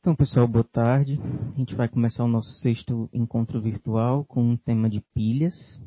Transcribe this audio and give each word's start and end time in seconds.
Então, 0.00 0.14
pessoal, 0.14 0.46
boa 0.46 0.64
tarde. 0.64 1.18
A 1.54 1.58
gente 1.58 1.74
vai 1.74 1.88
começar 1.88 2.22
o 2.22 2.28
nosso 2.28 2.52
sexto 2.60 3.10
encontro 3.12 3.60
virtual 3.60 4.24
com 4.24 4.40
um 4.42 4.56
tema 4.56 4.88
de 4.88 5.00
pilhas. 5.12 5.78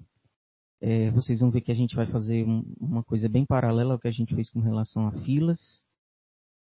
É, 0.81 1.09
vocês 1.11 1.39
vão 1.39 1.49
ver 1.49 1.61
que 1.61 1.71
a 1.71 1.75
gente 1.75 1.95
vai 1.95 2.05
fazer 2.05 2.45
um, 2.45 2.61
uma 2.77 3.03
coisa 3.03 3.29
bem 3.29 3.45
paralela 3.45 3.93
ao 3.93 3.99
que 3.99 4.09
a 4.09 4.11
gente 4.11 4.35
fez 4.35 4.49
com 4.49 4.59
relação 4.59 5.07
a 5.07 5.13
filas. 5.23 5.85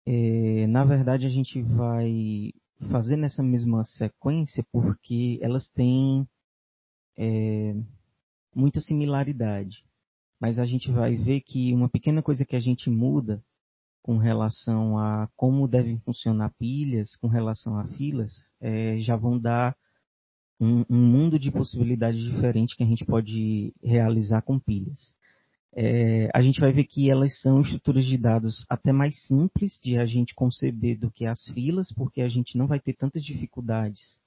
É, 0.07 0.67
na 0.69 0.87
verdade, 0.87 1.27
a 1.27 1.29
gente 1.29 1.61
vai 1.61 2.51
fazer 2.91 3.17
nessa 3.17 3.43
mesma 3.43 3.85
sequência 3.85 4.65
porque 4.73 5.39
elas 5.43 5.69
têm 5.69 6.27
é, 7.19 7.77
muita 8.55 8.81
similaridade. 8.81 9.85
Mas 10.41 10.59
a 10.59 10.65
gente 10.65 10.91
vai 10.91 11.15
ver 11.15 11.43
que 11.43 11.75
uma 11.75 11.91
pequena 11.91 12.23
coisa 12.23 12.45
que 12.45 12.57
a 12.57 12.61
gente 12.61 12.89
muda 12.89 13.45
com 14.05 14.19
relação 14.19 14.99
a 14.99 15.31
como 15.35 15.67
devem 15.67 15.99
funcionar 16.01 16.53
pilhas, 16.59 17.17
com 17.17 17.27
relação 17.27 17.79
a 17.79 17.87
filas, 17.89 18.35
é, 18.61 18.99
já 18.99 19.17
vão 19.17 19.41
dar 19.41 19.75
um, 20.61 20.85
um, 20.91 21.11
mundo 21.11 21.39
de 21.39 21.51
possibilidades 21.51 22.23
diferentes 22.23 22.77
que 22.77 22.83
a 22.83 22.87
gente 22.87 23.03
pode 23.03 23.73
realizar 23.83 24.43
com 24.43 24.59
pilhas. 24.59 25.15
É, 25.75 26.29
a 26.35 26.43
gente 26.43 26.61
vai 26.61 26.71
ver 26.71 26.85
que 26.85 27.11
elas 27.11 27.41
são 27.41 27.63
estruturas 27.63 28.05
de 28.05 28.19
dados 28.19 28.67
até 28.69 28.93
mais 28.93 29.19
simples 29.23 29.81
de 29.83 29.97
a 29.97 30.05
gente 30.05 30.35
conceber 30.35 30.99
do 30.99 31.11
que 31.11 31.25
as 31.25 31.43
filas, 31.43 31.91
porque 31.91 32.21
a 32.21 32.29
gente 32.29 32.59
não 32.59 32.67
vai 32.67 32.79
ter 32.79 32.93
tantas 32.93 33.25
dificuldades 33.25 34.21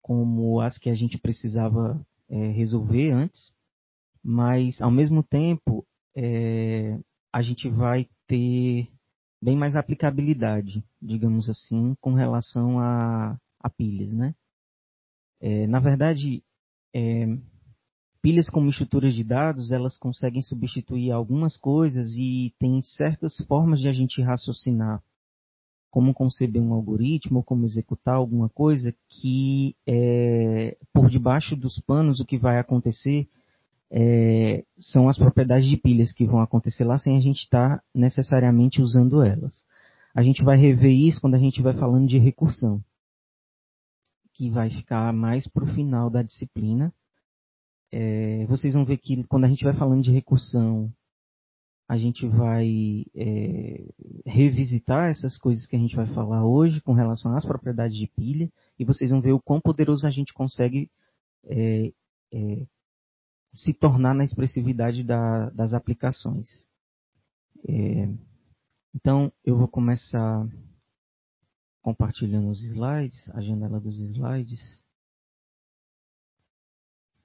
como 0.00 0.60
as 0.60 0.78
que 0.78 0.88
a 0.88 0.94
gente 0.94 1.18
precisava 1.18 2.00
é, 2.30 2.46
resolver 2.52 3.10
antes, 3.10 3.52
mas 4.22 4.80
ao 4.80 4.90
mesmo 4.92 5.20
tempo 5.20 5.84
é, 6.16 6.96
a 7.32 7.42
gente 7.42 7.68
vai 7.68 8.08
ter 8.26 8.88
bem 9.42 9.56
mais 9.56 9.76
aplicabilidade, 9.76 10.82
digamos 11.00 11.48
assim, 11.48 11.94
com 12.00 12.14
relação 12.14 12.78
a, 12.78 13.38
a 13.60 13.70
pilhas, 13.70 14.14
né? 14.14 14.34
É, 15.40 15.66
na 15.66 15.80
verdade, 15.80 16.42
é, 16.94 17.26
pilhas 18.22 18.48
como 18.48 18.70
estruturas 18.70 19.14
de 19.14 19.22
dados, 19.22 19.70
elas 19.70 19.98
conseguem 19.98 20.40
substituir 20.40 21.10
algumas 21.10 21.58
coisas 21.58 22.16
e 22.16 22.54
tem 22.58 22.80
certas 22.80 23.36
formas 23.46 23.80
de 23.80 23.88
a 23.88 23.92
gente 23.92 24.22
raciocinar 24.22 25.02
como 25.90 26.12
conceber 26.12 26.60
um 26.60 26.72
algoritmo, 26.72 27.44
como 27.44 27.66
executar 27.66 28.16
alguma 28.16 28.48
coisa, 28.48 28.92
que 29.08 29.76
é, 29.86 30.76
por 30.92 31.08
debaixo 31.08 31.54
dos 31.54 31.78
panos 31.78 32.18
o 32.18 32.24
que 32.24 32.36
vai 32.36 32.58
acontecer 32.58 33.28
é, 33.96 34.64
são 34.76 35.08
as 35.08 35.16
propriedades 35.16 35.68
de 35.68 35.76
pilhas 35.76 36.10
que 36.10 36.26
vão 36.26 36.40
acontecer 36.40 36.82
lá 36.82 36.98
sem 36.98 37.16
a 37.16 37.20
gente 37.20 37.44
estar 37.44 37.78
tá 37.78 37.84
necessariamente 37.94 38.82
usando 38.82 39.22
elas. 39.22 39.64
A 40.12 40.20
gente 40.20 40.42
vai 40.42 40.56
rever 40.56 40.90
isso 40.90 41.20
quando 41.20 41.36
a 41.36 41.38
gente 41.38 41.62
vai 41.62 41.72
falando 41.74 42.08
de 42.08 42.18
recursão, 42.18 42.82
que 44.32 44.50
vai 44.50 44.68
ficar 44.68 45.12
mais 45.12 45.46
para 45.46 45.62
o 45.62 45.72
final 45.72 46.10
da 46.10 46.22
disciplina. 46.22 46.92
É, 47.92 48.44
vocês 48.46 48.74
vão 48.74 48.84
ver 48.84 48.98
que 48.98 49.22
quando 49.24 49.44
a 49.44 49.48
gente 49.48 49.62
vai 49.62 49.74
falando 49.74 50.02
de 50.02 50.10
recursão, 50.10 50.92
a 51.88 51.96
gente 51.96 52.26
vai 52.26 53.04
é, 53.14 53.84
revisitar 54.26 55.08
essas 55.08 55.38
coisas 55.38 55.66
que 55.66 55.76
a 55.76 55.78
gente 55.78 55.94
vai 55.94 56.06
falar 56.06 56.44
hoje 56.44 56.80
com 56.80 56.94
relação 56.94 57.36
às 57.36 57.44
propriedades 57.44 57.96
de 57.96 58.08
pilha, 58.08 58.50
e 58.76 58.84
vocês 58.84 59.12
vão 59.12 59.20
ver 59.20 59.32
o 59.32 59.40
quão 59.40 59.60
poderoso 59.60 60.04
a 60.04 60.10
gente 60.10 60.34
consegue 60.34 60.90
é, 61.44 61.92
é, 62.32 62.66
se 63.56 63.72
tornar 63.72 64.14
na 64.14 64.24
expressividade 64.24 65.02
da, 65.04 65.50
das 65.50 65.72
aplicações. 65.72 66.66
É, 67.68 68.08
então, 68.94 69.32
eu 69.44 69.56
vou 69.56 69.68
começar 69.68 70.46
compartilhando 71.82 72.50
os 72.50 72.62
slides, 72.62 73.30
a 73.30 73.40
janela 73.40 73.80
dos 73.80 73.98
slides. 73.98 74.82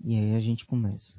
E 0.03 0.17
aí 0.17 0.35
a 0.35 0.39
gente 0.39 0.65
começa. 0.65 1.17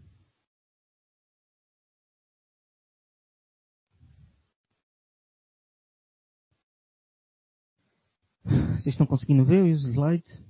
Vocês 8.44 8.94
estão 8.94 9.06
conseguindo 9.06 9.44
ver 9.44 9.62
os 9.62 9.84
slides? 9.86 10.49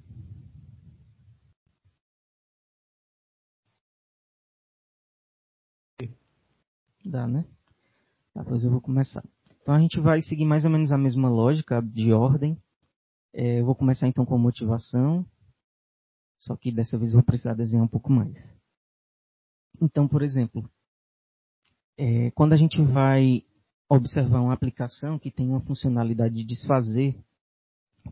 Dá, 7.05 7.27
né? 7.27 7.45
Tá, 8.35 8.45
pois 8.45 8.63
eu 8.63 8.71
vou 8.71 8.81
começar. 8.81 9.25
Então 9.63 9.75
a 9.75 9.81
gente 9.81 10.01
vai 10.01 10.21
seguir 10.23 10.45
mais 10.45 10.65
ou 10.65 10.71
menos 10.71 10.93
a 10.93 10.99
mesma 10.99 11.29
lógica 11.29 11.81
de 11.81 12.13
ordem. 12.13 12.57
É, 13.33 13.61
eu 13.61 13.65
vou 13.65 13.75
começar 13.75 14.09
então 14.09 14.27
com 14.27 14.37
motivação, 14.37 15.25
só 16.39 16.57
que 16.57 16.73
dessa 16.73 16.99
vez 16.99 17.13
eu 17.13 17.19
vou 17.19 17.25
precisar 17.25 17.55
desenhar 17.55 17.85
um 17.85 17.89
pouco 17.89 18.13
mais. 18.13 18.55
Então, 19.81 20.09
por 20.09 20.23
exemplo, 20.23 20.69
é, 21.97 22.31
quando 22.33 22.53
a 22.53 22.57
gente 22.57 22.83
vai 22.83 23.45
observar 23.89 24.41
uma 24.41 24.53
aplicação 24.53 25.19
que 25.19 25.31
tem 25.31 25.49
uma 25.49 25.61
funcionalidade 25.61 26.35
de 26.35 26.45
desfazer, 26.45 27.17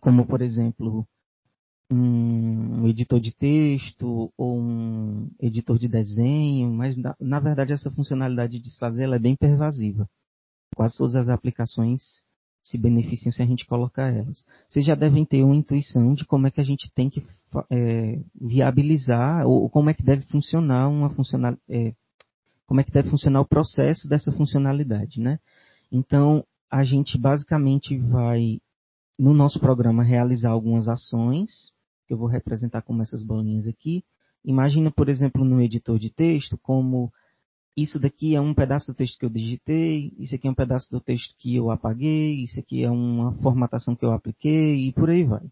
como 0.00 0.26
por 0.26 0.43
exemplo 0.43 1.06
um 1.91 2.87
editor 2.87 3.19
de 3.19 3.34
texto 3.34 4.31
ou 4.37 4.59
um 4.59 5.31
editor 5.41 5.78
de 5.78 5.88
desenho, 5.88 6.71
mas 6.71 6.97
na, 7.19 7.41
verdade 7.41 7.72
essa 7.72 7.91
funcionalidade 7.91 8.53
de 8.53 8.60
desfazer 8.60 9.04
ela 9.04 9.16
é 9.16 9.19
bem 9.19 9.34
pervasiva. 9.34 10.09
Quase 10.76 10.97
todas 10.97 11.16
as 11.16 11.28
aplicações 11.28 12.22
se 12.62 12.76
beneficiam 12.76 13.32
se 13.32 13.43
a 13.43 13.47
gente 13.47 13.66
colocar 13.66 14.15
elas. 14.15 14.44
Vocês 14.69 14.84
já 14.84 14.94
devem 14.94 15.25
ter 15.25 15.43
uma 15.43 15.56
intuição 15.56 16.12
de 16.12 16.26
como 16.26 16.47
é 16.47 16.50
que 16.50 16.60
a 16.60 16.65
gente 16.65 16.93
tem 16.93 17.09
que 17.09 17.26
é, 17.71 18.20
viabilizar 18.38 19.47
ou 19.47 19.70
como 19.70 19.88
é 19.88 19.94
que 19.94 20.03
deve 20.03 20.22
funcionar 20.26 20.88
uma 20.88 21.09
funcional, 21.09 21.56
é, 21.70 21.94
como 22.66 22.81
é 22.81 22.84
que 22.84 22.93
deve 22.93 23.09
funcionar 23.09 23.41
o 23.41 23.49
processo 23.49 24.06
dessa 24.06 24.31
funcionalidade, 24.31 25.19
né? 25.19 25.38
Então 25.91 26.44
a 26.70 26.84
gente 26.84 27.16
basicamente 27.16 27.97
vai 27.97 28.60
no 29.19 29.32
nosso 29.32 29.59
programa 29.59 30.03
realizar 30.03 30.50
algumas 30.50 30.87
ações 30.87 31.72
que 32.08 32.14
eu 32.14 32.19
vou 32.19 32.26
representar 32.26 32.80
como 32.80 33.02
essas 33.02 33.22
bolinhas 33.22 33.69
aqui. 33.69 34.02
Imagina, 34.42 34.91
por 34.91 35.10
exemplo, 35.10 35.44
no 35.44 35.60
editor 35.60 35.98
de 35.98 36.10
texto, 36.10 36.56
como 36.56 37.12
isso 37.76 38.00
daqui 38.00 38.34
é 38.34 38.41
um 38.41 38.54
pedaço 38.54 38.86
do 38.86 38.94
texto 38.94 39.19
que 39.19 39.26
eu 39.26 39.30
digitei, 39.30 40.12
isso 40.19 40.34
aqui 40.34 40.48
é 40.48 40.50
um 40.50 40.54
pedaço 40.54 40.91
do 40.91 41.00
texto 41.00 41.34
que 41.38 41.54
eu 41.54 41.70
apaguei, 41.70 42.42
isso 42.42 42.58
aqui 42.58 42.82
é 42.82 42.91
uma 42.91 43.32
formatação 43.42 43.94
que 43.94 44.04
eu 44.04 44.12
apliquei 44.12 44.88
e 44.88 44.92
por 44.92 45.10
aí 45.10 45.22
vai. 45.22 45.46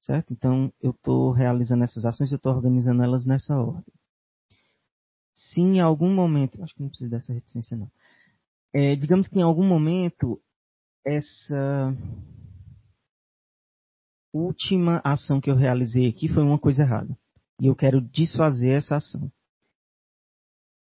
Certo? 0.00 0.32
Então, 0.32 0.70
eu 0.82 0.90
estou 0.90 1.30
realizando 1.30 1.84
essas 1.84 2.04
ações, 2.04 2.30
eu 2.30 2.36
estou 2.36 2.52
organizando 2.52 3.02
elas 3.02 3.24
nessa 3.24 3.56
ordem. 3.56 3.94
Se 5.32 5.60
em 5.60 5.80
algum 5.80 6.12
momento, 6.12 6.62
acho 6.62 6.74
que 6.74 6.82
não 6.82 6.88
precisa 6.88 7.10
dessa 7.10 7.32
reticência 7.32 7.76
não. 7.76 7.90
É, 8.72 8.96
digamos 8.96 9.28
que 9.28 9.38
em 9.38 9.42
algum 9.42 9.64
momento 9.64 10.40
essa 11.04 11.96
última 14.34 15.00
ação 15.04 15.40
que 15.40 15.50
eu 15.50 15.54
realizei 15.54 16.08
aqui 16.08 16.28
foi 16.28 16.42
uma 16.42 16.58
coisa 16.58 16.82
errada. 16.82 17.16
E 17.60 17.66
eu 17.66 17.76
quero 17.76 18.00
desfazer 18.00 18.70
essa 18.70 18.96
ação. 18.96 19.30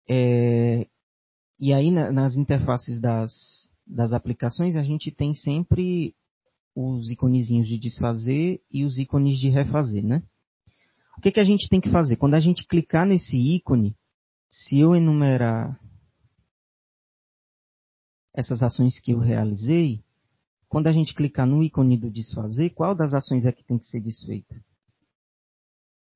É, 0.08 0.86
e 1.58 1.72
aí 1.72 1.90
na, 1.90 2.10
nas 2.10 2.36
interfaces 2.36 3.00
das, 3.00 3.68
das 3.86 4.12
aplicações 4.12 4.76
a 4.76 4.82
gente 4.82 5.10
tem 5.10 5.32
sempre 5.34 6.14
os 6.74 7.10
iconezinhos 7.10 7.66
de 7.68 7.78
desfazer 7.78 8.60
e 8.70 8.84
os 8.84 8.98
ícones 8.98 9.38
de 9.38 9.48
refazer, 9.48 10.04
né? 10.04 10.22
O 11.16 11.20
que, 11.20 11.32
que 11.32 11.40
a 11.40 11.44
gente 11.44 11.68
tem 11.68 11.80
que 11.80 11.90
fazer? 11.90 12.16
Quando 12.16 12.34
a 12.34 12.40
gente 12.40 12.66
clicar 12.66 13.06
nesse 13.06 13.36
ícone, 13.36 13.96
se 14.50 14.78
eu 14.78 14.94
enumerar 14.94 15.80
essas 18.34 18.62
ações 18.62 19.00
que 19.00 19.12
eu 19.12 19.18
realizei, 19.18 20.04
quando 20.68 20.88
a 20.88 20.92
gente 20.92 21.14
clicar 21.14 21.46
no 21.46 21.62
ícone 21.62 21.96
do 21.96 22.10
desfazer, 22.10 22.70
qual 22.70 22.94
das 22.94 23.14
ações 23.14 23.46
é 23.46 23.52
que 23.52 23.64
tem 23.64 23.78
que 23.78 23.86
ser 23.86 24.00
desfeita? 24.00 24.54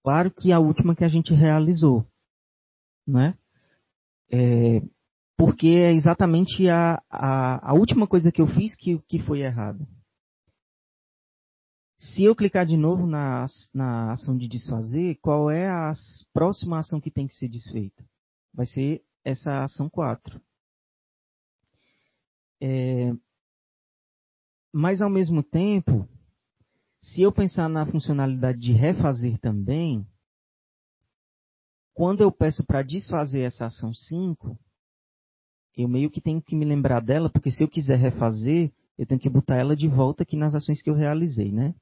Claro 0.02 0.31
que 0.31 0.52
a 0.52 0.58
última 0.58 0.97
que 0.97 1.05
a 1.05 1.08
gente 1.08 1.32
realizou, 1.35 2.06
né? 3.06 3.37
É, 4.32 4.81
porque 5.37 5.69
é 5.69 5.93
exatamente 5.93 6.69
a, 6.69 7.02
a, 7.11 7.70
a, 7.70 7.75
última 7.75 8.06
coisa 8.06 8.31
que 8.31 8.41
eu 8.41 8.47
fiz 8.47 8.75
que, 8.76 8.99
que 9.08 9.19
foi 9.19 9.41
errada. 9.41 9.87
Se 11.99 12.25
eu 12.25 12.35
clicar 12.35 12.64
de 12.64 12.76
novo 12.76 13.06
na, 13.06 13.44
na 13.75 14.12
ação 14.12 14.37
de 14.37 14.49
desfazer, 14.49 15.19
qual 15.20 15.50
é 15.50 15.69
a 15.69 15.93
próxima 16.32 16.79
ação 16.79 17.00
que 17.00 17.11
tem 17.11 17.26
que 17.26 17.35
ser 17.35 17.49
desfeita? 17.49 18.05
Vai 18.55 18.67
ser 18.67 19.03
essa 19.25 19.64
ação 19.64 19.88
4. 19.91 20.41
É, 22.62 23.12
mas 24.72 25.02
ao 25.02 25.11
mesmo 25.11 25.43
tempo, 25.43 26.08
se 27.02 27.22
eu 27.22 27.32
pensar 27.32 27.69
na 27.69 27.87
funcionalidade 27.87 28.58
de 28.58 28.72
refazer 28.72 29.38
também, 29.38 30.06
quando 31.94 32.22
eu 32.22 32.31
peço 32.31 32.64
para 32.64 32.82
desfazer 32.82 33.40
essa 33.40 33.67
ação 33.67 33.93
5, 33.93 34.58
eu 35.76 35.88
meio 35.88 36.11
que 36.11 36.20
tenho 36.20 36.43
que 36.43 36.55
me 36.55 36.64
lembrar 36.64 37.00
dela, 37.00 37.31
porque 37.31 37.50
se 37.50 37.62
eu 37.62 37.69
quiser 37.69 37.99
refazer, 37.99 38.72
eu 38.99 39.06
tenho 39.06 39.20
que 39.20 39.31
botar 39.31 39.56
ela 39.56 39.75
de 39.75 39.88
volta 39.88 40.22
aqui 40.22 40.37
nas 40.37 40.55
ações 40.55 40.82
que 40.82 40.90
eu 40.90 40.94
realizei, 40.94 41.50
né? 41.50 41.75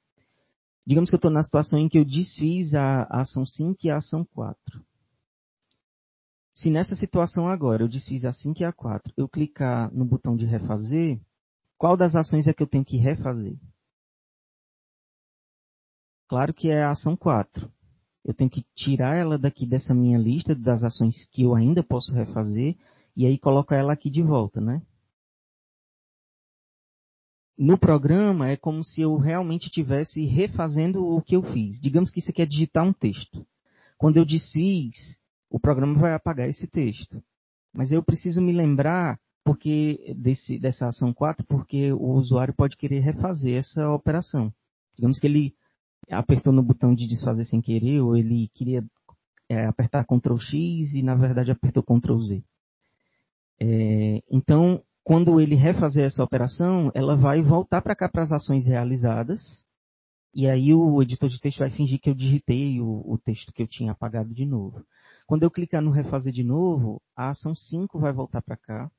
Digamos 0.87 1.11
que 1.11 1.15
eu 1.15 1.19
estou 1.19 1.31
na 1.31 1.43
situação 1.43 1.79
em 1.79 1.89
que 1.89 1.99
eu 1.99 2.05
desfiz 2.05 2.75
a, 2.75 3.03
a 3.11 3.21
ação 3.21 3.45
5 3.45 3.79
e 3.85 3.91
a 3.91 3.97
ação 3.97 4.25
4. 4.25 4.83
Se 6.55 6.71
nessa 6.71 6.97
situação 6.97 7.47
agora 7.49 7.83
eu 7.83 7.89
desfiz 7.89 8.25
a 8.25 8.33
5 8.33 8.63
e 8.63 8.65
a 8.65 8.73
4, 8.73 9.13
eu 9.17 9.29
clicar 9.29 9.93
no 9.93 10.05
botão 10.05 10.37
de 10.37 10.47
refazer, 10.47 11.21
qual 11.79 11.97
das 11.97 12.15
ações 12.15 12.47
é 12.47 12.53
que 12.53 12.63
eu 12.63 12.67
tenho 12.67 12.85
que 12.85 12.97
refazer? 12.99 13.57
Claro 16.29 16.53
que 16.53 16.69
é 16.69 16.83
a 16.83 16.91
ação 16.91 17.17
4. 17.17 17.73
Eu 18.25 18.35
tenho 18.35 18.51
que 18.51 18.67
tirar 18.75 19.17
ela 19.17 19.39
daqui 19.39 19.67
dessa 19.67 19.95
minha 19.95 20.19
lista 20.19 20.55
das 20.55 20.83
ações 20.83 21.27
que 21.33 21.45
eu 21.45 21.55
ainda 21.55 21.83
posso 21.83 22.13
refazer 22.13 22.77
e 23.17 23.25
aí 23.25 23.39
colocar 23.39 23.77
ela 23.77 23.95
aqui 23.95 24.11
de 24.11 24.23
volta, 24.23 24.61
né? 24.61 24.83
no 27.59 27.77
programa 27.77 28.49
é 28.49 28.57
como 28.57 28.85
se 28.85 29.01
eu 29.01 29.17
realmente 29.17 29.67
estivesse 29.67 30.25
refazendo 30.25 31.05
o 31.05 31.21
que 31.21 31.35
eu 31.35 31.43
fiz. 31.43 31.81
Digamos 31.81 32.09
que 32.09 32.21
isso 32.21 32.31
aqui 32.31 32.41
é 32.41 32.47
digitar 32.47 32.85
um 32.85 32.93
texto. 32.93 33.45
Quando 33.99 34.17
eu 34.17 34.25
desfiz, 34.25 35.19
o 35.51 35.59
programa 35.59 35.99
vai 35.99 36.15
apagar 36.15 36.49
esse 36.49 36.69
texto. 36.69 37.21
Mas 37.75 37.91
eu 37.91 38.01
preciso 38.01 38.41
me 38.41 38.53
lembrar 38.53 39.19
porque 39.49 40.15
desse, 40.15 40.59
dessa 40.59 40.89
ação 40.89 41.11
4, 41.11 41.43
porque 41.47 41.91
o 41.91 42.11
usuário 42.11 42.53
pode 42.53 42.77
querer 42.77 43.01
refazer 43.01 43.57
essa 43.57 43.89
operação. 43.89 44.53
Digamos 44.95 45.19
que 45.19 45.27
ele 45.27 45.55
apertou 46.11 46.53
no 46.53 46.63
botão 46.63 46.95
de 46.95 47.07
desfazer 47.07 47.47
sem 47.47 47.63
querer, 47.63 48.03
ou 48.03 48.15
ele 48.15 48.51
queria 48.53 48.85
é, 49.49 49.65
apertar 49.65 50.05
Ctrl 50.05 50.37
X 50.37 50.93
e 50.93 51.03
na 51.03 51.15
verdade 51.15 51.51
apertou 51.51 51.83
Ctrl 51.83 52.21
Z. 52.21 52.45
É, 53.59 54.23
então, 54.31 54.83
quando 55.03 55.41
ele 55.41 55.55
refazer 55.55 56.05
essa 56.05 56.23
operação, 56.23 56.93
ela 56.95 57.17
vai 57.17 57.41
voltar 57.41 57.81
para 57.81 57.97
cá 57.97 58.07
para 58.07 58.25
as 58.25 58.33
ações 58.33 58.67
realizadas. 58.67 59.65
E 60.35 60.47
aí 60.47 60.75
o 60.75 61.03
editor 61.03 61.31
de 61.31 61.41
texto 61.41 61.61
vai 61.61 61.71
fingir 61.71 61.99
que 61.99 62.11
eu 62.11 62.15
digitei 62.15 62.83
o, 62.83 63.03
o, 63.07 63.17
texto 63.17 63.51
que 63.51 63.63
eu 63.63 63.67
tinha 63.67 63.93
apagado 63.93 64.35
de 64.35 64.45
novo. 64.45 64.85
Quando 65.27 65.43
eu 65.43 65.51
clicar 65.51 65.81
no 65.81 65.91
refazer 65.91 66.35
de 66.35 66.45
novo, 66.45 67.01
a 67.17 67.31
ação 67.31 67.55
5 67.55 67.99
vai 67.99 68.13
voltar 68.13 68.43
para 68.43 68.55
cá. 68.55 68.91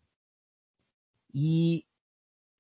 E 1.34 1.84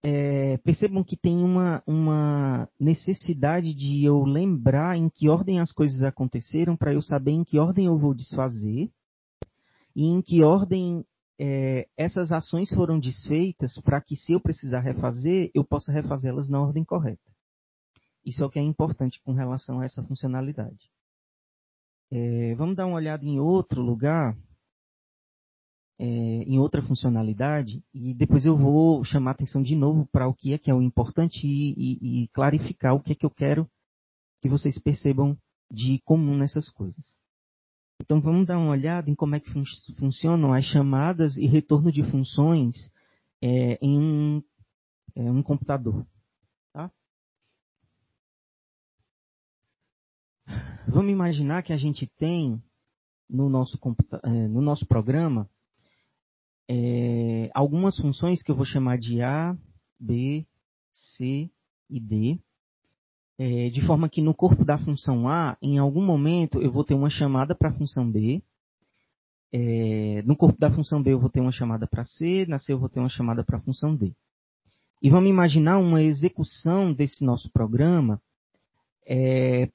é, 0.04 0.57
percebam 0.57 1.04
que 1.04 1.18
tem 1.18 1.38
uma, 1.38 1.83
uma 1.86 2.69
necessidade 2.80 3.74
de 3.74 4.04
eu 4.06 4.24
lembrar 4.24 4.98
em 4.98 5.10
que 5.10 5.27
ordem 5.27 5.60
as 5.60 5.71
coisas 5.71 6.01
aconteceram 6.04 6.77
para 6.77 6.94
eu 6.94 7.01
saber 7.01 7.31
em 7.31 7.44
que 7.44 7.60
ordem 7.60 7.86
eu 7.86 7.98
vou 7.98 8.13
desfazer 8.13 8.89
e 9.95 10.06
em 10.06 10.21
que 10.21 10.44
ordem 10.44 11.06
é, 11.39 11.88
essas 11.98 12.31
ações 12.31 12.69
foram 12.69 13.00
desfeitas 13.00 13.74
para 13.81 14.01
que, 14.01 14.16
se 14.16 14.33
eu 14.33 14.42
precisar 14.42 14.81
refazer, 14.81 15.50
eu 15.54 15.63
possa 15.63 15.92
refazê-las 15.92 16.50
na 16.50 16.62
ordem 16.62 16.83
correta. 16.83 17.21
Isso 18.25 18.44
é 18.44 18.45
o 18.45 18.50
que 18.50 18.60
é 18.60 18.62
importante 18.62 19.21
com 19.24 19.31
relação 19.31 19.80
a 19.80 19.86
essa 19.86 20.04
funcionalidade. 20.04 20.89
É, 22.12 22.56
vamos 22.56 22.75
dar 22.75 22.86
uma 22.86 22.98
olhada 22.98 23.25
em 23.25 23.39
outro 23.39 23.81
lugar, 23.81 24.36
é, 26.00 26.06
em 26.06 26.57
outra 26.57 26.81
funcionalidade, 26.81 27.84
e 27.94 28.13
depois 28.13 28.46
eu 28.46 28.56
vou 28.56 29.04
chamar 29.04 29.31
atenção 29.31 29.62
de 29.62 29.75
novo 29.75 30.07
para 30.10 30.30
o 30.30 30.34
que 30.34 30.54
é 30.54 30.57
que 30.57 30.72
é 30.72 30.74
o 30.74 30.81
importante 30.81 31.46
e, 31.46 31.74
e, 31.78 32.24
e 32.24 32.28
clarificar 32.30 32.96
o 32.96 33.01
que 33.01 33.12
é 33.12 33.16
que 33.16 33.25
eu 33.25 33.30
quero 33.30 33.69
que 34.42 34.48
vocês 34.48 34.80
percebam 34.80 35.38
de 35.69 36.00
comum 36.06 36.38
nessas 36.38 36.69
coisas. 36.69 37.18
Então 38.01 38.22
vamos 38.22 38.48
dar 38.48 38.57
uma 38.57 38.72
olhada 38.72 39.10
em 39.10 39.16
como 39.16 39.36
é 39.36 39.42
que 39.42 39.51
fun 39.51 39.63
funcionam 39.98 40.54
as 40.54 40.63
chamadas 40.63 41.36
e 41.36 41.46
retorno 41.46 41.92
de 41.92 42.02
funções 42.10 42.90
é, 43.42 43.78
em 43.81 44.00
um, 44.00 44.44
é, 45.18 45.30
um 45.30 45.44
computador. 45.44 46.07
Tá? 46.72 46.90
Vamos 50.88 51.12
imaginar 51.12 51.62
que 51.62 51.74
a 51.74 51.78
gente 51.78 52.07
tem 52.18 52.63
no 53.30 53.50
nosso, 53.50 53.78
é, 54.24 54.48
no 54.48 54.62
nosso 54.62 54.88
programa 54.88 55.50
é, 56.69 57.50
algumas 57.54 57.98
funções 57.98 58.44
que 58.44 58.51
eu 58.51 58.56
vou 58.56 58.66
chamar 58.66 58.98
de 58.98 59.21
A, 59.21 59.57
B, 60.00 60.45
C 60.94 61.50
e 61.89 62.00
D 62.00 62.39
é, 63.39 63.69
de 63.69 63.81
forma 63.88 64.10
que 64.10 64.21
no 64.21 64.33
corpo 64.33 64.66
da 64.66 64.77
função 64.77 65.30
A, 65.30 65.57
em 65.62 65.77
algum 65.77 66.06
momento, 66.06 66.62
eu 66.62 66.69
vou 66.69 66.83
ter 66.83 66.94
uma 66.94 67.10
chamada 67.10 67.56
para 67.56 67.69
a 67.69 67.74
função 67.74 68.12
B. 68.12 68.44
É, 69.54 70.21
no 70.25 70.36
corpo 70.36 70.60
da 70.60 70.69
função 70.69 71.01
B, 71.01 71.13
eu 71.13 71.19
vou 71.19 71.30
ter 71.30 71.39
uma 71.39 71.51
chamada 71.54 71.88
para 71.88 72.04
C. 72.04 72.45
Na 72.50 72.60
C, 72.60 72.74
eu 72.74 72.77
vou 72.77 72.89
ter 72.89 73.00
uma 73.00 73.07
chamada 73.07 73.42
para 73.42 73.57
a 73.57 73.62
função 73.62 73.95
D. 73.95 74.13
E 75.01 75.10
vamos 75.10 75.30
imaginar 75.30 75.77
uma 75.77 76.04
execução 76.04 76.94
desse 76.94 77.24
nosso 77.24 77.50
programa, 77.50 78.21
é, 79.07 79.69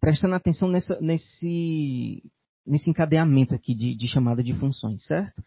prestando 0.00 0.34
atenção 0.34 0.68
nessa, 0.68 1.00
nesse, 1.00 2.20
nesse 2.66 2.90
encadeamento 2.90 3.54
aqui 3.54 3.76
de, 3.76 3.94
de, 3.94 4.08
chamada 4.08 4.42
de 4.42 4.52
funções, 4.54 5.06
certo? 5.06 5.40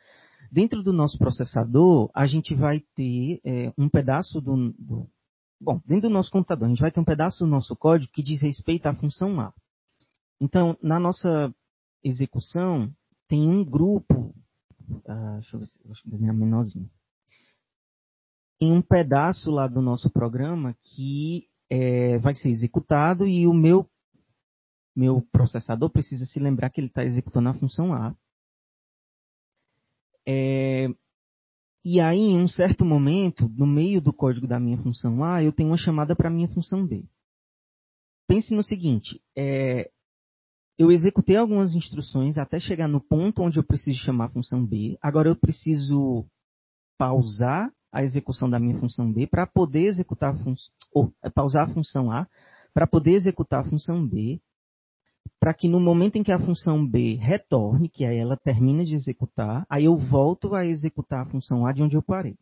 Dentro 0.53 0.83
do 0.83 0.93
nosso 0.93 1.17
processador, 1.17 2.11
a 2.13 2.27
gente 2.27 2.53
vai 2.53 2.79
ter 2.93 3.41
é, 3.43 3.73
um 3.75 3.89
pedaço 3.89 4.39
do, 4.39 4.71
do 4.77 5.09
Bom, 5.59 5.81
dentro 5.83 6.09
do 6.09 6.13
nosso 6.13 6.29
computador, 6.29 6.67
a 6.67 6.69
gente 6.69 6.81
vai 6.81 6.91
ter 6.91 6.99
um 6.99 7.05
pedaço 7.05 7.43
do 7.43 7.49
nosso 7.49 7.75
código 7.75 8.11
que 8.13 8.21
diz 8.21 8.39
respeito 8.39 8.85
à 8.85 8.93
função 8.93 9.39
A. 9.39 9.51
Então, 10.39 10.77
na 10.79 10.99
nossa 10.99 11.51
execução, 12.03 12.93
tem 13.27 13.49
um 13.49 13.65
grupo. 13.65 14.35
Ah, 15.07 15.37
deixa 15.37 15.55
eu 15.55 15.61
ver 15.61 15.67
eu 15.85 15.93
desenhar 16.05 16.35
menorzinho. 16.35 16.87
Tem 18.59 18.71
um 18.71 18.81
pedaço 18.81 19.49
lá 19.49 19.67
do 19.67 19.81
nosso 19.81 20.07
programa 20.11 20.75
que 20.83 21.47
é, 21.67 22.19
vai 22.19 22.35
ser 22.35 22.49
executado 22.49 23.25
e 23.25 23.47
o 23.47 23.53
meu, 23.53 23.89
meu 24.95 25.19
processador 25.31 25.89
precisa 25.89 26.25
se 26.25 26.39
lembrar 26.39 26.69
que 26.69 26.79
ele 26.79 26.87
está 26.87 27.03
executando 27.03 27.49
a 27.49 27.53
função 27.55 27.91
A. 27.91 28.15
É, 30.27 30.87
e 31.85 31.99
aí, 31.99 32.19
em 32.19 32.37
um 32.37 32.47
certo 32.47 32.85
momento, 32.85 33.49
no 33.49 33.67
meio 33.67 34.01
do 34.01 34.13
código 34.13 34.47
da 34.47 34.59
minha 34.59 34.77
função 34.77 35.23
A, 35.23 35.43
eu 35.43 35.51
tenho 35.51 35.69
uma 35.69 35.77
chamada 35.77 36.15
para 36.15 36.29
a 36.29 36.31
minha 36.31 36.47
função 36.47 36.85
B. 36.85 37.05
Pense 38.27 38.55
no 38.55 38.63
seguinte, 38.63 39.21
é, 39.37 39.91
eu 40.77 40.91
executei 40.91 41.35
algumas 41.35 41.73
instruções 41.73 42.37
até 42.37 42.59
chegar 42.59 42.87
no 42.87 43.01
ponto 43.01 43.41
onde 43.41 43.59
eu 43.59 43.63
preciso 43.63 43.99
chamar 43.99 44.25
a 44.25 44.29
função 44.29 44.65
B. 44.65 44.97
Agora 45.01 45.27
eu 45.27 45.35
preciso 45.35 46.25
pausar 46.97 47.71
a 47.91 48.03
execução 48.03 48.49
da 48.49 48.59
minha 48.59 48.79
função 48.79 49.11
B 49.11 49.27
para 49.27 49.45
poder 49.45 49.87
executar 49.87 50.33
a 50.33 50.37
função, 50.43 50.73
ou 50.91 51.13
pausar 51.35 51.69
a 51.69 51.73
função 51.73 52.11
A 52.11 52.27
para 52.73 52.87
poder 52.87 53.11
executar 53.11 53.59
a 53.59 53.69
função 53.69 54.07
B 54.07 54.41
para 55.39 55.53
que 55.53 55.67
no 55.67 55.79
momento 55.79 56.15
em 56.17 56.23
que 56.23 56.31
a 56.31 56.39
função 56.39 56.85
B 56.87 57.15
retorne, 57.15 57.89
que 57.89 58.05
aí 58.05 58.17
ela 58.17 58.37
termina 58.37 58.85
de 58.85 58.95
executar, 58.95 59.65
aí 59.69 59.85
eu 59.85 59.97
volto 59.97 60.55
a 60.55 60.65
executar 60.65 61.21
a 61.21 61.29
função 61.29 61.65
A 61.65 61.73
de 61.73 61.83
onde 61.83 61.95
eu 61.95 62.01
parei. 62.01 62.37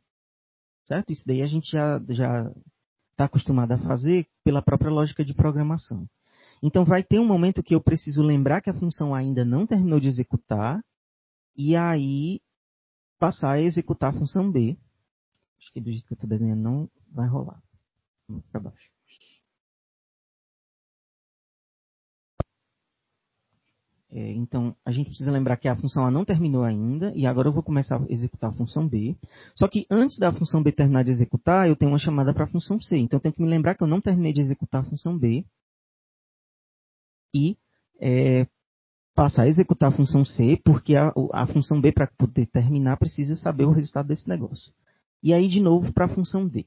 Certo? 0.86 1.12
Isso 1.12 1.26
daí 1.26 1.42
a 1.42 1.48
gente 1.48 1.72
já 1.72 1.98
está 3.12 3.26
acostumado 3.26 3.72
a 3.72 3.78
fazer 3.78 4.28
pela 4.44 4.62
própria 4.62 4.92
lógica 4.92 5.24
de 5.26 5.34
programação. 5.34 6.08
Então 6.62 6.86
vai 6.86 7.04
ter 7.04 7.20
um 7.20 7.26
momento 7.26 7.64
que 7.64 7.74
eu 7.74 7.82
preciso 7.82 8.22
lembrar 8.22 8.62
que 8.62 8.70
a 8.70 8.74
função 8.74 9.16
ainda 9.16 9.44
não 9.44 9.66
terminou 9.66 10.00
de 10.00 10.08
executar, 10.08 10.84
e 11.56 11.76
aí 11.76 12.40
passar 13.20 13.54
a 13.54 13.62
executar 13.62 14.10
a 14.10 14.18
função 14.18 14.52
B. 14.52 14.78
Acho 15.60 15.72
que 15.74 15.82
do 15.82 15.92
jeito 15.92 16.06
que 16.06 16.14
eu 16.14 16.16
estou 16.16 16.30
desenhando 16.30 16.62
não 16.62 16.90
vai 17.12 17.28
rolar. 17.28 17.62
Vamos 18.28 18.46
para 18.48 18.62
baixo. 18.62 18.90
É, 24.14 24.32
então, 24.34 24.76
a 24.86 24.92
gente 24.92 25.08
precisa 25.08 25.32
lembrar 25.32 25.56
que 25.56 25.70
a 25.70 25.76
função 25.76 26.06
A 26.06 26.12
não 26.12 26.26
terminou 26.26 26.64
ainda, 26.64 27.14
e 27.16 27.26
agora 27.26 27.48
eu 27.48 27.54
vou 27.54 27.64
começar 27.64 27.96
a 27.96 28.06
executar 28.10 28.50
a 28.50 28.54
função 28.54 28.86
B. 28.86 29.16
Só 29.56 29.70
que 29.70 29.86
antes 29.90 30.18
da 30.20 30.34
função 30.34 30.62
B 30.62 30.72
terminar 30.74 31.04
de 31.04 31.12
executar, 31.12 31.70
eu 31.70 31.78
tenho 31.78 31.92
uma 31.92 31.98
chamada 31.98 32.34
para 32.34 32.44
a 32.44 32.48
função 32.48 32.80
C. 32.82 32.98
Então, 32.98 33.18
eu 33.18 33.22
tenho 33.22 33.34
que 33.34 33.42
me 33.42 33.48
lembrar 33.48 33.76
que 33.76 33.84
eu 33.84 33.88
não 33.88 34.02
terminei 34.02 34.34
de 34.34 34.42
executar 34.42 34.82
a 34.82 34.84
função 34.84 35.18
B. 35.18 35.46
E 37.34 37.58
é, 38.02 38.46
passar 39.16 39.44
a 39.44 39.48
executar 39.48 39.90
a 39.90 39.96
função 39.96 40.26
C, 40.26 40.60
porque 40.66 40.96
a, 40.98 41.14
a 41.32 41.48
função 41.48 41.80
B, 41.80 41.94
para 41.94 42.08
poder 42.08 42.48
terminar, 42.48 42.98
precisa 42.98 43.36
saber 43.38 43.64
o 43.64 43.72
resultado 43.72 44.08
desse 44.08 44.28
negócio. 44.28 44.74
E 45.24 45.34
aí, 45.34 45.48
de 45.48 45.62
novo, 45.62 45.94
para 45.94 46.06
a 46.06 46.10
função 46.10 46.46
D. 46.46 46.66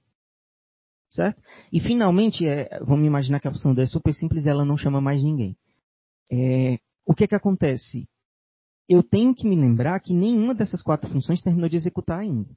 Certo? 1.10 1.42
E, 1.70 1.78
finalmente, 1.78 2.46
é, 2.46 2.80
vamos 2.80 3.06
imaginar 3.06 3.38
que 3.38 3.48
a 3.48 3.52
função 3.52 3.74
D 3.74 3.82
é 3.82 3.86
super 3.86 4.14
simples, 4.14 4.46
ela 4.46 4.64
não 4.64 4.78
chama 4.78 4.98
mais 4.98 5.22
ninguém. 5.22 5.54
É, 6.32 6.78
o 7.06 7.14
que, 7.14 7.26
que 7.26 7.34
acontece? 7.34 8.08
Eu 8.88 9.02
tenho 9.02 9.34
que 9.34 9.48
me 9.48 9.56
lembrar 9.56 10.00
que 10.00 10.12
nenhuma 10.12 10.54
dessas 10.54 10.82
quatro 10.82 11.10
funções 11.10 11.42
terminou 11.42 11.68
de 11.68 11.76
executar 11.76 12.20
ainda. 12.20 12.50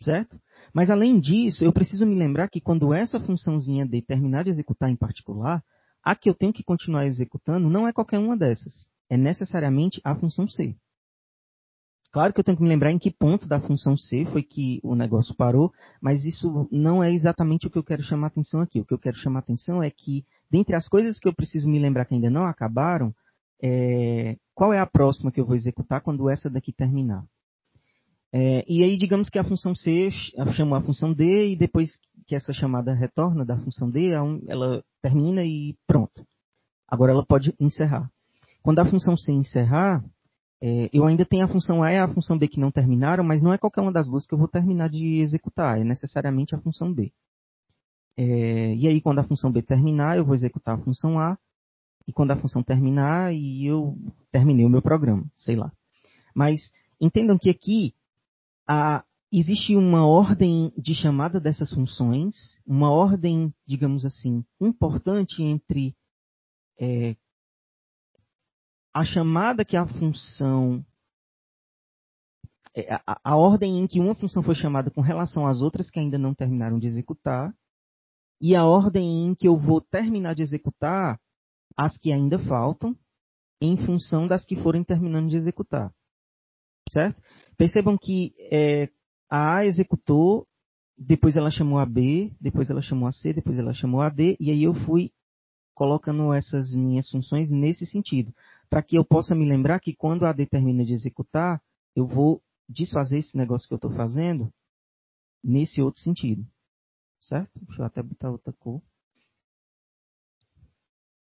Certo? 0.00 0.40
Mas 0.72 0.90
além 0.90 1.18
disso, 1.18 1.64
eu 1.64 1.72
preciso 1.72 2.06
me 2.06 2.14
lembrar 2.14 2.48
que 2.48 2.60
quando 2.60 2.94
essa 2.94 3.18
funçãozinha 3.18 3.84
D 3.84 4.00
terminar 4.02 4.44
de 4.44 4.50
executar 4.50 4.88
em 4.88 4.96
particular, 4.96 5.62
a 6.04 6.14
que 6.14 6.30
eu 6.30 6.34
tenho 6.34 6.52
que 6.52 6.62
continuar 6.62 7.06
executando 7.06 7.68
não 7.68 7.88
é 7.88 7.92
qualquer 7.92 8.18
uma 8.18 8.36
dessas. 8.36 8.88
É 9.10 9.16
necessariamente 9.16 10.00
a 10.04 10.14
função 10.14 10.46
C. 10.46 10.76
Claro 12.10 12.32
que 12.32 12.40
eu 12.40 12.44
tenho 12.44 12.56
que 12.56 12.62
me 12.62 12.68
lembrar 12.68 12.90
em 12.90 12.98
que 12.98 13.10
ponto 13.10 13.46
da 13.46 13.60
função 13.60 13.96
C 13.96 14.24
foi 14.26 14.42
que 14.42 14.80
o 14.82 14.94
negócio 14.94 15.34
parou, 15.34 15.72
mas 16.00 16.24
isso 16.24 16.66
não 16.70 17.02
é 17.04 17.12
exatamente 17.12 17.66
o 17.66 17.70
que 17.70 17.78
eu 17.78 17.84
quero 17.84 18.02
chamar 18.02 18.28
atenção 18.28 18.62
aqui. 18.62 18.80
O 18.80 18.84
que 18.84 18.94
eu 18.94 18.98
quero 18.98 19.16
chamar 19.16 19.40
atenção 19.40 19.82
é 19.82 19.90
que, 19.90 20.24
dentre 20.50 20.74
as 20.74 20.88
coisas 20.88 21.18
que 21.18 21.28
eu 21.28 21.34
preciso 21.34 21.68
me 21.68 21.78
lembrar 21.78 22.06
que 22.06 22.14
ainda 22.14 22.30
não 22.30 22.46
acabaram, 22.46 23.14
é, 23.62 24.36
qual 24.54 24.72
é 24.72 24.78
a 24.78 24.86
próxima 24.86 25.30
que 25.30 25.40
eu 25.40 25.46
vou 25.46 25.56
executar 25.56 26.00
quando 26.00 26.28
essa 26.28 26.48
daqui 26.48 26.72
terminar? 26.72 27.24
É, 28.32 28.64
e 28.68 28.82
aí, 28.84 28.98
digamos 28.98 29.30
que 29.30 29.38
a 29.38 29.44
função 29.44 29.74
C 29.74 30.10
chamou 30.54 30.76
a 30.76 30.82
função 30.82 31.12
D, 31.12 31.52
e 31.52 31.56
depois 31.56 31.98
que 32.26 32.34
essa 32.34 32.52
chamada 32.52 32.92
retorna 32.92 33.44
da 33.44 33.58
função 33.58 33.90
D, 33.90 34.10
ela 34.46 34.84
termina 35.00 35.42
e 35.44 35.74
pronto. 35.86 36.26
Agora 36.86 37.12
ela 37.12 37.24
pode 37.24 37.54
encerrar. 37.58 38.10
Quando 38.62 38.80
a 38.80 38.84
função 38.84 39.16
C 39.16 39.32
encerrar, 39.32 40.04
é, 40.60 40.90
eu 40.92 41.06
ainda 41.06 41.24
tenho 41.24 41.44
a 41.44 41.48
função 41.48 41.82
A 41.82 41.92
e 41.92 41.96
a 41.96 42.08
função 42.08 42.36
B 42.36 42.48
que 42.48 42.60
não 42.60 42.70
terminaram, 42.70 43.24
mas 43.24 43.42
não 43.42 43.52
é 43.52 43.58
qualquer 43.58 43.80
uma 43.80 43.92
das 43.92 44.06
duas 44.06 44.26
que 44.26 44.34
eu 44.34 44.38
vou 44.38 44.48
terminar 44.48 44.90
de 44.90 45.20
executar, 45.20 45.80
é 45.80 45.84
necessariamente 45.84 46.54
a 46.54 46.58
função 46.58 46.92
B. 46.92 47.12
É, 48.16 48.74
e 48.74 48.88
aí, 48.88 49.00
quando 49.00 49.20
a 49.20 49.24
função 49.24 49.50
B 49.50 49.62
terminar, 49.62 50.18
eu 50.18 50.24
vou 50.24 50.34
executar 50.34 50.74
a 50.74 50.82
função 50.82 51.18
A, 51.18 51.38
e 52.08 52.12
quando 52.12 52.30
a 52.30 52.36
função 52.36 52.62
terminar, 52.62 53.34
e 53.34 53.66
eu 53.66 53.94
terminei 54.32 54.64
o 54.64 54.70
meu 54.70 54.80
programa, 54.80 55.30
sei 55.36 55.54
lá. 55.54 55.70
Mas 56.34 56.72
entendam 56.98 57.36
que 57.36 57.50
aqui 57.50 57.94
a, 58.66 59.04
existe 59.30 59.76
uma 59.76 60.06
ordem 60.06 60.72
de 60.74 60.94
chamada 60.94 61.38
dessas 61.38 61.70
funções, 61.70 62.58
uma 62.66 62.90
ordem, 62.90 63.52
digamos 63.66 64.06
assim, 64.06 64.42
importante 64.58 65.42
entre 65.42 65.94
é, 66.80 67.14
a 68.94 69.04
chamada 69.04 69.62
que 69.62 69.76
a 69.76 69.86
função. 69.86 70.82
É, 72.74 72.94
a, 72.94 73.20
a, 73.22 73.36
ordem 73.36 73.80
em 73.80 73.86
que 73.86 74.00
uma 74.00 74.14
função 74.14 74.42
foi 74.42 74.54
chamada 74.54 74.90
com 74.90 75.02
relação 75.02 75.46
às 75.46 75.60
outras 75.60 75.90
que 75.90 76.00
ainda 76.00 76.16
não 76.16 76.34
terminaram 76.34 76.78
de 76.78 76.86
executar, 76.86 77.54
e 78.40 78.56
a 78.56 78.64
ordem 78.64 79.26
em 79.26 79.34
que 79.34 79.46
eu 79.46 79.58
vou 79.58 79.82
terminar 79.82 80.34
de 80.34 80.42
executar 80.42 81.20
as 81.78 81.96
que 81.96 82.12
ainda 82.12 82.40
faltam, 82.40 82.96
em 83.62 83.76
função 83.86 84.26
das 84.26 84.44
que 84.44 84.56
forem 84.56 84.82
terminando 84.82 85.30
de 85.30 85.36
executar. 85.36 85.94
Certo? 86.90 87.22
Percebam 87.56 87.96
que 87.96 88.34
é, 88.50 88.88
a 89.30 89.58
A 89.58 89.66
executou, 89.66 90.44
depois 90.96 91.36
ela 91.36 91.52
chamou 91.52 91.78
a 91.78 91.86
B, 91.86 92.32
depois 92.40 92.68
ela 92.68 92.82
chamou 92.82 93.06
a 93.06 93.12
C, 93.12 93.32
depois 93.32 93.56
ela 93.56 93.72
chamou 93.72 94.00
a 94.00 94.08
D, 94.08 94.36
e 94.40 94.50
aí 94.50 94.64
eu 94.64 94.74
fui 94.74 95.12
colocando 95.72 96.32
essas 96.32 96.74
minhas 96.74 97.08
funções 97.08 97.48
nesse 97.48 97.86
sentido, 97.86 98.34
para 98.68 98.82
que 98.82 98.98
eu 98.98 99.04
possa 99.04 99.32
me 99.32 99.48
lembrar 99.48 99.78
que 99.78 99.94
quando 99.94 100.26
a 100.26 100.32
D 100.32 100.46
termina 100.46 100.84
de 100.84 100.92
executar, 100.92 101.62
eu 101.94 102.08
vou 102.08 102.42
desfazer 102.68 103.18
esse 103.18 103.36
negócio 103.36 103.68
que 103.68 103.74
eu 103.74 103.76
estou 103.76 103.92
fazendo 103.92 104.52
nesse 105.44 105.80
outro 105.80 106.00
sentido. 106.00 106.44
Certo? 107.20 107.50
Deixa 107.60 107.82
eu 107.82 107.86
até 107.86 108.02
botar 108.02 108.30
outra 108.30 108.52
cor. 108.52 108.82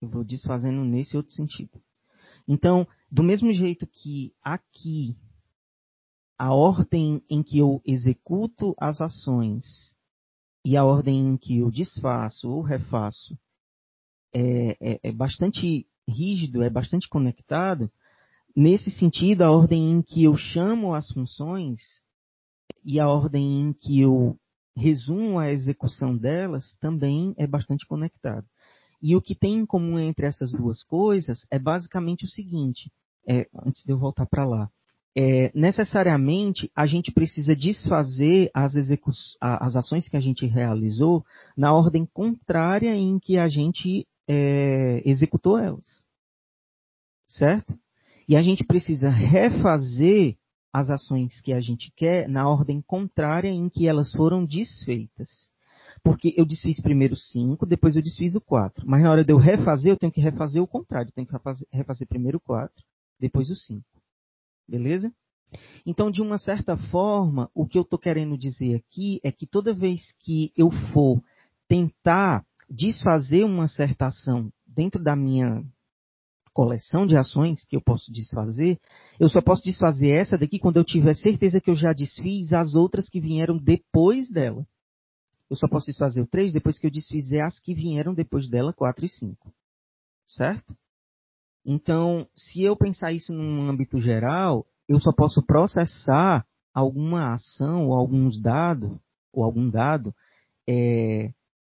Eu 0.04 0.10
vou 0.10 0.26
desfazendo 0.26 0.84
nesse 0.84 1.16
outro 1.16 1.32
sentido. 1.32 1.82
Então, 2.46 2.86
do 3.10 3.24
mesmo 3.24 3.54
jeito 3.54 3.88
que 3.88 4.34
aqui 4.44 5.16
a 6.38 6.54
ordem 6.54 7.24
em 7.30 7.42
que 7.42 7.58
eu 7.58 7.82
executo 7.86 8.76
as 8.78 9.00
ações 9.00 9.96
e 10.66 10.76
a 10.76 10.84
ordem 10.84 11.26
em 11.26 11.38
que 11.38 11.60
eu 11.60 11.72
desfaço 11.72 12.50
ou 12.50 12.62
refaço 12.62 13.40
é, 14.34 14.76
é, 14.82 15.00
é 15.04 15.12
bastante 15.14 15.88
rígido, 16.06 16.62
é 16.62 16.70
bastante 16.70 17.08
conectado. 17.08 17.90
Nesse 18.54 18.92
sentido, 18.92 19.44
a 19.44 19.52
ordem 19.52 19.90
em 19.90 20.02
que 20.02 20.26
eu 20.26 20.36
chamo 20.36 20.94
as 20.94 21.10
funções 21.14 21.82
e 22.84 23.00
a 23.00 23.08
ordem 23.08 23.62
em 23.62 23.72
que 23.72 24.02
eu 24.02 24.38
resumo 24.76 25.40
a 25.40 25.50
execução 25.50 26.18
delas 26.18 26.76
também 26.82 27.34
é 27.38 27.48
bastante 27.48 27.88
conectado. 27.88 28.46
E 29.04 29.16
o 29.16 29.22
que 29.22 29.36
tem 29.36 29.60
em 29.60 29.66
comum 29.66 30.00
entre 30.00 30.26
essas 30.26 30.52
duas 30.52 30.82
coisas 30.82 31.46
é 31.52 31.60
basicamente 31.60 32.26
o 32.26 32.30
seguinte, 32.30 32.90
é, 33.28 33.48
antes 33.66 33.84
de 33.84 33.92
eu 33.92 34.00
voltar 34.00 34.26
para 34.26 34.46
lá 34.46 34.72
é, 35.16 35.52
necessariamente 35.54 36.72
a 36.76 36.86
gente 36.86 37.12
precisa 37.12 37.56
desfazer 37.56 38.50
as, 38.54 38.74
as, 39.40 39.76
ações 39.76 40.08
que 40.08 40.18
a 40.18 40.20
gente 40.20 40.46
realizou 40.46 41.24
na 41.56 41.74
ordem 41.74 42.06
contrária 42.06 42.96
em 42.96 43.20
que 43.20 43.38
a 43.38 43.48
gente 43.48 44.08
é, 44.28 45.02
executou 45.06 45.58
elas. 45.58 46.04
Certo? 47.28 47.78
E 48.28 48.36
a 48.36 48.42
gente 48.42 48.64
precisa 48.64 49.10
refazer 49.10 50.36
as 50.72 50.90
ações 50.90 51.40
que 51.42 51.54
a 51.54 51.62
gente 51.62 51.92
quer 51.96 52.28
na 52.28 52.50
ordem 52.50 52.82
contrária 52.82 53.50
em 53.50 53.70
que 53.70 53.88
elas 53.88 54.12
foram 54.12 54.44
desfeitas. 54.44 55.52
Porque 56.04 56.34
eu 56.36 56.46
desfiz 56.46 56.82
primeiro 56.82 57.16
5, 57.16 57.66
depois 57.66 57.96
eu 57.96 58.02
desfiz 58.02 58.36
o 58.36 58.42
4. 58.42 58.86
Mas 58.86 59.02
na 59.02 59.12
hora 59.12 59.24
de 59.24 59.32
eu 59.32 59.38
refazer, 59.38 59.94
eu 59.94 59.98
tenho 59.98 60.12
que 60.12 60.20
refazer 60.20 60.62
o 60.62 60.68
contrário. 60.68 61.10
Eu 61.10 61.14
tenho 61.14 61.28
que 61.28 61.34
refazer, 61.72 62.08
primeiro 62.08 62.38
o 62.38 62.42
4, 62.42 62.72
depois 63.20 63.50
o 63.50 63.56
5. 63.56 63.82
Beleza? 64.68 65.14
Então, 65.86 66.12
de 66.12 66.22
uma 66.22 66.38
certa 66.38 66.76
forma, 66.76 67.50
o 67.54 67.66
que 67.66 67.78
eu 67.78 67.84
estou 67.84 67.98
querendo 67.98 68.38
dizer 68.38 68.76
aqui 68.76 69.20
é 69.24 69.32
que 69.32 69.48
toda 69.48 69.74
vez 69.74 70.14
que 70.20 70.52
eu 70.58 70.70
for 70.92 71.24
tentar 71.68 72.46
desfazer 72.70 73.44
uma 73.44 73.68
certa 73.68 74.08
ação 74.08 74.52
dentro 74.68 75.02
da 75.02 75.16
minha 75.16 75.64
coleção 76.54 77.06
de 77.06 77.18
ações 77.18 77.66
que 77.66 77.76
eu 77.76 77.82
posso 77.82 78.12
desfazer, 78.12 78.80
eu 79.20 79.28
só 79.28 79.42
posso 79.42 79.64
desfazer 79.64 80.10
essa 80.10 80.38
daqui 80.38 80.60
quando 80.60 80.78
eu 80.78 80.84
tiver 80.84 81.16
certeza 81.16 81.60
que 81.60 81.70
eu 81.70 81.76
já 81.76 81.94
desfiz 81.94 82.54
as 82.54 82.76
outras 82.76 83.10
que 83.10 83.20
vieram 83.20 83.58
depois 83.58 84.30
dela. 84.30 84.66
Eu 85.54 85.58
só 85.58 85.68
posso 85.68 85.86
desfazer 85.86 86.20
o 86.20 86.26
3 86.26 86.52
depois 86.52 86.80
que 86.80 86.88
eu 86.88 86.90
desfizer 86.90 87.42
as 87.42 87.60
que 87.60 87.76
vieram 87.76 88.12
depois 88.16 88.50
dela, 88.50 88.74
4 88.74 89.06
e 89.06 89.08
5. 89.08 89.54
Certo? 90.26 90.76
Então, 91.64 92.28
se 92.36 92.64
eu 92.64 92.76
pensar 92.76 93.12
isso 93.12 93.32
num 93.32 93.70
âmbito 93.70 94.02
geral, 94.02 94.66
eu 94.90 95.00
só 95.00 95.14
posso 95.14 95.44
processar 95.44 96.44
alguma 96.74 97.36
ação 97.36 97.90
ou 97.90 97.94
alguns 97.94 98.42
dados, 98.42 98.98
ou 99.32 99.44
algum 99.44 99.70
dado, 99.70 100.12
é, 100.68 101.32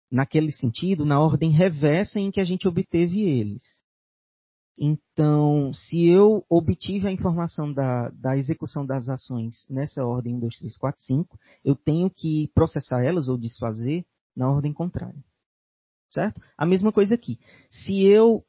naquele 0.10 0.54
sentido, 0.54 1.04
na 1.04 1.20
ordem 1.20 1.52
reversa 1.52 2.18
em 2.18 2.32
que 2.32 2.40
a 2.40 2.46
gente 2.46 2.70
obteve 2.70 3.24
eles. 3.24 3.62
Então, 4.78 5.74
se 5.74 6.06
eu 6.06 6.46
obtive 6.50 7.08
a 7.08 7.12
informação 7.12 7.72
da, 7.72 8.10
da 8.10 8.38
execução 8.38 8.86
das 8.86 9.08
ações 9.08 9.66
nessa 9.70 10.04
ordem 10.04 10.36
1, 10.36 10.40
2, 10.40 10.58
3, 10.58 10.78
4, 10.78 11.02
5, 11.04 11.40
eu 11.64 11.76
tenho 11.76 12.10
que 12.10 12.52
processar 12.54 13.04
elas 13.04 13.30
ou 13.30 13.38
desfazer 13.38 14.06
na 14.36 14.52
ordem 14.52 14.74
contrária. 14.74 15.24
Certo? 16.10 16.42
A 16.58 16.66
mesma 16.66 16.92
coisa 16.92 17.16
aqui. 17.16 17.40
Se 17.70 18.04
eu 18.04 18.46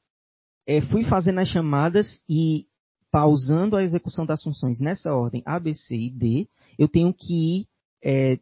é, 0.67 0.81
fui 0.81 1.05
fazendo 1.05 1.39
as 1.39 1.49
chamadas 1.49 2.21
e 2.29 2.67
pausando 3.11 3.77
a 3.77 3.83
execução 3.83 4.27
das 4.27 4.43
funções 4.43 4.81
nessa 4.81 5.15
ordem 5.15 5.43
A, 5.47 5.61
B, 5.61 5.75
C 5.75 5.97
e 5.97 6.11
D, 6.11 6.49
eu 6.77 6.89
tenho 6.89 7.15
que 7.15 7.69
é, 8.03 8.39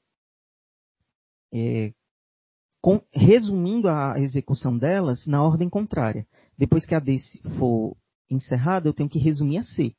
é, 1.52 1.92
com, 2.84 3.00
resumindo 3.14 3.88
a 3.88 4.20
execução 4.20 4.76
delas 4.76 5.26
na 5.26 5.42
ordem 5.42 5.70
contrária. 5.70 6.26
Depois 6.58 6.84
que 6.84 6.94
a 6.94 7.00
D 7.00 7.16
for 7.56 7.96
encerrada, 8.30 8.86
eu 8.86 8.92
tenho 8.92 9.08
que 9.08 9.18
resumir 9.18 9.56
a 9.56 9.62
C 9.62 9.94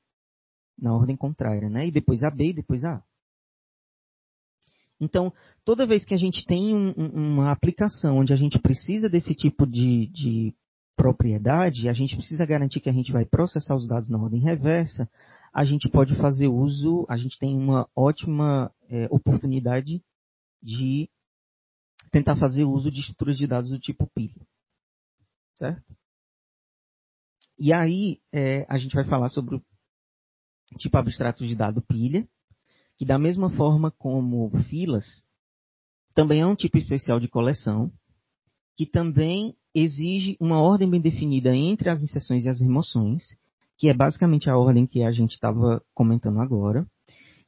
na 0.77 0.93
ordem 0.93 1.17
contrária, 1.17 1.67
né? 1.67 1.87
E 1.87 1.91
depois 1.91 2.21
a 2.21 2.29
B 2.29 2.49
e 2.49 2.53
depois 2.53 2.83
a 2.83 2.97
A. 2.97 3.03
Então, 5.01 5.33
toda 5.65 5.87
vez 5.87 6.05
que 6.05 6.13
a 6.13 6.17
gente 6.17 6.45
tem 6.45 6.75
um, 6.75 6.91
uma 7.07 7.51
aplicação 7.51 8.19
onde 8.19 8.33
a 8.33 8.35
gente 8.35 8.59
precisa 8.59 9.09
desse 9.09 9.33
tipo 9.33 9.65
de, 9.65 10.05
de 10.13 10.53
propriedade, 10.95 11.89
a 11.89 11.93
gente 11.93 12.15
precisa 12.15 12.45
garantir 12.45 12.81
que 12.81 12.89
a 12.89 12.93
gente 12.93 13.11
vai 13.11 13.25
processar 13.25 13.75
os 13.75 13.87
dados 13.87 14.09
na 14.09 14.19
ordem 14.19 14.41
reversa, 14.41 15.09
a 15.51 15.65
gente 15.65 15.89
pode 15.89 16.13
fazer 16.17 16.49
uso, 16.49 17.03
a 17.09 17.17
gente 17.17 17.39
tem 17.39 17.57
uma 17.57 17.89
ótima 17.95 18.71
é, 18.87 19.07
oportunidade 19.09 20.03
de 20.61 21.09
tentar 22.15 22.37
fazer 22.37 22.63
uso 22.63 22.89
de 22.89 23.01
estruturas 23.01 23.37
de 23.37 23.45
dados 23.45 23.71
do 23.71 23.77
tipo 23.77 24.09
pilha. 24.15 24.47
Certo? 25.55 25.83
E 27.59 27.73
aí 27.73 28.21
é, 28.31 28.65
a 28.69 28.77
gente 28.77 28.95
vai 28.95 29.03
falar 29.03 29.27
sobre 29.27 29.55
o 29.55 29.61
tipo 30.77 30.97
abstrato 30.97 31.45
de 31.45 31.53
dado 31.53 31.81
pilha, 31.81 32.25
que 32.97 33.05
da 33.05 33.19
mesma 33.19 33.49
forma 33.49 33.91
como 33.91 34.49
filas, 34.69 35.25
também 36.13 36.39
é 36.39 36.45
um 36.45 36.55
tipo 36.55 36.77
especial 36.77 37.19
de 37.19 37.27
coleção, 37.27 37.91
que 38.77 38.85
também 38.85 39.53
exige 39.73 40.37
uma 40.39 40.61
ordem 40.61 40.89
bem 40.89 41.01
definida 41.01 41.53
entre 41.53 41.89
as 41.89 42.01
inserções 42.01 42.45
e 42.45 42.49
as 42.49 42.61
remoções, 42.61 43.25
que 43.77 43.89
é 43.89 43.93
basicamente 43.93 44.49
a 44.49 44.57
ordem 44.57 44.87
que 44.87 45.03
a 45.03 45.11
gente 45.11 45.33
estava 45.33 45.83
comentando 45.93 46.39
agora. 46.39 46.87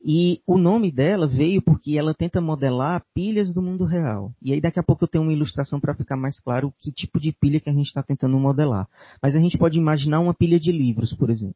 E 0.03 0.41
o 0.45 0.57
nome 0.57 0.91
dela 0.91 1.27
veio 1.27 1.61
porque 1.61 1.97
ela 1.97 2.13
tenta 2.13 2.39
modelar 2.39 3.03
pilhas 3.13 3.53
do 3.53 3.61
mundo 3.61 3.83
real. 3.83 4.31
E 4.41 4.53
aí 4.53 4.61
daqui 4.61 4.79
a 4.79 4.83
pouco 4.83 5.03
eu 5.03 5.07
tenho 5.07 5.23
uma 5.23 5.33
ilustração 5.33 5.79
para 5.79 5.95
ficar 5.95 6.15
mais 6.15 6.39
claro 6.39 6.73
que 6.79 6.91
tipo 6.91 7.19
de 7.19 7.31
pilha 7.33 7.59
que 7.59 7.69
a 7.69 7.73
gente 7.73 7.87
está 7.87 8.03
tentando 8.03 8.37
modelar. 8.39 8.87
Mas 9.21 9.35
a 9.35 9.39
gente 9.39 9.57
pode 9.57 9.77
imaginar 9.77 10.19
uma 10.19 10.33
pilha 10.33 10.59
de 10.59 10.71
livros, 10.71 11.13
por 11.13 11.29
exemplo. 11.29 11.55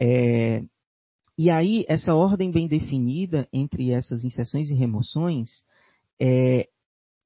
É, 0.00 0.62
E 1.38 1.50
aí, 1.50 1.84
essa 1.88 2.14
ordem 2.14 2.50
bem 2.50 2.66
definida 2.66 3.46
entre 3.52 3.90
essas 3.90 4.24
inserções 4.24 4.70
e 4.70 4.74
remoções 4.74 5.64
é, 6.20 6.68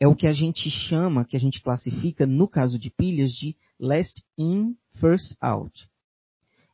é 0.00 0.08
o 0.08 0.16
que 0.16 0.26
a 0.26 0.32
gente 0.32 0.68
chama, 0.70 1.24
que 1.24 1.36
a 1.36 1.40
gente 1.40 1.62
classifica, 1.62 2.26
no 2.26 2.48
caso 2.48 2.78
de 2.78 2.90
pilhas, 2.90 3.30
de 3.32 3.56
last 3.78 4.24
in, 4.36 4.76
first 5.00 5.36
out. 5.40 5.89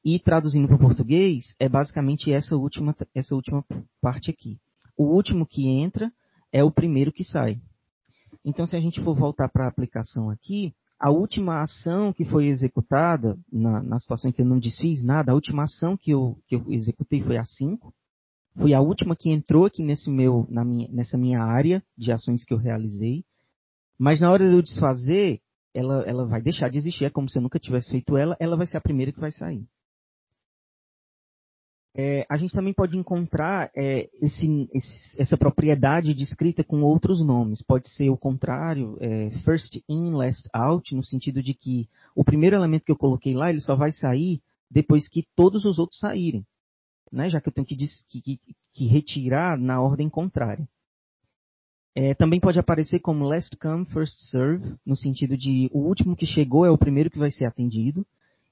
E 0.08 0.20
traduzindo 0.20 0.68
para 0.68 0.76
o 0.76 0.78
português, 0.78 1.56
é 1.58 1.68
basicamente 1.68 2.30
essa 2.30 2.56
última, 2.56 2.94
essa 3.12 3.34
última 3.34 3.64
parte 4.00 4.30
aqui. 4.30 4.56
O 4.96 5.02
último 5.06 5.44
que 5.44 5.66
entra 5.66 6.12
é 6.52 6.62
o 6.62 6.70
primeiro 6.70 7.10
que 7.10 7.25
sai. 7.25 7.60
Então, 8.44 8.68
se 8.68 8.76
a 8.76 8.80
gente 8.80 9.02
for 9.02 9.16
voltar 9.16 9.48
para 9.48 9.64
a 9.64 9.68
aplicação 9.68 10.30
aqui, 10.30 10.72
a 10.96 11.10
última 11.10 11.60
ação 11.60 12.12
que 12.12 12.25
foi 12.25 12.46
executada, 12.46 13.36
na, 13.52 13.82
na, 13.82 13.98
situação 13.98 14.30
em 14.30 14.32
que 14.32 14.42
eu 14.42 14.46
não 14.46 14.60
desfiz 14.60 15.02
nada, 15.02 15.32
a 15.32 15.34
última 15.34 15.64
ação 15.64 15.96
que 15.96 16.12
eu, 16.12 16.38
que 16.46 16.54
eu 16.54 16.64
executei 16.68 17.20
foi 17.20 17.36
a 17.36 17.44
5. 17.44 17.92
Foi 18.60 18.72
a 18.75 18.80
última 18.80 19.16
que 19.16 19.28
entrou 19.28 19.66
aqui 19.66 19.82
nesse 19.82 20.08
meu, 20.08 20.46
minha, 20.48 20.86
nessa 20.88 21.18
minha 21.18 21.42
área 21.42 21.82
de 21.98 22.12
ações 22.12 22.44
que 22.44 22.54
eu 22.54 22.58
realizei. 22.58 23.25
Mas 23.98 24.20
na 24.20 24.30
hora 24.30 24.48
de 24.48 24.54
eu 24.54 24.62
desfazer, 24.62 25.40
ela, 25.75 26.02
ela 26.02 26.25
vai 26.26 26.40
deixar 26.40 26.70
de 26.70 26.78
existir, 26.78 27.06
é 27.06 27.10
como 27.10 27.28
se 27.28 27.36
eu 27.36 27.42
nunca 27.42 27.58
tivesse 27.58 27.90
feito 27.90 28.16
ela, 28.16 28.36
ela 28.38 28.56
vai 28.56 28.68
ser 28.68 28.76
a 28.76 28.80
primeira 28.80 29.10
que 29.10 29.18
vai 29.18 29.32
sair. 29.32 29.66
É, 31.98 32.26
a 32.28 32.36
gente 32.36 32.52
também 32.52 32.74
pode 32.74 32.94
encontrar 32.94 33.70
é, 33.74 34.10
esse, 34.20 34.68
esse, 34.74 35.18
essa 35.18 35.34
propriedade 35.34 36.12
descrita 36.12 36.62
com 36.62 36.82
outros 36.82 37.24
nomes. 37.24 37.62
Pode 37.62 37.88
ser 37.88 38.10
o 38.10 38.18
contrário, 38.18 38.98
é, 39.00 39.30
first 39.44 39.82
in, 39.88 40.10
last 40.10 40.46
out, 40.52 40.94
no 40.94 41.02
sentido 41.02 41.42
de 41.42 41.54
que 41.54 41.88
o 42.14 42.22
primeiro 42.22 42.54
elemento 42.54 42.84
que 42.84 42.92
eu 42.92 42.98
coloquei 42.98 43.32
lá, 43.32 43.48
ele 43.48 43.60
só 43.60 43.74
vai 43.74 43.92
sair 43.92 44.42
depois 44.70 45.08
que 45.08 45.26
todos 45.34 45.64
os 45.64 45.78
outros 45.78 45.98
saírem, 45.98 46.44
né? 47.10 47.30
já 47.30 47.40
que 47.40 47.48
eu 47.48 47.52
tenho 47.52 47.66
que, 47.66 47.74
que, 48.08 48.40
que 48.74 48.86
retirar 48.86 49.56
na 49.56 49.80
ordem 49.80 50.10
contrária. 50.10 50.68
É, 51.94 52.12
também 52.12 52.38
pode 52.38 52.58
aparecer 52.58 52.98
como 52.98 53.24
last 53.24 53.56
come, 53.56 53.86
first 53.86 54.18
serve, 54.30 54.76
no 54.84 54.98
sentido 54.98 55.34
de 55.34 55.70
o 55.72 55.78
último 55.78 56.14
que 56.14 56.26
chegou 56.26 56.66
é 56.66 56.70
o 56.70 56.76
primeiro 56.76 57.10
que 57.10 57.18
vai 57.18 57.30
ser 57.30 57.46
atendido. 57.46 58.06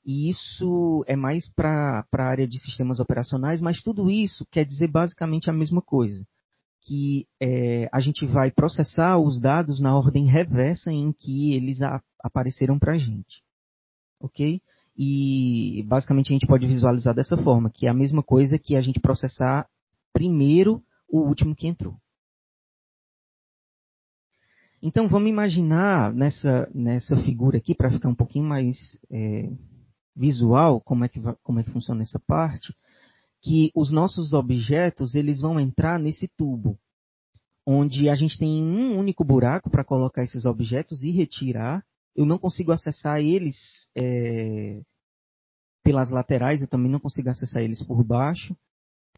E 0.04 0.28
isso 0.28 1.02
é 1.06 1.16
mais 1.16 1.50
para 1.50 2.06
a 2.12 2.22
área 2.22 2.46
de 2.46 2.58
sistemas 2.58 3.00
operacionais, 3.00 3.60
mas 3.60 3.82
tudo 3.82 4.10
isso 4.10 4.46
quer 4.50 4.64
dizer 4.64 4.88
basicamente 4.88 5.48
a 5.48 5.52
mesma 5.52 5.80
coisa. 5.80 6.26
Que 6.82 7.26
é, 7.40 7.88
a 7.90 8.00
gente 8.00 8.26
vai 8.26 8.50
processar 8.50 9.18
os 9.18 9.40
dados 9.40 9.80
na 9.80 9.96
ordem 9.96 10.26
reversa 10.26 10.92
em 10.92 11.10
que 11.12 11.54
eles 11.54 11.80
a, 11.80 12.02
apareceram 12.22 12.78
para 12.78 12.92
a 12.92 12.98
gente. 12.98 13.42
Ok? 14.20 14.60
E 14.96 15.82
basicamente 15.88 16.30
a 16.30 16.34
gente 16.34 16.46
pode 16.46 16.66
visualizar 16.66 17.14
dessa 17.14 17.36
forma, 17.38 17.70
que 17.70 17.86
é 17.86 17.90
a 17.90 17.94
mesma 17.94 18.22
coisa 18.22 18.58
que 18.58 18.76
a 18.76 18.82
gente 18.82 19.00
processar 19.00 19.66
primeiro 20.12 20.82
o 21.08 21.20
último 21.20 21.56
que 21.56 21.66
entrou. 21.66 21.96
Então 24.82 25.08
vamos 25.08 25.30
imaginar 25.30 26.12
nessa, 26.12 26.70
nessa 26.74 27.16
figura 27.16 27.56
aqui, 27.56 27.74
para 27.74 27.90
ficar 27.90 28.10
um 28.10 28.14
pouquinho 28.14 28.44
mais 28.44 28.76
é, 29.10 29.50
visual, 30.14 30.80
como 30.80 31.04
é 31.04 31.08
que, 31.08 31.20
como 31.42 31.60
é 31.60 31.64
que 31.64 31.70
funciona 31.70 32.02
essa 32.02 32.20
parte, 32.20 32.74
que 33.42 33.70
os 33.74 33.90
nossos 33.90 34.32
objetos 34.32 35.14
eles 35.14 35.40
vão 35.40 35.60
entrar 35.60 35.98
nesse 35.98 36.28
tubo, 36.28 36.78
onde 37.66 38.08
a 38.08 38.14
gente 38.14 38.38
tem 38.38 38.62
um 38.62 38.98
único 38.98 39.24
buraco 39.24 39.70
para 39.70 39.84
colocar 39.84 40.22
esses 40.22 40.44
objetos 40.44 41.02
e 41.02 41.10
retirar. 41.10 41.84
Eu 42.14 42.24
não 42.24 42.38
consigo 42.38 42.72
acessar 42.72 43.20
eles 43.20 43.88
é, 43.96 44.80
pelas 45.82 46.10
laterais, 46.10 46.62
eu 46.62 46.68
também 46.68 46.90
não 46.90 47.00
consigo 47.00 47.28
acessar 47.28 47.62
eles 47.62 47.82
por 47.82 48.02
baixo, 48.04 48.56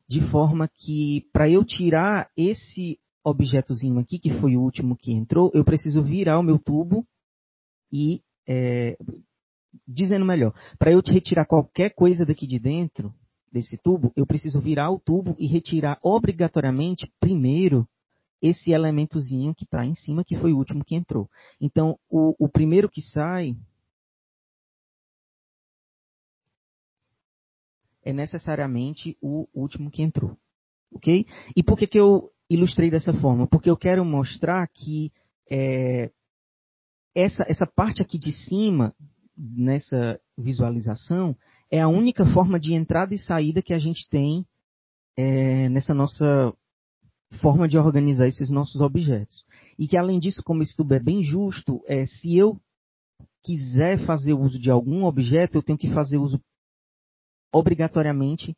de 0.08 0.20
forma 0.30 0.68
que 0.68 1.28
para 1.32 1.48
eu 1.48 1.64
tirar 1.64 2.30
esse 2.36 2.98
objetozinho 3.24 3.98
aqui, 3.98 4.18
que 4.18 4.40
foi 4.40 4.56
o 4.56 4.62
último 4.62 4.96
que 4.96 5.12
entrou, 5.12 5.50
eu 5.52 5.64
preciso 5.64 6.02
virar 6.02 6.38
o 6.38 6.42
meu 6.42 6.58
tubo 6.58 7.06
e 7.92 8.22
é, 8.48 8.96
dizendo 9.86 10.24
melhor, 10.24 10.54
para 10.78 10.92
eu 10.92 11.00
retirar 11.04 11.44
qualquer 11.44 11.90
coisa 11.90 12.24
daqui 12.24 12.46
de 12.46 12.58
dentro 12.58 13.12
desse 13.52 13.76
tubo, 13.78 14.12
eu 14.16 14.26
preciso 14.26 14.60
virar 14.60 14.90
o 14.90 14.98
tubo 14.98 15.34
e 15.38 15.46
retirar 15.46 15.98
obrigatoriamente 16.02 17.10
primeiro 17.20 17.88
esse 18.40 18.70
elementozinho 18.70 19.54
que 19.54 19.64
está 19.64 19.84
em 19.84 19.94
cima, 19.94 20.24
que 20.24 20.36
foi 20.36 20.52
o 20.52 20.58
último 20.58 20.84
que 20.84 20.94
entrou. 20.94 21.28
Então, 21.60 21.98
o, 22.08 22.34
o 22.38 22.48
primeiro 22.48 22.88
que 22.88 23.00
sai 23.00 23.56
é 28.02 28.12
necessariamente 28.12 29.16
o 29.20 29.48
último 29.54 29.90
que 29.90 30.02
entrou. 30.02 30.36
Ok? 30.92 31.26
E 31.56 31.62
por 31.62 31.76
que, 31.76 31.86
que 31.86 31.98
eu 31.98 32.30
ilustrei 32.48 32.90
dessa 32.90 33.12
forma? 33.12 33.46
Porque 33.46 33.68
eu 33.68 33.76
quero 33.76 34.04
mostrar 34.04 34.66
que 34.68 35.12
é, 35.50 36.10
essa, 37.14 37.44
essa 37.48 37.66
parte 37.66 38.02
aqui 38.02 38.18
de 38.18 38.30
cima 38.30 38.94
nessa 39.36 40.20
visualização 40.36 41.36
é 41.70 41.80
a 41.80 41.88
única 41.88 42.24
forma 42.26 42.58
de 42.58 42.74
entrada 42.74 43.14
e 43.14 43.18
saída 43.18 43.62
que 43.62 43.74
a 43.74 43.78
gente 43.78 44.08
tem 44.08 44.46
é, 45.16 45.68
nessa 45.68 45.92
nossa 45.92 46.52
forma 47.40 47.66
de 47.66 47.76
organizar 47.76 48.28
esses 48.28 48.50
nossos 48.50 48.80
objetos. 48.80 49.44
E 49.78 49.86
que 49.86 49.96
além 49.96 50.18
disso, 50.18 50.42
como 50.42 50.62
esse 50.62 50.76
tubo 50.76 50.94
é 50.94 51.00
bem 51.00 51.22
justo, 51.22 51.82
é, 51.86 52.06
se 52.06 52.36
eu 52.36 52.58
quiser 53.42 54.04
fazer 54.06 54.34
uso 54.34 54.58
de 54.58 54.70
algum 54.70 55.04
objeto, 55.04 55.56
eu 55.58 55.62
tenho 55.62 55.78
que 55.78 55.92
fazer 55.92 56.18
uso 56.18 56.40
obrigatoriamente 57.52 58.56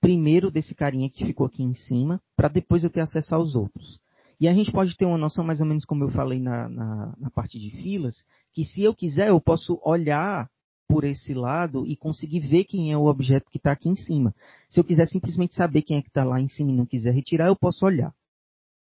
primeiro 0.00 0.50
desse 0.50 0.74
carinha 0.74 1.10
que 1.10 1.24
ficou 1.24 1.46
aqui 1.46 1.62
em 1.62 1.74
cima, 1.74 2.20
para 2.36 2.48
depois 2.48 2.84
eu 2.84 2.90
ter 2.90 3.00
acesso 3.00 3.34
aos 3.34 3.54
outros. 3.54 4.00
E 4.40 4.48
a 4.48 4.54
gente 4.54 4.72
pode 4.72 4.96
ter 4.96 5.04
uma 5.04 5.18
noção, 5.18 5.44
mais 5.44 5.60
ou 5.60 5.66
menos 5.66 5.84
como 5.84 6.04
eu 6.04 6.10
falei 6.10 6.40
na, 6.40 6.66
na, 6.68 7.14
na 7.18 7.30
parte 7.30 7.58
de 7.58 7.70
filas, 7.82 8.24
que 8.54 8.64
se 8.64 8.82
eu 8.82 8.94
quiser, 8.94 9.28
eu 9.28 9.40
posso 9.40 9.78
olhar 9.84 10.48
por 10.88 11.04
esse 11.04 11.34
lado 11.34 11.86
e 11.86 11.94
conseguir 11.94 12.40
ver 12.40 12.64
quem 12.64 12.90
é 12.90 12.96
o 12.96 13.04
objeto 13.04 13.50
que 13.50 13.58
está 13.58 13.70
aqui 13.70 13.88
em 13.88 13.96
cima. 13.96 14.34
Se 14.68 14.80
eu 14.80 14.84
quiser 14.84 15.06
simplesmente 15.06 15.54
saber 15.54 15.82
quem 15.82 15.98
é 15.98 16.02
que 16.02 16.08
está 16.08 16.24
lá 16.24 16.40
em 16.40 16.48
cima 16.48 16.72
e 16.72 16.74
não 16.74 16.86
quiser 16.86 17.14
retirar, 17.14 17.48
eu 17.48 17.54
posso 17.54 17.84
olhar. 17.84 18.14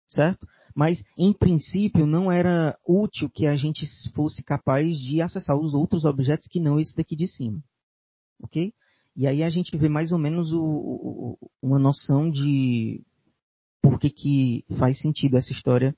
Certo? 0.08 0.48
Mas, 0.76 1.04
em 1.18 1.34
princípio, 1.34 2.06
não 2.06 2.32
era 2.32 2.78
útil 2.88 3.28
que 3.28 3.48
a 3.48 3.56
gente 3.56 3.86
fosse 4.14 4.44
capaz 4.44 4.96
de 5.00 5.22
acessar 5.22 5.58
os 5.58 5.74
outros 5.74 6.06
objetos 6.06 6.48
que 6.48 6.60
não 6.60 6.80
esse 6.80 6.96
daqui 6.96 7.16
de 7.16 7.28
cima. 7.28 7.62
Ok? 8.44 8.72
E 9.16 9.26
aí 9.26 9.42
a 9.42 9.50
gente 9.50 9.76
vê 9.76 9.90
mais 9.90 10.12
ou 10.12 10.20
menos 10.20 10.54
o, 10.54 10.62
o, 10.62 11.38
uma 11.62 11.80
noção 11.80 12.30
de 12.30 13.04
por 13.90 14.00
que, 14.00 14.10
que 14.10 14.66
faz 14.78 15.00
sentido 15.00 15.38
essa 15.38 15.54
história 15.54 15.96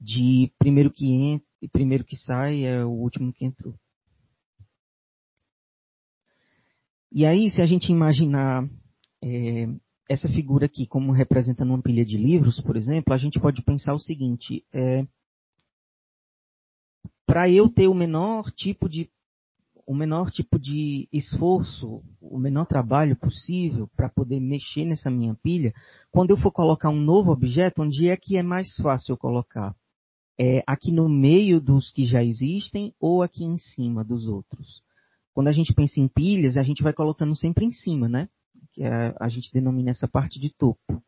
de 0.00 0.50
primeiro 0.58 0.90
que 0.90 1.06
entra 1.12 1.46
e 1.60 1.68
primeiro 1.68 2.04
que 2.04 2.16
sai 2.16 2.64
é 2.64 2.82
o 2.82 2.90
último 2.90 3.32
que 3.32 3.44
entrou. 3.44 3.74
E 7.12 7.26
aí, 7.26 7.50
se 7.50 7.60
a 7.60 7.66
gente 7.66 7.92
imaginar 7.92 8.66
é, 9.22 9.68
essa 10.08 10.28
figura 10.28 10.64
aqui 10.64 10.86
como 10.86 11.12
representando 11.12 11.68
uma 11.68 11.82
pilha 11.82 12.04
de 12.04 12.16
livros, 12.16 12.58
por 12.60 12.76
exemplo, 12.76 13.12
a 13.12 13.18
gente 13.18 13.38
pode 13.38 13.62
pensar 13.62 13.92
o 13.92 14.00
seguinte: 14.00 14.64
é, 14.72 15.06
para 17.26 17.48
eu 17.50 17.68
ter 17.68 17.88
o 17.88 17.94
menor 17.94 18.50
tipo 18.52 18.88
de 18.88 19.10
o 19.86 19.94
menor 19.94 20.30
tipo 20.30 20.58
de 20.58 21.08
esforço, 21.12 22.02
o 22.20 22.38
menor 22.38 22.66
trabalho 22.66 23.16
possível 23.16 23.88
para 23.96 24.08
poder 24.08 24.40
mexer 24.40 24.84
nessa 24.84 25.10
minha 25.10 25.34
pilha, 25.42 25.72
quando 26.10 26.30
eu 26.30 26.36
for 26.36 26.52
colocar 26.52 26.90
um 26.90 27.00
novo 27.00 27.30
objeto, 27.32 27.82
onde 27.82 28.08
é 28.08 28.16
que 28.16 28.36
é 28.36 28.42
mais 28.42 28.74
fácil 28.76 29.12
eu 29.12 29.16
colocar? 29.16 29.74
É 30.38 30.62
aqui 30.66 30.90
no 30.90 31.08
meio 31.08 31.60
dos 31.60 31.90
que 31.90 32.04
já 32.04 32.22
existem 32.24 32.94
ou 32.98 33.22
aqui 33.22 33.44
em 33.44 33.58
cima 33.58 34.04
dos 34.04 34.26
outros? 34.26 34.82
Quando 35.34 35.48
a 35.48 35.52
gente 35.52 35.74
pensa 35.74 36.00
em 36.00 36.08
pilhas, 36.08 36.56
a 36.56 36.62
gente 36.62 36.82
vai 36.82 36.92
colocando 36.92 37.34
sempre 37.34 37.64
em 37.64 37.72
cima, 37.72 38.08
né? 38.08 38.28
Que 38.72 38.82
é, 38.82 39.14
a 39.18 39.28
gente 39.28 39.52
denomina 39.52 39.90
essa 39.90 40.08
parte 40.08 40.40
de 40.40 40.50
topo. 40.50 41.02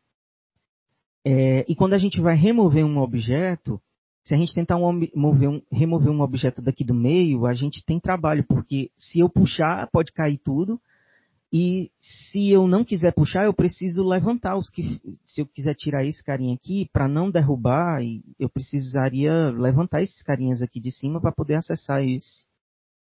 É, 1.25 1.65
e 1.67 1.75
quando 1.75 1.93
a 1.93 1.97
gente 1.97 2.21
vai 2.21 2.35
remover 2.35 2.85
um 2.85 2.99
objeto, 2.99 3.81
se 4.25 4.33
a 4.33 4.37
gente 4.37 4.55
tentar 4.55 4.77
um, 4.77 5.07
mover 5.15 5.49
um, 5.49 5.61
remover 5.71 6.11
um 6.11 6.21
objeto 6.21 6.59
daqui 6.59 6.83
do 6.83 6.95
meio, 6.95 7.45
a 7.45 7.53
gente 7.53 7.85
tem 7.85 7.99
trabalho, 7.99 8.43
porque 8.43 8.89
se 8.97 9.19
eu 9.19 9.29
puxar, 9.29 9.87
pode 9.91 10.11
cair 10.11 10.39
tudo. 10.39 10.81
E 11.53 11.91
se 12.01 12.49
eu 12.49 12.67
não 12.67 12.83
quiser 12.83 13.13
puxar, 13.13 13.45
eu 13.45 13.53
preciso 13.53 14.03
levantar 14.03 14.57
os 14.57 14.67
que. 14.67 14.99
Se 15.27 15.41
eu 15.41 15.45
quiser 15.45 15.75
tirar 15.75 16.03
esse 16.03 16.23
carinha 16.23 16.55
aqui, 16.55 16.89
para 16.91 17.07
não 17.07 17.29
derrubar, 17.29 18.01
eu 18.39 18.49
precisaria 18.49 19.51
levantar 19.51 20.01
esses 20.01 20.21
carinhas 20.23 20.59
aqui 20.61 20.79
de 20.79 20.91
cima 20.91 21.21
para 21.21 21.31
poder 21.31 21.55
acessar 21.55 22.03
esse. 22.03 22.45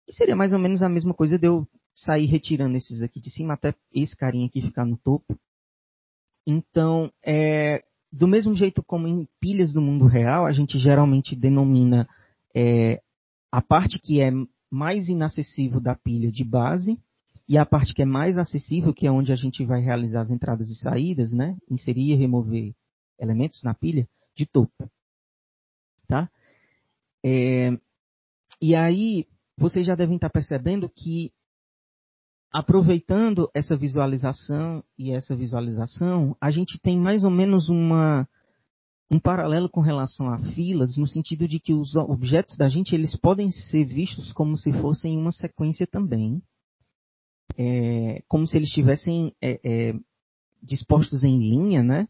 E 0.07 0.13
seria 0.13 0.35
mais 0.35 0.53
ou 0.53 0.59
menos 0.59 0.81
a 0.81 0.89
mesma 0.89 1.13
coisa 1.13 1.37
de 1.37 1.45
eu 1.45 1.67
sair 1.93 2.25
retirando 2.25 2.75
esses 2.75 3.03
aqui 3.03 3.19
de 3.19 3.29
cima 3.29 3.53
até 3.53 3.75
esse 3.93 4.17
carinha 4.17 4.47
aqui 4.47 4.59
ficar 4.59 4.85
no 4.85 4.97
topo. 4.97 5.37
Então, 6.47 7.11
é, 7.23 7.83
do 8.15 8.29
mesmo 8.29 8.55
jeito 8.55 8.81
como 8.81 9.07
em 9.07 9.27
pilhas 9.41 9.73
do 9.73 9.81
mundo 9.81 10.05
real, 10.05 10.45
a 10.45 10.53
gente 10.53 10.79
geralmente 10.79 11.35
denomina 11.35 12.07
é, 12.55 13.01
a 13.51 13.61
parte 13.61 13.99
que 13.99 14.21
é 14.21 14.31
mais 14.71 15.09
inacessível 15.09 15.81
da 15.81 15.95
pilha 15.95 16.31
de 16.31 16.43
base 16.45 16.97
e 17.47 17.57
a 17.57 17.65
parte 17.65 17.93
que 17.93 18.01
é 18.01 18.05
mais 18.05 18.37
acessível, 18.37 18.93
que 18.93 19.05
é 19.05 19.11
onde 19.11 19.33
a 19.33 19.35
gente 19.35 19.65
vai 19.65 19.81
realizar 19.81 20.21
as 20.21 20.31
entradas 20.31 20.69
e 20.69 20.75
saídas, 20.75 21.33
né? 21.33 21.57
Inserir 21.69 22.13
e 22.13 22.15
remover 22.15 22.73
elementos 23.19 23.61
na 23.63 23.73
pilha, 23.73 24.07
de 24.33 24.45
topo. 24.45 24.89
Tá? 26.07 26.29
É, 27.23 27.77
e 28.61 28.75
aí, 28.75 29.27
vocês 29.57 29.85
já 29.85 29.93
devem 29.93 30.15
estar 30.15 30.29
percebendo 30.29 30.89
que, 30.89 31.33
aproveitando 32.55 33.51
essa 33.53 33.75
visualização 33.75 34.81
e 34.97 35.11
essa 35.11 35.35
visualização, 35.35 36.37
a 36.39 36.49
gente 36.49 36.79
tem 36.79 36.97
mais 36.97 37.25
ou 37.25 37.29
menos 37.29 37.67
uma, 37.67 38.25
um 39.11 39.19
paralelo 39.19 39.67
com 39.67 39.81
relação 39.81 40.29
a 40.29 40.39
filas, 40.39 40.95
no 40.95 41.05
sentido 41.05 41.49
de 41.49 41.59
que 41.59 41.73
os 41.73 41.97
objetos 41.97 42.55
da 42.55 42.69
gente 42.69 42.95
eles 42.95 43.13
podem 43.13 43.51
ser 43.51 43.83
vistos 43.83 44.31
como 44.31 44.57
se 44.57 44.71
fossem 44.71 45.17
uma 45.17 45.33
sequência 45.33 45.85
também, 45.85 46.41
é, 47.57 48.23
como 48.25 48.47
se 48.47 48.57
eles 48.57 48.69
estivessem 48.69 49.35
é, 49.41 49.59
é, 49.61 49.93
dispostos 50.63 51.25
em 51.25 51.37
linha, 51.37 51.83
né? 51.83 52.07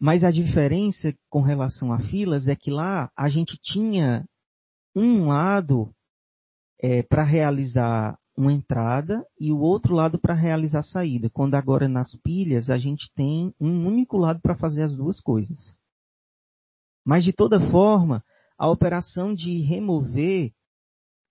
Mas 0.00 0.24
a 0.24 0.32
diferença 0.32 1.14
com 1.28 1.42
relação 1.42 1.92
a 1.92 2.00
filas 2.00 2.48
é 2.48 2.56
que 2.56 2.72
lá 2.72 3.08
a 3.16 3.28
gente 3.28 3.56
tinha 3.62 4.26
um 4.96 5.28
lado 5.28 5.94
é, 6.82 7.04
para 7.04 7.22
realizar 7.22 8.18
uma 8.40 8.52
entrada 8.52 9.24
e 9.38 9.52
o 9.52 9.58
outro 9.58 9.94
lado 9.94 10.18
para 10.18 10.34
realizar 10.34 10.80
a 10.80 10.82
saída. 10.82 11.28
Quando 11.30 11.54
agora 11.54 11.88
nas 11.88 12.16
pilhas 12.22 12.70
a 12.70 12.78
gente 12.78 13.10
tem 13.14 13.54
um 13.60 13.86
único 13.86 14.16
lado 14.16 14.40
para 14.40 14.56
fazer 14.56 14.82
as 14.82 14.96
duas 14.96 15.20
coisas. 15.20 15.78
Mas 17.04 17.22
de 17.22 17.32
toda 17.32 17.60
forma, 17.70 18.24
a 18.58 18.68
operação 18.68 19.34
de 19.34 19.60
remover, 19.60 20.52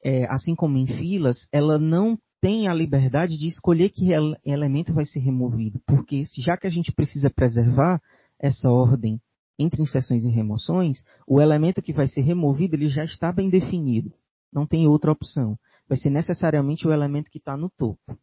é, 0.04 0.26
assim 0.26 0.56
como 0.56 0.78
em 0.78 0.86
filas, 0.86 1.48
ela 1.52 1.80
não 1.80 2.18
tem 2.42 2.68
a 2.68 2.74
liberdade 2.74 3.38
de 3.38 3.48
escolher 3.48 3.90
que 3.90 4.12
elemento 4.46 4.94
vai 4.94 5.06
ser 5.06 5.20
removido, 5.20 5.82
porque 5.86 6.24
já 6.38 6.56
que 6.56 6.68
a 6.68 6.70
gente 6.70 6.92
precisa 6.92 7.30
preservar 7.30 8.02
essa 8.40 8.70
ordem 8.70 9.20
entre 9.58 9.82
inserções 9.82 10.24
e 10.24 10.30
remoções, 10.30 11.04
o 11.28 11.42
elemento 11.42 11.82
que 11.82 11.92
vai 11.92 12.08
ser 12.08 12.22
removido 12.22 12.76
ele 12.76 12.88
já 12.88 13.04
está 13.04 13.32
bem 13.32 13.50
definido. 13.50 14.14
Não 14.54 14.66
tem 14.66 14.88
outra 14.88 15.12
opção. 15.12 15.58
Vai 15.90 15.98
ser 15.98 16.12
necessariamente 16.12 16.88
o 16.88 16.94
elemento 16.94 17.32
que 17.32 17.40
está 17.40 17.58
no 17.58 17.70
topo. 17.72 18.18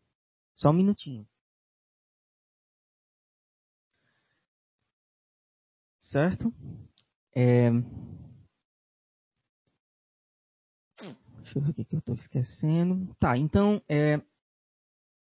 Só 0.55 0.71
um 0.71 0.73
minutinho. 0.73 1.27
Certo? 5.99 6.55
É... 7.35 7.71
Deixa 11.43 11.59
eu 11.59 11.63
ver 11.63 11.71
o 11.71 11.75
que 11.75 11.97
eu 11.97 11.99
estou 11.99 12.15
esquecendo. 12.15 13.13
Tá, 13.17 13.37
então, 13.37 13.83
é... 13.89 14.23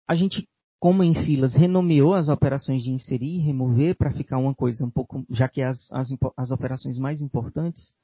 a 0.08 0.16
gente 0.16 0.46
como 0.82 1.04
em 1.04 1.14
filas, 1.14 1.54
renomeou 1.54 2.12
as 2.12 2.28
operações 2.28 2.82
de 2.82 2.90
inserir 2.90 3.36
e 3.36 3.38
remover 3.38 3.96
para 3.96 4.12
ficar 4.12 4.38
uma 4.38 4.52
coisa 4.52 4.84
um 4.84 4.90
pouco, 4.90 5.24
já 5.30 5.48
que 5.48 5.62
as, 5.62 5.88
as, 5.92 6.08
as 6.36 6.50
operações 6.50 6.98
mais 6.98 7.20
importantes, 7.20 7.94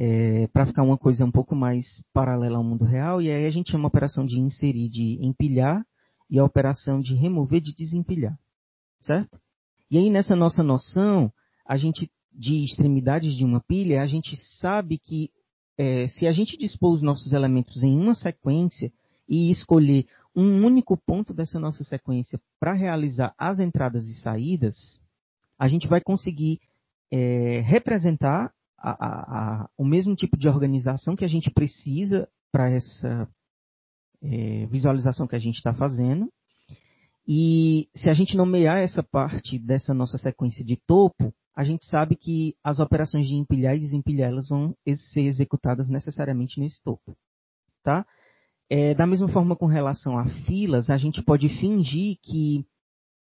é, 0.00 0.46
para 0.52 0.64
ficar 0.64 0.84
uma 0.84 0.96
coisa 0.96 1.24
um 1.24 1.30
pouco 1.30 1.56
mais 1.56 2.04
paralela 2.12 2.56
ao 2.56 2.62
mundo 2.62 2.84
real, 2.84 3.20
e 3.20 3.28
aí 3.28 3.44
a 3.44 3.50
gente 3.50 3.72
chama 3.72 3.86
a 3.86 3.88
operação 3.88 4.24
de 4.24 4.38
inserir 4.38 4.88
de 4.88 5.18
empilhar 5.20 5.84
e 6.30 6.38
a 6.38 6.44
operação 6.44 7.00
de 7.00 7.16
remover 7.16 7.60
de 7.60 7.74
desempilhar, 7.74 8.38
certo? 9.00 9.40
E 9.90 9.98
aí 9.98 10.08
nessa 10.08 10.36
nossa 10.36 10.62
noção, 10.62 11.32
a 11.66 11.76
gente 11.76 12.08
de 12.32 12.64
extremidades 12.64 13.34
de 13.34 13.44
uma 13.44 13.60
pilha, 13.60 14.00
a 14.00 14.06
gente 14.06 14.36
sabe 14.60 14.98
que 14.98 15.32
é, 15.76 16.06
se 16.06 16.28
a 16.28 16.32
gente 16.32 16.56
dispor 16.56 16.94
os 16.94 17.02
nossos 17.02 17.32
elementos 17.32 17.82
em 17.82 17.98
uma 17.98 18.14
sequência 18.14 18.92
e 19.28 19.50
escolher 19.50 20.06
um 20.32 20.64
único 20.64 20.96
ponto 20.96 21.34
dessa 21.34 21.58
nossa 21.58 21.82
sequência 21.82 22.40
para 22.60 22.72
realizar 22.72 23.34
as 23.36 23.58
entradas 23.58 24.06
e 24.06 24.14
saídas, 24.14 25.00
a 25.58 25.66
gente 25.66 25.88
vai 25.88 26.00
conseguir 26.00 26.60
é, 27.10 27.62
representar 27.62 28.52
a, 28.78 29.62
a, 29.62 29.70
o 29.76 29.84
mesmo 29.84 30.14
tipo 30.14 30.36
de 30.36 30.48
organização 30.48 31.16
que 31.16 31.24
a 31.24 31.28
gente 31.28 31.50
precisa 31.50 32.28
para 32.52 32.70
essa 32.70 33.28
é, 34.22 34.66
visualização 34.66 35.26
que 35.26 35.36
a 35.36 35.40
gente 35.40 35.56
está 35.56 35.74
fazendo. 35.74 36.30
E 37.26 37.88
se 37.94 38.08
a 38.08 38.14
gente 38.14 38.36
nomear 38.36 38.78
essa 38.78 39.02
parte 39.02 39.58
dessa 39.58 39.92
nossa 39.92 40.16
sequência 40.16 40.64
de 40.64 40.76
topo, 40.76 41.34
a 41.54 41.64
gente 41.64 41.84
sabe 41.86 42.16
que 42.16 42.54
as 42.62 42.78
operações 42.78 43.26
de 43.26 43.34
empilhar 43.34 43.76
e 43.76 43.80
desempilhar 43.80 44.30
elas 44.30 44.48
vão 44.48 44.74
ser 45.12 45.22
executadas 45.22 45.88
necessariamente 45.88 46.60
nesse 46.60 46.82
topo. 46.82 47.16
Tá? 47.82 48.06
É, 48.70 48.94
da 48.94 49.06
mesma 49.06 49.28
forma 49.28 49.56
com 49.56 49.66
relação 49.66 50.16
a 50.16 50.24
filas, 50.46 50.88
a 50.88 50.96
gente 50.96 51.22
pode 51.22 51.48
fingir 51.48 52.16
que 52.22 52.64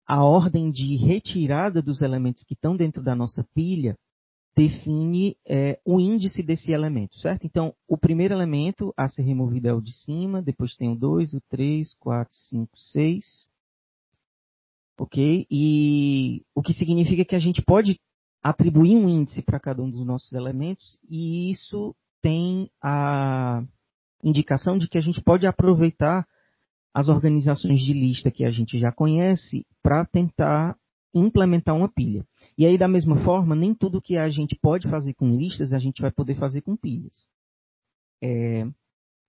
a 0.06 0.24
ordem 0.24 0.70
de 0.70 0.98
retirada 0.98 1.82
dos 1.82 2.02
elementos 2.02 2.44
que 2.44 2.56
estão 2.56 2.76
dentro 2.76 3.02
da 3.02 3.16
nossa 3.16 3.46
pilha 3.54 3.98
define 4.56 5.36
é, 5.48 5.80
o 5.84 6.00
índice 6.00 6.44
desse 6.44 6.72
elemento, 6.72 7.18
certo? 7.18 7.46
Então, 7.46 7.74
o 7.88 7.98
primeiro 7.98 8.34
elemento 8.34 8.94
a 8.96 9.08
ser 9.08 9.24
removido 9.24 9.68
é 9.68 9.74
o 9.74 9.82
de 9.82 9.92
cima, 9.92 10.42
depois 10.42 10.76
tem 10.76 10.92
o 10.92 10.96
2, 10.96 11.34
o 11.34 11.42
3, 11.50 11.94
4, 11.96 12.36
5, 12.50 12.78
6. 12.78 13.48
Ok? 15.00 15.48
E 15.50 16.46
o 16.54 16.62
que 16.62 16.74
significa 16.74 17.26
que 17.26 17.36
a 17.36 17.40
gente 17.40 17.64
pode 17.64 18.00
atribuir 18.44 18.96
um 18.96 19.10
índice 19.10 19.42
para 19.42 19.60
cada 19.60 19.82
um 19.82 19.90
dos 19.90 20.06
nossos 20.06 20.34
elementos 20.34 21.00
e 21.10 21.50
isso 21.50 21.96
tem 22.22 22.70
a 22.82 23.64
indicação 24.24 24.78
de 24.78 24.88
que 24.88 24.98
a 24.98 25.02
gente 25.02 25.22
pode 25.22 25.48
aproveitar 25.48 26.28
as 26.94 27.08
organizações 27.08 27.82
de 27.82 27.94
lista 27.94 28.30
que 28.30 28.46
a 28.46 28.52
gente 28.52 28.78
já 28.78 28.92
conhece 28.92 29.66
para 29.82 30.06
tentar 30.06 30.78
implementar 31.14 31.76
uma 31.76 31.88
pilha. 31.88 32.26
E 32.58 32.66
aí, 32.66 32.78
da 32.78 32.88
mesma 32.88 33.24
forma, 33.24 33.56
nem 33.56 33.74
tudo 33.74 34.02
que 34.02 34.18
a 34.18 34.30
gente 34.30 34.56
pode 34.56 34.90
fazer 34.90 35.14
com 35.14 35.36
listas 35.36 35.74
a 35.74 35.80
gente 35.80 36.02
vai 36.02 36.12
poder 36.12 36.36
fazer 36.36 36.62
com 36.62 36.76
pilhas. 36.76 37.28
É, 38.22 38.66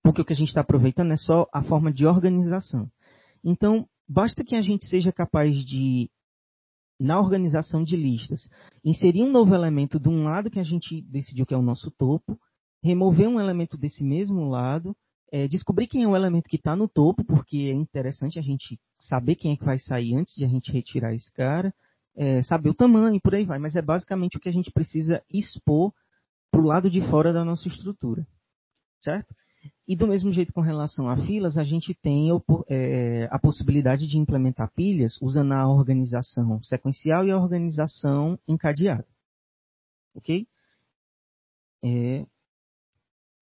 porque 0.03 0.21
o 0.21 0.25
que 0.25 0.33
a 0.33 0.37
gente 0.37 0.49
está 0.49 0.61
aproveitando 0.61 1.13
é 1.13 1.17
só 1.17 1.49
a 1.53 1.63
forma 1.63 1.93
de 1.93 2.07
organização. 2.07 2.91
Então, 3.43 3.89
basta 4.09 4.45
que 4.45 4.55
a 4.55 4.63
gente 4.63 4.87
seja 4.87 5.13
capaz 5.13 5.57
de, 5.65 6.11
na 7.01 7.19
organização 7.19 7.83
de 7.83 7.97
listas, 7.97 8.49
inserir 8.85 9.23
um 9.23 9.31
novo 9.31 9.55
elemento 9.55 9.99
de 9.99 10.09
um 10.09 10.25
lado 10.25 10.51
que 10.51 10.61
a 10.61 10.65
gente 10.65 11.03
decidiu 11.03 11.45
que 11.47 11.55
é 11.55 11.57
o 11.57 11.63
nosso 11.63 11.91
topo, 11.91 12.39
remover 12.83 13.29
um 13.29 13.41
elemento 13.41 13.77
desse 13.77 14.05
mesmo 14.05 14.49
lado, 14.49 14.95
é, 15.35 15.49
descobrir 15.49 15.89
quem 15.89 16.05
é 16.05 16.07
o 16.07 16.15
elemento 16.15 16.49
que 16.49 16.55
está 16.55 16.77
no 16.77 16.89
topo, 16.89 17.25
porque 17.25 17.57
é 17.57 17.73
interessante 17.73 18.39
a 18.39 18.43
gente 18.43 18.79
saber 19.01 19.35
quem 19.35 19.53
é 19.53 19.57
que 19.57 19.65
vai 19.65 19.79
sair 19.79 20.15
antes 20.15 20.33
de 20.37 20.45
a 20.45 20.49
gente 20.49 20.71
retirar 20.71 21.13
esse 21.13 21.33
cara, 21.33 21.75
é, 22.15 22.41
saber 22.45 22.71
o 22.71 22.75
tamanho 22.75 23.17
e 23.17 23.21
por 23.21 23.35
aí 23.35 23.45
vai. 23.45 23.59
Mas 23.59 23.75
é 23.75 23.83
basicamente 23.83 24.37
o 24.37 24.41
que 24.41 24.49
a 24.49 24.53
gente 24.53 24.71
precisa 24.71 25.21
expor 25.29 25.93
para 26.53 26.61
o 26.61 26.65
lado 26.65 26.89
de 26.89 27.01
fora 27.11 27.33
da 27.33 27.45
nossa 27.45 27.67
estrutura. 27.67 28.25
Certo? 29.01 29.35
E 29.89 29.97
do 29.97 30.07
mesmo 30.07 30.31
jeito 30.31 30.53
com 30.53 30.61
relação 30.61 31.09
a 31.09 31.17
filas, 31.17 31.59
a 31.59 31.65
gente 31.65 31.93
tem 31.95 32.29
é, 32.69 33.29
a 33.29 33.39
possibilidade 33.41 34.07
de 34.07 34.17
implementar 34.17 34.71
pilhas 34.73 35.21
usando 35.21 35.51
a 35.51 35.69
organização 35.69 36.63
sequencial 36.63 37.27
e 37.27 37.33
a 37.33 37.37
organização 37.37 38.39
encadeada. 38.47 39.09
Ok? 40.15 40.47
É, 41.83 42.25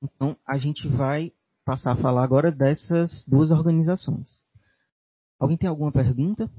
então, 0.03 0.35
a 0.49 0.57
gente 0.57 0.89
vai 0.89 1.31
passar 1.64 1.92
a 1.92 1.96
falar 1.96 2.25
agora 2.25 2.51
dessas 2.53 3.27
duas 3.27 3.51
organizações. 3.51 4.29
Alguém 5.38 5.59
tem 5.59 5.68
alguma 5.68 5.92
pergunta? 5.92 6.51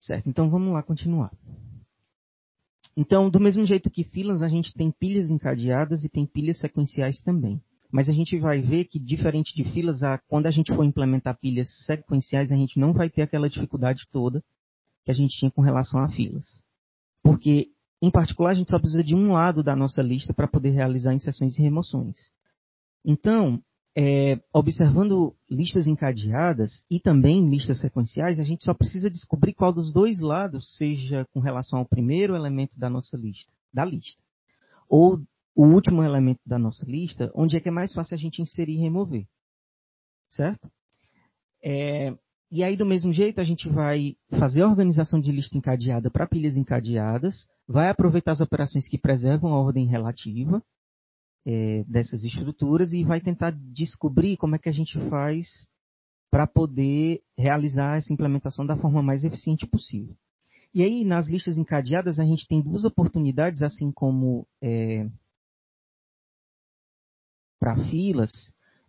Certo, 0.00 0.28
então 0.28 0.50
vamos 0.50 0.72
lá 0.72 0.82
continuar. 0.82 1.30
Então, 3.00 3.30
do 3.30 3.38
mesmo 3.38 3.64
jeito 3.64 3.88
que 3.88 4.02
filas, 4.02 4.42
a 4.42 4.48
gente 4.48 4.74
tem 4.74 4.90
pilhas 4.90 5.30
encadeadas 5.30 6.02
e 6.02 6.08
tem 6.08 6.26
pilhas 6.26 6.58
sequenciais 6.58 7.22
também. 7.22 7.62
Mas 7.92 8.08
a 8.08 8.12
gente 8.12 8.36
vai 8.40 8.60
ver 8.60 8.86
que, 8.86 8.98
diferente 8.98 9.54
de 9.54 9.62
filas, 9.62 10.02
a, 10.02 10.18
quando 10.26 10.46
a 10.46 10.50
gente 10.50 10.74
for 10.74 10.82
implementar 10.82 11.38
pilhas 11.38 11.70
sequenciais, 11.86 12.50
a 12.50 12.56
gente 12.56 12.76
não 12.76 12.92
vai 12.92 13.08
ter 13.08 13.22
aquela 13.22 13.48
dificuldade 13.48 14.08
toda 14.10 14.42
que 15.04 15.12
a 15.12 15.14
gente 15.14 15.38
tinha 15.38 15.48
com 15.48 15.62
relação 15.62 16.00
a 16.00 16.08
filas. 16.08 16.60
Porque, 17.22 17.68
em 18.02 18.10
particular, 18.10 18.50
a 18.50 18.54
gente 18.54 18.72
só 18.72 18.80
precisa 18.80 19.04
de 19.04 19.14
um 19.14 19.30
lado 19.30 19.62
da 19.62 19.76
nossa 19.76 20.02
lista 20.02 20.34
para 20.34 20.48
poder 20.48 20.70
realizar 20.70 21.14
inserções 21.14 21.56
e 21.56 21.62
remoções. 21.62 22.32
Então, 23.04 23.62
é, 24.00 24.40
observando 24.54 25.34
listas 25.50 25.88
encadeadas 25.88 26.86
e 26.88 27.00
também 27.00 27.50
listas 27.50 27.80
sequenciais, 27.80 28.38
a 28.38 28.44
gente 28.44 28.62
só 28.62 28.72
precisa 28.72 29.10
descobrir 29.10 29.54
qual 29.54 29.72
dos 29.72 29.92
dois 29.92 30.20
lados 30.20 30.76
seja 30.76 31.26
com 31.32 31.40
relação 31.40 31.80
ao 31.80 31.84
primeiro 31.84 32.36
elemento 32.36 32.78
da 32.78 32.88
nossa 32.88 33.16
lista, 33.16 33.50
da 33.74 33.84
lista, 33.84 34.22
ou 34.88 35.20
o 35.52 35.64
último 35.64 36.04
elemento 36.04 36.38
da 36.46 36.60
nossa 36.60 36.86
lista, 36.86 37.32
onde 37.34 37.56
é 37.56 37.60
que 37.60 37.70
é 37.70 37.72
mais 37.72 37.92
fácil 37.92 38.14
a 38.14 38.18
gente 38.18 38.40
inserir 38.40 38.74
e 38.74 38.80
remover. 38.80 39.26
Certo? 40.30 40.70
É, 41.60 42.16
e 42.52 42.62
aí, 42.62 42.76
do 42.76 42.86
mesmo 42.86 43.12
jeito, 43.12 43.40
a 43.40 43.44
gente 43.44 43.68
vai 43.68 44.14
fazer 44.38 44.62
a 44.62 44.68
organização 44.68 45.20
de 45.20 45.32
lista 45.32 45.58
encadeada 45.58 46.08
para 46.08 46.28
pilhas 46.28 46.54
encadeadas, 46.54 47.48
vai 47.66 47.88
aproveitar 47.88 48.30
as 48.30 48.40
operações 48.40 48.86
que 48.86 48.96
preservam 48.96 49.52
a 49.52 49.60
ordem 49.60 49.88
relativa 49.88 50.62
é, 51.48 51.82
dessas 51.88 52.24
estruturas 52.24 52.92
e 52.92 53.02
vai 53.02 53.22
tentar 53.22 53.52
descobrir 53.72 54.36
como 54.36 54.54
é 54.54 54.58
que 54.58 54.68
a 54.68 54.72
gente 54.72 54.98
faz 55.08 55.66
para 56.30 56.46
poder 56.46 57.22
realizar 57.38 57.96
essa 57.96 58.12
implementação 58.12 58.66
da 58.66 58.76
forma 58.76 59.02
mais 59.02 59.24
eficiente 59.24 59.66
possível. 59.66 60.14
E 60.74 60.82
aí, 60.82 61.06
nas 61.06 61.26
listas 61.26 61.56
encadeadas, 61.56 62.18
a 62.18 62.24
gente 62.24 62.46
tem 62.46 62.60
duas 62.60 62.84
oportunidades, 62.84 63.62
assim 63.62 63.90
como 63.90 64.46
é, 64.60 65.08
para 67.58 67.76
filas, 67.86 68.30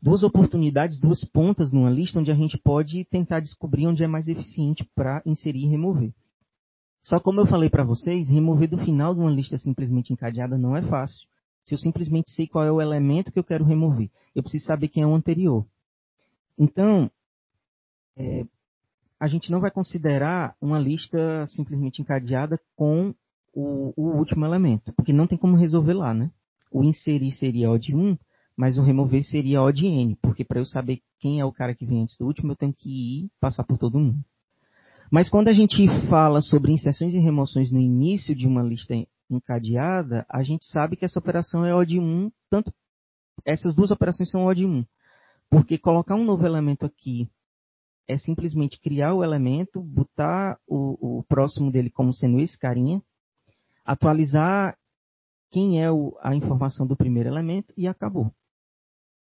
duas 0.02 0.22
oportunidades, 0.22 1.00
duas 1.00 1.24
pontas 1.24 1.72
numa 1.72 1.90
lista 1.90 2.20
onde 2.20 2.30
a 2.30 2.36
gente 2.36 2.58
pode 2.58 3.06
tentar 3.06 3.40
descobrir 3.40 3.88
onde 3.88 4.04
é 4.04 4.08
mais 4.08 4.28
eficiente 4.28 4.84
para 4.94 5.24
inserir 5.26 5.64
e 5.64 5.70
remover. 5.70 6.14
Só 7.06 7.22
como 7.22 7.40
eu 7.40 7.46
falei 7.46 7.70
para 7.70 7.86
vocês, 7.86 8.28
remover 8.28 8.70
do 8.70 8.78
final 8.80 9.16
de 9.16 9.22
uma 9.22 9.32
lista 9.32 9.58
simplesmente 9.58 10.12
encadeada 10.12 10.58
não 10.58 10.76
é 10.76 10.82
fácil. 10.82 11.26
Se 11.70 11.76
eu 11.76 11.78
simplesmente 11.78 12.32
sei 12.32 12.48
qual 12.48 12.66
é 12.66 12.72
o 12.72 12.82
elemento 12.82 13.32
que 13.32 13.38
eu 13.38 13.44
quero 13.44 13.64
remover, 13.64 14.10
eu 14.34 14.42
preciso 14.42 14.66
saber 14.66 14.88
quem 14.88 15.04
é 15.04 15.06
o 15.06 15.14
anterior. 15.14 15.64
Então, 16.58 17.12
é, 18.18 18.44
a 19.20 19.28
gente 19.28 19.52
não 19.52 19.60
vai 19.60 19.70
considerar 19.70 20.56
uma 20.60 20.80
lista 20.80 21.46
simplesmente 21.48 22.02
encadeada 22.02 22.60
com 22.76 23.14
o, 23.54 23.94
o, 23.96 24.18
último 24.18 24.48
elemento, 24.48 24.92
porque 24.94 25.14
não 25.14 25.28
tem 25.28 25.38
como 25.38 25.56
resolver 25.56 25.94
lá, 25.94 26.12
né? 26.12 26.32
O 26.72 26.84
inserir 26.84 27.32
seria 27.34 27.70
O 27.70 27.78
de 27.78 27.96
1, 27.96 28.18
mas 28.58 28.80
o 28.80 28.82
remover 28.82 29.24
seria 29.24 29.62
O 29.62 29.72
de 29.72 29.86
N, 29.86 30.18
porque 30.24 30.44
para 30.44 30.60
eu 30.60 30.66
saber 30.66 31.04
quem 31.20 31.40
é 31.40 31.46
o 31.46 31.54
cara 31.54 31.76
que 31.76 31.86
vem 31.86 32.02
antes 32.02 32.18
do 32.18 32.26
último, 32.26 32.52
eu 32.52 32.56
tenho 32.56 32.74
que 32.74 32.90
ir 33.26 33.32
passar 33.40 33.64
por 33.64 33.78
todo 33.78 34.00
mundo. 34.00 34.18
Mas 35.12 35.30
quando 35.30 35.50
a 35.50 35.54
gente 35.54 35.88
fala 36.10 36.42
sobre 36.42 36.72
inserções 36.72 37.14
e 37.14 37.20
remoções 37.20 37.72
no 37.72 37.80
início 37.80 38.34
de 38.34 38.48
uma 38.48 38.64
lista 38.64 38.96
encadeada, 39.30 40.26
a 40.30 40.44
gente 40.44 40.66
sabe 40.66 40.96
que 40.96 41.06
essa 41.06 41.20
operação 41.20 41.66
é 41.66 41.74
O 41.74 41.86
de 41.86 42.00
1, 42.00 42.32
tanto 42.50 42.74
essas 43.46 43.74
duas 43.76 43.92
operações 43.92 44.30
são 44.30 44.46
O 44.46 44.54
de 44.54 44.66
1. 44.66 44.86
Porque 45.50 45.78
colocar 45.78 46.16
um 46.16 46.26
novo 46.26 46.46
elemento 46.46 46.86
aqui 46.86 47.30
é 48.08 48.18
simplesmente 48.18 48.80
criar 48.80 49.14
o 49.14 49.24
elemento, 49.24 49.82
botar 49.82 50.60
o, 50.68 51.20
o 51.20 51.24
próximo 51.24 51.72
dele 51.72 51.90
como 51.90 52.14
sendo 52.14 52.40
esse 52.40 52.58
carinha, 52.58 53.02
atualizar 53.86 54.78
quem 55.52 55.84
é 55.84 55.92
o, 55.92 56.18
a 56.22 56.36
informação 56.36 56.86
do 56.86 56.96
primeiro 56.96 57.30
elemento 57.30 57.74
e 57.78 57.88
acabou. 57.88 58.32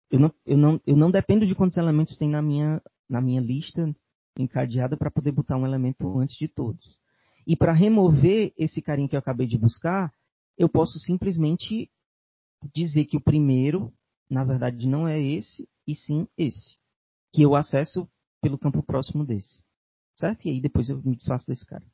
Eu 0.10 0.20
não, 0.20 0.34
eu 0.46 0.58
não, 0.58 0.82
eu 0.86 0.96
não 0.96 1.12
dependo 1.12 1.46
de 1.46 1.56
quantos 1.56 1.78
elementos 1.78 2.18
tem 2.18 2.30
na 2.30 2.42
minha, 2.42 2.82
na 3.10 3.22
minha 3.22 3.42
lista 3.42 3.94
encadeada 4.38 4.96
para 4.96 5.12
poder 5.12 5.32
botar 5.32 5.58
um 5.58 5.66
elemento 5.66 6.18
antes 6.20 6.38
de 6.38 6.48
todos. 6.48 6.97
E 7.48 7.56
para 7.56 7.72
remover 7.72 8.54
esse 8.58 8.82
carinha 8.82 9.08
que 9.08 9.16
eu 9.16 9.20
acabei 9.20 9.48
de 9.48 9.58
buscar, 9.58 10.14
eu 10.58 10.68
posso 10.68 11.00
simplesmente 11.00 11.90
dizer 12.76 13.06
que 13.06 13.16
o 13.16 13.22
primeiro, 13.22 13.94
na 14.30 14.44
verdade, 14.44 14.86
não 14.86 15.08
é 15.08 15.18
esse, 15.18 15.66
e 15.88 15.96
sim 15.96 16.28
esse. 16.38 16.76
Que 17.32 17.42
eu 17.44 17.56
acesso 17.56 18.06
pelo 18.42 18.58
campo 18.58 18.84
próximo 18.84 19.26
desse. 19.26 19.64
Certo? 20.18 20.46
E 20.46 20.50
aí 20.50 20.60
depois 20.60 20.90
eu 20.90 21.02
me 21.02 21.16
desfaço 21.16 21.48
desse 21.48 21.66
cara. 21.66 21.86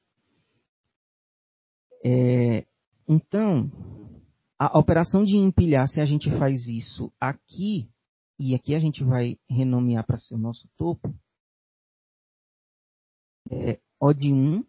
É, 2.04 2.66
então, 3.08 3.72
a 4.58 4.80
operação 4.80 5.24
de 5.24 5.38
empilhar, 5.38 5.88
se 5.88 6.02
a 6.02 6.06
gente 6.06 6.32
faz 6.40 6.68
isso 6.68 7.14
aqui, 7.20 7.88
e 8.40 8.56
aqui 8.56 8.74
a 8.74 8.80
gente 8.80 9.04
vai 9.04 9.38
renomear 9.48 10.04
para 10.04 10.18
ser 10.18 10.34
o 10.34 10.40
nosso 10.40 10.68
topo, 10.76 11.14
é 13.52 13.80
O 14.00 14.14
de 14.14 14.34
1, 14.34 14.66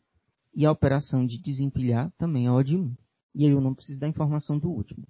e 0.55 0.65
a 0.65 0.73
operação 0.73 1.27
de 1.27 1.39
desempilhar 1.39 2.11
também 2.17 2.47
é 2.47 2.51
O 2.51 2.63
de 2.63 2.77
1. 2.77 2.95
E 3.35 3.45
aí 3.45 3.51
eu 3.51 3.61
não 3.61 3.75
preciso 3.75 3.99
da 3.99 4.09
informação 4.09 4.59
do 4.59 4.71
último. 4.71 5.07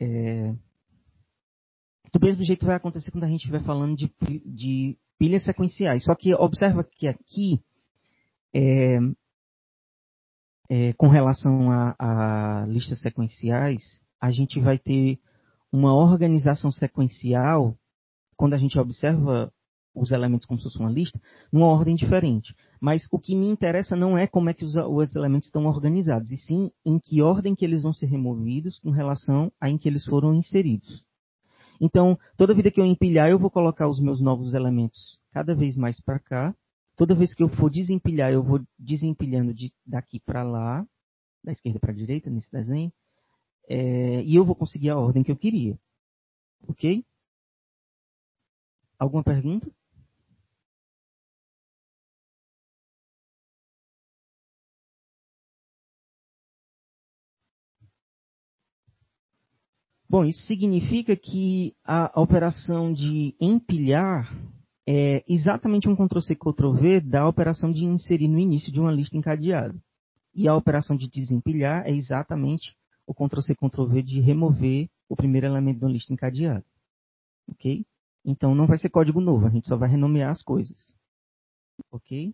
É... 0.00 0.52
Do 2.12 2.20
mesmo 2.20 2.42
jeito 2.42 2.66
vai 2.66 2.76
acontecer 2.76 3.10
quando 3.10 3.24
a 3.24 3.28
gente 3.28 3.40
estiver 3.40 3.62
falando 3.64 3.96
de, 3.96 4.12
de 4.44 4.98
pilhas 5.18 5.44
sequenciais. 5.44 6.04
Só 6.04 6.14
que 6.14 6.34
observa 6.34 6.82
que 6.84 7.06
aqui, 7.06 7.62
é, 8.54 8.98
é, 10.70 10.92
com 10.94 11.08
relação 11.08 11.70
a, 11.70 11.94
a 11.98 12.66
listas 12.66 13.00
sequenciais, 13.00 13.82
a 14.20 14.30
gente 14.30 14.60
vai 14.60 14.78
ter 14.78 15.20
uma 15.70 15.94
organização 15.94 16.72
sequencial, 16.72 17.76
quando 18.36 18.54
a 18.54 18.58
gente 18.58 18.78
observa 18.78 19.52
os 19.96 20.12
elementos 20.12 20.46
como 20.46 20.60
se 20.60 20.64
fosse 20.64 20.78
uma 20.78 20.90
lista, 20.90 21.20
numa 21.50 21.66
ordem 21.66 21.96
diferente. 21.96 22.54
Mas 22.80 23.08
o 23.10 23.18
que 23.18 23.34
me 23.34 23.48
interessa 23.48 23.96
não 23.96 24.16
é 24.16 24.26
como 24.26 24.50
é 24.50 24.54
que 24.54 24.64
os, 24.64 24.76
os, 24.76 25.16
elementos 25.16 25.48
estão 25.48 25.64
organizados, 25.64 26.30
e 26.30 26.36
sim 26.36 26.70
em 26.84 26.98
que 26.98 27.22
ordem 27.22 27.54
que 27.54 27.64
eles 27.64 27.82
vão 27.82 27.92
ser 27.92 28.06
removidos 28.06 28.78
com 28.80 28.90
relação 28.90 29.50
a 29.60 29.70
em 29.70 29.78
que 29.78 29.88
eles 29.88 30.04
foram 30.04 30.34
inseridos. 30.34 31.04
Então, 31.80 32.18
toda 32.36 32.54
vida 32.54 32.70
que 32.70 32.80
eu 32.80 32.84
empilhar, 32.84 33.28
eu 33.28 33.38
vou 33.38 33.50
colocar 33.50 33.88
os 33.88 34.00
meus 34.00 34.20
novos 34.20 34.54
elementos 34.54 35.18
cada 35.32 35.54
vez 35.54 35.76
mais 35.76 36.00
para 36.00 36.18
cá. 36.18 36.54
Toda 36.96 37.14
vez 37.14 37.34
que 37.34 37.42
eu 37.42 37.48
for 37.48 37.70
desempilhar, 37.70 38.32
eu 38.32 38.42
vou 38.42 38.60
desempilhando 38.78 39.52
de, 39.52 39.70
daqui 39.86 40.18
para 40.20 40.42
lá, 40.42 40.86
da 41.44 41.52
esquerda 41.52 41.78
para 41.78 41.92
a 41.92 41.94
direita, 41.94 42.30
nesse 42.30 42.50
desenho. 42.50 42.90
É, 43.68 44.22
e 44.22 44.34
eu 44.34 44.44
vou 44.44 44.54
conseguir 44.54 44.90
a 44.90 44.98
ordem 44.98 45.22
que 45.22 45.30
eu 45.30 45.36
queria. 45.36 45.78
Ok? 46.66 47.04
Alguma 48.98 49.22
pergunta? 49.22 49.70
Bom, 60.08 60.24
isso 60.24 60.42
significa 60.42 61.16
que 61.16 61.74
a 61.84 62.20
operação 62.20 62.92
de 62.92 63.34
empilhar 63.40 64.32
é 64.86 65.24
exatamente 65.28 65.88
um 65.88 65.96
Ctrl-C, 65.96 66.36
Ctrl-V 66.36 67.00
da 67.00 67.28
operação 67.28 67.72
de 67.72 67.84
inserir 67.84 68.28
no 68.28 68.38
início 68.38 68.72
de 68.72 68.78
uma 68.78 68.92
lista 68.92 69.16
encadeada. 69.16 69.74
E 70.32 70.46
a 70.46 70.54
operação 70.54 70.96
de 70.96 71.08
desempilhar 71.10 71.84
é 71.86 71.90
exatamente 71.90 72.76
o 73.04 73.12
Ctrl-C, 73.12 73.56
Ctrl-V 73.56 74.02
de 74.02 74.20
remover 74.20 74.88
o 75.08 75.16
primeiro 75.16 75.46
elemento 75.46 75.80
de 75.80 75.84
uma 75.84 75.92
lista 75.92 76.12
encadeada. 76.12 76.64
Ok? 77.48 77.84
Então 78.24 78.54
não 78.54 78.66
vai 78.66 78.78
ser 78.78 78.90
código 78.90 79.20
novo, 79.20 79.46
a 79.46 79.50
gente 79.50 79.66
só 79.66 79.76
vai 79.76 79.88
renomear 79.88 80.30
as 80.30 80.42
coisas. 80.42 80.76
Ok? 81.90 82.32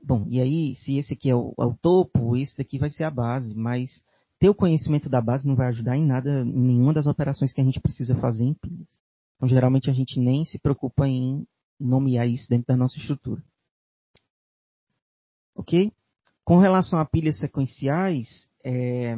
Bom, 0.00 0.24
e 0.28 0.40
aí, 0.40 0.76
se 0.76 0.96
esse 0.96 1.12
aqui 1.12 1.28
é 1.30 1.34
o, 1.34 1.52
é 1.58 1.64
o 1.64 1.74
topo, 1.74 2.36
esse 2.36 2.56
daqui 2.56 2.78
vai 2.78 2.90
ser 2.90 3.04
a 3.04 3.10
base, 3.10 3.54
mas 3.54 4.04
ter 4.38 4.48
o 4.48 4.54
conhecimento 4.54 5.08
da 5.08 5.20
base 5.20 5.46
não 5.46 5.56
vai 5.56 5.68
ajudar 5.68 5.96
em 5.96 6.06
nada, 6.06 6.42
em 6.42 6.60
nenhuma 6.60 6.94
das 6.94 7.06
operações 7.06 7.52
que 7.52 7.60
a 7.60 7.64
gente 7.64 7.80
precisa 7.80 8.14
fazer 8.16 8.44
em 8.44 8.54
pilhas. 8.54 9.02
Então, 9.36 9.48
geralmente, 9.48 9.90
a 9.90 9.92
gente 9.92 10.18
nem 10.18 10.44
se 10.44 10.58
preocupa 10.58 11.06
em 11.06 11.46
nomear 11.78 12.28
isso 12.28 12.48
dentro 12.48 12.66
da 12.68 12.76
nossa 12.76 12.98
estrutura. 12.98 13.42
Ok? 15.54 15.92
Com 16.44 16.58
relação 16.58 16.98
a 16.98 17.04
pilhas 17.04 17.38
sequenciais, 17.38 18.48
é... 18.64 19.16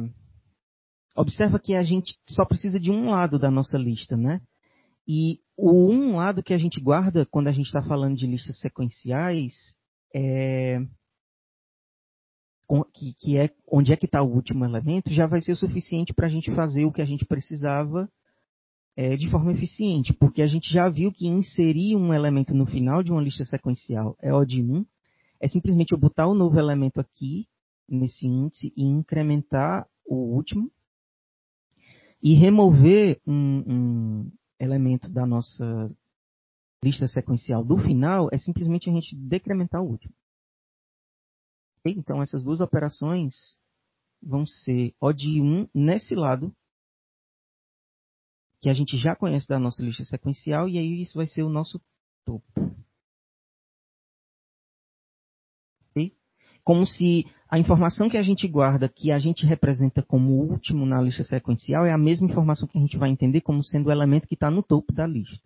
observa 1.15 1.59
que 1.59 1.75
a 1.75 1.83
gente 1.83 2.17
só 2.25 2.43
precisa 2.45 2.79
de 2.79 2.91
um 2.91 3.09
lado 3.09 3.37
da 3.37 3.51
nossa 3.51 3.77
lista, 3.77 4.17
né? 4.17 4.41
E 5.07 5.39
o 5.55 5.89
um 5.89 6.15
lado 6.15 6.43
que 6.43 6.53
a 6.53 6.57
gente 6.57 6.79
guarda 6.79 7.25
quando 7.25 7.47
a 7.47 7.51
gente 7.51 7.67
está 7.67 7.81
falando 7.81 8.15
de 8.15 8.25
listas 8.25 8.59
sequenciais 8.59 9.75
é 10.13 10.79
que, 12.93 13.13
que 13.19 13.37
é 13.37 13.49
onde 13.67 13.91
é 13.91 13.97
que 13.97 14.05
está 14.05 14.21
o 14.21 14.33
último 14.33 14.63
elemento, 14.63 15.11
já 15.11 15.27
vai 15.27 15.41
ser 15.41 15.51
o 15.51 15.55
suficiente 15.55 16.13
para 16.13 16.27
a 16.27 16.29
gente 16.29 16.53
fazer 16.53 16.85
o 16.85 16.91
que 16.91 17.01
a 17.01 17.05
gente 17.05 17.25
precisava 17.25 18.09
é, 18.95 19.15
de 19.15 19.29
forma 19.29 19.51
eficiente, 19.51 20.13
porque 20.13 20.41
a 20.41 20.47
gente 20.47 20.71
já 20.71 20.89
viu 20.89 21.11
que 21.11 21.27
inserir 21.27 21.95
um 21.95 22.13
elemento 22.13 22.53
no 22.53 22.65
final 22.65 23.03
de 23.03 23.11
uma 23.11 23.21
lista 23.21 23.43
sequencial 23.45 24.15
é 24.21 24.33
O 24.33 24.45
de 24.45 24.61
1, 24.61 24.85
é 25.39 25.47
simplesmente 25.47 25.91
eu 25.91 25.97
botar 25.97 26.27
o 26.27 26.31
um 26.31 26.35
novo 26.35 26.59
elemento 26.59 26.99
aqui, 26.99 27.47
nesse 27.89 28.27
índice, 28.27 28.71
e 28.75 28.83
incrementar 28.83 29.87
o 30.05 30.15
último, 30.15 30.71
e 32.21 32.33
remover 32.35 33.19
um, 33.25 33.63
um 33.67 34.31
elemento 34.59 35.09
da 35.09 35.25
nossa 35.25 35.91
lista 36.83 37.07
sequencial 37.07 37.63
do 37.63 37.77
final 37.77 38.29
é 38.31 38.37
simplesmente 38.37 38.89
a 38.89 38.93
gente 38.93 39.15
decrementar 39.15 39.81
o 39.81 39.87
último. 39.87 40.13
Então, 41.85 42.21
essas 42.21 42.43
duas 42.43 42.59
operações 42.61 43.57
vão 44.21 44.45
ser 44.45 44.93
O 44.99 45.11
de 45.11 45.41
1 45.41 45.67
nesse 45.73 46.15
lado, 46.15 46.55
que 48.59 48.69
a 48.69 48.73
gente 48.73 48.95
já 48.97 49.15
conhece 49.15 49.47
da 49.47 49.57
nossa 49.57 49.83
lista 49.83 50.03
sequencial, 50.03 50.69
e 50.69 50.77
aí 50.77 51.01
isso 51.01 51.17
vai 51.17 51.25
ser 51.25 51.41
o 51.43 51.49
nosso 51.49 51.81
topo. 52.23 52.45
Como 56.63 56.85
se 56.85 57.25
a 57.49 57.57
informação 57.57 58.07
que 58.07 58.17
a 58.17 58.21
gente 58.21 58.47
guarda, 58.47 58.87
que 58.87 59.11
a 59.11 59.17
gente 59.17 59.45
representa 59.45 60.03
como 60.03 60.43
último 60.43 60.85
na 60.85 61.01
lista 61.01 61.23
sequencial, 61.23 61.85
é 61.85 61.91
a 61.91 61.97
mesma 61.97 62.27
informação 62.27 62.67
que 62.67 62.77
a 62.77 62.81
gente 62.81 62.97
vai 62.97 63.09
entender 63.09 63.41
como 63.41 63.63
sendo 63.63 63.87
o 63.87 63.91
elemento 63.91 64.27
que 64.27 64.35
está 64.35 64.51
no 64.51 64.61
topo 64.61 64.93
da 64.93 65.07
lista, 65.07 65.43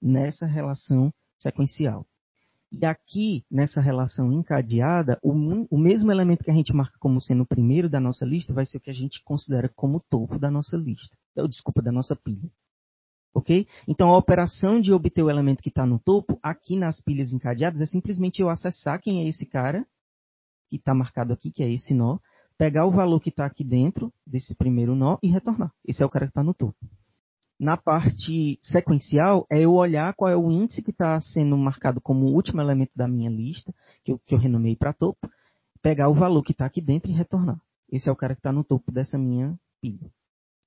nessa 0.00 0.46
relação 0.46 1.12
sequencial. 1.38 2.06
E 2.72 2.86
aqui, 2.86 3.44
nessa 3.50 3.80
relação 3.80 4.32
encadeada, 4.32 5.18
o, 5.22 5.32
o, 5.70 5.78
mesmo 5.78 6.12
elemento 6.12 6.44
que 6.44 6.50
a 6.50 6.54
gente 6.54 6.72
marca 6.72 6.96
como 7.00 7.20
sendo 7.20 7.42
o 7.42 7.46
primeiro 7.46 7.88
da 7.88 7.98
nossa 7.98 8.24
lista 8.24 8.52
vai 8.52 8.64
ser 8.64 8.78
o 8.78 8.80
que 8.80 8.90
a 8.90 8.94
gente 8.94 9.22
considera 9.24 9.68
como 9.68 9.96
o 9.96 10.00
topo 10.00 10.38
da 10.38 10.50
nossa 10.50 10.76
lista. 10.76 11.16
Desculpa, 11.48 11.82
da 11.82 11.90
nossa 11.90 12.14
pilha. 12.14 12.48
Ok? 13.34 13.66
Então, 13.88 14.08
a 14.08 14.16
operação 14.16 14.80
de 14.80 14.92
obter 14.92 15.22
o 15.22 15.30
elemento 15.30 15.62
que 15.62 15.68
está 15.68 15.84
no 15.84 15.98
topo, 15.98 16.38
aqui 16.42 16.76
nas 16.76 17.00
pilhas 17.00 17.32
encadeadas, 17.32 17.80
é 17.80 17.86
simplesmente 17.86 18.40
eu 18.40 18.48
acessar 18.48 19.00
quem 19.00 19.24
é 19.24 19.28
esse 19.28 19.46
cara, 19.46 19.84
que 20.68 20.76
está 20.76 20.94
marcado 20.94 21.32
aqui, 21.32 21.50
que 21.50 21.64
é 21.64 21.72
esse 21.72 21.92
nó, 21.92 22.18
pegar 22.56 22.86
o 22.86 22.92
valor 22.92 23.20
que 23.20 23.30
está 23.30 23.46
aqui 23.46 23.64
dentro 23.64 24.12
desse 24.24 24.54
primeiro 24.54 24.94
nó 24.94 25.18
e 25.22 25.28
retornar. 25.28 25.72
Esse 25.84 26.02
é 26.02 26.06
o 26.06 26.10
cara 26.10 26.26
que 26.26 26.30
está 26.30 26.42
no 26.42 26.54
topo. 26.54 26.76
Na 27.60 27.76
parte 27.76 28.58
sequencial, 28.62 29.46
é 29.50 29.60
eu 29.60 29.74
olhar 29.74 30.14
qual 30.14 30.30
é 30.30 30.34
o 30.34 30.50
índice 30.50 30.82
que 30.82 30.92
está 30.92 31.20
sendo 31.20 31.58
marcado 31.58 32.00
como 32.00 32.24
o 32.24 32.34
último 32.34 32.58
elemento 32.62 32.92
da 32.96 33.06
minha 33.06 33.28
lista, 33.28 33.70
que 34.02 34.12
eu, 34.12 34.18
que 34.20 34.34
eu 34.34 34.38
renomei 34.38 34.74
para 34.74 34.94
topo, 34.94 35.30
pegar 35.82 36.08
o 36.08 36.14
valor 36.14 36.42
que 36.42 36.52
está 36.52 36.64
aqui 36.64 36.80
dentro 36.80 37.10
e 37.10 37.14
retornar. 37.14 37.60
Esse 37.92 38.08
é 38.08 38.12
o 38.12 38.16
cara 38.16 38.34
que 38.34 38.38
está 38.38 38.50
no 38.50 38.64
topo 38.64 38.90
dessa 38.90 39.18
minha 39.18 39.60
pilha. 39.78 40.10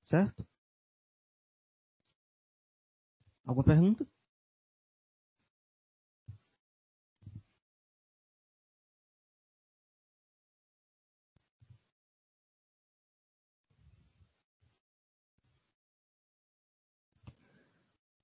Certo? 0.04 0.46
Alguma 3.44 3.66
pergunta? 3.66 4.06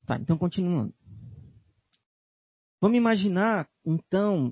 Tá, 0.09 0.17
então 0.17 0.39
continuando. 0.39 0.91
Vamos 2.81 2.97
imaginar, 2.97 3.69
então, 3.85 4.51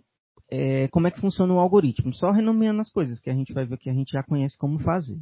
é, 0.51 0.87
como 0.89 1.07
é 1.07 1.11
que 1.11 1.19
funciona 1.19 1.51
o 1.51 1.57
algoritmo. 1.57 2.13
Só 2.13 2.29
renomeando 2.29 2.79
as 2.79 2.91
coisas, 2.91 3.19
que 3.19 3.31
a 3.31 3.33
gente 3.33 3.53
vai 3.53 3.65
ver 3.65 3.79
que 3.79 3.89
a 3.89 3.93
gente 3.93 4.11
já 4.11 4.21
conhece 4.21 4.55
como 4.55 4.77
fazer. 4.77 5.19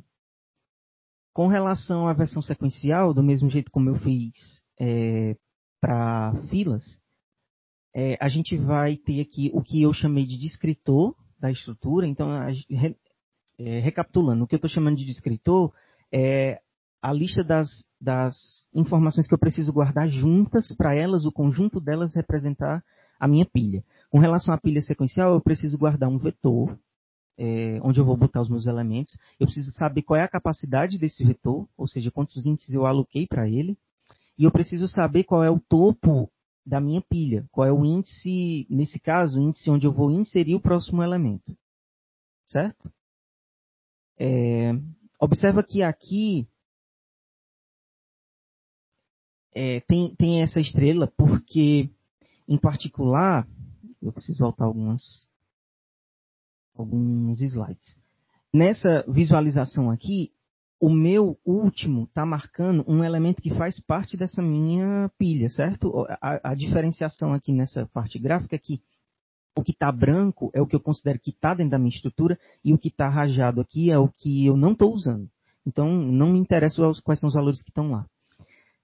Com 1.33 1.47
relação 1.47 2.05
à 2.05 2.11
versão 2.11 2.41
sequencial, 2.41 3.13
do 3.13 3.23
mesmo 3.23 3.49
jeito 3.49 3.71
como 3.71 3.89
eu 3.89 3.95
fiz 3.95 4.61
é, 4.77 5.37
para 5.79 6.33
filas, 6.49 7.01
é, 7.95 8.17
a 8.19 8.27
gente 8.27 8.57
vai 8.57 8.97
ter 8.97 9.21
aqui 9.21 9.49
o 9.53 9.63
que 9.63 9.83
eu 9.83 9.93
chamei 9.93 10.25
de 10.25 10.37
descritor 10.37 11.15
da 11.39 11.49
estrutura. 11.49 12.05
Então, 12.05 12.29
a, 12.29 12.51
é, 13.57 13.79
recapitulando, 13.79 14.43
o 14.43 14.47
que 14.47 14.55
eu 14.55 14.57
estou 14.57 14.69
chamando 14.69 14.97
de 14.97 15.05
descritor 15.05 15.73
é 16.11 16.59
a 17.01 17.13
lista 17.13 17.41
das, 17.41 17.69
das 18.05 18.63
informações 18.71 19.27
que 19.27 19.33
eu 19.33 19.39
preciso 19.39 19.73
guardar 19.73 20.07
juntas 20.07 20.71
para 20.71 20.93
elas, 20.93 21.25
o 21.25 21.31
conjunto 21.31 21.81
delas 21.81 22.13
representar 22.13 22.83
a 23.19 23.27
minha 23.27 23.45
pilha. 23.45 23.83
Com 24.11 24.19
relação 24.19 24.53
à 24.53 24.57
pilha 24.59 24.81
sequencial, 24.81 25.33
eu 25.33 25.41
preciso 25.41 25.75
guardar 25.75 26.07
um 26.07 26.19
vetor, 26.19 26.77
é, 27.37 27.79
onde 27.81 27.99
eu 27.99 28.05
vou 28.05 28.15
botar 28.15 28.41
os 28.41 28.49
meus 28.49 28.67
elementos. 28.67 29.17
Eu 29.39 29.47
preciso 29.47 29.71
saber 29.71 30.03
qual 30.03 30.19
é 30.19 30.23
a 30.23 30.27
capacidade 30.27 30.99
desse 30.99 31.23
vetor, 31.23 31.67
ou 31.75 31.87
seja, 31.87 32.11
quantos 32.11 32.45
índices 32.45 32.73
eu 32.75 32.85
aloquei 32.85 33.25
para 33.25 33.49
ele. 33.49 33.75
E 34.37 34.43
eu 34.43 34.51
preciso 34.51 34.87
saber 34.87 35.23
qual 35.23 35.43
é 35.43 35.49
o 35.49 35.59
topo 35.59 36.29
da 36.63 36.79
minha 36.79 37.01
pilha, 37.01 37.47
qual 37.51 37.67
é 37.67 37.71
o 37.71 37.83
índice, 37.83 38.67
nesse 38.69 38.99
caso, 38.99 39.39
o 39.39 39.41
índice 39.41 39.71
onde 39.71 39.87
eu 39.87 39.91
vou 39.91 40.11
inserir 40.11 40.53
o 40.53 40.61
próximo 40.61 41.01
elemento. 41.01 41.57
Certo? 42.45 42.91
É, 44.19 44.71
observa 45.19 45.63
que 45.63 45.81
aqui 45.81 46.47
é, 49.55 49.79
tem, 49.79 50.13
tem 50.15 50.41
essa 50.41 50.59
estrela 50.59 51.11
porque, 51.17 51.89
em 52.47 52.57
particular, 52.57 53.47
eu 54.01 54.11
preciso 54.11 54.39
voltar 54.39 54.65
algumas, 54.65 55.01
alguns 56.75 57.41
slides. 57.41 57.97
Nessa 58.53 59.05
visualização 59.07 59.89
aqui, 59.89 60.31
o 60.79 60.89
meu 60.89 61.39
último 61.45 62.03
está 62.03 62.25
marcando 62.25 62.83
um 62.85 63.01
elemento 63.01 63.41
que 63.41 63.49
faz 63.55 63.79
parte 63.79 64.17
dessa 64.17 64.41
minha 64.41 65.09
pilha, 65.17 65.49
certo? 65.49 66.05
A, 66.21 66.51
a 66.51 66.55
diferenciação 66.55 67.33
aqui 67.33 67.53
nessa 67.53 67.85
parte 67.87 68.19
gráfica 68.19 68.57
é 68.57 68.59
que 68.59 68.81
o 69.57 69.63
que 69.63 69.71
está 69.71 69.89
branco 69.89 70.51
é 70.53 70.61
o 70.61 70.67
que 70.67 70.75
eu 70.75 70.81
considero 70.81 71.17
que 71.17 71.29
está 71.29 71.53
dentro 71.53 71.71
da 71.71 71.79
minha 71.79 71.95
estrutura 71.95 72.37
e 72.61 72.73
o 72.73 72.77
que 72.77 72.89
está 72.89 73.07
rajado 73.07 73.61
aqui 73.61 73.89
é 73.89 73.97
o 73.97 74.09
que 74.09 74.45
eu 74.45 74.57
não 74.57 74.73
estou 74.73 74.93
usando. 74.93 75.29
Então, 75.65 75.89
não 75.89 76.33
me 76.33 76.39
interessa 76.39 76.81
quais 77.01 77.19
são 77.21 77.29
os 77.29 77.33
valores 77.33 77.63
que 77.63 77.69
estão 77.69 77.89
lá. 77.89 78.05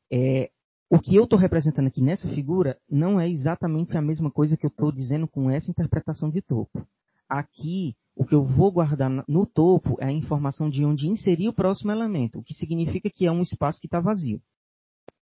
É, 0.09 0.49
o 0.93 0.99
que 0.99 1.15
eu 1.15 1.23
estou 1.23 1.39
representando 1.39 1.87
aqui 1.87 2.01
nessa 2.01 2.27
figura 2.27 2.77
não 2.89 3.17
é 3.17 3.29
exatamente 3.29 3.97
a 3.97 4.01
mesma 4.01 4.29
coisa 4.29 4.57
que 4.57 4.65
eu 4.65 4.67
estou 4.69 4.91
dizendo 4.91 5.25
com 5.25 5.49
essa 5.49 5.71
interpretação 5.71 6.29
de 6.29 6.41
topo. 6.41 6.85
Aqui, 7.29 7.95
o 8.13 8.25
que 8.25 8.35
eu 8.35 8.43
vou 8.43 8.69
guardar 8.73 9.09
no 9.25 9.45
topo 9.45 9.95
é 10.01 10.07
a 10.07 10.11
informação 10.11 10.69
de 10.69 10.83
onde 10.83 11.07
inserir 11.07 11.47
o 11.47 11.53
próximo 11.53 11.93
elemento, 11.93 12.39
o 12.39 12.43
que 12.43 12.53
significa 12.53 13.09
que 13.09 13.25
é 13.25 13.31
um 13.31 13.41
espaço 13.41 13.79
que 13.79 13.87
está 13.87 14.01
vazio. 14.01 14.41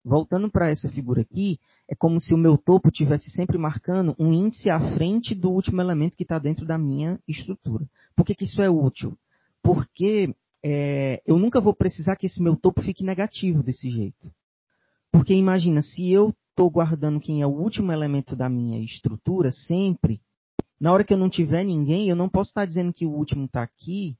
Voltando 0.04 0.50
para 0.50 0.70
essa 0.70 0.88
figura 0.88 1.20
aqui, 1.20 1.60
é 1.88 1.94
como 1.94 2.20
se 2.20 2.34
o 2.34 2.36
meu 2.36 2.58
topo 2.58 2.90
tivesse 2.90 3.30
sempre 3.30 3.56
marcando 3.56 4.12
um 4.18 4.32
índice 4.32 4.68
à 4.68 4.80
frente 4.96 5.36
do 5.36 5.52
último 5.52 5.80
elemento 5.80 6.16
que 6.16 6.24
está 6.24 6.40
dentro 6.40 6.66
da 6.66 6.76
minha 6.76 7.16
estrutura. 7.28 7.88
Por 8.16 8.26
que, 8.26 8.34
que 8.34 8.42
isso 8.42 8.60
é 8.60 8.68
útil? 8.68 9.16
Porque 9.62 10.34
é, 10.64 11.22
eu 11.24 11.38
nunca 11.38 11.60
vou 11.60 11.72
precisar 11.72 12.16
que 12.16 12.26
esse 12.26 12.42
meu 12.42 12.56
topo 12.56 12.82
fique 12.82 13.04
negativo 13.04 13.62
desse 13.62 13.88
jeito. 13.88 14.32
Porque 15.14 15.32
imagina, 15.32 15.80
se 15.80 16.10
eu 16.10 16.34
estou 16.50 16.68
guardando 16.68 17.20
quem 17.20 17.40
é 17.40 17.46
o 17.46 17.50
último 17.50 17.92
elemento 17.92 18.34
da 18.34 18.48
minha 18.48 18.84
estrutura 18.84 19.52
sempre, 19.52 20.20
na 20.80 20.92
hora 20.92 21.04
que 21.04 21.14
eu 21.14 21.16
não 21.16 21.30
tiver 21.30 21.62
ninguém, 21.62 22.08
eu 22.08 22.16
não 22.16 22.28
posso 22.28 22.50
estar 22.50 22.66
dizendo 22.66 22.92
que 22.92 23.06
o 23.06 23.12
último 23.12 23.44
está 23.44 23.62
aqui, 23.62 24.18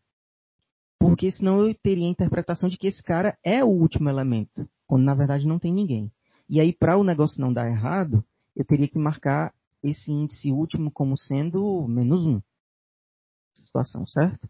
porque 0.97 1.33
senão 1.33 1.67
eu 1.67 1.75
teria 1.75 2.07
a 2.07 2.11
interpretação 2.11 2.69
de 2.69 2.79
que 2.79 2.87
esse 2.87 3.03
cara 3.03 3.37
é 3.43 3.65
o 3.65 3.71
último 3.71 4.09
elemento, 4.09 4.71
quando 4.87 5.03
na 5.03 5.17
verdade 5.17 5.49
não 5.49 5.59
tem 5.59 5.73
ninguém. 5.73 6.13
E 6.49 6.61
aí, 6.61 6.73
para 6.73 6.97
o 6.97 7.03
negócio 7.03 7.41
não 7.41 7.53
dar 7.53 7.69
errado, 7.69 8.25
eu 8.55 8.65
teria 8.65 8.87
que 8.87 8.97
marcar 8.97 9.53
esse 9.83 10.13
índice 10.13 10.53
último 10.53 10.93
como 10.93 11.19
sendo 11.19 11.89
menos 11.89 12.25
um. 12.25 12.41
Situação, 13.53 14.07
certo? 14.07 14.49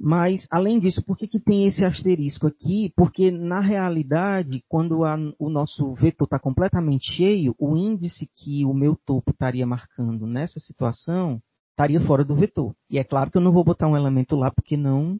Mas, 0.00 0.46
além 0.48 0.78
disso, 0.78 1.02
por 1.04 1.16
que, 1.16 1.26
que 1.26 1.40
tem 1.40 1.66
esse 1.66 1.84
asterisco 1.84 2.46
aqui? 2.46 2.92
Porque, 2.94 3.32
na 3.32 3.60
realidade, 3.60 4.62
quando 4.68 5.04
a, 5.04 5.16
o 5.38 5.48
nosso 5.48 5.92
vetor 5.94 6.24
está 6.24 6.38
completamente 6.38 7.10
cheio, 7.10 7.54
o 7.58 7.76
índice 7.76 8.30
que 8.32 8.64
o 8.64 8.72
meu 8.72 8.94
topo 8.94 9.32
estaria 9.32 9.66
marcando 9.66 10.24
nessa 10.24 10.60
situação 10.60 11.42
estaria 11.72 12.00
fora 12.00 12.24
do 12.24 12.36
vetor. 12.36 12.74
E 12.88 12.98
é 12.98 13.04
claro 13.04 13.30
que 13.30 13.38
eu 13.38 13.42
não 13.42 13.52
vou 13.52 13.64
botar 13.64 13.88
um 13.88 13.96
elemento 13.96 14.36
lá 14.36 14.52
porque 14.52 14.76
não 14.76 15.18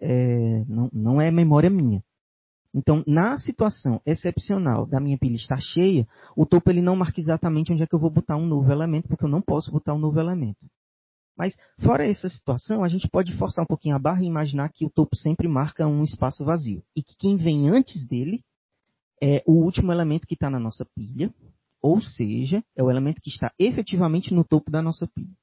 é, 0.00 0.64
não, 0.66 0.90
não 0.92 1.20
é 1.20 1.30
memória 1.30 1.68
minha. 1.68 2.02
Então, 2.74 3.04
na 3.06 3.38
situação 3.38 4.00
excepcional 4.06 4.86
da 4.86 4.98
minha 4.98 5.18
pilha 5.18 5.36
estar 5.36 5.60
cheia, 5.60 6.08
o 6.34 6.46
topo 6.46 6.70
ele 6.70 6.80
não 6.80 6.96
marca 6.96 7.20
exatamente 7.20 7.72
onde 7.72 7.82
é 7.82 7.86
que 7.86 7.94
eu 7.94 7.98
vou 7.98 8.10
botar 8.10 8.36
um 8.36 8.46
novo 8.46 8.72
elemento, 8.72 9.08
porque 9.08 9.24
eu 9.24 9.28
não 9.28 9.42
posso 9.42 9.70
botar 9.70 9.92
um 9.92 9.98
novo 9.98 10.18
elemento. 10.18 10.58
Mas, 11.42 11.56
fora 11.84 12.08
essa 12.08 12.28
situação, 12.28 12.84
a 12.84 12.88
gente 12.88 13.08
pode 13.08 13.36
forçar 13.36 13.64
um 13.64 13.66
pouquinho 13.66 13.96
a 13.96 13.98
barra 13.98 14.22
e 14.22 14.26
imaginar 14.26 14.68
que 14.68 14.86
o 14.86 14.90
topo 14.90 15.16
sempre 15.16 15.48
marca 15.48 15.88
um 15.88 16.04
espaço 16.04 16.44
vazio. 16.44 16.84
E 16.94 17.02
que 17.02 17.16
quem 17.16 17.36
vem 17.36 17.68
antes 17.68 18.06
dele 18.06 18.44
é 19.20 19.42
o 19.44 19.54
último 19.54 19.90
elemento 19.90 20.24
que 20.24 20.34
está 20.34 20.48
na 20.48 20.60
nossa 20.60 20.86
pilha, 20.94 21.34
ou 21.80 22.00
seja, 22.00 22.62
é 22.76 22.82
o 22.84 22.88
elemento 22.88 23.20
que 23.20 23.28
está 23.28 23.52
efetivamente 23.58 24.32
no 24.32 24.44
topo 24.44 24.70
da 24.70 24.80
nossa 24.80 25.04
pilha. 25.08 25.34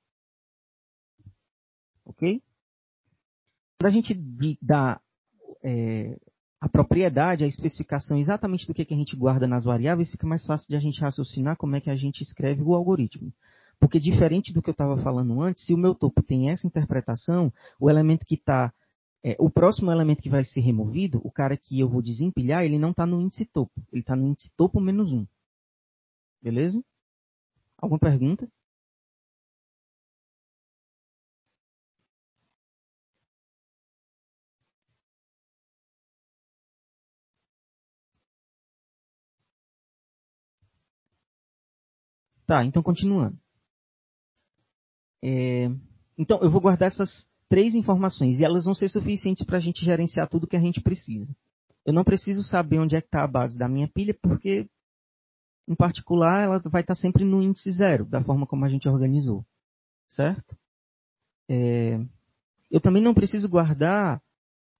Ok? 2.05 2.41
Para 3.77 3.89
a 3.89 3.91
gente 3.91 4.17
dar 4.61 5.01
é, 5.61 6.17
a 6.61 6.69
propriedade, 6.69 7.43
a 7.43 7.47
especificação 7.47 8.17
exatamente 8.17 8.65
do 8.65 8.73
que, 8.73 8.85
que 8.85 8.93
a 8.93 8.97
gente 8.97 9.17
guarda 9.17 9.45
nas 9.45 9.65
variáveis, 9.65 10.11
fica 10.11 10.25
mais 10.25 10.45
fácil 10.45 10.69
de 10.69 10.77
a 10.77 10.79
gente 10.79 11.01
raciocinar 11.01 11.57
como 11.57 11.75
é 11.75 11.81
que 11.81 11.89
a 11.89 11.97
gente 11.97 12.21
escreve 12.21 12.61
o 12.61 12.73
algoritmo. 12.73 13.33
Porque 13.79 13.99
diferente 13.99 14.53
do 14.53 14.61
que 14.61 14.69
eu 14.69 14.73
estava 14.73 14.97
falando 14.97 15.41
antes, 15.41 15.65
se 15.65 15.73
o 15.73 15.77
meu 15.77 15.95
topo 15.95 16.21
tem 16.21 16.49
essa 16.51 16.67
interpretação, 16.67 17.51
o 17.79 17.89
elemento 17.89 18.25
que 18.25 18.35
está. 18.35 18.73
É, 19.23 19.35
o 19.39 19.49
próximo 19.49 19.91
elemento 19.91 20.21
que 20.21 20.29
vai 20.29 20.43
ser 20.45 20.61
removido, 20.61 21.19
o 21.25 21.31
cara 21.31 21.57
que 21.57 21.79
eu 21.79 21.89
vou 21.89 22.01
desempilhar, 22.01 22.63
ele 22.63 22.79
não 22.79 22.91
está 22.91 23.05
no 23.05 23.19
índice 23.21 23.45
topo. 23.45 23.73
Ele 23.91 24.01
está 24.01 24.15
no 24.15 24.27
índice 24.27 24.49
topo 24.55 24.79
menos 24.79 25.11
1. 25.11 25.25
Beleza? 26.41 26.83
Alguma 27.77 27.99
pergunta? 27.99 28.47
Tá, 42.45 42.65
então 42.65 42.81
continuando. 42.83 43.39
É, 45.23 45.69
Então, 46.17 46.39
eu 46.41 46.49
vou 46.49 46.61
guardar 46.61 46.87
essas 46.87 47.27
três 47.47 47.73
informações 47.73 48.39
e 48.39 48.45
elas 48.45 48.65
vão 48.65 48.75
ser 48.75 48.89
suficientes 48.89 49.45
para 49.45 49.57
a 49.57 49.59
gente 49.59 49.83
gerenciar 49.83 50.29
tudo 50.29 50.47
que 50.47 50.55
a 50.55 50.61
gente 50.61 50.81
precisa. 50.81 51.35
Eu 51.85 51.93
não 51.93 52.03
preciso 52.03 52.43
saber 52.43 52.79
onde 52.79 52.95
é 52.95 53.01
que 53.01 53.07
está 53.07 53.23
a 53.23 53.27
base 53.27 53.57
da 53.57 53.67
minha 53.67 53.87
pilha, 53.87 54.15
porque, 54.21 54.67
em 55.67 55.75
particular, 55.75 56.43
ela 56.43 56.59
vai 56.59 56.81
estar 56.81 56.95
tá 56.95 57.01
sempre 57.01 57.23
no 57.23 57.41
índice 57.41 57.71
zero, 57.71 58.05
da 58.05 58.23
forma 58.23 58.45
como 58.45 58.65
a 58.65 58.69
gente 58.69 58.87
organizou. 58.87 59.43
Certo? 60.09 60.55
É, 61.49 61.99
eu 62.69 62.79
também 62.79 63.01
não 63.01 63.13
preciso 63.13 63.49
guardar 63.49 64.21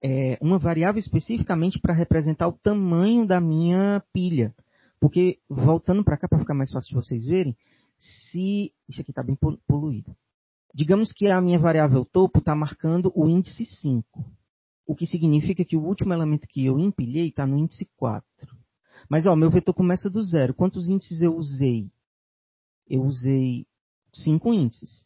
é, 0.04 0.38
uma 0.42 0.60
variável 0.60 1.00
especificamente 1.00 1.80
para 1.80 1.94
representar 1.94 2.48
o 2.48 2.54
tamanho 2.54 3.26
da 3.26 3.42
minha 3.42 4.04
pilha. 4.14 4.54
Porque, 5.00 5.40
voltando 5.50 6.04
para 6.04 6.18
cá, 6.18 6.28
para 6.28 6.40
ficar 6.40 6.54
mais 6.54 6.72
fácil 6.72 6.90
de 6.90 6.96
vocês 6.96 7.26
verem, 7.26 7.56
se. 7.98 8.74
Isso 8.88 9.02
aqui 9.02 9.12
está 9.12 9.24
bem 9.24 9.38
poluído. 9.68 10.16
Digamos 10.74 11.12
que 11.12 11.28
a 11.28 11.42
minha 11.42 11.60
variável 11.60 12.06
topo 12.06 12.40
está 12.40 12.56
marcando 12.56 13.12
o 13.16 13.28
índice 13.28 13.66
5. 13.66 14.24
O 14.86 14.96
que 14.96 15.06
significa 15.06 15.66
que 15.66 15.76
o 15.76 15.84
último 15.84 16.14
elemento 16.14 16.48
que 16.48 16.66
eu 16.66 16.80
empilhei 16.80 17.30
está 17.30 17.46
no 17.46 17.58
índice 17.58 17.88
4. 17.98 18.26
Mas, 19.10 19.26
ó, 19.26 19.36
meu 19.36 19.50
vetor 19.50 19.74
começa 19.74 20.10
do 20.10 20.22
zero. 20.22 20.54
Quantos 20.54 20.90
índices 20.90 21.22
eu 21.22 21.36
usei? 21.36 21.88
Eu 22.88 23.04
usei 23.04 23.66
5 24.14 24.54
índices. 24.54 25.06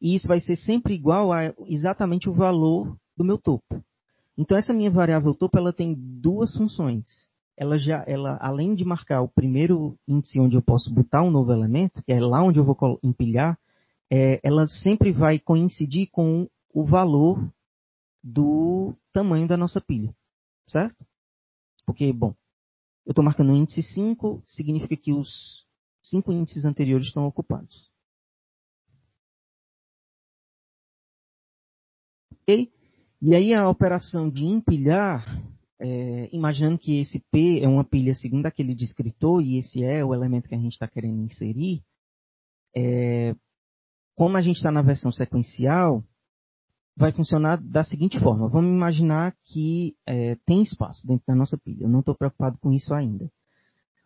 E 0.00 0.14
isso 0.14 0.26
vai 0.26 0.40
ser 0.40 0.56
sempre 0.56 0.94
igual 0.94 1.32
a 1.32 1.54
exatamente 1.66 2.28
o 2.28 2.32
valor 2.32 2.96
do 3.16 3.24
meu 3.24 3.38
topo. 3.38 3.82
Então, 4.36 4.56
essa 4.56 4.72
minha 4.72 4.90
variável 4.90 5.34
topo, 5.34 5.58
ela 5.58 5.72
tem 5.72 5.94
duas 5.94 6.54
funções. 6.54 7.04
Ela 7.56 7.76
já, 7.76 8.02
ela, 8.06 8.38
além 8.40 8.74
de 8.74 8.84
marcar 8.86 9.20
o 9.20 9.28
primeiro 9.28 9.98
índice 10.08 10.40
onde 10.40 10.56
eu 10.56 10.62
posso 10.62 10.92
botar 10.92 11.22
um 11.22 11.30
novo 11.30 11.52
elemento, 11.52 12.02
que 12.02 12.12
é 12.12 12.18
lá 12.18 12.42
onde 12.42 12.58
eu 12.58 12.64
vou 12.64 12.76
empilhar, 13.02 13.58
é, 14.10 14.40
ela 14.42 14.66
sempre 14.66 15.12
vai 15.12 15.38
coincidir 15.38 16.10
com 16.10 16.48
o 16.74 16.84
valor 16.84 17.38
do 18.22 18.94
tamanho 19.12 19.46
da 19.46 19.56
nossa 19.56 19.80
pilha, 19.80 20.14
certo? 20.68 21.06
Porque, 21.86 22.12
bom, 22.12 22.34
eu 23.06 23.10
estou 23.10 23.24
marcando 23.24 23.52
o 23.52 23.56
índice 23.56 23.82
5, 23.82 24.42
significa 24.46 24.96
que 24.96 25.12
os 25.12 25.64
cinco 26.02 26.32
índices 26.32 26.64
anteriores 26.64 27.06
estão 27.06 27.26
ocupados. 27.26 27.90
Ok? 32.32 32.72
E 33.22 33.34
aí 33.34 33.52
a 33.54 33.68
operação 33.68 34.30
de 34.30 34.44
empilhar, 34.44 35.24
é, 35.78 36.28
imaginando 36.34 36.78
que 36.78 37.00
esse 37.00 37.20
P 37.30 37.60
é 37.60 37.68
uma 37.68 37.84
pilha 37.84 38.14
segundo 38.14 38.46
aquele 38.46 38.74
descritor 38.74 39.42
e 39.42 39.58
esse 39.58 39.82
é 39.84 40.04
o 40.04 40.14
elemento 40.14 40.48
que 40.48 40.54
a 40.54 40.58
gente 40.58 40.72
está 40.72 40.88
querendo 40.88 41.22
inserir, 41.22 41.82
é, 42.74 43.34
como 44.20 44.36
a 44.36 44.42
gente 44.42 44.56
está 44.56 44.70
na 44.70 44.82
versão 44.82 45.10
sequencial, 45.10 46.04
vai 46.94 47.10
funcionar 47.10 47.56
da 47.56 47.82
seguinte 47.82 48.20
forma. 48.20 48.50
Vamos 48.50 48.70
imaginar 48.70 49.34
que 49.46 49.96
é, 50.06 50.34
tem 50.44 50.60
espaço 50.60 51.06
dentro 51.06 51.24
da 51.26 51.34
nossa 51.34 51.56
pilha. 51.56 51.84
Eu 51.84 51.88
não 51.88 52.00
estou 52.00 52.14
preocupado 52.14 52.58
com 52.58 52.70
isso 52.70 52.92
ainda. 52.92 53.32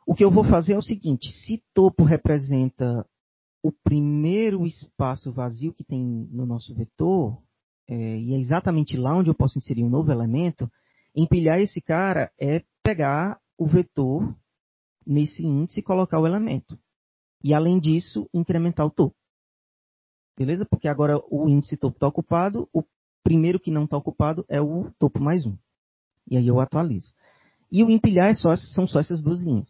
O 0.07 0.15
que 0.15 0.25
eu 0.25 0.31
vou 0.31 0.45
fazer 0.45 0.75
é 0.75 0.79
o 0.79 0.83
seguinte: 0.83 1.33
se 1.33 1.61
topo 1.75 2.05
representa 2.05 3.05
o 3.61 3.73
primeiro 3.73 4.65
espaço 4.65 5.33
vazio 5.33 5.75
que 5.75 5.83
tem 5.83 6.01
no 6.31 6.47
nosso 6.47 6.73
vetor, 6.77 7.37
é, 7.89 8.17
e 8.17 8.35
é 8.35 8.39
exatamente 8.39 8.97
lá 8.97 9.17
onde 9.17 9.31
eu 9.31 9.35
posso 9.35 9.59
inserir 9.59 9.83
um 9.83 9.91
novo 9.91 10.13
elemento, 10.13 10.71
empilhar 11.13 11.59
esse 11.59 11.81
cara 11.81 12.31
é 12.41 12.63
pegar 12.85 13.41
o 13.59 13.67
vetor 13.67 14.33
nesse 15.05 15.45
índice 15.45 15.81
e 15.81 15.83
colocar 15.83 16.21
o 16.21 16.27
elemento. 16.27 16.79
E 17.43 17.53
além 17.53 17.81
disso, 17.81 18.31
incrementar 18.33 18.87
o 18.87 18.91
topo. 18.91 19.24
Beleza? 20.37 20.67
Porque 20.67 20.89
agora 20.89 21.21
o 21.31 21.49
índice 21.49 21.77
topo 21.77 21.97
está 21.97 22.09
ocupado, 22.09 22.69
o 22.73 22.83
primeiro 23.23 23.61
que 23.61 23.71
não 23.71 23.85
está 23.85 23.97
ocupado 23.97 24.45
é 24.49 24.61
o 24.61 24.91
topo 24.99 25.21
mais 25.21 25.47
um. 25.47 25.57
E 26.29 26.37
aí 26.37 26.47
eu 26.47 26.61
atualizo. 26.61 27.13
E 27.71 27.83
o 27.83 27.91
empilhar 27.91 28.29
é 28.29 28.35
só, 28.35 28.55
são 28.57 28.87
só 28.87 29.01
essas 29.01 29.21
duas 29.21 29.41
linhas. 29.41 29.69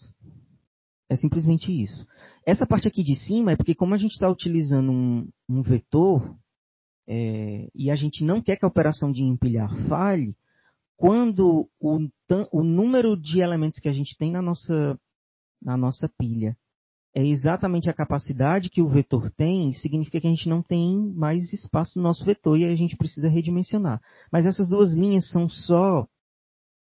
É 1.08 1.16
simplesmente 1.16 1.70
isso. 1.70 2.06
Essa 2.46 2.66
parte 2.66 2.88
aqui 2.88 3.02
de 3.02 3.14
cima 3.14 3.52
é 3.52 3.56
porque 3.56 3.74
como 3.74 3.94
a 3.94 3.98
gente 3.98 4.12
está 4.12 4.28
utilizando 4.28 4.90
um, 4.90 5.28
um 5.48 5.62
vetor 5.62 6.34
é, 7.06 7.68
e 7.74 7.90
a 7.90 7.94
gente 7.94 8.24
não 8.24 8.40
quer 8.40 8.56
que 8.56 8.64
a 8.64 8.68
operação 8.68 9.12
de 9.12 9.22
empilhar 9.22 9.70
falhe, 9.88 10.34
quando 10.96 11.68
o, 11.78 12.08
o 12.50 12.62
número 12.62 13.16
de 13.16 13.40
elementos 13.40 13.80
que 13.80 13.88
a 13.88 13.92
gente 13.92 14.16
tem 14.16 14.30
na 14.30 14.40
nossa, 14.40 14.98
na 15.60 15.76
nossa 15.76 16.08
pilha 16.18 16.56
é 17.14 17.24
exatamente 17.24 17.88
a 17.88 17.94
capacidade 17.94 18.68
que 18.68 18.82
o 18.82 18.88
vetor 18.88 19.30
tem, 19.30 19.72
significa 19.72 20.20
que 20.20 20.26
a 20.26 20.30
gente 20.30 20.48
não 20.48 20.60
tem 20.60 20.98
mais 21.14 21.52
espaço 21.52 21.96
no 21.96 22.02
nosso 22.02 22.24
vetor 22.24 22.58
e 22.58 22.64
a 22.64 22.74
gente 22.74 22.96
precisa 22.96 23.28
redimensionar. 23.28 24.02
Mas 24.32 24.46
essas 24.46 24.68
duas 24.68 24.92
linhas 24.92 25.30
são 25.30 25.48
só 25.48 26.08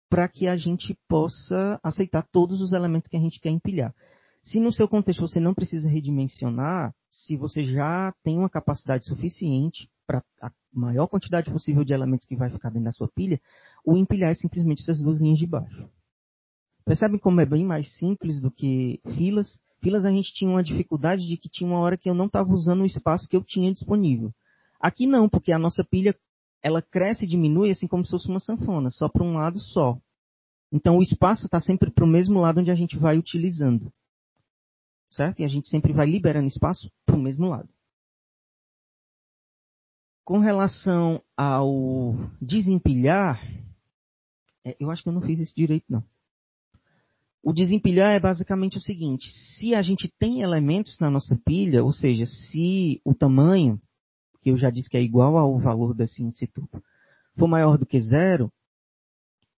para 0.09 0.29
que 0.29 0.47
a 0.47 0.55
gente 0.55 0.97
possa 1.09 1.77
aceitar 1.83 2.25
todos 2.31 2.61
os 2.61 2.71
elementos 2.71 3.09
que 3.09 3.17
a 3.17 3.19
gente 3.19 3.39
quer 3.39 3.49
empilhar. 3.49 3.93
Se 4.41 4.59
no 4.59 4.71
seu 4.71 4.87
contexto 4.87 5.21
você 5.21 5.39
não 5.39 5.53
precisa 5.53 5.89
redimensionar, 5.89 6.93
se 7.09 7.35
você 7.35 7.65
já 7.65 8.13
tem 8.23 8.37
uma 8.37 8.49
capacidade 8.49 9.05
suficiente 9.05 9.89
para 10.07 10.23
a 10.41 10.51
maior 10.71 11.07
quantidade 11.07 11.51
possível 11.51 11.83
de 11.83 11.93
elementos 11.93 12.27
que 12.27 12.35
vai 12.35 12.49
ficar 12.49 12.69
dentro 12.69 12.85
da 12.85 12.91
sua 12.91 13.09
pilha, 13.09 13.41
o 13.85 13.97
empilhar 13.97 14.31
é 14.31 14.35
simplesmente 14.35 14.83
essas 14.83 15.01
duas 15.01 15.19
linhas 15.19 15.39
de 15.39 15.47
baixo. 15.47 15.89
Percebem 16.85 17.19
como 17.19 17.41
é 17.41 17.45
bem 17.45 17.65
mais 17.65 17.97
simples 17.97 18.39
do 18.41 18.51
que 18.51 19.01
filas? 19.15 19.59
Filas 19.83 20.05
a 20.05 20.11
gente 20.11 20.33
tinha 20.33 20.49
uma 20.49 20.63
dificuldade 20.63 21.27
de 21.27 21.35
que 21.35 21.49
tinha 21.49 21.69
uma 21.69 21.79
hora 21.79 21.97
que 21.97 22.09
eu 22.09 22.13
não 22.13 22.27
estava 22.27 22.49
usando 22.53 22.83
o 22.83 22.85
espaço 22.85 23.27
que 23.27 23.35
eu 23.35 23.43
tinha 23.43 23.69
disponível. 23.69 24.33
Aqui 24.79 25.05
não, 25.05 25.27
porque 25.27 25.51
a 25.51 25.59
nossa 25.59 25.83
pilha 25.83 26.17
ela 26.61 26.81
cresce 26.81 27.25
e 27.25 27.27
diminui 27.27 27.69
assim 27.69 27.85
como 27.85 28.05
se 28.05 28.11
fosse 28.11 28.29
uma 28.29 28.39
sanfona, 28.39 28.89
só 28.89 29.09
para 29.09 29.25
um 29.25 29.33
lado 29.33 29.59
só. 29.59 29.99
Então 30.71 30.97
o 30.97 31.03
espaço 31.03 31.45
está 31.45 31.59
sempre 31.59 31.91
para 31.91 32.05
o 32.05 32.07
mesmo 32.07 32.39
lado 32.39 32.61
onde 32.61 32.71
a 32.71 32.75
gente 32.75 32.97
vai 32.97 33.17
utilizando. 33.17 33.91
Certo? 35.09 35.41
E 35.41 35.43
a 35.43 35.49
gente 35.49 35.67
sempre 35.67 35.91
vai 35.91 36.09
liberando 36.09 36.47
espaço 36.47 36.89
para 37.05 37.17
o 37.17 37.21
mesmo 37.21 37.47
lado. 37.47 37.67
Com 40.23 40.39
relação 40.39 41.21
ao 41.35 42.15
desempilhar, 42.41 43.45
é, 44.63 44.77
eu 44.79 44.89
acho 44.89 45.03
que 45.03 45.09
eu 45.09 45.13
não 45.13 45.21
fiz 45.21 45.41
isso 45.41 45.53
direito 45.53 45.85
não. 45.89 46.03
O 47.43 47.51
desempilhar 47.51 48.15
é 48.15 48.19
basicamente 48.21 48.77
o 48.77 48.81
seguinte: 48.81 49.29
se 49.29 49.75
a 49.75 49.81
gente 49.81 50.09
tem 50.17 50.41
elementos 50.41 50.97
na 50.99 51.11
nossa 51.11 51.37
pilha, 51.45 51.83
ou 51.83 51.91
seja, 51.91 52.25
se 52.25 53.01
o 53.03 53.13
tamanho, 53.13 53.81
que 54.41 54.49
eu 54.49 54.55
já 54.55 54.69
disse 54.69 54.89
que 54.89 54.95
é 54.95 55.01
igual 55.01 55.37
ao 55.37 55.59
valor 55.59 55.93
desse 55.93 56.23
tubo, 56.47 56.81
for 57.37 57.47
maior 57.47 57.77
do 57.77 57.85
que 57.85 57.99
zero, 57.99 58.49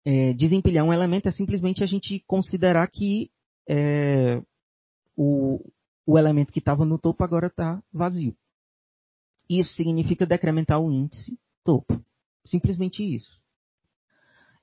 é, 0.04 0.34
desempilhar 0.34 0.84
um 0.84 0.94
elemento 0.94 1.28
é 1.28 1.32
simplesmente 1.32 1.84
a 1.84 1.86
gente 1.86 2.24
considerar 2.26 2.88
que 2.88 3.30
é, 3.70 4.42
o, 5.16 5.60
o 6.08 6.18
elemento 6.18 6.52
que 6.52 6.60
estava 6.60 6.86
no 6.86 6.98
topo 6.98 7.24
agora 7.24 7.48
está 7.48 7.84
vazio. 7.94 8.36
Isso 9.48 9.74
significa 9.74 10.26
decrementar 10.26 10.80
o 10.80 10.92
índice 10.92 11.38
topo. 11.64 12.04
Simplesmente 12.46 13.04
isso. 13.04 13.40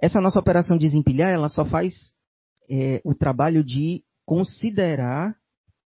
Essa 0.01 0.21
nossa 0.21 0.41
operação 0.41 0.77
desempilhar, 0.77 1.31
ela 1.31 1.49
só 1.49 1.65
faz 1.65 2.13
é, 2.69 3.01
o 3.05 3.15
trabalho 3.15 3.65
de 3.65 4.05
considerar 4.25 5.37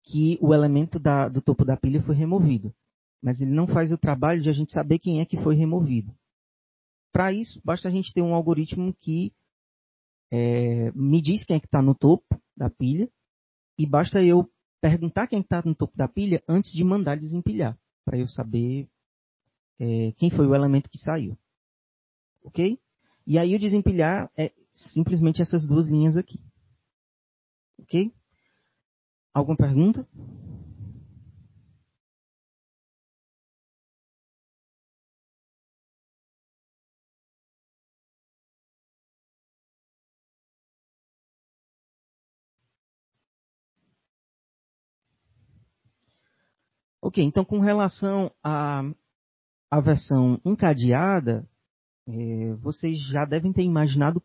que 0.03 0.37
o 0.41 0.53
elemento 0.53 0.99
da, 0.99 1.27
do 1.27 1.41
topo 1.41 1.65
da 1.65 1.75
pilha 1.75 2.01
foi 2.01 2.15
removido. 2.15 2.73
Mas 3.21 3.41
ele 3.41 3.51
não 3.51 3.67
faz 3.67 3.91
o 3.91 3.97
trabalho 3.97 4.41
de 4.41 4.49
a 4.49 4.53
gente 4.53 4.71
saber 4.71 4.99
quem 4.99 5.19
é 5.19 5.25
que 5.25 5.37
foi 5.37 5.55
removido. 5.55 6.13
Para 7.11 7.33
isso, 7.33 7.59
basta 7.63 7.87
a 7.87 7.91
gente 7.91 8.13
ter 8.13 8.21
um 8.21 8.35
algoritmo 8.35 8.93
que 8.99 9.33
é, 10.31 10.91
me 10.91 11.21
diz 11.21 11.43
quem 11.43 11.55
é 11.55 11.59
que 11.59 11.65
está 11.65 11.81
no 11.81 11.95
topo 11.95 12.39
da 12.55 12.69
pilha 12.69 13.09
e 13.77 13.85
basta 13.85 14.23
eu 14.23 14.49
perguntar 14.81 15.27
quem 15.27 15.39
está 15.39 15.61
no 15.65 15.73
topo 15.73 15.97
da 15.97 16.07
pilha 16.07 16.43
antes 16.47 16.71
de 16.71 16.83
mandar 16.83 17.17
desempilhar, 17.17 17.77
para 18.03 18.17
eu 18.17 18.27
saber 18.27 18.87
é, 19.79 20.11
quem 20.17 20.29
foi 20.29 20.45
o 20.45 20.53
elemento 20.53 20.89
que 20.89 20.99
saiu. 20.99 21.37
Ok? 22.43 22.77
E 23.25 23.39
aí 23.39 23.55
o 23.55 23.59
desempilhar 23.59 24.29
é 24.37 24.51
simplesmente 24.75 25.41
essas 25.41 25.65
duas 25.65 25.87
linhas 25.87 26.15
aqui. 26.15 26.39
Ok? 27.79 28.11
Alguma 29.33 29.57
pergunta? 29.57 30.07
Ok, 47.01 47.23
então 47.23 47.45
com 47.45 47.59
relação 47.59 48.31
à, 48.43 48.81
à 49.69 49.79
versão 49.79 50.41
encadeada, 50.43 51.47
é, 52.07 52.53
vocês 52.55 52.99
já 53.09 53.25
devem 53.25 53.53
ter 53.53 53.63
imaginado 53.63 54.21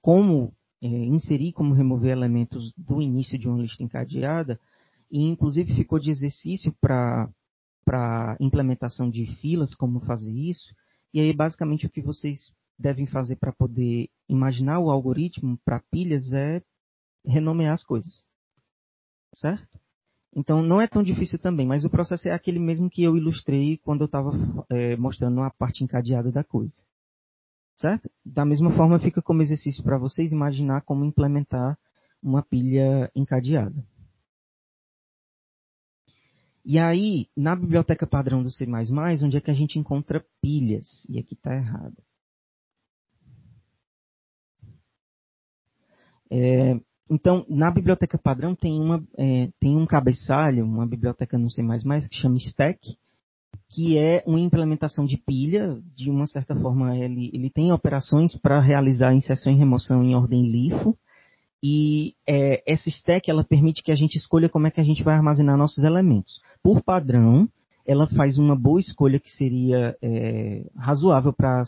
como 0.00 0.55
é, 0.82 0.86
inserir, 0.86 1.52
como 1.52 1.74
remover 1.74 2.12
elementos 2.12 2.72
do 2.76 3.00
início 3.00 3.38
de 3.38 3.48
uma 3.48 3.60
lista 3.60 3.82
encadeada, 3.82 4.60
e 5.10 5.22
inclusive 5.22 5.74
ficou 5.74 5.98
de 5.98 6.10
exercício 6.10 6.74
para 6.80 8.36
implementação 8.40 9.08
de 9.08 9.26
filas, 9.26 9.74
como 9.74 10.00
fazer 10.00 10.32
isso. 10.32 10.74
E 11.14 11.20
aí, 11.20 11.32
basicamente, 11.32 11.86
o 11.86 11.90
que 11.90 12.02
vocês 12.02 12.52
devem 12.78 13.06
fazer 13.06 13.36
para 13.36 13.52
poder 13.52 14.10
imaginar 14.28 14.80
o 14.80 14.90
algoritmo 14.90 15.58
para 15.64 15.82
pilhas 15.90 16.32
é 16.32 16.62
renomear 17.24 17.74
as 17.74 17.84
coisas. 17.84 18.24
Certo? 19.34 19.80
Então, 20.34 20.62
não 20.62 20.80
é 20.80 20.86
tão 20.86 21.02
difícil 21.02 21.38
também, 21.38 21.66
mas 21.66 21.84
o 21.84 21.90
processo 21.90 22.28
é 22.28 22.32
aquele 22.32 22.58
mesmo 22.58 22.90
que 22.90 23.02
eu 23.02 23.16
ilustrei 23.16 23.78
quando 23.78 24.02
eu 24.02 24.06
estava 24.06 24.32
é, 24.68 24.94
mostrando 24.96 25.40
a 25.40 25.50
parte 25.50 25.82
encadeada 25.82 26.30
da 26.30 26.44
coisa. 26.44 26.74
Certo? 27.76 28.10
Da 28.24 28.44
mesma 28.44 28.70
forma, 28.70 28.98
fica 28.98 29.20
como 29.20 29.42
exercício 29.42 29.82
para 29.82 29.98
vocês 29.98 30.32
imaginar 30.32 30.82
como 30.82 31.04
implementar 31.04 31.78
uma 32.22 32.42
pilha 32.42 33.10
encadeada. 33.14 33.84
E 36.64 36.78
aí, 36.78 37.28
na 37.36 37.54
biblioteca 37.54 38.06
padrão 38.06 38.42
do 38.42 38.50
C++, 38.50 38.66
onde 39.22 39.36
é 39.36 39.40
que 39.40 39.50
a 39.50 39.54
gente 39.54 39.78
encontra 39.78 40.24
pilhas? 40.42 41.06
E 41.08 41.18
aqui 41.18 41.34
está 41.34 41.54
errado. 41.54 41.96
É, 46.28 46.80
então, 47.08 47.46
na 47.48 47.70
biblioteca 47.70 48.18
padrão 48.18 48.56
tem, 48.56 48.80
uma, 48.80 49.06
é, 49.16 49.48
tem 49.60 49.76
um 49.76 49.86
cabeçalho, 49.86 50.64
uma 50.64 50.86
biblioteca 50.86 51.38
não 51.38 51.48
sei 51.48 51.62
mais 51.62 51.84
mais, 51.84 52.08
que 52.08 52.16
chama 52.16 52.36
Stack, 52.38 52.98
que 53.68 53.98
é 53.98 54.22
uma 54.26 54.40
implementação 54.40 55.04
de 55.04 55.16
pilha, 55.16 55.78
de 55.94 56.10
uma 56.10 56.26
certa 56.26 56.54
forma 56.54 56.96
ele, 56.96 57.30
ele 57.32 57.50
tem 57.50 57.72
operações 57.72 58.36
para 58.36 58.60
realizar 58.60 59.12
inserção 59.12 59.52
e 59.52 59.56
remoção 59.56 60.04
em 60.04 60.14
ordem 60.14 60.48
LIFO, 60.48 60.96
e 61.62 62.14
é, 62.28 62.62
essa 62.70 62.88
stack 62.88 63.30
ela 63.30 63.42
permite 63.42 63.82
que 63.82 63.90
a 63.90 63.96
gente 63.96 64.16
escolha 64.16 64.48
como 64.48 64.66
é 64.66 64.70
que 64.70 64.80
a 64.80 64.84
gente 64.84 65.02
vai 65.02 65.14
armazenar 65.14 65.56
nossos 65.56 65.82
elementos. 65.82 66.40
Por 66.62 66.82
padrão, 66.82 67.48
ela 67.84 68.06
faz 68.08 68.38
uma 68.38 68.54
boa 68.54 68.78
escolha 68.78 69.18
que 69.18 69.30
seria 69.30 69.96
é, 70.02 70.64
razoável 70.76 71.32
para 71.32 71.62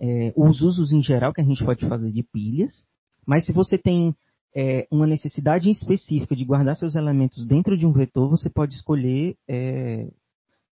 é, 0.00 0.32
os 0.34 0.60
usos 0.60 0.92
em 0.92 1.02
geral 1.02 1.32
que 1.32 1.40
a 1.40 1.44
gente 1.44 1.64
pode 1.64 1.86
fazer 1.86 2.10
de 2.10 2.22
pilhas. 2.22 2.84
Mas 3.26 3.44
se 3.44 3.52
você 3.52 3.76
tem 3.76 4.14
é, 4.56 4.86
uma 4.90 5.06
necessidade 5.06 5.70
específica 5.70 6.34
de 6.34 6.44
guardar 6.44 6.74
seus 6.74 6.94
elementos 6.94 7.46
dentro 7.46 7.76
de 7.76 7.86
um 7.86 7.92
vetor, 7.92 8.28
você 8.28 8.48
pode 8.48 8.74
escolher 8.74 9.36
é, 9.48 10.08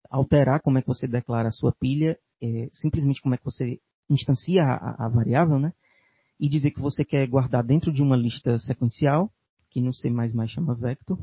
alterar 0.09 0.61
como 0.61 0.79
é 0.79 0.83
que 0.83 0.89
você 0.89 1.07
declara 1.07 1.49
a 1.49 1.53
sua 1.53 1.73
pilha, 1.73 2.19
é, 2.43 2.69
simplesmente 2.73 3.21
como 3.21 3.35
é 3.35 3.39
que 3.39 3.45
você 3.45 3.81
instancia 4.09 4.63
a, 4.63 5.07
a 5.07 5.09
variável, 5.09 5.59
né? 5.59 5.73
e 6.39 6.49
dizer 6.49 6.71
que 6.71 6.81
você 6.81 7.05
quer 7.05 7.27
guardar 7.27 7.65
dentro 7.65 7.93
de 7.93 8.03
uma 8.03 8.17
lista 8.17 8.59
sequencial, 8.59 9.33
que 9.71 9.81
no 9.81 9.93
C++ 9.93 10.09
chama 10.47 10.75
vector. 10.75 11.19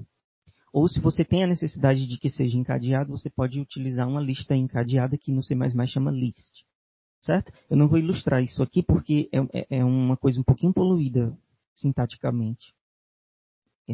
Ou 0.74 0.90
se 0.90 1.00
você 1.00 1.24
tem 1.24 1.44
a 1.44 1.48
necessidade 1.48 2.06
de 2.06 2.18
que 2.18 2.30
seja 2.30 2.58
encadeado, 2.58 3.12
você 3.12 3.30
pode 3.30 3.60
utilizar 3.60 4.08
uma 4.08 4.22
lista 4.22 4.56
encadeada 4.56 5.18
que 5.18 5.32
no 5.32 5.42
C++ 5.42 5.56
chama 5.88 6.12
list. 6.12 6.54
Certo? 7.22 7.52
Eu 7.70 7.78
não 7.78 7.88
vou 7.88 7.98
ilustrar 7.98 8.44
isso 8.44 8.62
aqui 8.62 8.84
porque 8.84 9.30
é, 9.32 9.40
é, 9.60 9.80
é 9.80 9.86
uma 9.86 10.18
coisa 10.18 10.40
um 10.40 10.44
pouquinho 10.44 10.74
poluída 10.74 11.36
sintaticamente. 11.74 12.74
É, 13.88 13.94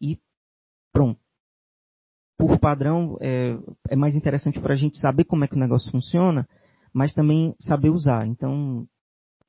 e 0.00 0.20
pronto. 0.92 1.20
Por 2.36 2.58
padrão, 2.58 3.16
é, 3.20 3.56
é 3.90 3.96
mais 3.96 4.16
interessante 4.16 4.60
para 4.60 4.74
a 4.74 4.76
gente 4.76 4.98
saber 4.98 5.24
como 5.24 5.44
é 5.44 5.48
que 5.48 5.54
o 5.54 5.58
negócio 5.58 5.90
funciona, 5.90 6.48
mas 6.92 7.14
também 7.14 7.54
saber 7.60 7.90
usar. 7.90 8.26
Então, 8.26 8.86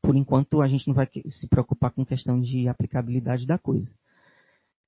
por 0.01 0.15
enquanto 0.15 0.61
a 0.61 0.67
gente 0.67 0.87
não 0.87 0.93
vai 0.93 1.09
se 1.29 1.47
preocupar 1.47 1.91
com 1.91 2.05
questão 2.05 2.39
de 2.39 2.67
aplicabilidade 2.67 3.45
da 3.45 3.57
coisa. 3.57 3.91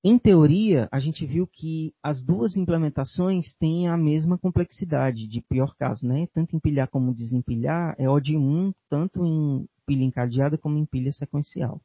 Em 0.04 0.16
teoria, 0.16 0.88
a 0.92 1.00
gente 1.00 1.26
viu 1.26 1.44
que 1.44 1.92
as 2.00 2.22
duas 2.22 2.56
implementações 2.56 3.56
têm 3.56 3.88
a 3.88 3.96
mesma 3.96 4.38
complexidade, 4.38 5.26
de 5.26 5.40
pior 5.40 5.74
caso, 5.76 6.06
né? 6.06 6.28
Tanto 6.32 6.54
empilhar 6.54 6.88
como 6.88 7.12
desempilhar 7.12 7.96
é 7.98 8.08
O 8.08 8.20
de 8.20 8.36
1, 8.36 8.72
tanto 8.88 9.26
em 9.26 9.66
pilha 9.84 10.04
encadeada 10.04 10.56
como 10.56 10.78
em 10.78 10.86
pilha 10.86 11.10
sequencial. 11.10 11.80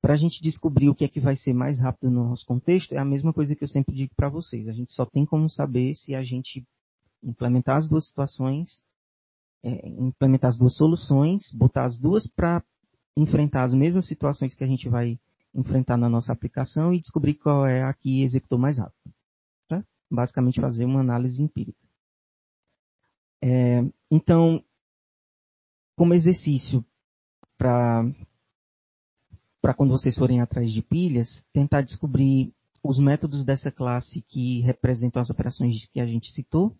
Para 0.00 0.14
a 0.14 0.16
gente 0.16 0.42
descobrir 0.42 0.88
o 0.88 0.94
que 0.94 1.04
é 1.04 1.08
que 1.08 1.20
vai 1.20 1.36
ser 1.36 1.52
mais 1.52 1.78
rápido 1.78 2.10
no 2.10 2.28
nosso 2.28 2.46
contexto, 2.46 2.92
é 2.92 2.98
a 2.98 3.04
mesma 3.04 3.32
coisa 3.32 3.54
que 3.54 3.64
eu 3.64 3.68
sempre 3.68 3.94
digo 3.94 4.14
para 4.14 4.28
vocês. 4.28 4.68
A 4.68 4.72
gente 4.72 4.92
só 4.92 5.04
tem 5.04 5.26
como 5.26 5.48
saber 5.48 5.94
se 5.94 6.14
a 6.14 6.22
gente 6.22 6.64
implementar 7.22 7.76
as 7.76 7.88
duas 7.88 8.06
situações 8.06 8.82
é, 9.62 9.88
implementar 9.88 10.50
as 10.50 10.56
duas 10.56 10.74
soluções, 10.76 11.50
botar 11.52 11.84
as 11.84 11.98
duas 11.98 12.26
para 12.26 12.62
enfrentar 13.16 13.64
as 13.64 13.74
mesmas 13.74 14.06
situações 14.06 14.54
que 14.54 14.62
a 14.62 14.66
gente 14.66 14.88
vai 14.88 15.18
enfrentar 15.54 15.96
na 15.96 16.08
nossa 16.08 16.32
aplicação 16.32 16.94
e 16.94 17.00
descobrir 17.00 17.34
qual 17.34 17.66
é 17.66 17.82
a 17.82 17.92
que 17.92 18.22
executou 18.22 18.58
mais 18.58 18.78
rápido. 18.78 19.14
Tá? 19.68 19.84
Basicamente 20.10 20.60
fazer 20.60 20.84
uma 20.84 21.00
análise 21.00 21.42
empírica. 21.42 21.78
É, 23.42 23.80
então, 24.10 24.62
como 25.96 26.14
exercício 26.14 26.84
para 27.56 28.04
para 29.68 29.74
quando 29.74 29.90
vocês 29.90 30.16
forem 30.16 30.40
atrás 30.40 30.72
de 30.72 30.80
pilhas, 30.80 31.44
tentar 31.52 31.82
descobrir 31.82 32.54
os 32.82 32.98
métodos 32.98 33.44
dessa 33.44 33.70
classe 33.70 34.22
que 34.22 34.62
representam 34.62 35.20
as 35.20 35.28
operações 35.28 35.86
que 35.88 36.00
a 36.00 36.06
gente 36.06 36.32
citou, 36.32 36.74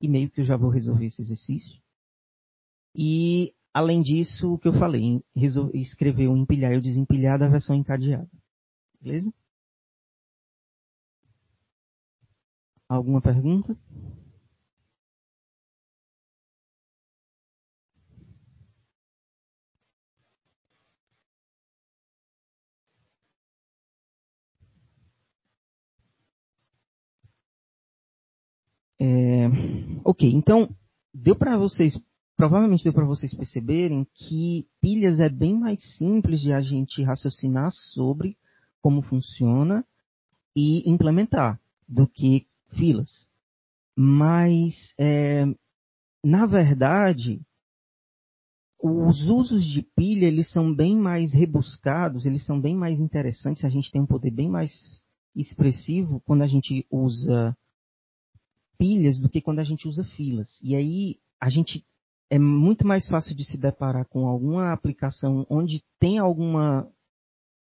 e 0.00 0.08
meio 0.08 0.28
que 0.28 0.40
eu 0.40 0.44
já 0.44 0.56
vou 0.56 0.68
resolver 0.68 1.06
esse 1.06 1.22
exercício. 1.22 1.80
E, 2.92 3.54
além 3.72 4.02
disso, 4.02 4.52
o 4.52 4.58
que 4.58 4.66
eu 4.66 4.72
falei, 4.72 5.22
escrever 5.72 6.26
o 6.26 6.36
empilhar 6.36 6.72
e 6.72 6.78
o 6.78 6.82
desempilhar 6.82 7.38
da 7.38 7.46
versão 7.46 7.76
encadeada. 7.76 8.28
Beleza? 9.00 9.32
Alguma 12.88 13.20
pergunta? 13.22 13.78
Ok, 30.04 30.30
então 30.32 30.68
deu 31.12 31.36
para 31.36 31.56
vocês 31.56 32.00
provavelmente 32.38 32.84
deu 32.84 32.92
para 32.92 33.04
vocês 33.04 33.34
perceberem 33.34 34.06
que 34.14 34.64
pilhas 34.80 35.18
é 35.18 35.28
bem 35.28 35.58
mais 35.58 35.82
simples 35.96 36.40
de 36.40 36.52
a 36.52 36.60
gente 36.60 37.02
raciocinar 37.02 37.72
sobre 37.72 38.36
como 38.80 39.02
funciona 39.02 39.84
e 40.54 40.88
implementar 40.88 41.60
do 41.88 42.06
que 42.06 42.46
filas. 42.70 43.28
Mas, 43.96 44.94
é, 44.96 45.44
na 46.24 46.46
verdade, 46.46 47.40
os 48.80 49.28
usos 49.28 49.64
de 49.64 49.82
pilha 49.82 50.26
eles 50.26 50.48
são 50.52 50.72
bem 50.72 50.96
mais 50.96 51.32
rebuscados, 51.32 52.24
eles 52.24 52.46
são 52.46 52.60
bem 52.60 52.76
mais 52.76 53.00
interessantes, 53.00 53.64
a 53.64 53.68
gente 53.68 53.90
tem 53.90 54.00
um 54.00 54.06
poder 54.06 54.30
bem 54.30 54.48
mais 54.48 55.04
expressivo 55.34 56.20
quando 56.20 56.42
a 56.42 56.46
gente 56.46 56.86
usa 56.88 57.56
pilhas 58.78 59.18
do 59.18 59.28
que 59.28 59.40
quando 59.40 59.58
a 59.58 59.64
gente 59.64 59.88
usa 59.88 60.04
filas. 60.04 60.60
E 60.62 60.74
aí 60.74 61.18
a 61.40 61.50
gente 61.50 61.84
é 62.30 62.38
muito 62.38 62.86
mais 62.86 63.08
fácil 63.08 63.34
de 63.34 63.44
se 63.44 63.58
deparar 63.58 64.06
com 64.06 64.26
alguma 64.26 64.72
aplicação 64.72 65.46
onde 65.50 65.82
tem 65.98 66.18
alguma 66.18 66.88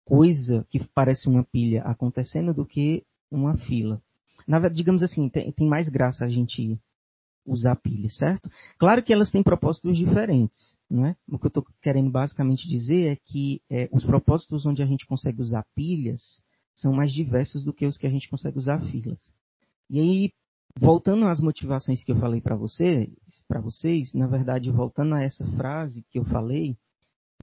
coisa 0.05 0.65
que 0.69 0.79
parece 0.93 1.27
uma 1.27 1.43
pilha 1.43 1.81
acontecendo 1.83 2.53
do 2.53 2.65
que 2.65 3.03
uma 3.31 3.57
fila. 3.57 4.01
Na 4.47 4.59
digamos 4.67 5.03
assim, 5.03 5.29
tem, 5.29 5.51
tem 5.51 5.67
mais 5.67 5.87
graça 5.89 6.25
a 6.25 6.29
gente 6.29 6.79
usar 7.45 7.75
pilha, 7.75 8.09
certo? 8.09 8.49
Claro 8.77 9.01
que 9.03 9.13
elas 9.13 9.31
têm 9.31 9.41
propósitos 9.41 9.97
diferentes, 9.97 10.77
não 10.89 11.05
é? 11.05 11.15
O 11.29 11.39
que 11.39 11.45
eu 11.45 11.49
estou 11.49 11.65
querendo 11.81 12.09
basicamente 12.09 12.67
dizer 12.67 13.13
é 13.13 13.15
que 13.15 13.61
é, 13.69 13.89
os 13.91 14.05
propósitos 14.05 14.65
onde 14.65 14.83
a 14.83 14.85
gente 14.85 15.05
consegue 15.05 15.41
usar 15.41 15.65
pilhas 15.75 16.41
são 16.75 16.93
mais 16.93 17.11
diversos 17.11 17.63
do 17.63 17.73
que 17.73 17.85
os 17.85 17.97
que 17.97 18.07
a 18.07 18.09
gente 18.09 18.29
consegue 18.29 18.57
usar 18.57 18.79
filas. 18.79 19.31
E 19.89 19.99
aí, 19.99 20.31
voltando 20.79 21.25
às 21.25 21.39
motivações 21.39 22.03
que 22.03 22.11
eu 22.11 22.17
falei 22.17 22.41
para 22.41 22.55
você, 22.55 23.09
para 23.47 23.61
vocês, 23.61 24.13
na 24.13 24.27
verdade, 24.27 24.71
voltando 24.71 25.15
a 25.15 25.21
essa 25.21 25.45
frase 25.57 26.05
que 26.09 26.19
eu 26.19 26.25
falei, 26.25 26.77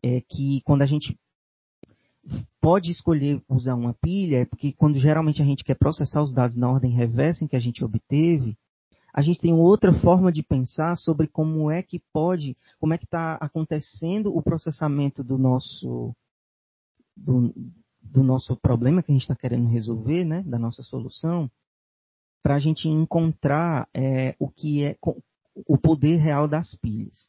é 0.03 0.21
que 0.21 0.61
quando 0.65 0.83
a 0.83 0.87
gente 0.87 1.19
pode 2.61 2.91
escolher 2.91 3.43
usar 3.49 3.75
uma 3.75 3.95
pilha, 3.95 4.43
é 4.43 4.45
porque 4.45 4.73
quando 4.73 4.99
geralmente 4.99 5.41
a 5.43 5.45
gente 5.45 5.65
quer 5.65 5.77
processar 5.77 6.23
os 6.23 6.33
dados 6.33 6.57
na 6.57 6.71
ordem 6.71 6.91
reversa 6.91 7.45
em 7.45 7.49
que 7.49 7.57
a 7.57 7.61
gente 7.61 7.85
obteve, 7.85 8.57
a 9.13 9.23
gente 9.23 9.41
tem 9.41 9.53
outra 9.53 9.93
forma 9.93 10.31
de 10.31 10.43
pensar 10.43 10.97
sobre 10.97 11.27
como 11.27 11.71
é 11.71 11.83
que 11.83 12.01
pode, 12.13 12.57
como 12.79 12.93
é 12.93 12.99
que 12.99 13.05
está 13.05 13.35
acontecendo 13.37 14.37
o 14.37 14.43
processamento 14.43 15.25
do 15.25 15.39
nosso 15.39 16.15
do, 17.17 17.53
do 18.01 18.23
nosso 18.23 18.55
problema 18.57 19.03
que 19.03 19.11
a 19.11 19.15
gente 19.15 19.23
está 19.23 19.35
querendo 19.35 19.69
resolver, 19.69 20.25
né, 20.25 20.43
da 20.43 20.59
nossa 20.59 20.83
solução 20.83 21.51
para 22.43 22.57
a 22.57 22.59
gente 22.59 22.89
encontrar 22.89 23.89
é, 23.95 24.35
o 24.39 24.49
que 24.49 24.85
é 24.85 24.97
o 25.67 25.77
poder 25.77 26.17
real 26.17 26.47
das 26.47 26.75
pilhas. 26.77 27.29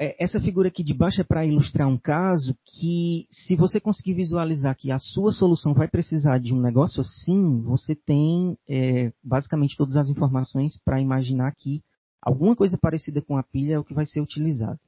é, 0.00 0.16
essa 0.18 0.40
figura 0.40 0.68
aqui 0.68 0.82
de 0.82 0.94
baixo 0.94 1.20
é 1.20 1.24
para 1.24 1.46
ilustrar 1.46 1.86
um 1.86 1.98
caso 1.98 2.56
que, 2.64 3.26
se 3.30 3.54
você 3.54 3.78
conseguir 3.78 4.14
visualizar 4.14 4.76
que 4.76 4.90
a 4.90 4.98
sua 4.98 5.30
solução 5.30 5.74
vai 5.74 5.86
precisar 5.86 6.38
de 6.38 6.52
um 6.52 6.60
negócio 6.60 7.00
assim, 7.00 7.60
você 7.62 7.94
tem 7.94 8.58
é, 8.68 9.12
basicamente 9.22 9.76
todas 9.76 9.96
as 9.96 10.08
informações 10.08 10.76
para 10.84 11.00
imaginar 11.00 11.54
que 11.54 11.82
alguma 12.20 12.56
coisa 12.56 12.78
parecida 12.78 13.20
com 13.22 13.36
a 13.36 13.42
pilha 13.42 13.74
é 13.74 13.78
o 13.78 13.84
que 13.84 13.94
vai 13.94 14.06
ser 14.06 14.20
utilizado. 14.20 14.80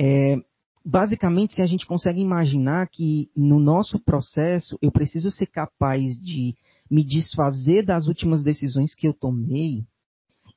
É, 0.00 0.36
basicamente, 0.84 1.54
se 1.54 1.62
a 1.62 1.66
gente 1.66 1.86
consegue 1.86 2.20
imaginar 2.20 2.88
que 2.88 3.30
no 3.36 3.58
nosso 3.58 3.98
processo 3.98 4.78
eu 4.80 4.92
preciso 4.92 5.30
ser 5.30 5.46
capaz 5.46 6.18
de 6.18 6.54
me 6.90 7.04
desfazer 7.04 7.84
das 7.84 8.06
últimas 8.06 8.42
decisões 8.42 8.94
que 8.94 9.06
eu 9.06 9.14
tomei 9.14 9.84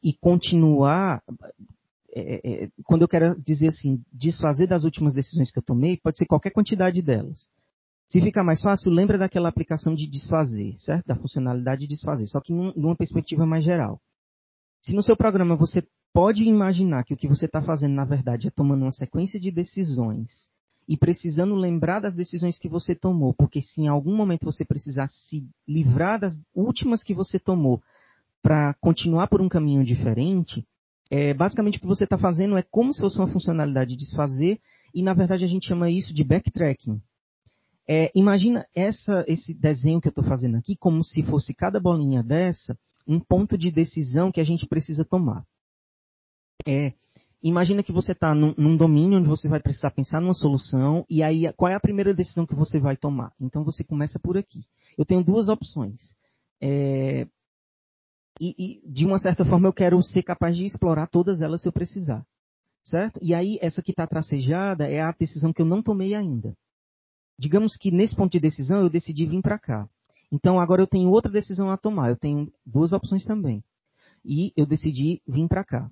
e 0.04 0.14
continuar 0.14 1.22
é, 2.14 2.64
é, 2.64 2.70
quando 2.84 3.04
eu 3.04 3.08
quero 3.08 3.40
dizer 3.42 3.68
assim, 3.68 4.04
desfazer 4.12 4.68
das 4.68 4.84
últimas 4.84 5.14
decisões 5.14 5.50
que 5.50 5.58
eu 5.58 5.64
tomei, 5.64 5.98
pode 5.98 6.18
ser 6.18 6.26
qualquer 6.26 6.52
quantidade 6.52 7.02
delas. 7.02 7.48
Se 8.10 8.20
ficar 8.20 8.44
mais 8.44 8.62
fácil, 8.62 8.92
lembra 8.92 9.18
daquela 9.18 9.48
aplicação 9.48 9.96
de 9.96 10.06
desfazer, 10.06 10.78
certo? 10.78 11.08
Da 11.08 11.16
funcionalidade 11.16 11.82
de 11.82 11.88
desfazer, 11.88 12.28
só 12.28 12.42
que 12.42 12.52
num, 12.52 12.74
numa 12.76 12.96
perspectiva 12.96 13.46
mais 13.46 13.64
geral. 13.64 14.02
Se 14.82 14.94
no 14.94 15.02
seu 15.02 15.16
programa 15.16 15.56
você 15.56 15.88
pode 16.14 16.44
imaginar 16.44 17.06
que 17.06 17.14
o 17.14 17.18
que 17.18 17.28
você 17.28 17.46
está 17.46 17.62
fazendo, 17.62 17.94
na 17.94 18.04
verdade, 18.04 18.48
é 18.48 18.52
tomando 18.52 18.82
uma 18.82 18.92
sequência 18.92 19.40
de 19.40 19.50
decisões 19.50 20.50
e 20.92 20.98
precisando 20.98 21.56
lembrar 21.56 22.02
das 22.02 22.14
decisões 22.14 22.60
que 22.60 22.68
você 22.68 22.94
tomou, 22.94 23.34
porque 23.34 23.62
se 23.62 23.80
em 23.80 23.88
algum 23.88 24.14
momento 24.14 24.44
você 24.44 24.66
precisar 24.66 25.08
se 25.08 25.48
livrar 25.66 26.20
das 26.20 26.38
últimas 26.54 27.02
que 27.02 27.14
você 27.14 27.40
tomou 27.40 27.82
para 28.44 28.74
continuar 28.74 29.28
por 29.28 29.40
um 29.40 29.48
caminho 29.48 29.86
diferente, 29.86 30.68
é, 31.10 31.34
basicamente 31.34 31.78
o 31.78 31.80
que 31.80 31.88
você 31.88 32.04
está 32.04 32.18
fazendo 32.18 32.58
é 32.58 32.62
como 32.62 32.94
se 32.94 33.00
fosse 33.00 33.18
uma 33.18 33.30
funcionalidade 33.30 33.92
de 33.92 34.04
desfazer, 34.04 34.60
e 34.94 35.02
na 35.02 35.14
verdade 35.14 35.46
a 35.46 35.48
gente 35.48 35.66
chama 35.66 35.90
isso 35.90 36.14
de 36.14 36.26
backtracking. 36.26 37.02
É, 37.88 38.12
imagina 38.14 38.68
essa, 38.76 39.24
esse 39.30 39.54
desenho 39.54 40.02
que 40.02 40.10
eu 40.10 40.12
estou 40.12 40.26
fazendo 40.26 40.58
aqui 40.58 40.76
como 40.76 41.06
se 41.06 41.24
fosse 41.24 41.54
cada 41.54 41.80
bolinha 41.80 42.22
dessa 42.22 42.78
um 43.08 43.18
ponto 43.18 43.58
de 43.58 43.72
decisão 43.72 44.30
que 44.30 44.42
a 44.42 44.44
gente 44.44 44.68
precisa 44.68 45.06
tomar. 45.06 45.46
É, 46.68 46.92
imagina 47.42 47.84
que 47.84 47.92
você 47.92 48.12
está 48.12 48.34
num, 48.36 48.54
num, 48.58 48.78
domínio 48.78 49.20
onde 49.20 49.28
você 49.28 49.48
vai 49.48 49.60
precisar 49.60 49.92
pensar 49.92 50.22
numa 50.22 50.34
solução 50.34 51.06
e 51.10 51.24
aí 51.24 51.52
qual 51.54 51.72
é 51.72 51.76
a 51.76 51.80
primeira 51.80 52.14
decisão 52.14 52.46
que 52.46 52.56
você 52.56 52.80
vai 52.80 52.96
tomar? 52.96 53.34
Então 53.40 53.64
você 53.64 53.84
começa 53.84 54.20
por 54.20 54.38
aqui. 54.38 54.62
Eu 54.98 55.06
tenho 55.06 55.24
duas 55.24 55.50
opções. 55.50 56.00
É, 56.62 57.28
e, 58.40 58.56
e, 58.58 58.92
de 58.92 59.06
uma 59.06 59.20
certa 59.20 59.44
forma 59.44 59.68
eu 59.68 59.74
quero 59.74 60.02
ser 60.02 60.24
capaz 60.24 60.56
de 60.56 60.66
explorar 60.66 61.08
todas 61.08 61.42
elas 61.42 61.62
se 61.62 61.68
eu 61.68 61.72
precisar. 61.72 62.26
Certo? 62.84 63.20
E 63.22 63.34
aí 63.34 63.58
essa 63.62 63.82
que 63.82 63.92
está 63.92 64.08
tracejada 64.08 64.88
é 64.88 65.02
a 65.02 65.12
decisão 65.12 65.54
que 65.54 65.62
eu 65.62 65.66
não 65.66 65.84
tomei 65.84 66.16
ainda. 66.16 66.56
Digamos 67.38 67.76
que 67.76 67.92
nesse 67.92 68.16
ponto 68.16 68.32
de 68.32 68.40
decisão 68.40 68.82
eu 68.82 68.90
decidi 68.90 69.26
vir 69.26 69.42
para 69.42 69.60
cá. 69.60 69.90
Então 70.32 70.60
agora 70.60 70.82
eu 70.82 70.88
tenho 70.88 71.10
outra 71.10 71.32
decisão 71.32 71.70
a 71.70 71.78
tomar. 71.78 72.10
Eu 72.10 72.18
tenho 72.18 72.52
duas 72.66 72.94
opções 72.94 73.26
também. 73.26 73.64
E 74.24 74.54
eu 74.56 74.66
decidi 74.66 75.22
vir 75.28 75.48
para 75.48 75.64
cá. 75.64 75.92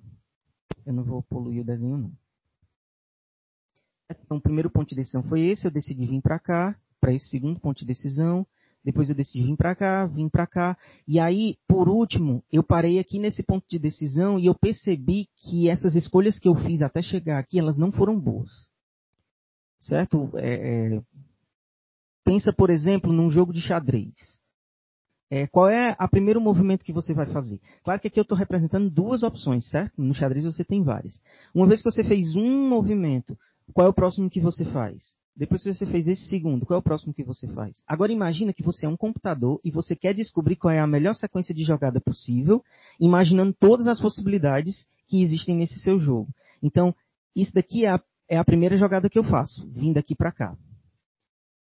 Eu 0.84 0.92
não 0.92 1.04
vou 1.04 1.22
poluir 1.22 1.62
o 1.62 1.64
desenho 1.64 1.98
não. 1.98 2.12
Então 4.10 4.38
o 4.38 4.40
primeiro 4.40 4.70
ponto 4.70 4.88
de 4.88 4.96
decisão 4.96 5.22
foi 5.22 5.48
esse. 5.48 5.66
Eu 5.66 5.70
decidi 5.70 6.06
vir 6.06 6.20
para 6.20 6.38
cá, 6.38 6.76
para 7.00 7.12
esse 7.12 7.28
segundo 7.28 7.60
ponto 7.60 7.78
de 7.78 7.86
decisão. 7.86 8.46
Depois 8.82 9.10
eu 9.10 9.14
decidi 9.14 9.44
vir 9.44 9.56
para 9.56 9.74
cá, 9.74 10.06
vim 10.06 10.28
para 10.28 10.46
cá. 10.46 10.76
E 11.06 11.20
aí, 11.20 11.58
por 11.68 11.88
último, 11.88 12.42
eu 12.50 12.62
parei 12.62 12.98
aqui 12.98 13.18
nesse 13.18 13.42
ponto 13.42 13.66
de 13.68 13.78
decisão 13.78 14.38
e 14.38 14.46
eu 14.46 14.54
percebi 14.54 15.28
que 15.42 15.68
essas 15.68 15.94
escolhas 15.94 16.38
que 16.38 16.48
eu 16.48 16.54
fiz 16.54 16.80
até 16.80 17.02
chegar 17.02 17.38
aqui, 17.38 17.58
elas 17.58 17.76
não 17.76 17.92
foram 17.92 18.18
boas. 18.18 18.50
Certo? 19.80 20.30
É, 20.36 20.96
é... 20.96 21.02
Pensa, 22.24 22.52
por 22.52 22.70
exemplo, 22.70 23.12
num 23.12 23.30
jogo 23.30 23.52
de 23.52 23.60
xadrez. 23.60 24.39
É, 25.30 25.46
qual 25.46 25.68
é 25.68 25.96
o 25.98 26.08
primeiro 26.08 26.40
movimento 26.40 26.84
que 26.84 26.92
você 26.92 27.14
vai 27.14 27.26
fazer? 27.26 27.60
Claro 27.84 28.00
que 28.00 28.08
aqui 28.08 28.18
eu 28.18 28.22
estou 28.22 28.36
representando 28.36 28.90
duas 28.90 29.22
opções, 29.22 29.68
certo? 29.70 30.02
No 30.02 30.12
xadrez 30.12 30.44
você 30.44 30.64
tem 30.64 30.82
várias. 30.82 31.22
Uma 31.54 31.68
vez 31.68 31.80
que 31.80 31.88
você 31.88 32.02
fez 32.02 32.34
um 32.34 32.68
movimento, 32.68 33.38
qual 33.72 33.86
é 33.86 33.90
o 33.90 33.94
próximo 33.94 34.28
que 34.28 34.40
você 34.40 34.64
faz? 34.64 35.14
Depois 35.36 35.62
que 35.62 35.72
você 35.72 35.86
fez 35.86 36.08
esse 36.08 36.26
segundo, 36.26 36.66
qual 36.66 36.76
é 36.76 36.80
o 36.80 36.82
próximo 36.82 37.14
que 37.14 37.22
você 37.22 37.46
faz? 37.46 37.82
Agora 37.86 38.12
imagina 38.12 38.52
que 38.52 38.62
você 38.62 38.86
é 38.86 38.88
um 38.88 38.96
computador 38.96 39.60
e 39.64 39.70
você 39.70 39.94
quer 39.94 40.12
descobrir 40.12 40.56
qual 40.56 40.74
é 40.74 40.80
a 40.80 40.86
melhor 40.86 41.14
sequência 41.14 41.54
de 41.54 41.62
jogada 41.62 42.00
possível, 42.00 42.62
imaginando 42.98 43.54
todas 43.58 43.86
as 43.86 44.00
possibilidades 44.00 44.86
que 45.06 45.22
existem 45.22 45.56
nesse 45.56 45.78
seu 45.78 46.00
jogo. 46.00 46.28
Então, 46.60 46.94
isso 47.34 47.54
daqui 47.54 47.84
é 47.84 47.90
a, 47.90 48.00
é 48.28 48.36
a 48.36 48.44
primeira 48.44 48.76
jogada 48.76 49.08
que 49.08 49.18
eu 49.18 49.24
faço, 49.24 49.66
vindo 49.70 49.96
aqui 49.96 50.14
para 50.14 50.32
cá. 50.32 50.56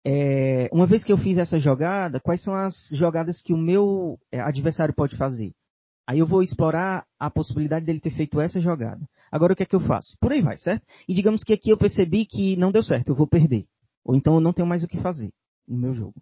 É, 0.05 0.69
uma 0.71 0.85
vez 0.85 1.03
que 1.03 1.11
eu 1.11 1.17
fiz 1.17 1.37
essa 1.37 1.57
jogada, 1.57 2.19
quais 2.19 2.43
são 2.43 2.53
as 2.53 2.75
jogadas 2.93 3.41
que 3.41 3.53
o 3.53 3.57
meu 3.57 4.19
é, 4.31 4.39
adversário 4.39 4.93
pode 4.93 5.15
fazer? 5.15 5.53
Aí 6.05 6.19
eu 6.19 6.27
vou 6.27 6.41
explorar 6.41 7.05
a 7.17 7.29
possibilidade 7.29 7.85
dele 7.85 8.01
ter 8.01 8.11
feito 8.11 8.41
essa 8.41 8.59
jogada. 8.59 9.07
Agora 9.31 9.53
o 9.53 9.55
que 9.55 9.63
é 9.63 9.65
que 9.65 9.75
eu 9.75 9.79
faço? 9.79 10.17
Por 10.19 10.33
aí 10.33 10.41
vai, 10.41 10.57
certo? 10.57 10.85
E 11.07 11.13
digamos 11.13 11.43
que 11.43 11.53
aqui 11.53 11.69
eu 11.69 11.77
percebi 11.77 12.25
que 12.25 12.57
não 12.57 12.71
deu 12.71 12.83
certo, 12.83 13.09
eu 13.09 13.15
vou 13.15 13.27
perder. 13.27 13.65
Ou 14.03 14.15
então 14.15 14.33
eu 14.35 14.41
não 14.41 14.51
tenho 14.51 14.67
mais 14.67 14.83
o 14.83 14.87
que 14.87 15.01
fazer 15.01 15.31
no 15.65 15.77
meu 15.77 15.93
jogo. 15.95 16.15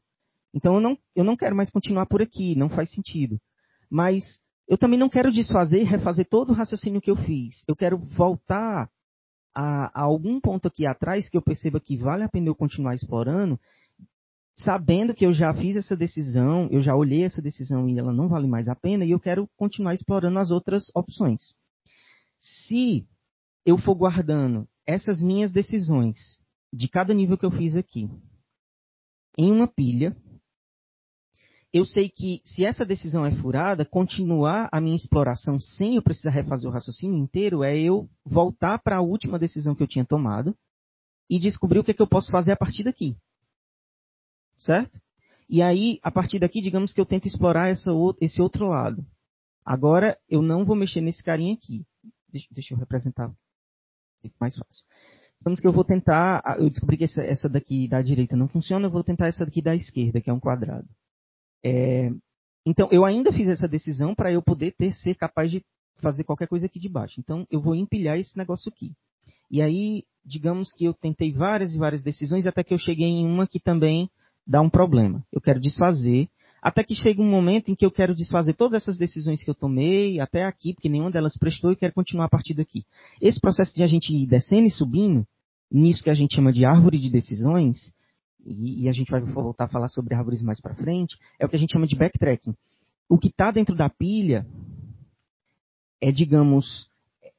Então 0.54 0.76
eu 0.76 0.82
não, 0.82 0.98
eu 1.16 1.24
não 1.24 1.36
quero 1.36 1.56
mais 1.56 1.72
continuar 1.72 2.06
por 2.06 2.22
aqui, 2.22 2.56
não 2.56 2.70
faz 2.70 2.92
sentido. 2.92 3.40
Mas 3.90 4.40
eu 4.68 4.78
também 4.78 5.00
não 5.00 5.10
quero 5.10 5.32
desfazer 5.32 5.84
refazer 5.84 6.28
todo 6.30 6.52
o 6.52 6.54
raciocínio 6.54 7.02
que 7.02 7.10
eu 7.10 7.16
fiz. 7.16 7.64
Eu 7.68 7.76
quero 7.76 7.98
voltar 7.98 8.88
a, 9.54 10.00
a 10.00 10.04
algum 10.04 10.40
ponto 10.40 10.68
aqui 10.68 10.86
atrás 10.86 11.30
que 11.30 11.38
eu 11.38 11.42
perceba 11.42 11.80
que 11.80 11.98
vale 11.98 12.24
a 12.24 12.30
pena 12.30 12.48
eu 12.48 12.56
continuar 12.56 12.96
explorando 12.96 13.60
sabendo 14.62 15.14
que 15.14 15.26
eu 15.26 15.34
já 15.34 15.54
fiz 15.54 15.76
essa 15.76 15.96
decisão, 15.96 16.68
eu 16.72 16.82
já 16.82 16.96
olhei 16.96 17.24
essa 17.24 17.42
decisão 17.42 17.90
e 17.90 17.98
ela 17.98 18.14
não 18.14 18.28
vale 18.28 18.48
mais 18.48 18.68
a 18.68 18.76
pena, 18.76 19.04
e 19.04 19.12
eu 19.12 19.20
quero 19.20 19.50
continuar 19.58 19.94
explorando 19.94 20.40
as 20.40 20.52
outras 20.52 20.86
opções. 20.96 21.56
Se 22.40 23.06
eu 23.66 23.78
for 23.78 23.96
guardando 23.96 24.68
essas 24.86 25.22
minhas 25.22 25.52
decisões 25.52 26.40
de 26.74 26.88
cada 26.88 27.14
nível 27.14 27.38
que 27.38 27.46
eu 27.46 27.52
fiz 27.52 27.76
aqui 27.76 28.10
em 29.38 29.52
uma 29.52 29.68
pilha, 29.68 30.16
eu 31.74 31.86
sei 31.86 32.10
que 32.10 32.42
se 32.46 32.66
essa 32.66 32.86
decisão 32.86 33.26
é 33.26 33.32
furada, 33.32 33.86
continuar 33.86 34.70
a 34.72 34.82
minha 34.82 34.96
exploração 34.96 35.60
sem 35.60 35.96
eu 35.96 36.02
precisar 36.02 36.32
refazer 36.32 36.70
o 36.70 36.74
raciocínio 36.74 37.18
inteiro 37.18 37.64
é 37.64 37.78
eu 37.78 38.10
voltar 38.26 38.80
para 38.80 38.98
a 38.98 39.02
última 39.02 39.40
decisão 39.40 39.74
que 39.74 39.82
eu 39.82 39.88
tinha 39.88 40.06
tomado 40.06 40.56
e 41.30 41.40
descobrir 41.40 41.80
o 41.80 41.84
que, 41.84 41.92
é 41.92 41.94
que 41.94 42.02
eu 42.02 42.08
posso 42.08 42.32
fazer 42.32 42.52
a 42.52 42.58
partir 42.58 42.84
daqui 42.84 43.16
certo? 44.62 45.02
E 45.50 45.62
aí, 45.62 46.00
a 46.02 46.10
partir 46.10 46.40
daqui, 46.40 46.62
digamos 46.62 46.94
que 46.94 47.02
eu 47.02 47.06
tento 47.06 47.28
explorar 47.28 47.70
essa, 47.70 47.92
esse 48.22 48.42
outro 48.42 48.68
lado. 48.68 49.06
Agora, 49.66 50.18
eu 50.30 50.42
não 50.42 50.64
vou 50.64 50.76
mexer 50.76 51.02
nesse 51.02 51.22
carinha 51.22 51.54
aqui. 51.54 51.86
Deixa, 52.32 52.48
deixa 52.52 52.74
eu 52.74 52.78
representar. 52.78 53.34
Fica 54.22 54.36
mais 54.40 54.56
fácil. 54.56 54.86
Digamos 55.40 55.60
que 55.60 55.68
eu 55.68 55.74
vou 55.74 55.84
tentar, 55.84 56.42
eu 56.60 56.70
descobri 56.70 56.98
que 56.98 57.04
essa, 57.04 57.22
essa, 57.24 57.50
daqui 57.50 57.88
da 57.88 58.02
direita 58.02 58.36
não 58.38 58.48
funciona, 58.48 58.86
eu 58.86 58.92
vou 58.92 59.04
tentar 59.04 59.28
essa 59.28 59.44
daqui 59.44 59.62
da 59.62 59.76
esquerda, 59.76 60.22
que 60.22 60.30
é 60.30 60.34
um 60.34 60.40
quadrado. 60.40 60.88
É, 61.64 62.10
então, 62.66 62.88
eu 62.92 63.06
ainda 63.06 63.32
fiz 63.32 63.50
essa 63.50 63.68
decisão 63.68 64.14
para 64.14 64.32
eu 64.32 64.42
poder 64.42 64.74
ter, 64.78 64.94
ser 64.94 65.16
capaz 65.16 65.50
de 65.50 65.64
fazer 66.00 66.24
qualquer 66.24 66.48
coisa 66.48 66.66
aqui 66.66 66.80
de 66.80 66.90
baixo. 66.90 67.20
Então, 67.20 67.46
eu 67.50 67.62
vou 67.62 67.76
empilhar 67.76 68.18
esse 68.18 68.38
negócio 68.38 68.72
aqui. 68.72 68.92
E 69.50 69.62
aí, 69.62 70.04
digamos 70.26 70.74
que 70.74 70.86
eu 70.86 70.94
tentei 70.94 71.32
várias 71.32 71.74
e 71.74 71.78
várias 71.78 72.04
decisões, 72.04 72.46
até 72.46 72.64
que 72.64 72.74
eu 72.74 72.78
cheguei 72.78 73.08
em 73.08 73.26
uma 73.26 73.48
que 73.48 73.60
também 73.60 74.10
dá 74.46 74.62
um 74.62 74.70
problema. 74.70 75.24
Eu 75.32 75.42
quero 75.42 75.60
desfazer, 75.60 76.30
até 76.62 76.84
que 76.84 76.96
chega 76.96 77.22
um 77.22 77.30
momento 77.30 77.70
em 77.70 77.76
que 77.76 77.86
eu 77.86 77.92
quero 77.92 78.16
desfazer 78.16 78.54
todas 78.54 78.82
essas 78.82 78.98
decisões 78.98 79.44
que 79.44 79.50
eu 79.50 79.56
tomei 79.56 80.20
até 80.20 80.44
aqui, 80.44 80.74
porque 80.74 80.90
nenhuma 80.90 81.12
delas 81.12 81.38
prestou 81.38 81.72
e 81.72 81.76
quero 81.76 81.94
continuar 81.94 82.26
a 82.26 82.30
partir 82.30 82.54
daqui. 82.54 82.86
Esse 83.20 83.40
processo 83.40 83.74
de 83.76 83.84
a 83.84 83.88
gente 83.88 84.14
ir 84.14 84.28
descendo 84.28 84.68
e 84.68 84.72
subindo, 84.72 85.26
nisso 85.72 86.04
que 86.04 86.10
a 86.10 86.14
gente 86.14 86.36
chama 86.36 86.52
de 86.52 86.66
árvore 86.66 87.00
de 87.00 87.10
decisões, 87.10 87.92
e, 88.46 88.84
e 88.84 88.90
a 88.90 88.92
gente 88.92 89.12
vai 89.12 89.22
voltar 89.22 89.66
a 89.66 89.70
falar 89.70 89.88
sobre 89.88 90.16
árvores 90.16 90.42
mais 90.42 90.60
para 90.60 90.76
frente, 90.76 91.18
é 91.40 91.46
o 91.46 91.50
que 91.50 91.56
a 91.56 91.60
gente 91.60 91.74
chama 91.74 91.88
de 91.88 91.96
backtracking. 91.96 92.56
O 93.10 93.18
que 93.18 93.28
está 93.28 93.52
dentro 93.52 93.76
da 93.76 93.90
pilha 93.90 94.46
é, 96.02 96.12
digamos, 96.12 96.90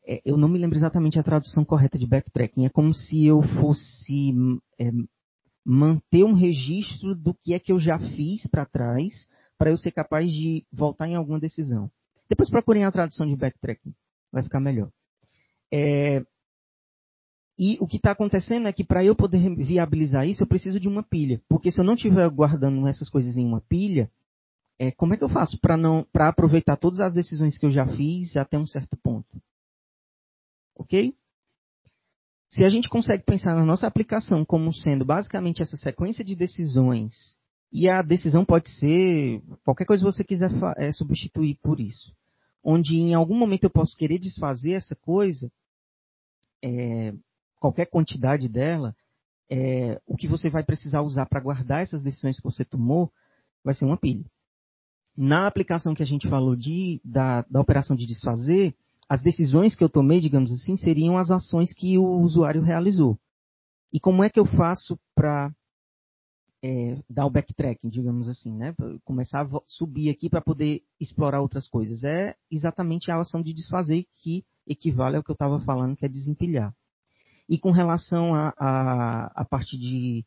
é, 0.07 0.23
eu 0.25 0.37
não 0.37 0.49
me 0.49 0.59
lembro 0.59 0.79
exatamente 0.79 1.19
a 1.19 1.23
tradução 1.23 1.65
correta 1.65 1.99
de 1.99 2.07
backtracking. 2.07 2.65
É 2.65 2.71
como 2.71 2.95
se 2.95 3.27
eu 3.27 3.43
fosse 3.43 4.33
é, 4.79 4.91
manter 5.65 6.25
um 6.25 6.33
registro 6.33 7.15
do 7.15 7.35
que 7.35 7.55
é 7.55 7.59
que 7.59 7.73
eu 7.73 7.81
já 7.81 7.99
fiz 7.99 8.47
para 8.49 8.65
trás, 8.65 9.27
para 9.59 9.71
eu 9.71 9.77
ser 9.77 9.91
capaz 9.91 10.31
de 10.31 10.65
voltar 10.73 11.09
em 11.09 11.17
alguma 11.17 11.41
decisão. 11.41 11.91
Depois 12.29 12.49
procurem 12.49 12.85
a 12.85 12.93
tradução 12.93 13.27
de 13.27 13.37
backtracking, 13.37 13.93
vai 14.31 14.43
ficar 14.43 14.61
melhor. 14.61 14.91
É, 15.71 16.23
e 17.65 17.79
o 17.81 17.87
que 17.87 17.97
está 17.97 18.11
acontecendo 18.11 18.67
é 18.67 18.73
que 18.73 18.83
para 18.83 19.05
eu 19.05 19.15
poder 19.15 19.55
viabilizar 19.55 20.27
isso, 20.27 20.43
eu 20.43 20.49
preciso 20.49 20.81
de 20.81 20.89
uma 20.89 21.05
pilha. 21.05 21.41
Porque 21.49 21.71
se 21.71 21.81
eu 21.81 21.85
não 21.85 21.95
estiver 21.95 22.29
guardando 22.29 22.89
essas 22.89 23.09
coisas 23.09 23.37
em 23.37 23.47
uma 23.47 23.61
pilha, 23.61 24.11
é, 24.81 24.91
como 24.91 25.15
é 25.15 25.17
que 25.17 25.23
eu 25.23 25.29
faço 25.29 25.57
para 25.61 25.77
não 25.77 26.05
para 26.13 26.27
aproveitar 26.27 26.77
todas 26.77 26.99
as 26.99 27.15
decisões 27.15 27.57
que 27.57 27.65
eu 27.65 27.71
já 27.71 27.87
fiz 27.87 28.37
até 28.37 28.59
um 28.59 28.67
certo 28.67 28.97
ponto? 28.97 29.41
Ok? 30.75 31.15
Se 32.49 32.65
a 32.65 32.69
gente 32.69 32.89
consegue 32.89 33.23
pensar 33.23 33.55
na 33.55 33.65
nossa 33.65 33.87
aplicação 33.87 34.45
como 34.45 34.73
sendo 34.73 35.05
basicamente 35.05 35.63
essa 35.63 35.77
sequência 35.77 36.25
de 36.25 36.35
decisões, 36.35 37.15
e 37.73 37.89
a 37.89 38.03
decisão 38.03 38.45
pode 38.45 38.69
ser 38.71 39.41
qualquer 39.65 39.85
coisa 39.85 40.03
que 40.05 40.13
você 40.13 40.25
quiser 40.25 40.51
é, 40.79 40.91
substituir 40.91 41.61
por 41.63 41.79
isso, 41.79 42.13
onde 42.65 42.97
em 42.97 43.15
algum 43.15 43.39
momento 43.39 43.63
eu 43.63 43.71
posso 43.71 43.97
querer 43.97 44.19
desfazer 44.19 44.73
essa 44.73 44.97
coisa, 44.97 45.49
é, 46.61 47.15
qualquer 47.63 47.87
quantidade 47.87 48.49
dela, 48.49 48.95
é, 49.49 50.01
o 50.05 50.17
que 50.17 50.27
você 50.27 50.51
vai 50.51 50.65
precisar 50.65 51.01
usar 51.03 51.27
para 51.27 51.41
guardar 51.41 51.81
essas 51.81 52.03
decisões 52.03 52.37
que 52.37 52.43
você 52.43 52.65
tomou 52.65 53.13
vai 53.65 53.73
ser 53.73 53.85
uma 53.85 53.97
pilha. 53.97 54.25
Na 55.17 55.47
aplicação 55.47 55.95
que 55.95 56.03
a 56.03 56.07
gente 56.07 56.29
falou 56.29 56.57
de, 56.57 57.01
da, 57.05 57.43
da 57.43 57.61
operação 57.61 57.95
de 57.95 58.05
desfazer, 58.05 58.75
as 59.09 59.23
decisões 59.23 59.77
que 59.77 59.85
eu 59.85 59.89
tomei, 59.89 60.21
digamos 60.21 60.51
assim, 60.51 60.77
seriam 60.77 61.17
as 61.17 61.31
ações 61.31 61.73
que 61.73 61.97
o 61.99 62.21
usuário 62.21 62.63
realizou. 62.63 63.17
E 63.93 64.01
como 64.01 64.25
é 64.25 64.31
que 64.31 64.41
eu 64.41 64.47
faço 64.47 64.99
para 65.15 65.55
é, 66.65 66.99
dar 67.09 67.27
o 67.27 67.31
backtracking, 67.31 67.91
digamos 67.91 68.27
assim, 68.27 68.53
né? 68.57 68.75
Começar 69.05 69.43
a 69.43 69.61
subir 69.69 70.11
aqui 70.11 70.29
para 70.29 70.41
poder 70.41 70.83
explorar 70.99 71.41
outras 71.41 71.69
coisas. 71.69 72.03
É 72.03 72.35
exatamente 72.51 73.11
a 73.11 73.21
ação 73.21 73.41
de 73.41 73.53
desfazer 73.53 74.05
que 74.15 74.45
equivale 74.67 75.17
ao 75.17 75.23
que 75.23 75.31
eu 75.31 75.35
estava 75.35 75.61
falando, 75.61 75.95
que 75.97 76.07
é 76.07 76.09
desempilhar. 76.09 76.75
E 77.53 77.59
com 77.59 77.71
relação 77.71 78.35
à 78.35 79.47
parte 79.51 79.77
de 79.77 80.25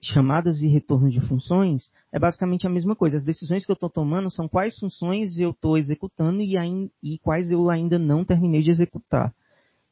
chamadas 0.00 0.62
e 0.62 0.68
retorno 0.68 1.10
de 1.10 1.20
funções, 1.20 1.90
é 2.12 2.20
basicamente 2.20 2.64
a 2.64 2.70
mesma 2.70 2.94
coisa. 2.94 3.16
As 3.16 3.24
decisões 3.24 3.66
que 3.66 3.72
eu 3.72 3.74
estou 3.74 3.90
tomando 3.90 4.30
são 4.30 4.48
quais 4.48 4.78
funções 4.78 5.38
eu 5.38 5.50
estou 5.50 5.76
executando 5.76 6.40
e, 6.40 6.54
e, 7.02 7.18
quais 7.18 7.50
eu 7.50 7.68
ainda 7.68 7.98
não 7.98 8.24
terminei 8.24 8.62
de 8.62 8.70
executar. 8.70 9.34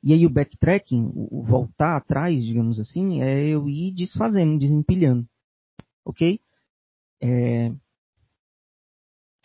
E 0.01 0.13
aí 0.13 0.25
o 0.25 0.31
backtracking, 0.31 1.11
o 1.13 1.43
voltar 1.43 1.97
atrás, 1.97 2.45
digamos 2.45 2.79
assim, 2.79 3.21
é 3.21 3.49
eu 3.49 3.69
ir 3.69 3.91
desfazendo, 3.91 4.57
desempilhando. 4.57 5.27
Ok? 6.05 6.39
É... 7.21 7.73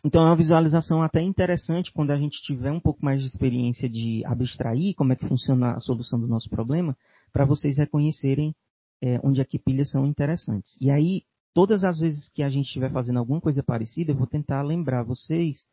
Então 0.03 0.23
é 0.23 0.25
uma 0.27 0.35
visualização 0.35 1.01
até 1.01 1.21
interessante 1.21 1.91
quando 1.91 2.11
a 2.11 2.17
gente 2.17 2.41
tiver 2.41 2.71
um 2.71 2.79
pouco 2.79 3.03
mais 3.03 3.21
de 3.21 3.27
experiência 3.27 3.89
de 3.89 4.23
abstrair 4.25 4.95
como 4.95 5.11
é 5.11 5.15
que 5.15 5.27
funciona 5.27 5.73
a 5.73 5.79
solução 5.79 6.19
do 6.19 6.27
nosso 6.27 6.49
problema, 6.49 6.97
para 7.33 7.45
vocês 7.45 7.77
reconhecerem 7.77 8.55
é, 9.01 9.19
onde 9.23 9.41
é 9.41 9.45
que 9.45 9.59
pilhas 9.59 9.91
são 9.91 10.05
interessantes. 10.05 10.77
E 10.79 10.89
aí, 10.89 11.23
todas 11.53 11.83
as 11.83 11.99
vezes 11.99 12.29
que 12.29 12.43
a 12.43 12.49
gente 12.49 12.67
estiver 12.67 12.91
fazendo 12.91 13.19
alguma 13.19 13.41
coisa 13.41 13.61
parecida, 13.61 14.11
eu 14.11 14.15
vou 14.15 14.27
tentar 14.27 14.61
lembrar 14.61 15.03
vocês 15.03 15.67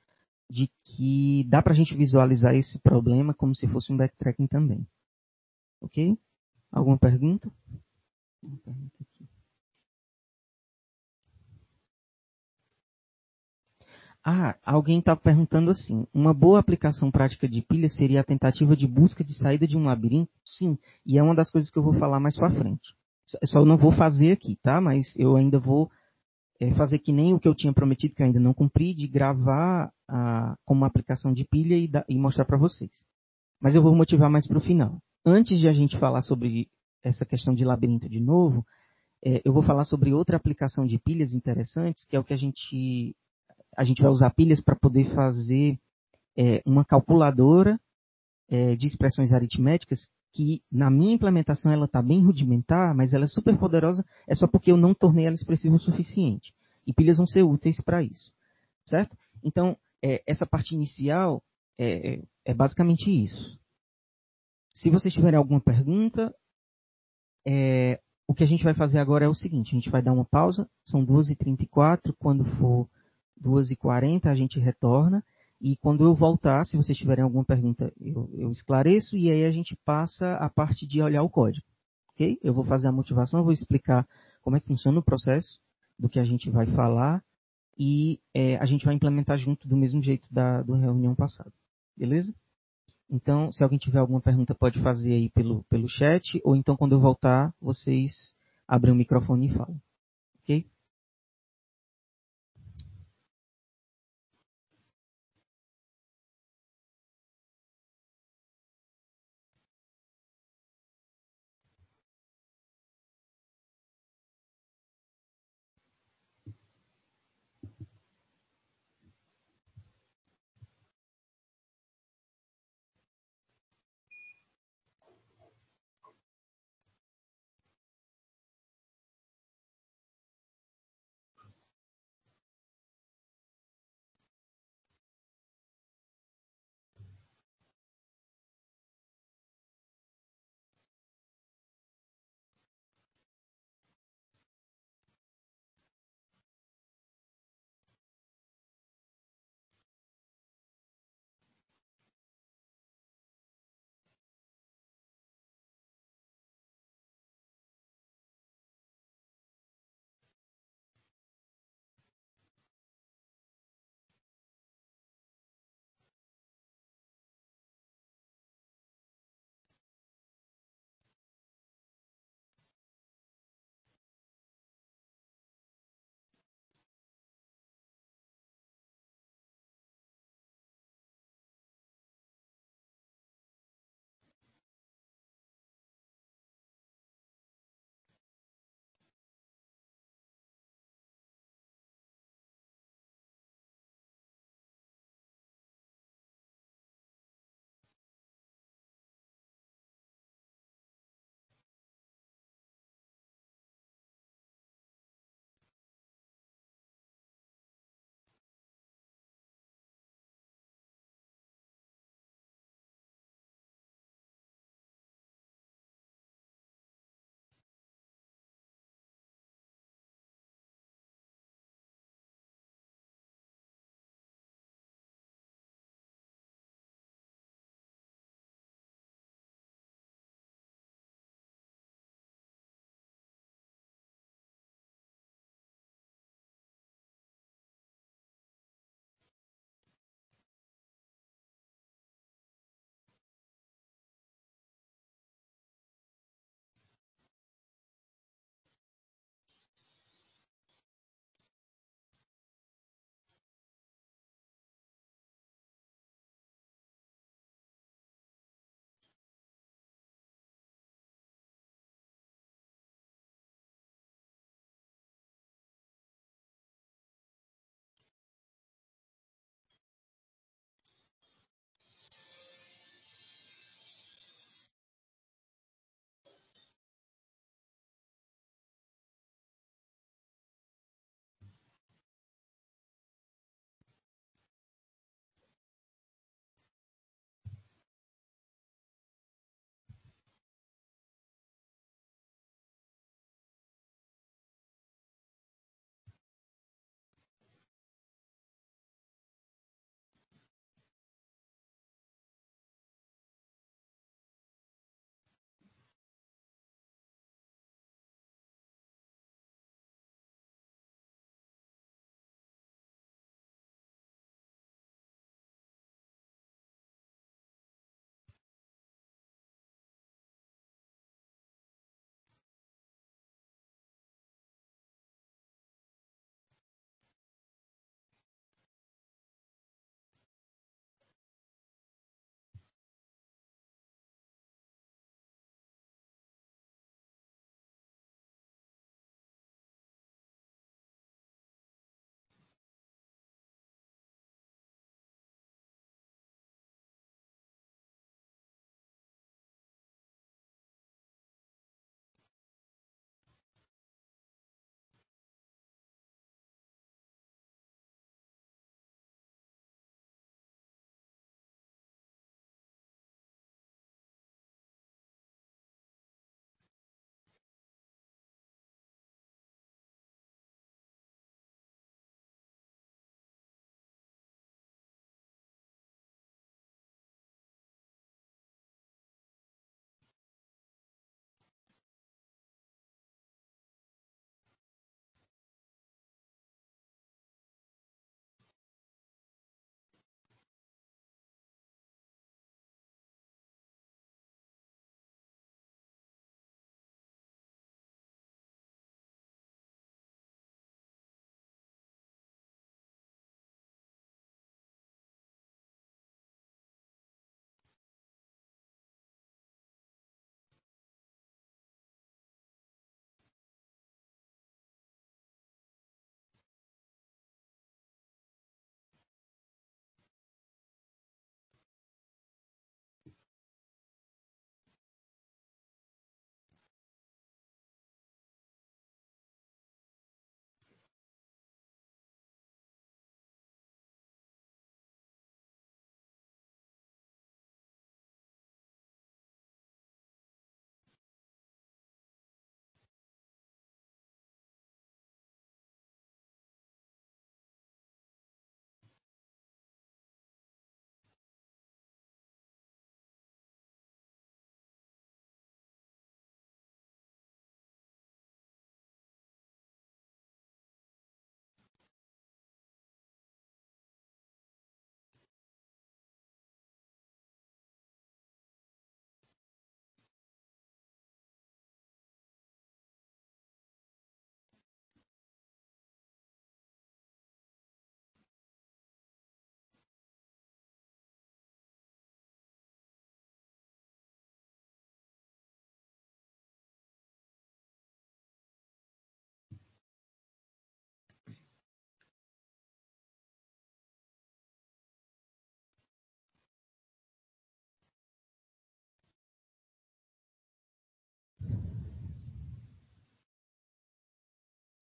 de 0.51 0.71
que 0.85 1.45
dá 1.49 1.63
para 1.63 1.73
a 1.73 1.77
gente 1.77 1.97
visualizar 1.97 2.55
esse 2.55 2.79
problema 2.79 3.35
como 3.35 3.55
se 3.55 3.67
fosse 3.69 3.93
um 3.93 3.97
backtracking 3.97 4.47
também. 4.47 4.87
Ok? 5.81 6.17
Alguma 6.71 6.99
pergunta? 6.99 7.51
Uma 8.43 8.57
pergunta 8.59 8.97
aqui. 9.01 9.36
Ah, 14.29 14.57
alguém 14.65 14.99
está 14.99 15.15
perguntando 15.15 15.71
assim: 15.71 16.05
uma 16.13 16.35
boa 16.35 16.59
aplicação 16.59 17.13
prática 17.13 17.49
de 17.49 17.63
pilha 17.63 17.89
seria 17.89 18.23
a 18.23 18.25
tentativa 18.25 18.75
de 18.75 18.85
busca 18.85 19.23
de 19.23 19.39
saída 19.39 19.69
de 19.69 19.77
um 19.77 19.85
labirinto? 19.85 20.33
Sim, 20.45 20.77
e 21.07 21.17
é 21.17 21.23
uma 21.23 21.33
das 21.33 21.49
coisas 21.49 21.71
que 21.71 21.79
eu 21.79 21.83
vou 21.85 21.95
falar 21.95 22.19
mais 22.19 22.37
para 22.37 22.51
frente. 22.51 22.93
Só 23.45 23.65
não 23.65 23.77
vou 23.77 23.93
fazer 23.93 24.33
aqui, 24.33 24.59
tá? 24.65 24.81
Mas 24.81 25.17
eu 25.17 25.37
ainda 25.37 25.61
vou 25.61 25.89
é, 26.61 26.75
fazer 26.75 26.99
que 26.99 27.13
nem 27.13 27.35
o 27.35 27.39
que 27.39 27.47
eu 27.47 27.55
tinha 27.55 27.73
prometido, 27.73 28.17
que 28.17 28.23
eu 28.23 28.27
ainda 28.27 28.41
não 28.41 28.53
cumpri, 28.53 28.95
de 28.95 29.07
gravar 29.07 29.93
a, 30.09 30.57
como 30.65 30.81
uma 30.81 30.89
aplicação 30.89 31.33
de 31.33 31.45
pilha 31.45 31.77
e, 31.77 31.87
da, 31.87 32.05
e 32.09 32.19
mostrar 32.19 32.47
para 32.47 32.59
vocês. 32.59 33.07
Mas 33.61 33.77
eu 33.77 33.83
vou 33.83 33.95
motivar 33.95 34.29
mais 34.29 34.45
para 34.49 34.59
o 34.59 34.61
final. 34.61 34.99
Antes 35.25 35.61
de 35.61 35.69
a 35.69 35.73
gente 35.73 35.97
falar 36.01 36.23
sobre 36.23 36.67
essa 37.05 37.25
questão 37.25 37.55
de 37.55 37.65
labirinto 37.65 38.09
de 38.09 38.19
novo, 38.19 38.67
é, 39.25 39.41
eu 39.45 39.53
vou 39.53 39.63
falar 39.63 39.85
sobre 39.85 40.13
outra 40.13 40.37
aplicação 40.37 40.85
de 40.85 40.99
pilhas 40.99 41.33
interessantes, 41.33 42.05
que 42.07 42.17
é 42.17 42.19
o 42.19 42.25
que 42.25 42.35
a 42.35 42.37
gente 42.37 43.15
a 43.77 43.85
gente 43.85 44.03
vai 44.03 44.11
usar 44.11 44.31
pilhas 44.31 44.61
para 44.61 44.75
poder 44.75 45.15
fazer 45.15 45.79
é, 46.37 46.63
uma 46.65 46.85
calculadora 46.85 47.79
é, 48.49 48.75
de 48.77 48.87
expressões 48.87 49.33
aritméticas 49.33 50.09
que 50.33 50.63
na 50.71 50.91
minha 50.91 51.15
implementação 51.15 51.73
ela 51.73 51.87
está 51.87 52.03
bem 52.03 52.23
rudimentar, 52.23 52.95
mas 52.95 53.15
ela 53.15 53.25
é 53.25 53.29
super 53.29 53.57
poderosa, 53.59 54.05
é 54.29 54.35
só 54.35 54.47
porque 54.47 54.71
eu 54.71 54.77
não 54.77 54.95
tornei 54.95 55.27
ela 55.27 55.35
expressiva 55.35 55.75
o 55.75 55.81
suficiente. 55.81 56.53
E 56.87 56.93
pilhas 56.93 57.17
vão 57.17 57.27
ser 57.27 57.43
úteis 57.43 57.81
para 57.81 58.03
isso, 58.03 58.31
certo? 58.85 59.17
Então, 59.43 59.77
é, 60.03 60.23
essa 60.27 60.47
parte 60.47 60.75
inicial 60.75 61.43
é, 61.79 62.15
é, 62.15 62.23
é, 62.45 62.55
basicamente 62.55 63.11
isso. 63.11 63.59
Se 64.75 64.91
vocês 64.91 65.13
tiverem 65.13 65.39
alguma 65.39 65.61
pergunta, 65.61 66.35
é, 67.47 67.99
o 68.29 68.35
que 68.35 68.45
a 68.45 68.47
gente 68.47 68.63
vai 68.63 68.75
fazer 68.75 68.99
agora 68.99 69.25
é 69.25 69.29
o 69.29 69.35
seguinte, 69.35 69.71
a 69.71 69.75
gente 69.75 69.91
vai 69.91 70.03
dar 70.03 70.13
uma 70.13 70.25
pausa, 70.25 70.69
são 70.85 71.05
2h34, 71.05 72.15
quando 72.19 72.45
for 72.57 72.89
2h40 73.43 74.27
a 74.27 74.35
gente 74.35 74.59
retorna, 74.59 75.23
e 75.61 75.77
quando 75.77 76.05
eu 76.05 76.15
voltar, 76.15 76.65
se 76.67 76.77
vocês 76.77 76.97
tiverem 76.97 77.25
alguma 77.25 77.45
pergunta, 77.45 77.93
eu, 78.01 78.29
eu, 78.35 78.51
esclareço 78.51 79.17
e 79.17 79.31
aí 79.31 79.45
a 79.45 79.51
gente 79.51 79.77
passa 79.85 80.35
a 80.35 80.51
parte 80.51 80.87
de 80.87 81.01
olhar 81.01 81.23
o 81.23 81.31
código. 81.31 81.67
Ok? 82.13 82.39
Eu 82.43 82.53
vou 82.53 82.65
fazer 82.65 82.89
a 82.89 82.93
motivação, 82.93 83.43
vou 83.43 83.53
explicar 83.53 84.07
como 84.43 84.57
é 84.57 84.61
que 84.61 84.67
funciona 84.67 84.99
o 84.99 85.03
processo 85.03 85.59
do 85.99 86.09
que 86.09 86.21
a 86.21 86.25
gente 86.25 86.51
vai 86.51 86.67
falar 86.67 87.23
e 87.79 88.21
é, 88.35 88.57
a 88.57 88.67
gente 88.67 88.85
vai 88.85 88.95
implementar 88.95 89.39
junto 89.39 89.67
do 89.67 89.77
mesmo 89.77 90.03
jeito 90.03 90.27
da 90.31 90.63
do 90.63 90.75
reunião 90.75 91.15
passada. 91.15 91.53
Beleza? 91.97 92.35
Então, 93.09 93.51
se 93.53 93.63
alguém 93.63 93.79
tiver 93.79 93.99
alguma 93.99 94.21
pergunta, 94.21 94.55
pode 94.55 94.81
fazer 94.83 95.13
aí 95.13 95.31
pelo, 95.31 95.65
pelo 95.65 95.89
chat, 95.89 96.41
ou 96.45 96.57
então 96.57 96.77
quando 96.77 96.93
eu 96.93 97.01
voltar, 97.01 97.55
vocês 97.61 98.35
abrem 98.67 98.93
o 98.93 98.97
microfone 98.97 99.47
e 99.47 99.55
falam. 99.55 99.81
Ok? 100.43 100.67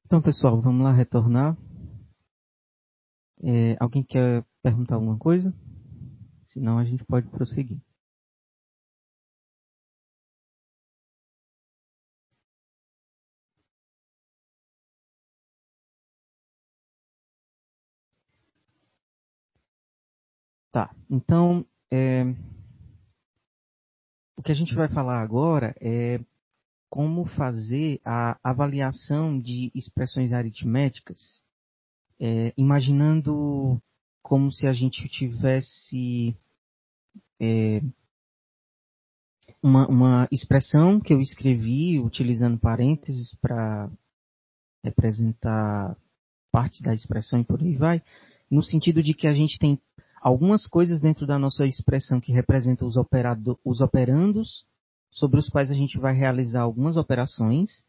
Então, 0.07 0.21
pessoal, 0.21 0.61
vamos 0.61 0.85
lá 0.85 0.93
retornar. 0.93 1.57
É, 3.43 3.77
alguém 3.81 4.03
quer 4.03 4.45
perguntar 4.63 4.95
alguma 4.97 5.19
coisa? 5.19 5.53
Senão 6.47 6.79
a 6.79 6.85
gente 6.85 7.05
pode 7.05 7.29
prosseguir. 7.29 7.81
Tá, 20.71 20.95
então 21.09 21.65
é, 21.91 22.25
o 24.37 24.43
que 24.43 24.53
a 24.53 24.55
gente 24.55 24.75
vai 24.75 24.89
falar 24.89 25.21
agora 25.23 25.75
é 25.81 26.19
como 26.95 27.25
fazer 27.25 28.01
a 28.05 28.39
avaliação 28.41 29.37
de 29.37 29.69
expressões 29.75 30.33
aritméticas, 30.33 31.43
é, 32.21 32.55
imaginando 32.57 33.83
como 34.23 34.53
se 34.53 34.65
a 34.65 34.73
gente 34.73 35.09
tivesse 35.09 36.37
é, 37.41 37.83
uma, 39.61 39.89
uma 39.89 40.29
expressão 40.31 41.01
que 41.01 41.13
eu 41.13 41.21
escrevi 41.21 41.99
utilizando 41.99 42.61
parênteses 42.61 43.35
para 43.43 43.91
representar 44.85 45.97
partes 46.53 46.81
da 46.81 46.95
expressão 46.95 47.41
e 47.41 47.45
por 47.45 47.61
aí 47.61 47.75
vai, 47.77 48.01
no 48.49 48.63
sentido 48.63 49.03
de 49.03 49.15
que 49.15 49.27
a 49.27 49.35
gente 49.35 49.59
tem 49.59 49.81
algumas 50.23 50.65
coisas 50.65 51.01
dentro 51.01 51.27
da 51.27 51.41
nossa 51.41 51.67
expressão 51.67 52.21
que 52.21 52.31
representam 52.31 52.87
os, 52.87 52.97
operado, 52.97 53.59
os 53.65 53.81
operandos 53.81 54.65
sobre 55.15 55.39
os 55.39 55.49
quais 55.49 55.71
a 55.71 55.75
gente 55.75 55.99
vai 55.99 56.13
realizar 56.13 56.63
algumas 56.63 56.97
operações 56.97 57.85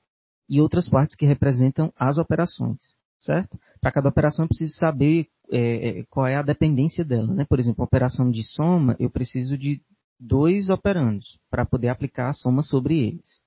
e 0.48 0.62
outras 0.62 0.88
partes 0.88 1.16
que 1.16 1.26
representam 1.26 1.92
as 1.98 2.18
operações, 2.18 2.80
certo? 3.20 3.60
Para 3.82 3.92
cada 3.92 4.08
operação 4.08 4.46
eu 4.46 4.50
preciso 4.50 4.76
saber 4.78 5.28
é, 5.52 6.00
é, 6.00 6.04
qual 6.10 6.28
é 6.28 6.36
a 6.36 6.44
dependência 6.44 7.04
dela, 7.04 7.34
né? 7.34 7.46
Por 7.46 7.60
exemplo, 7.60 7.82
a 7.82 7.86
operação 7.86 8.30
de 8.30 8.44
soma, 8.44 8.96
eu 9.00 9.10
preciso 9.10 9.58
de 9.58 9.82
dois 10.20 10.70
operandos 10.70 11.40
para 11.50 11.66
poder 11.66 11.90
aplicar 11.90 12.30
a 12.30 12.34
soma 12.34 12.62
sobre 12.62 13.00
eles. 13.00 13.42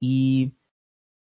E 0.00 0.52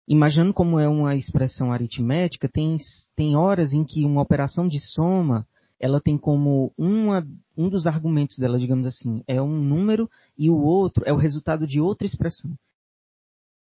imaginando 0.07 0.53
como 0.53 0.79
é 0.79 0.87
uma 0.87 1.15
expressão 1.15 1.71
aritmética, 1.71 2.49
tem, 2.49 2.77
tem 3.15 3.35
horas 3.35 3.73
em 3.73 3.85
que 3.85 4.03
uma 4.03 4.21
operação 4.21 4.67
de 4.67 4.79
soma 4.79 5.47
ela 5.79 6.01
tem 6.01 6.17
como 6.17 6.73
uma, 6.77 7.25
um 7.57 7.69
dos 7.69 7.87
argumentos 7.87 8.37
dela, 8.37 8.59
digamos 8.59 8.85
assim, 8.85 9.23
é 9.25 9.41
um 9.41 9.63
número 9.63 10.09
e 10.37 10.49
o 10.49 10.57
outro 10.57 11.03
é 11.05 11.13
o 11.13 11.17
resultado 11.17 11.65
de 11.65 11.79
outra 11.79 12.05
expressão. 12.05 12.53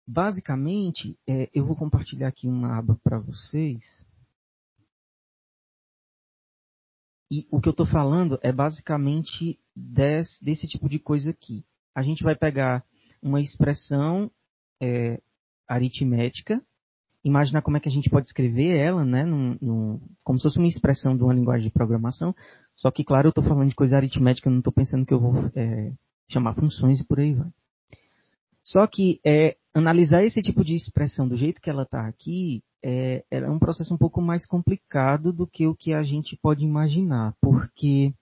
Basicamente, 0.08 1.18
é, 1.28 1.50
eu 1.52 1.66
vou 1.66 1.76
compartilhar 1.76 2.28
aqui 2.28 2.48
uma 2.48 2.78
aba 2.78 2.96
para 3.04 3.18
vocês. 3.18 4.06
E 7.32 7.48
o 7.50 7.60
que 7.60 7.68
eu 7.68 7.72
estou 7.72 7.88
falando 7.88 8.40
é 8.44 8.52
basicamente 8.52 9.60
desse, 9.76 10.44
desse, 10.46 10.68
tipo 10.68 10.88
de 10.88 11.00
coisa 11.00 11.32
aqui. 11.32 11.66
A 11.96 12.04
gente 12.04 12.24
vai 12.24 12.36
pegar 12.36 12.86
uma 13.20 13.42
expressão 13.42 14.30
é, 14.80 15.20
aritmética 15.68 16.64
imaginar 17.26 17.64
como 17.64 17.76
é 17.76 17.80
que 17.80 17.90
a 17.90 17.92
gente 17.92 18.08
pode 18.08 18.28
escrever 18.28 18.78
ela, 18.78 19.04
né, 19.04 19.26
num, 19.26 19.58
num, 19.60 20.00
como 20.24 20.38
se 20.38 20.44
fosse 20.44 20.60
uma 20.60 20.68
expressão 20.68 21.18
de 21.18 21.24
uma 21.24 21.34
linguagem 21.34 21.68
de 21.68 21.74
programação. 21.74 22.36
Só 22.76 22.92
que, 22.92 23.04
claro, 23.04 23.28
eu 23.28 23.30
estou 23.30 23.44
falando 23.44 23.70
de 23.70 23.76
coisa 23.76 23.98
aritmética, 23.98 24.48
eu 24.48 24.52
não 24.52 24.60
estou 24.60 24.72
pensando 24.72 25.06
que 25.06 25.14
eu 25.14 25.20
vou 25.20 25.34
é, 25.56 25.92
chamar 26.30 26.54
funções 26.54 27.00
e 27.00 27.04
por 27.04 27.20
aí 27.20 27.34
vai. 27.34 27.50
Só 28.64 28.86
que 28.86 29.20
é, 29.26 29.58
analisar 29.74 30.24
esse 30.24 30.40
tipo 30.44 30.64
de 30.64 30.76
expressão 30.76 31.28
do 31.28 31.36
jeito 31.36 31.60
que 31.60 31.70
ela 31.70 31.82
está 31.82 32.08
aqui 32.08 32.64
é, 32.84 33.26
é 33.32 33.50
um 33.50 33.58
processo 33.58 33.92
um 33.92 33.98
pouco 33.98 34.22
mais 34.22 34.46
complicado 34.46 35.34
do 35.34 35.48
que 35.48 35.66
o 35.66 35.76
que 35.76 35.94
a 35.94 36.04
gente 36.04 36.38
pode 36.40 36.64
imaginar, 36.64 37.34
porque 37.42 38.14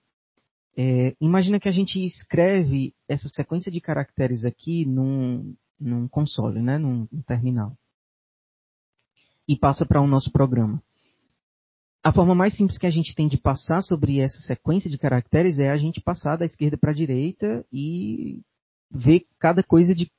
é, 0.78 1.14
imagina 1.20 1.60
que 1.60 1.68
a 1.68 1.72
gente 1.72 2.02
escreve 2.02 2.94
essa 3.06 3.28
sequência 3.28 3.70
de 3.70 3.82
caracteres 3.82 4.44
aqui 4.44 4.86
num, 4.86 5.54
num 5.78 6.08
console, 6.08 6.62
né, 6.62 6.78
num, 6.78 7.06
num 7.12 7.22
terminal 7.22 7.76
e 9.48 9.56
passa 9.56 9.84
para 9.86 10.00
o 10.00 10.06
nosso 10.06 10.30
programa. 10.30 10.82
A 12.02 12.12
forma 12.12 12.34
mais 12.34 12.54
simples 12.54 12.76
que 12.76 12.86
a 12.86 12.90
gente 12.90 13.14
tem 13.14 13.26
de 13.26 13.38
passar 13.38 13.82
sobre 13.82 14.20
essa 14.20 14.38
sequência 14.40 14.90
de 14.90 14.98
caracteres 14.98 15.58
é 15.58 15.70
a 15.70 15.76
gente 15.76 16.02
passar 16.02 16.36
da 16.36 16.44
esquerda 16.44 16.76
para 16.76 16.90
a 16.90 16.94
direita 16.94 17.64
e 17.72 18.42
ver 18.90 19.26
cada 19.38 19.62
coisa 19.62 19.94
de 19.94 20.10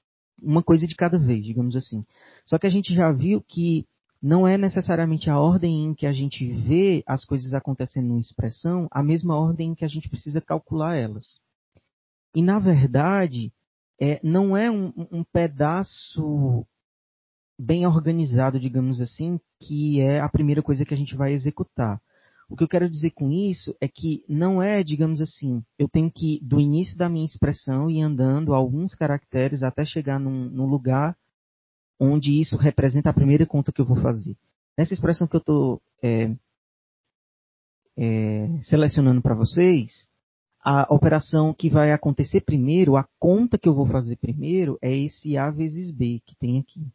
uma 0.42 0.64
coisa 0.64 0.86
de 0.86 0.96
cada 0.96 1.18
vez, 1.18 1.46
digamos 1.46 1.76
assim. 1.76 2.04
Só 2.46 2.58
que 2.58 2.68
a 2.68 2.70
gente 2.70 2.94
já 2.94 3.12
viu 3.12 3.42
que 3.48 3.86
não 4.22 4.48
é 4.48 4.58
necessariamente 4.58 5.30
a 5.30 5.40
ordem 5.40 5.86
em 5.86 5.94
que 5.94 6.08
a 6.08 6.12
gente 6.12 6.52
vê 6.52 7.04
as 7.06 7.24
coisas 7.24 7.54
acontecendo 7.54 8.08
numa 8.08 8.20
expressão 8.20 8.88
a 8.92 9.04
mesma 9.04 9.38
ordem 9.38 9.70
em 9.70 9.76
que 9.76 9.86
a 9.86 9.88
gente 9.88 10.10
precisa 10.10 10.42
calcular 10.42 10.96
elas. 10.96 11.40
E 12.34 12.42
na 12.42 12.58
verdade, 12.58 13.54
é, 14.02 14.20
não 14.24 14.58
é 14.58 14.70
um, 14.70 14.92
um 15.12 15.24
pedaço 15.24 16.66
bem 17.58 17.86
organizado, 17.86 18.60
digamos 18.60 19.02
assim, 19.02 19.40
que 19.60 20.02
é 20.02 20.20
a 20.20 20.30
primeira 20.30 20.62
coisa 20.62 20.86
que 20.86 20.94
a 20.94 20.98
gente 20.98 21.16
vai 21.16 21.34
executar. 21.34 22.02
O 22.48 22.56
que 22.56 22.64
eu 22.64 22.68
quero 22.68 22.90
dizer 22.90 23.12
com 23.12 23.32
isso 23.32 23.76
é 23.82 23.88
que 23.88 24.24
não 24.30 24.62
é, 24.62 24.84
digamos 24.84 25.20
assim, 25.20 25.64
eu 25.80 25.88
tenho 25.90 26.12
que, 26.12 26.40
do 26.44 26.60
início 26.60 26.96
da 26.96 27.10
minha 27.10 27.26
expressão, 27.26 27.90
ir 27.90 28.02
andando 28.02 28.54
alguns 28.54 28.94
caracteres 28.94 29.64
até 29.64 29.84
chegar 29.84 30.20
num, 30.20 30.50
num 30.50 30.68
lugar 30.68 31.18
onde 32.00 32.40
isso 32.40 32.56
representa 32.56 33.10
a 33.10 33.14
primeira 33.14 33.46
conta 33.46 33.72
que 33.72 33.82
eu 33.82 33.86
vou 33.86 33.98
fazer. 33.98 34.38
Nessa 34.78 34.94
expressão 34.94 35.28
que 35.28 35.36
eu 35.36 35.40
estou 35.40 35.82
é, 36.04 36.36
é, 37.98 38.60
selecionando 38.62 39.22
para 39.22 39.34
vocês, 39.34 40.08
a 40.64 40.94
operação 40.94 41.54
que 41.54 41.70
vai 41.70 41.94
acontecer 41.94 42.42
primeiro, 42.42 42.98
a 42.98 43.08
conta 43.18 43.58
que 43.58 43.70
eu 43.70 43.74
vou 43.74 43.88
fazer 43.88 44.18
primeiro, 44.18 44.78
é 44.82 44.96
esse 44.96 45.38
A 45.38 45.50
vezes 45.50 45.92
B 45.92 46.22
que 46.26 46.36
tem 46.36 46.60
aqui 46.60 46.92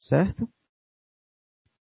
certo? 0.00 0.48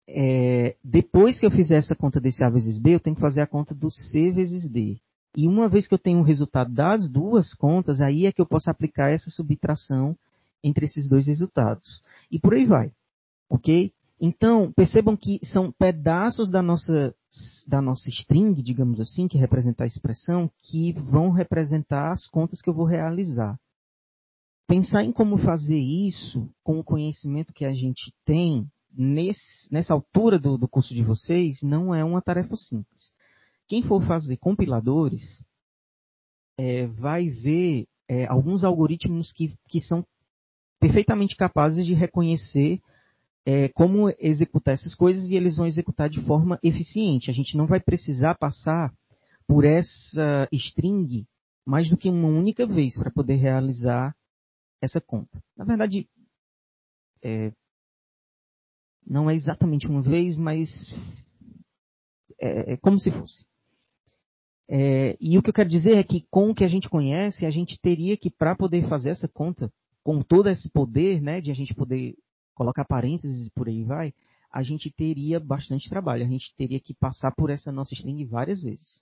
É, 0.08 0.76
depois 0.84 1.40
que 1.40 1.46
eu 1.46 1.52
fizer 1.52 1.78
essa 1.78 1.96
conta 1.96 2.20
desse 2.20 2.44
A 2.44 2.50
vezes 2.50 2.80
B, 2.80 2.96
eu 2.96 3.00
tenho 3.00 3.16
que 3.16 3.22
fazer 3.22 3.42
a 3.42 3.48
conta 3.48 3.74
do 3.74 3.90
C 3.90 4.32
vezes 4.32 4.70
D. 4.70 4.98
E 5.36 5.48
uma 5.48 5.68
vez 5.68 5.88
que 5.88 5.94
eu 5.94 6.00
tenho 6.00 6.20
o 6.20 6.24
resultado 6.24 6.72
das 6.72 7.10
duas 7.12 7.54
contas, 7.54 8.00
aí 8.00 8.26
é 8.26 8.32
que 8.32 8.40
eu 8.40 8.46
posso 8.46 8.70
aplicar 8.70 9.12
essa 9.12 9.32
subtração 9.32 10.16
entre 10.64 10.86
esses 10.86 11.10
dois 11.10 11.26
resultados. 11.26 12.02
E 12.32 12.40
por 12.40 12.54
aí 12.54 12.66
vai. 12.66 12.92
Ok? 13.50 13.92
Então, 14.22 14.72
percebam 14.72 15.18
que 15.18 15.40
são 15.44 15.72
pedaços 15.72 16.50
da 16.52 16.62
nossa, 16.62 17.14
da 17.68 17.82
nossa 17.82 18.10
string, 18.10 18.62
digamos 18.62 19.00
assim, 19.00 19.28
que 19.28 19.38
representa 19.38 19.84
a 19.84 19.88
expressão, 19.88 20.50
que 20.62 20.94
vão 20.94 21.32
representar 21.32 22.12
as 22.12 22.28
contas 22.28 22.62
que 22.62 22.70
eu 22.70 22.74
vou 22.74 22.86
realizar. 22.86 23.60
Pensar 24.68 25.04
em 25.04 25.12
como 25.12 25.38
fazer 25.38 25.78
isso 25.78 26.50
com 26.64 26.80
o 26.80 26.84
conhecimento 26.84 27.54
que 27.54 27.66
a 27.66 27.74
gente 27.74 28.14
tem 28.26 28.66
nesse, 28.96 29.72
nessa 29.72 29.94
altura 29.94 30.40
do, 30.40 30.58
do 30.58 30.68
curso 30.68 30.94
de 30.94 31.04
vocês 31.04 31.62
não 31.62 31.94
é 31.94 32.04
uma 32.04 32.22
tarefa 32.22 32.56
simples. 32.56 33.12
Quem 33.68 33.84
for 33.84 34.02
fazer 34.04 34.38
compiladores 34.38 35.44
é, 36.58 36.88
vai 36.88 37.30
ver 37.30 37.88
é, 38.08 38.26
alguns 38.26 38.64
algoritmos 38.64 39.32
que, 39.32 39.54
que 39.68 39.82
são 39.82 40.06
perfeitamente 40.80 41.36
capazes 41.36 41.86
de 41.86 41.94
reconhecer 41.94 42.80
é, 43.46 43.68
como 43.70 44.10
executar 44.20 44.74
essas 44.74 44.96
coisas 44.96 45.30
e 45.30 45.36
eles 45.36 45.58
vão 45.58 45.68
executar 45.68 46.10
de 46.10 46.22
forma 46.22 46.60
eficiente. 46.64 47.30
A 47.30 47.34
gente 47.34 47.58
não 47.58 47.66
vai 47.66 47.80
precisar 47.80 48.36
passar 48.36 48.94
por 49.48 49.66
essa 49.66 50.48
string 50.52 51.26
mais 51.66 51.90
do 51.90 51.98
que 51.98 52.10
uma 52.10 52.28
única 52.28 52.66
vez 52.66 52.96
para 52.96 53.12
poder 53.12 53.36
realizar 53.36 54.16
essa 54.84 55.00
conta. 55.00 55.42
Na 55.56 55.64
verdade, 55.64 56.10
é, 57.24 57.54
não 59.06 59.30
é 59.30 59.36
exatamente 59.36 59.88
uma 59.88 60.02
vez, 60.02 60.36
mas 60.36 60.70
é, 62.40 62.74
é 62.74 62.78
como 62.78 63.00
se 63.00 63.10
fosse. 63.12 63.46
É, 64.70 65.18
e 65.22 65.38
o 65.38 65.42
que 65.42 65.50
eu 65.50 65.54
quero 65.54 65.70
dizer 65.70 65.96
é 65.98 66.04
que 66.04 66.26
com 66.30 66.50
o 66.50 66.56
que 66.56 66.64
a 66.64 66.68
gente 66.68 66.90
conhece, 66.90 67.46
a 67.46 67.52
gente 67.52 67.80
teria 67.80 68.18
que, 68.18 68.30
para 68.30 68.56
poder 68.56 68.88
fazer 68.90 69.12
essa 69.12 69.28
conta, 69.28 69.72
com 70.04 70.22
todo 70.22 70.50
esse 70.50 70.70
poder, 70.70 71.22
né, 71.22 71.40
de 71.40 71.50
a 71.50 71.54
gente 71.54 71.74
poder 71.74 72.16
colocar 72.54 72.84
parênteses 72.84 73.48
e 73.48 73.52
por 73.52 73.70
aí 73.70 73.84
vai, 73.84 74.14
a 74.52 74.62
gente 74.62 74.92
teria 74.92 75.40
bastante 75.40 75.90
trabalho. 75.90 76.26
A 76.26 76.30
gente 76.30 76.54
teria 76.58 76.80
que 76.80 76.94
passar 76.94 77.32
por 77.32 77.50
essa 77.50 77.72
nossa 77.72 77.94
string 77.94 78.26
várias 78.26 78.62
vezes. 78.62 79.02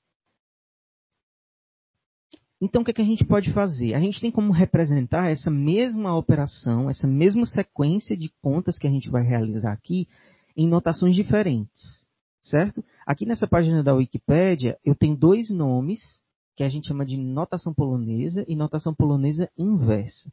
Então, 2.62 2.84
o 2.84 2.86
que, 2.86 2.92
é 2.92 2.94
que 2.94 3.02
a 3.02 3.06
gente 3.06 3.26
pode 3.26 3.52
fazer? 3.52 3.96
A 3.96 4.00
gente 4.00 4.22
tem 4.22 4.30
como 4.30 4.54
representar 4.54 5.32
essa 5.32 5.50
mesma 5.50 6.16
operação, 6.16 6.88
essa 6.92 7.08
mesma 7.08 7.44
sequência 7.48 8.16
de 8.16 8.30
contas 8.40 8.78
que 8.78 8.86
a 8.86 8.92
gente 8.92 9.10
vai 9.10 9.24
realizar 9.24 9.74
aqui 9.74 10.08
em 10.56 10.68
notações 10.68 11.16
diferentes, 11.16 12.06
certo? 12.44 12.86
Aqui 13.04 13.26
nessa 13.26 13.48
página 13.48 13.82
da 13.82 13.96
Wikipédia, 13.96 14.78
eu 14.86 14.94
tenho 14.94 15.18
dois 15.18 15.50
nomes 15.50 16.22
que 16.56 16.64
a 16.64 16.70
gente 16.70 16.88
chama 16.88 17.04
de 17.04 17.18
notação 17.18 17.74
polonesa 17.74 18.46
e 18.48 18.56
notação 18.56 18.94
polonesa 18.94 19.50
inversa. 19.58 20.32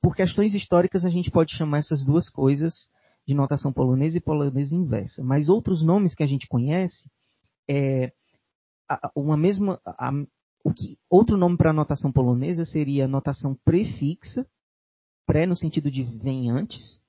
Por 0.00 0.14
questões 0.14 0.54
históricas, 0.54 1.04
a 1.04 1.10
gente 1.10 1.28
pode 1.28 1.56
chamar 1.56 1.78
essas 1.78 2.04
duas 2.04 2.30
coisas 2.30 2.88
de 3.26 3.34
notação 3.34 3.72
polonesa 3.72 4.16
e 4.16 4.20
polonesa 4.20 4.76
inversa. 4.76 5.24
Mas 5.24 5.48
outros 5.48 5.82
nomes 5.82 6.14
que 6.14 6.22
a 6.22 6.26
gente 6.26 6.46
conhece, 6.46 7.10
é, 7.68 8.12
uma 9.14 9.36
mesma, 9.36 9.80
o 10.62 10.72
que, 10.72 10.98
outro 11.08 11.36
nome 11.36 11.56
para 11.56 11.70
a 11.70 11.74
notação 11.74 12.12
polonesa 12.12 12.64
seria 12.64 13.08
notação 13.08 13.56
prefixa, 13.64 14.46
pré 15.26 15.46
no 15.46 15.56
sentido 15.56 15.90
de 15.90 16.02
vem 16.02 16.50
antes, 16.50 17.00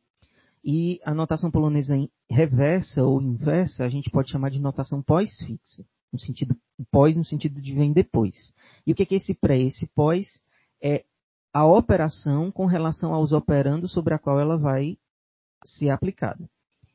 e 0.63 0.99
a 1.03 1.13
notação 1.13 1.49
polonesa 1.49 1.95
reversa 2.29 3.03
ou 3.03 3.21
inversa 3.21 3.83
a 3.83 3.89
gente 3.89 4.09
pode 4.09 4.29
chamar 4.29 4.49
de 4.49 4.59
notação 4.59 5.01
pós-fixa, 5.01 5.83
no 6.13 6.19
sentido 6.19 6.55
pós 6.91 7.17
no 7.17 7.25
sentido 7.25 7.61
de 7.61 7.73
vem 7.73 7.91
depois. 7.91 8.53
E 8.85 8.91
o 8.91 8.95
que 8.95 9.03
é 9.03 9.17
esse 9.17 9.33
pré? 9.33 9.59
Esse 9.59 9.87
pós 9.87 10.39
é 10.81 11.03
a 11.53 11.65
operação 11.65 12.51
com 12.51 12.65
relação 12.65 13.13
aos 13.13 13.31
operandos 13.31 13.91
sobre 13.91 14.13
a 14.13 14.19
qual 14.19 14.39
ela 14.39 14.57
vai 14.57 14.97
ser 15.65 15.89
aplicada. 15.89 16.49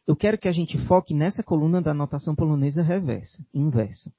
Eu 0.06 0.16
quero 0.16 0.38
que 0.38 0.48
a 0.48 0.52
gente 0.52 0.78
foque 0.86 1.12
nessa 1.12 1.42
coluna 1.42 1.82
da 1.82 1.92
notação 1.92 2.34
polonesa 2.34 2.82
reversa, 2.82 3.44
inversa. 3.52 4.12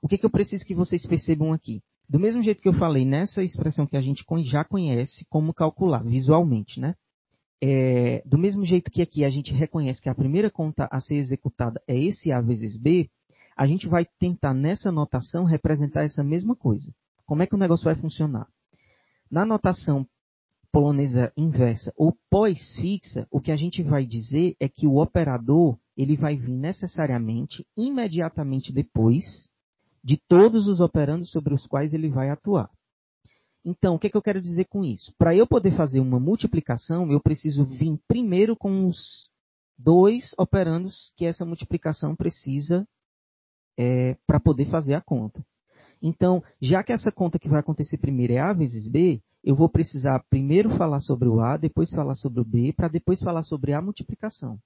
O 0.00 0.08
que, 0.08 0.18
que 0.18 0.26
eu 0.26 0.30
preciso 0.30 0.64
que 0.64 0.74
vocês 0.74 1.04
percebam 1.06 1.52
aqui? 1.52 1.82
Do 2.08 2.18
mesmo 2.18 2.42
jeito 2.42 2.62
que 2.62 2.68
eu 2.68 2.72
falei 2.72 3.04
nessa 3.04 3.42
expressão 3.42 3.86
que 3.86 3.96
a 3.96 4.00
gente 4.00 4.24
já 4.44 4.64
conhece 4.64 5.26
como 5.28 5.52
calcular 5.52 6.02
visualmente, 6.02 6.80
né? 6.80 6.94
É, 7.60 8.22
do 8.24 8.38
mesmo 8.38 8.64
jeito 8.64 8.90
que 8.90 9.02
aqui 9.02 9.24
a 9.24 9.28
gente 9.28 9.52
reconhece 9.52 10.00
que 10.00 10.08
a 10.08 10.14
primeira 10.14 10.48
conta 10.48 10.88
a 10.92 11.00
ser 11.00 11.16
executada 11.16 11.82
é 11.88 11.98
esse 11.98 12.30
A 12.30 12.40
vezes 12.40 12.78
B, 12.78 13.10
a 13.56 13.66
gente 13.66 13.88
vai 13.88 14.06
tentar 14.18 14.54
nessa 14.54 14.92
notação 14.92 15.44
representar 15.44 16.04
essa 16.04 16.22
mesma 16.22 16.54
coisa. 16.54 16.94
Como 17.26 17.42
é 17.42 17.46
que 17.46 17.56
o 17.56 17.58
negócio 17.58 17.84
vai 17.84 17.96
funcionar? 17.96 18.46
Na 19.28 19.44
notação 19.44 20.06
polonesa 20.70 21.32
inversa 21.36 21.92
ou 21.96 22.16
pós-fixa, 22.30 23.26
o 23.32 23.40
que 23.40 23.50
a 23.50 23.56
gente 23.56 23.82
vai 23.82 24.06
dizer 24.06 24.54
é 24.60 24.68
que 24.68 24.86
o 24.86 24.98
operador 25.02 25.76
ele 25.96 26.16
vai 26.16 26.36
vir 26.36 26.52
necessariamente 26.52 27.66
imediatamente 27.76 28.72
depois 28.72 29.47
de 30.02 30.16
todos 30.28 30.66
os 30.66 30.80
operandos 30.80 31.30
sobre 31.30 31.54
os 31.54 31.66
quais 31.66 31.92
ele 31.92 32.08
vai 32.08 32.30
atuar. 32.30 32.70
Então, 33.64 33.94
o 33.94 33.98
que, 33.98 34.06
é 34.06 34.10
que 34.10 34.16
eu 34.16 34.22
quero 34.22 34.40
dizer 34.40 34.66
com 34.66 34.84
isso? 34.84 35.12
Para 35.18 35.34
eu 35.34 35.46
poder 35.46 35.76
fazer 35.76 36.00
uma 36.00 36.18
multiplicação, 36.18 37.10
eu 37.10 37.20
preciso 37.20 37.64
vir 37.64 37.98
primeiro 38.06 38.56
com 38.56 38.86
os 38.86 39.28
dois 39.76 40.34
operandos 40.38 41.12
que 41.16 41.24
essa 41.24 41.44
multiplicação 41.44 42.16
precisa 42.16 42.86
é, 43.78 44.16
para 44.26 44.40
poder 44.40 44.66
fazer 44.66 44.94
a 44.94 45.00
conta. 45.00 45.44
Então, 46.00 46.42
já 46.60 46.82
que 46.82 46.92
essa 46.92 47.10
conta 47.10 47.38
que 47.38 47.48
vai 47.48 47.60
acontecer 47.60 47.98
primeiro 47.98 48.32
é 48.32 48.38
A 48.38 48.52
vezes 48.52 48.88
B, 48.88 49.20
eu 49.42 49.54
vou 49.54 49.68
precisar 49.68 50.24
primeiro 50.28 50.76
falar 50.76 51.00
sobre 51.00 51.28
o 51.28 51.40
A, 51.40 51.56
depois 51.56 51.90
falar 51.90 52.14
sobre 52.14 52.40
o 52.40 52.44
B, 52.44 52.72
para 52.72 52.88
depois 52.88 53.20
falar 53.20 53.42
sobre 53.42 53.72
a 53.72 53.80
multiplicação. 53.80 54.58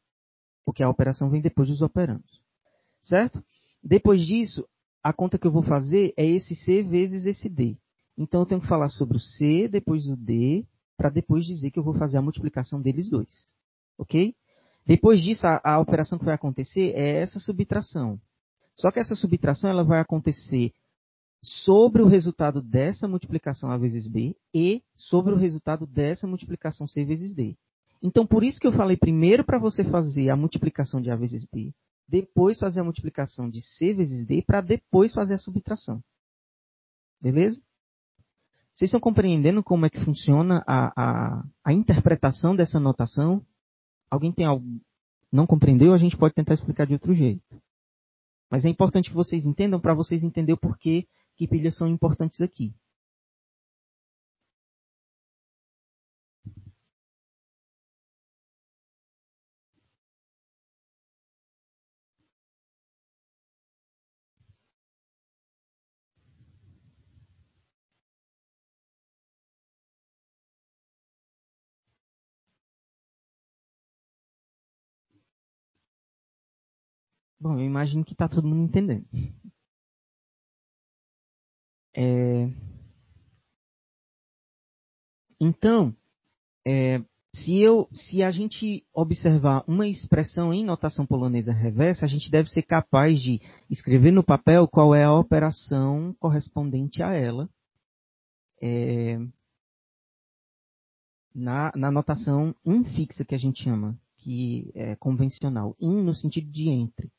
Porque 0.64 0.82
a 0.82 0.88
operação 0.88 1.30
vem 1.30 1.40
depois 1.40 1.68
dos 1.68 1.82
operandos. 1.82 2.40
Certo? 3.02 3.42
Depois 3.82 4.24
disso, 4.24 4.66
a 5.02 5.12
conta 5.12 5.38
que 5.38 5.46
eu 5.46 5.50
vou 5.50 5.62
fazer 5.62 6.14
é 6.16 6.24
esse 6.24 6.54
C 6.54 6.82
vezes 6.82 7.26
esse 7.26 7.48
D. 7.48 7.76
Então 8.16 8.40
eu 8.40 8.46
tenho 8.46 8.60
que 8.60 8.68
falar 8.68 8.88
sobre 8.88 9.16
o 9.16 9.20
C, 9.20 9.68
depois 9.68 10.06
o 10.06 10.16
D, 10.16 10.64
para 10.96 11.10
depois 11.10 11.44
dizer 11.44 11.70
que 11.70 11.78
eu 11.78 11.82
vou 11.82 11.94
fazer 11.94 12.18
a 12.18 12.22
multiplicação 12.22 12.80
deles 12.80 13.08
dois. 13.08 13.46
Ok? 13.98 14.34
Depois 14.86 15.22
disso, 15.22 15.46
a, 15.46 15.60
a, 15.64 15.80
operação 15.80 16.18
que 16.18 16.24
vai 16.24 16.34
acontecer 16.34 16.92
é 16.94 17.20
essa 17.20 17.38
subtração. 17.38 18.20
Só 18.74 18.90
que 18.90 18.98
essa 18.98 19.14
subtração 19.14 19.70
ela 19.70 19.84
vai 19.84 20.00
acontecer 20.00 20.72
sobre 21.42 22.02
o 22.02 22.06
resultado 22.06 22.62
dessa 22.62 23.08
multiplicação 23.08 23.70
A 23.70 23.76
vezes 23.76 24.06
B 24.06 24.36
e 24.54 24.82
sobre 24.96 25.32
o 25.32 25.36
resultado 25.36 25.86
dessa 25.86 26.26
multiplicação 26.26 26.86
C 26.86 27.04
vezes 27.04 27.34
D. 27.34 27.56
Então, 28.02 28.26
por 28.26 28.42
isso 28.42 28.60
que 28.60 28.66
eu 28.66 28.72
falei 28.72 28.96
primeiro 28.96 29.44
para 29.44 29.58
você 29.58 29.84
fazer 29.84 30.30
a 30.30 30.36
multiplicação 30.36 31.00
de 31.00 31.10
A 31.10 31.16
vezes 31.16 31.44
B, 31.44 31.72
depois 32.08 32.58
fazer 32.58 32.80
a 32.80 32.84
multiplicação 32.84 33.48
de 33.48 33.60
C 33.60 33.94
vezes 33.94 34.26
D, 34.26 34.42
para 34.42 34.60
depois 34.60 35.12
fazer 35.12 35.34
a 35.34 35.38
subtração. 35.38 36.02
Beleza? 37.20 37.60
Vocês 38.74 38.88
estão 38.88 39.00
compreendendo 39.00 39.62
como 39.62 39.86
é 39.86 39.90
que 39.90 40.04
funciona 40.04 40.64
a, 40.66 40.92
a, 40.96 41.44
a 41.64 41.72
interpretação 41.72 42.56
dessa 42.56 42.80
notação? 42.80 43.44
Alguém 44.10 44.32
tem 44.32 44.46
algo 44.46 44.66
não 45.32 45.46
compreendeu? 45.46 45.94
A 45.94 45.98
gente 45.98 46.16
pode 46.16 46.34
tentar 46.34 46.52
explicar 46.52 46.86
de 46.86 46.92
outro 46.92 47.14
jeito. 47.14 47.42
Mas 48.50 48.66
é 48.66 48.68
importante 48.68 49.08
que 49.08 49.16
vocês 49.16 49.46
entendam 49.46 49.80
para 49.80 49.94
vocês 49.94 50.22
entenderem 50.22 50.54
o 50.54 50.60
porquê 50.60 51.06
que 51.36 51.48
pilhas 51.48 51.74
são 51.74 51.88
importantes 51.88 52.42
aqui. 52.42 52.74
Bom, 77.42 77.58
eu 77.58 77.64
imagino 77.66 78.04
que 78.04 78.12
está 78.12 78.28
todo 78.28 78.46
mundo 78.46 78.62
entendendo. 78.62 79.04
É... 81.92 82.46
Então, 85.40 85.92
é, 86.64 87.02
se, 87.34 87.58
eu, 87.58 87.88
se 87.92 88.22
a 88.22 88.30
gente 88.30 88.86
observar 88.94 89.64
uma 89.66 89.88
expressão 89.88 90.54
em 90.54 90.64
notação 90.64 91.04
polonesa 91.04 91.52
reversa, 91.52 92.04
a 92.04 92.08
gente 92.08 92.30
deve 92.30 92.48
ser 92.48 92.62
capaz 92.62 93.20
de 93.20 93.40
escrever 93.68 94.12
no 94.12 94.22
papel 94.22 94.68
qual 94.68 94.94
é 94.94 95.02
a 95.02 95.12
operação 95.12 96.14
correspondente 96.20 97.02
a 97.02 97.12
ela 97.12 97.50
é, 98.62 99.18
na, 101.34 101.72
na 101.74 101.90
notação 101.90 102.54
infixa 102.64 103.24
que 103.24 103.34
a 103.34 103.38
gente 103.38 103.64
chama, 103.64 104.00
que 104.18 104.70
é 104.76 104.94
convencional. 104.94 105.74
In 105.80 106.04
no 106.04 106.14
sentido 106.14 106.48
de 106.48 106.68
entre 106.68 107.10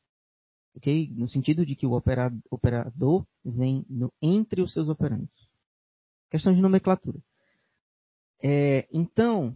ok? 0.76 1.10
No 1.16 1.30
sentido 1.30 1.66
de 1.66 1.76
que 1.76 1.86
o 1.86 1.94
operador 1.94 3.26
vem 3.44 3.86
no, 3.90 4.12
entre 4.22 4.62
os 4.62 4.72
seus 4.74 4.90
operandos. 4.90 5.50
Questão 6.30 6.54
de 6.54 6.62
nomenclatura. 6.62 7.20
É, 8.42 8.88
então, 8.92 9.56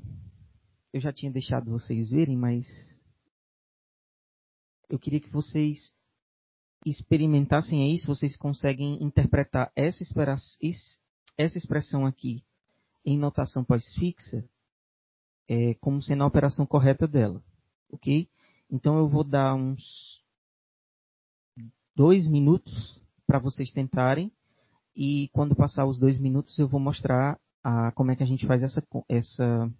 eu 0.93 1.01
já 1.01 1.11
tinha 1.11 1.31
deixado 1.31 1.71
vocês 1.71 2.09
verem, 2.09 2.37
mas 2.37 2.65
eu 4.89 4.97
queria 4.97 5.19
que 5.19 5.29
vocês 5.29 5.93
experimentassem 6.85 7.83
aí 7.83 7.97
se 7.97 8.07
vocês 8.07 8.37
conseguem 8.37 9.03
interpretar 9.03 9.71
essa, 9.75 10.03
essa 11.37 11.57
expressão 11.57 12.05
aqui 12.05 12.43
em 13.03 13.17
notação 13.17 13.63
pós-fixa 13.63 14.47
é, 15.47 15.73
como 15.75 16.01
sendo 16.01 16.23
a 16.23 16.27
operação 16.27 16.65
correta 16.65 17.07
dela, 17.07 17.43
ok? 17.89 18.29
Então 18.69 18.97
eu 18.97 19.07
vou 19.07 19.23
dar 19.23 19.55
uns 19.55 20.16
dois 21.97 22.27
minutos 22.27 23.01
para 23.25 23.39
vocês 23.39 23.71
tentarem. 23.71 24.31
E 24.95 25.29
quando 25.33 25.55
passar 25.55 25.85
os 25.85 25.99
dois 25.99 26.19
minutos, 26.19 26.57
eu 26.59 26.67
vou 26.67 26.79
mostrar 26.79 27.39
a, 27.63 27.91
como 27.91 28.11
é 28.11 28.15
que 28.15 28.21
a 28.21 28.27
gente 28.27 28.45
faz 28.45 28.61
essa, 28.61 28.83
essa 29.09 29.71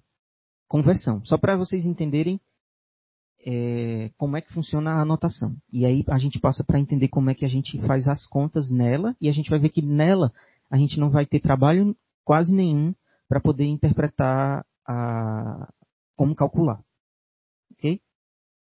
conversão. 0.67 1.23
Só 1.23 1.37
para 1.37 1.55
vocês 1.55 1.85
entenderem 1.85 2.41
é, 3.45 4.09
como 4.17 4.35
é 4.35 4.41
que 4.41 4.51
funciona 4.51 4.93
a 4.93 5.01
anotação. 5.01 5.55
E 5.71 5.85
aí 5.85 6.03
a 6.07 6.17
gente 6.17 6.39
passa 6.39 6.63
para 6.63 6.79
entender 6.79 7.07
como 7.07 7.29
é 7.29 7.35
que 7.35 7.45
a 7.45 7.49
gente 7.49 7.79
faz 7.83 8.07
as 8.07 8.25
contas 8.25 8.69
nela. 8.69 9.15
E 9.21 9.29
a 9.29 9.31
gente 9.31 9.49
vai 9.51 9.59
ver 9.59 9.69
que 9.69 9.83
nela 9.83 10.33
a 10.71 10.77
gente 10.77 10.99
não 10.99 11.11
vai 11.11 11.25
ter 11.25 11.39
trabalho 11.39 11.95
quase 12.25 12.53
nenhum 12.53 12.95
para 13.29 13.39
poder 13.39 13.65
interpretar 13.65 14.65
a, 14.87 15.71
como 16.15 16.35
calcular. 16.35 16.81
Ok? 17.73 18.01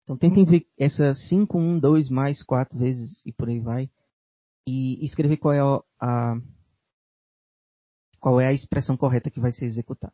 Então 0.03 0.17
tentem 0.17 0.45
ver 0.45 0.67
essa 0.77 1.13
5, 1.13 1.57
1, 1.57 1.79
2 1.79 2.09
mais 2.09 2.43
4 2.43 2.77
vezes 2.77 3.21
e 3.25 3.31
por 3.31 3.49
aí 3.49 3.59
vai. 3.59 3.89
E 4.67 5.03
escrever 5.05 5.37
qual 5.37 5.53
é 5.53 5.83
a, 5.99 6.35
qual 8.19 8.39
é 8.39 8.47
a 8.47 8.53
expressão 8.53 8.95
correta 8.95 9.31
que 9.31 9.39
vai 9.39 9.51
ser 9.51 9.65
executada. 9.65 10.13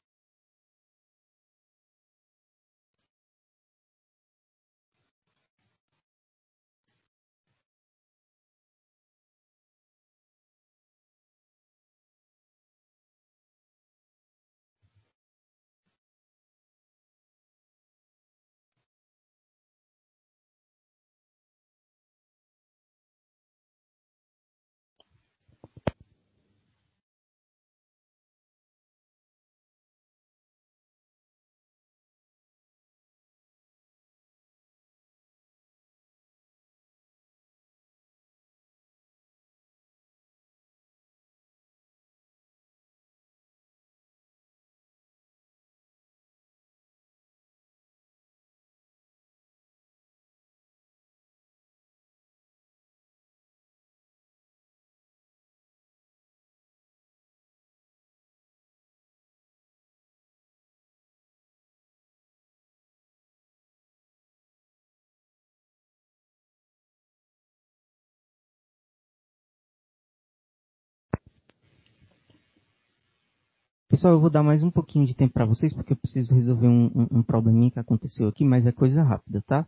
Pessoal, 74.01 74.15
eu 74.15 74.19
vou 74.19 74.31
dar 74.31 74.41
mais 74.41 74.63
um 74.63 74.71
pouquinho 74.71 75.05
de 75.05 75.13
tempo 75.13 75.31
para 75.31 75.45
vocês, 75.45 75.75
porque 75.75 75.93
eu 75.93 75.95
preciso 75.95 76.33
resolver 76.33 76.67
um, 76.67 76.85
um, 76.87 77.19
um, 77.19 77.21
probleminha 77.21 77.69
que 77.69 77.77
aconteceu 77.77 78.27
aqui, 78.27 78.43
mas 78.43 78.65
é 78.65 78.71
coisa 78.71 79.03
rápida, 79.03 79.43
tá? 79.43 79.67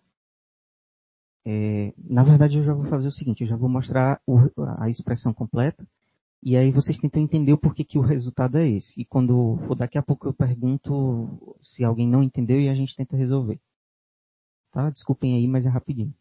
É, 1.45 1.93
na 1.99 2.23
verdade, 2.23 2.57
eu 2.57 2.63
já 2.63 2.73
vou 2.73 2.85
fazer 2.85 3.07
o 3.07 3.11
seguinte, 3.11 3.41
eu 3.41 3.47
já 3.47 3.55
vou 3.55 3.69
mostrar 3.69 4.19
o, 4.25 4.39
a 4.79 4.89
expressão 4.89 5.31
completa, 5.35 5.87
e 6.41 6.57
aí 6.57 6.71
vocês 6.71 6.97
tentam 6.97 7.21
entender 7.21 7.53
o 7.53 7.59
porquê 7.59 7.83
que 7.83 7.99
o 7.99 8.01
resultado 8.01 8.57
é 8.57 8.67
esse. 8.67 8.99
E 8.99 9.05
quando 9.05 9.59
for 9.67 9.75
daqui 9.75 9.99
a 9.99 10.01
pouco 10.01 10.27
eu 10.27 10.33
pergunto 10.33 11.55
se 11.61 11.83
alguém 11.83 12.09
não 12.09 12.23
entendeu 12.23 12.59
e 12.59 12.69
a 12.69 12.73
gente 12.73 12.95
tenta 12.95 13.15
resolver. 13.15 13.59
Tá? 14.71 14.89
Desculpem 14.89 15.35
aí, 15.35 15.47
mas 15.47 15.67
é 15.67 15.69
rapidinho. 15.69 16.11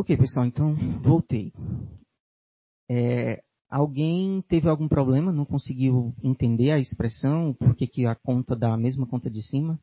Ok, 0.00 0.16
pessoal, 0.16 0.46
então 0.46 0.74
voltei. 1.02 1.52
É, 2.88 3.42
alguém 3.68 4.40
teve 4.48 4.66
algum 4.66 4.88
problema, 4.88 5.30
não 5.30 5.44
conseguiu 5.44 6.14
entender 6.22 6.70
a 6.70 6.78
expressão, 6.78 7.52
por 7.52 7.76
que, 7.76 7.86
que 7.86 8.06
a 8.06 8.14
conta 8.14 8.56
dá 8.56 8.72
a 8.72 8.78
mesma 8.78 9.06
conta 9.06 9.28
de 9.28 9.42
cima? 9.42 9.78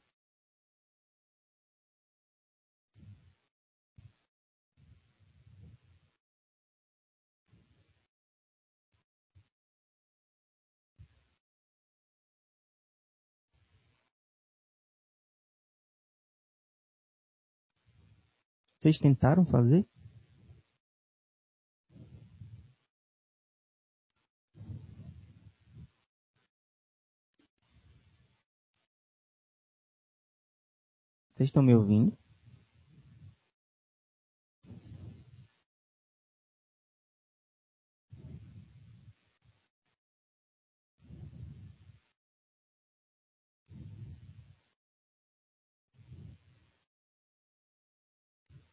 Vocês 18.79 18.97
tentaram 18.97 19.45
fazer? 19.45 19.85
Vocês 31.37 31.49
estão 31.49 31.61
me 31.61 31.75
ouvindo? 31.75 32.17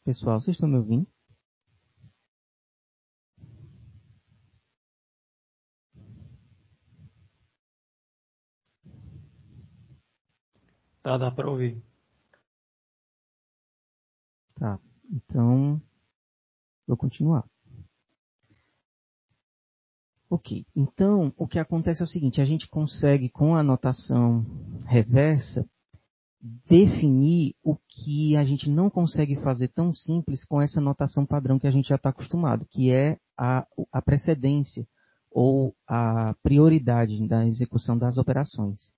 Pessoal, 0.04 0.40
vocês 0.40 0.56
estão 0.56 0.68
me 0.68 0.78
ouvindo? 0.78 1.06
Tá, 11.02 11.18
dá 11.18 11.30
para 11.30 11.50
ouvir. 11.50 11.93
Tá, 14.56 14.78
então 15.10 15.80
vou 16.86 16.96
continuar. 16.96 17.44
Ok, 20.30 20.66
então 20.74 21.32
o 21.36 21.46
que 21.46 21.58
acontece 21.58 22.02
é 22.02 22.04
o 22.04 22.08
seguinte: 22.08 22.40
a 22.40 22.44
gente 22.44 22.68
consegue 22.68 23.28
com 23.28 23.54
a 23.54 23.60
anotação 23.60 24.44
reversa 24.86 25.68
definir 26.68 27.54
o 27.62 27.76
que 27.88 28.36
a 28.36 28.44
gente 28.44 28.68
não 28.68 28.90
consegue 28.90 29.36
fazer 29.36 29.68
tão 29.68 29.94
simples 29.94 30.44
com 30.44 30.60
essa 30.60 30.80
notação 30.80 31.24
padrão 31.24 31.58
que 31.58 31.66
a 31.66 31.70
gente 31.70 31.88
já 31.88 31.96
está 31.96 32.10
acostumado, 32.10 32.66
que 32.68 32.90
é 32.90 33.18
a, 33.38 33.66
a 33.90 34.02
precedência 34.02 34.86
ou 35.30 35.74
a 35.88 36.34
prioridade 36.42 37.26
da 37.26 37.46
execução 37.46 37.98
das 37.98 38.18
operações. 38.18 38.92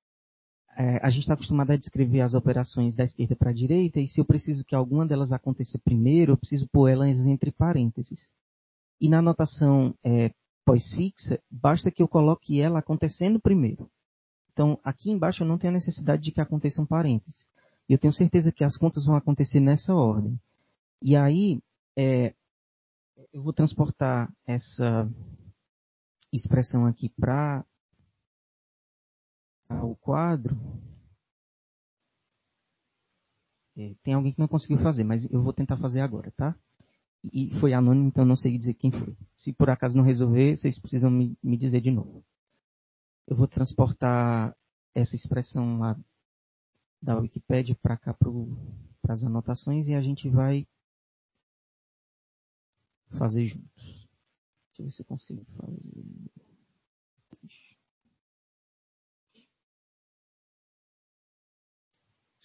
É, 0.77 0.99
a 1.03 1.09
gente 1.09 1.23
está 1.23 1.35
acostumado 1.35 1.71
a 1.71 1.77
descrever 1.77 2.21
as 2.21 2.35
operações 2.35 2.95
da 2.95 3.05
esquerda 3.05 3.35
para 3.35 3.51
a 3.51 3.55
direita, 3.55 3.99
e 3.99 4.07
se 4.07 4.21
eu 4.21 4.25
preciso 4.25 4.65
que 4.65 4.75
alguma 4.75 5.07
delas 5.07 5.33
aconteça 5.33 5.79
primeiro, 5.79 6.33
eu 6.33 6.37
preciso 6.37 6.69
pôr 6.69 6.89
elas 6.89 7.19
entre 7.21 7.51
parênteses. 7.51 8.29
E 9.01 9.09
na 9.09 9.23
notação 9.23 9.95
é, 10.05 10.31
pós-fixa, 10.67 11.41
basta 11.51 11.91
que 11.91 12.03
eu 12.03 12.09
coloque 12.09 12.61
ela 12.61 12.81
acontecendo 12.81 13.41
primeiro. 13.41 13.91
Então, 14.53 14.79
aqui 14.85 15.11
embaixo 15.11 15.43
eu 15.43 15.49
não 15.49 15.59
tenho 15.59 15.73
a 15.73 15.77
necessidade 15.77 16.23
de 16.23 16.33
que 16.33 16.41
aconteçam 16.41 16.85
parênteses. 16.85 17.47
Eu 17.89 17.99
tenho 17.99 18.13
certeza 18.13 18.53
que 18.53 18.65
as 18.65 18.77
contas 18.77 19.07
vão 19.07 19.17
acontecer 19.17 19.61
nessa 19.61 19.95
ordem. 19.95 20.39
E 21.01 21.17
aí, 21.17 21.61
é, 21.97 22.35
eu 23.33 23.43
vou 23.43 23.53
transportar 23.53 24.31
essa 24.47 25.09
expressão 26.33 26.85
aqui 26.85 27.09
para 27.19 27.65
o 29.69 29.97
quadro. 29.97 30.57
É, 33.77 33.95
tem 34.03 34.15
alguém 34.15 34.33
que 34.33 34.39
não 34.39 34.49
conseguiu 34.49 34.79
fazer, 34.79 35.05
mas 35.05 35.31
eu 35.31 35.43
vou 35.43 35.53
tentar 35.53 35.77
fazer 35.77 36.01
agora, 36.01 36.31
tá? 36.31 36.57
E 37.23 37.51
foi 37.61 37.75
anônimo, 37.75 38.09
então 38.09 38.25
não 38.25 38.37
sei 38.37 38.57
dizer 38.57 38.75
quem 38.75 38.91
foi. 38.91 39.17
Se 39.35 39.53
por 39.53 39.69
acaso 39.69 39.97
não 39.97 40.05
resolver, 40.05 40.57
vocês 40.57 40.79
precisam 40.79 41.11
me, 41.11 41.37
me 41.43 41.57
dizer 41.57 41.81
de 41.81 41.91
novo. 41.91 42.25
Eu 43.27 43.37
vou 43.37 43.49
transportar 43.49 44.57
essa 44.95 45.17
expressão 45.17 45.79
lá 45.79 45.99
da 47.03 47.19
Wikipedia 47.19 47.75
para 47.83 47.97
cá 47.97 48.15
para 48.15 49.15
as 49.15 49.25
anotações 49.25 49.89
e 49.89 49.95
a 49.95 50.01
gente 50.01 50.29
vai 50.29 50.67
fazer 53.19 53.47
juntos. 53.47 54.09
Deixa 54.69 54.83
eu 54.83 54.85
ver 54.87 54.91
se 54.93 55.03
eu 55.03 55.07
consigo 55.07 55.45
fazer. 55.57 56.46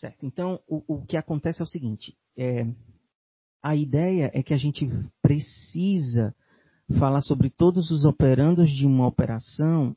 Certo. 0.02 0.26
Então, 0.26 0.60
o, 0.68 0.96
o 0.96 1.06
que 1.06 1.16
acontece 1.16 1.62
é 1.62 1.64
o 1.64 1.68
seguinte: 1.68 2.18
é, 2.36 2.66
a 3.62 3.76
ideia 3.76 4.32
é 4.34 4.42
que 4.42 4.52
a 4.52 4.58
gente 4.58 4.90
precisa 5.22 6.36
falar 6.98 7.22
sobre 7.22 7.52
todos 7.52 7.92
os 7.92 8.04
operandos 8.04 8.72
de 8.72 8.88
uma 8.88 9.06
operação 9.06 9.96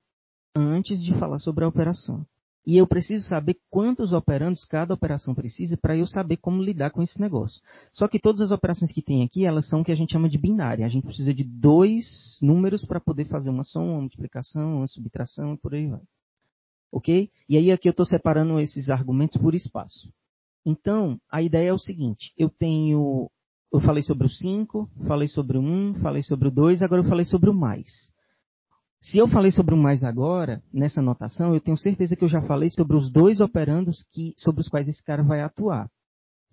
antes 0.55 1.03
de 1.03 1.15
falar 1.15 1.39
sobre 1.39 1.65
a 1.65 1.69
operação. 1.69 2.27
E 2.67 2.77
eu 2.77 2.87
preciso 2.87 3.27
saber 3.27 3.57
quantos 3.71 4.13
operandos 4.13 4.67
cada 4.67 4.93
operação 4.93 5.35
precisa 5.35 5.75
para 5.77 5.97
eu 5.97 6.07
saber 6.07 6.37
como 6.37 6.63
lidar 6.63 6.91
com 6.91 7.03
esse 7.03 7.19
negócio. 7.19 7.63
Só 7.91 8.07
que 8.07 8.19
todas 8.19 8.43
as 8.43 8.51
operações 8.51 8.93
que 8.93 9.03
tem 9.03 9.23
aqui, 9.23 9.47
elas 9.47 9.67
são 9.69 9.81
o 9.81 9.85
que 9.85 9.93
a 9.93 9.95
gente 9.95 10.13
chama 10.13 10.29
de 10.29 10.39
binária. 10.39 10.85
A 10.85 10.89
gente 10.91 11.05
precisa 11.05 11.33
de 11.33 11.45
dois 11.45 12.39
números 12.43 12.85
para 12.85 13.01
poder 13.01 13.25
fazer 13.27 13.49
uma 13.49 13.65
soma, 13.65 13.93
uma 13.93 14.01
multiplicação, 14.03 14.79
uma 14.79 14.87
subtração 14.87 15.55
e 15.55 15.59
por 15.59 15.75
aí 15.75 15.87
vai. 15.87 16.01
Ok? 16.95 17.29
E 17.49 17.57
aí 17.57 17.73
aqui 17.73 17.89
eu 17.89 17.91
estou 17.91 18.07
separando 18.07 18.61
esses 18.61 18.89
argumentos 18.89 19.37
por 19.43 19.53
espaço. 19.53 20.13
Então, 20.65 21.21
a 21.29 21.43
ideia 21.43 21.71
é 21.71 21.73
o 21.73 21.79
seguinte: 21.79 22.33
eu 22.39 22.49
tenho 22.49 23.29
eu 23.73 23.81
falei 23.81 24.05
sobre 24.05 24.29
o 24.29 24.31
5, 24.31 24.89
falei 25.05 25.27
sobre 25.27 25.59
o 25.59 25.61
1, 25.61 25.95
falei 25.95 26.23
sobre 26.23 26.47
o 26.47 26.51
2, 26.53 26.83
agora 26.83 27.03
eu 27.03 27.09
falei 27.09 27.25
sobre 27.25 27.51
o 27.51 27.55
mais. 27.55 27.91
Se 29.03 29.19
eu 29.19 29.27
falei 29.27 29.51
sobre 29.51 29.75
o 29.75 29.77
mais 29.77 30.05
agora, 30.05 30.63
nessa 30.73 31.01
anotação, 31.01 31.53
eu 31.53 31.61
tenho 31.61 31.77
certeza 31.77 32.15
que 32.15 32.23
eu 32.23 32.29
já 32.29 32.41
falei 32.41 32.71
sobre 32.71 32.97
os 32.97 33.11
dois 33.11 33.41
operandos 33.41 34.07
que, 34.13 34.33
sobre 34.39 34.61
os 34.61 34.69
quais 34.69 34.87
esse 34.87 35.03
cara 35.03 35.25
vai 35.25 35.43
atuar. 35.43 35.91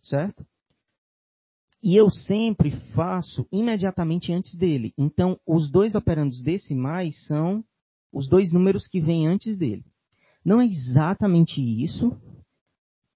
Certo? 0.01 0.43
E 1.84 1.95
eu 1.95 2.09
sempre 2.09 2.72
faço 2.95 3.47
imediatamente 3.51 4.34
antes 4.34 4.55
dele. 4.55 4.91
Então, 4.97 5.39
os 5.45 5.69
dois 5.69 5.93
operandos 5.93 6.41
desse 6.41 6.73
mais 6.73 7.23
são 7.27 7.63
os 8.11 8.27
dois 8.27 8.51
números 8.51 8.88
que 8.88 8.99
vêm 8.99 9.27
antes 9.27 9.55
dele. 9.55 9.85
Não 10.43 10.59
é 10.59 10.65
exatamente 10.65 11.61
isso, 11.61 12.15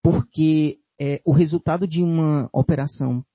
porque 0.04 0.80
é, 1.00 1.22
o 1.26 1.32
resultado 1.32 1.88
de 1.88 2.04
uma 2.04 2.50
operação 2.54 3.26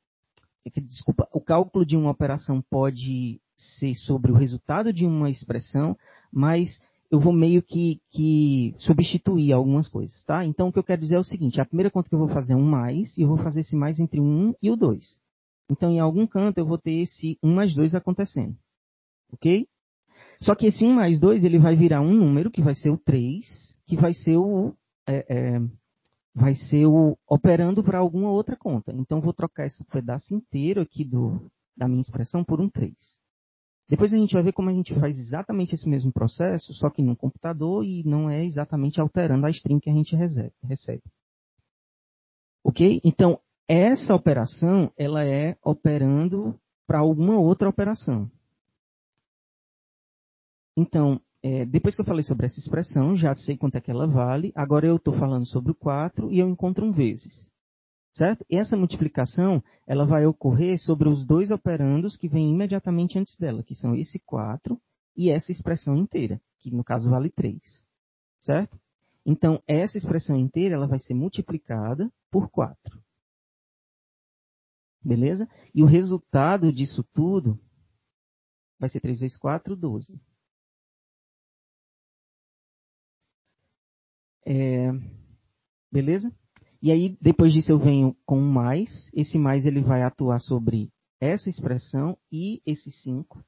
desculpa, 0.79 1.27
o 1.33 1.41
cálculo 1.41 1.87
de 1.87 1.97
uma 1.97 2.11
operação 2.11 2.63
pode 2.71 3.41
ser 3.57 3.95
sobre 3.95 4.31
o 4.31 4.35
resultado 4.35 4.93
de 4.93 5.07
uma 5.07 5.31
expressão, 5.31 5.97
mas 6.33 6.81
eu 7.11 7.19
vou 7.19 7.33
meio 7.33 7.63
que, 7.63 8.01
que, 8.11 8.75
substituir 8.79 9.53
algumas 9.53 9.89
coisas, 9.89 10.23
tá? 10.25 10.45
Então, 10.45 10.69
o 10.69 10.73
que 10.73 10.79
eu 10.79 10.85
quero 10.85 11.01
dizer 11.01 11.17
é 11.17 11.19
o 11.19 11.25
seguinte, 11.25 11.61
a 11.61 11.65
primeira 11.65 11.91
conta 11.91 12.09
que 12.09 12.15
eu 12.15 12.19
vou 12.19 12.29
fazer 12.29 12.53
é 12.53 12.57
um 12.57 12.63
mais, 12.63 13.17
e 13.19 13.23
eu 13.23 13.29
vou 13.29 13.39
fazer 13.39 13.61
esse 13.61 13.75
mais 13.75 13.99
entre 13.99 14.21
o 14.21 14.25
1 14.25 14.55
e 14.63 14.71
o 14.71 14.77
2. 14.77 15.19
Então, 15.69 15.91
em 15.91 15.99
algum 15.99 16.27
canto, 16.27 16.59
eu 16.59 16.67
vou 16.67 16.79
ter 16.79 17.01
esse 17.01 17.39
1 17.43 17.53
mais 17.53 17.75
2 17.75 17.95
acontecendo, 17.95 18.57
ok? 19.33 19.67
Só 20.41 20.55
que 20.55 20.67
esse 20.67 20.85
1 20.85 20.93
mais 20.93 21.19
2, 21.19 21.43
ele 21.43 21.59
vai 21.59 21.75
virar 21.75 22.01
um 22.01 22.15
número, 22.15 22.51
que 22.51 22.63
vai 22.63 22.75
ser 22.75 22.91
o 22.91 22.99
3, 22.99 23.45
que 23.91 23.97
vai 23.97 24.15
ser 24.15 24.37
o, 24.37 24.73
é, 25.05 25.27
é, 25.29 25.59
vai 26.33 26.55
ser 26.55 26.87
o 26.87 27.19
operando 27.29 27.83
para 27.83 27.99
alguma 27.99 28.31
outra 28.31 28.57
conta. 28.57 28.93
Então, 28.93 29.21
vou 29.21 29.33
trocar 29.33 29.67
esse 29.67 29.83
pedaço 29.87 30.33
inteiro 30.33 30.81
aqui 30.81 31.05
do, 31.05 31.51
da 31.77 31.89
minha 31.89 32.01
expressão 32.01 32.45
por 32.45 32.61
um 32.61 32.71
3. 32.71 32.95
Depois 33.89 34.15
a 34.15 34.17
gente 34.17 34.33
vai 34.33 34.45
ver 34.45 34.53
como 34.53 34.71
a 34.71 34.73
gente 34.73 34.95
faz 34.95 35.19
exatamente 35.19 35.75
esse 35.75 35.89
mesmo 35.89 36.13
processo, 36.13 36.73
só 36.73 36.89
que 36.89 37.03
no 37.03 37.17
computador 37.17 37.85
e 37.85 38.05
não 38.05 38.31
é 38.31 38.45
exatamente 38.45 39.01
alterando 39.01 39.47
a 39.47 39.51
string 39.51 39.81
que 39.81 39.91
a 39.91 39.93
gente 39.93 40.15
recebe. 40.63 41.03
Ok? 42.63 43.01
Então, 43.03 43.41
essa 43.67 44.15
operação, 44.15 44.93
ela 44.97 45.25
é 45.25 45.57
operando 45.65 46.57
para 46.87 47.01
alguma 47.01 47.41
outra 47.41 47.69
operação. 47.69 48.31
Então, 50.77 51.21
é, 51.43 51.65
depois 51.65 51.95
que 51.95 52.01
eu 52.03 52.05
falei 52.05 52.23
sobre 52.23 52.47
essa 52.47 52.59
expressão, 52.59 53.17
já 53.17 53.35
sei 53.35 53.57
quanto 53.57 53.77
é 53.77 53.81
que 53.81 53.91
ela 53.91 54.07
vale. 54.07 54.53
Agora 54.55 54.87
eu 54.87 54.97
estou 54.97 55.15
falando 55.15 55.47
sobre 55.47 55.73
o 55.73 55.75
4 55.75 56.31
e 56.31 56.39
eu 56.39 56.49
encontro 56.49 56.85
um 56.85 56.93
vezes. 56.93 57.49
Certo? 58.13 58.45
E 58.51 58.57
essa 58.57 58.77
multiplicação 58.77 59.63
ela 59.87 60.05
vai 60.05 60.27
ocorrer 60.27 60.79
sobre 60.79 61.09
os 61.09 61.25
dois 61.25 61.51
operandos 61.51 62.17
que 62.17 62.29
vêm 62.29 62.51
imediatamente 62.51 63.19
antes 63.19 63.37
dela, 63.37 63.63
que 63.63 63.75
são 63.75 63.95
esse 63.95 64.19
4 64.19 64.79
e 65.17 65.31
essa 65.31 65.51
expressão 65.53 65.97
inteira, 65.97 66.41
que 66.59 66.71
no 66.71 66.85
caso 66.85 67.09
vale 67.09 67.31
3. 67.31 67.59
Certo? 68.41 68.79
Então, 69.25 69.63
essa 69.67 69.97
expressão 69.97 70.37
inteira 70.37 70.75
ela 70.75 70.87
vai 70.87 70.99
ser 70.99 71.15
multiplicada 71.15 72.11
por 72.31 72.51
4. 72.51 73.01
Beleza? 75.03 75.49
E 75.75 75.83
o 75.83 75.87
resultado 75.87 76.73
disso 76.73 77.03
tudo 77.15 77.59
vai 78.79 78.89
ser 78.89 79.01
3 79.01 79.21
vezes 79.21 79.39
4, 79.39 79.75
12. 79.77 80.21
É, 84.53 84.91
beleza? 85.93 86.35
E 86.83 86.91
aí, 86.91 87.17
depois 87.21 87.53
disso, 87.53 87.71
eu 87.71 87.79
venho 87.79 88.17
com 88.27 88.37
um 88.37 88.51
mais. 88.53 89.09
Esse 89.15 89.39
mais 89.39 89.65
ele 89.65 89.81
vai 89.81 90.03
atuar 90.03 90.41
sobre 90.41 90.91
essa 91.21 91.49
expressão 91.49 92.19
e 92.33 92.61
esse 92.67 92.91
5. 92.91 93.45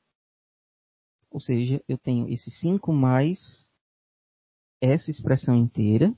Ou 1.29 1.41
seja, 1.41 1.83
eu 1.89 1.99
tenho 1.99 2.29
esse 2.29 2.53
5 2.53 2.93
mais 2.93 3.69
essa 4.81 5.11
expressão 5.11 5.57
inteira. 5.57 6.15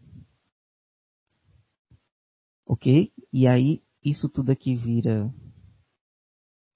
Ok? 2.66 3.11
E 3.32 3.47
aí, 3.47 3.82
isso 4.05 4.28
tudo 4.28 4.52
aqui 4.52 4.77
vira. 4.77 5.32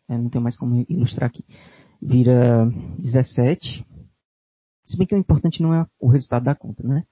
É, 0.09 0.17
não 0.17 0.31
tenho 0.31 0.43
mais 0.43 0.57
como 0.57 0.83
ilustrar 0.89 1.29
aqui. 1.29 1.45
Vira 2.01 2.65
17. 2.99 3.85
Se 4.87 4.97
bem 4.97 5.07
que 5.07 5.15
o 5.15 5.19
importante 5.19 5.61
não 5.61 5.75
é 5.75 5.87
o 6.01 6.09
resultado 6.09 6.45
da 6.45 6.55
conta, 6.55 6.83
né? 6.89 7.07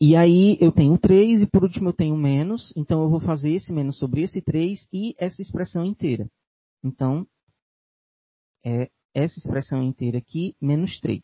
E 0.00 0.16
aí 0.16 0.58
eu 0.60 0.72
tenho 0.72 0.98
3 0.98 1.42
e 1.42 1.46
por 1.46 1.62
último 1.62 1.90
eu 1.90 1.92
tenho 1.92 2.16
menos, 2.16 2.72
então 2.76 3.02
eu 3.02 3.08
vou 3.08 3.20
fazer 3.20 3.52
esse 3.52 3.72
menos 3.72 3.98
sobre 3.98 4.22
esse 4.22 4.42
3 4.42 4.88
e 4.92 5.14
essa 5.18 5.40
expressão 5.40 5.84
inteira. 5.84 6.28
Então, 6.82 7.26
é 8.64 8.90
essa 9.14 9.38
expressão 9.38 9.82
inteira 9.82 10.18
aqui 10.18 10.56
menos 10.60 10.98
3. 11.00 11.22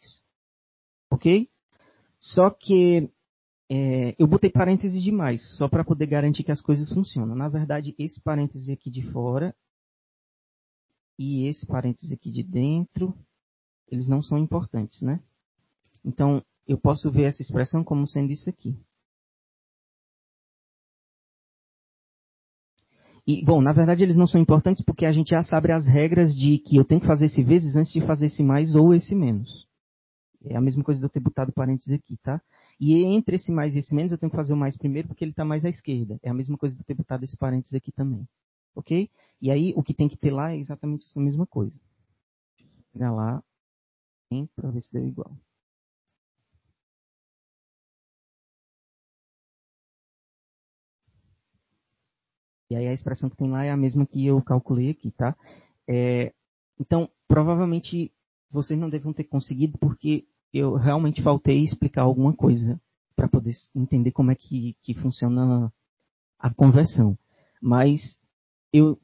Ok? 1.10 1.48
Só 2.20 2.51
que 2.51 3.10
é, 3.68 4.14
eu 4.18 4.26
botei 4.26 4.51
parênteses 4.51 5.02
demais, 5.02 5.56
só 5.56 5.68
para 5.68 5.84
poder 5.84 6.06
garantir 6.06 6.44
que 6.44 6.52
as 6.52 6.60
coisas 6.60 6.88
funcionam. 6.92 7.34
Na 7.34 7.48
verdade, 7.48 7.94
esse 7.98 8.20
parêntese 8.20 8.72
aqui 8.72 8.90
de 8.90 9.02
fora 9.10 9.55
e 11.18 11.47
esse 11.47 11.66
parêntese 11.66 12.14
aqui 12.14 12.30
de 12.30 12.42
dentro, 12.42 13.16
eles 13.88 14.09
não 14.09 14.22
são 14.22 14.38
importantes, 14.38 15.02
né? 15.02 15.22
Então, 16.05 16.44
eu 16.70 16.78
posso 16.78 17.10
ver 17.10 17.24
essa 17.24 17.42
expressão 17.42 17.82
como 17.82 18.06
sendo 18.06 18.30
isso 18.30 18.48
aqui. 18.48 18.78
E, 23.26 23.44
bom, 23.44 23.60
na 23.60 23.72
verdade 23.72 24.05
eles 24.05 24.16
não 24.16 24.26
são 24.26 24.40
importantes 24.40 24.82
porque 24.84 25.05
a 25.05 25.10
gente 25.10 25.30
já 25.30 25.42
sabe 25.42 25.72
as 25.72 25.84
regras 25.84 26.32
de 26.34 26.59
que 26.59 26.76
eu 26.76 26.84
tenho 26.84 27.01
que 27.01 27.09
fazer 27.09 27.26
esse 27.26 27.42
vezes 27.42 27.74
antes 27.74 27.92
de 27.92 28.01
fazer 28.01 28.26
esse 28.26 28.42
mais 28.42 28.74
ou 28.76 28.94
esse 28.94 29.16
menos. 29.16 29.68
É 30.44 30.56
a 30.56 30.60
mesma 30.60 30.84
coisa 30.84 31.01
de 31.01 31.06
eu 31.06 31.10
ter 31.10 31.18
botado 31.18 31.52
parênteses 31.52 31.92
aqui, 31.92 32.16
tá? 32.22 32.40
E 32.78 32.94
entre 33.05 33.34
esse 33.34 33.51
mais 33.51 33.74
e 33.74 33.80
esse 33.80 33.92
menos 33.92 34.12
eu 34.12 34.18
tenho 34.18 34.30
que 34.30 34.36
fazer 34.36 34.52
o 34.52 34.56
mais 34.56 34.76
primeiro 34.76 35.09
porque 35.09 35.24
ele 35.24 35.32
está 35.32 35.44
mais 35.44 35.64
à 35.64 35.68
esquerda. 35.68 36.20
É 36.22 36.30
a 36.30 36.34
mesma 36.34 36.56
coisa 36.56 36.74
de 36.74 36.80
eu 36.80 36.86
ter 36.86 36.94
botado 36.94 37.24
esse 37.24 37.36
parênteses 37.36 37.74
aqui 37.74 37.90
também. 37.90 38.26
Ok? 38.76 39.10
E 39.42 39.51
aí 39.51 39.74
o 39.76 39.82
que 39.82 39.92
tem 39.92 40.09
que 40.09 40.16
ter 40.16 40.30
lá 40.30 40.52
é 40.52 40.56
exatamente 40.56 41.05
essa 41.06 41.20
mesma 41.20 41.47
coisa. 41.47 41.74
Pegar 42.92 43.10
lá 43.12 43.42
para 44.55 44.70
ver 44.70 44.82
se 44.82 44.92
deu 44.92 45.05
igual. 45.05 45.36
E 52.70 52.76
aí 52.76 52.86
a 52.86 52.92
expressão 52.94 53.28
que 53.28 53.36
tem 53.36 53.51
lá 53.51 53.64
é 53.64 53.70
a 53.70 53.76
mesma 53.76 54.06
que 54.06 54.24
eu 54.24 54.40
calculei 54.40 54.90
aqui, 54.90 55.10
tá? 55.10 55.36
É, 55.88 56.32
então, 56.78 57.10
provavelmente 57.26 58.12
vocês 58.51 58.78
não 58.78 58.88
devem 58.88 59.12
ter 59.12 59.24
conseguido 59.24 59.76
porque 59.78 60.24
eu 60.52 60.74
realmente 60.74 61.22
faltei 61.22 61.59
explicar 61.59 62.02
alguma 62.02 62.32
coisa 62.32 62.80
para 63.14 63.28
poder 63.28 63.55
entender 63.74 64.12
como 64.12 64.30
é 64.30 64.34
que, 64.34 64.76
que 64.82 64.94
funciona 64.94 65.72
a 66.38 66.52
conversão. 66.52 67.18
Mas 67.60 68.01
eu, 68.72 68.98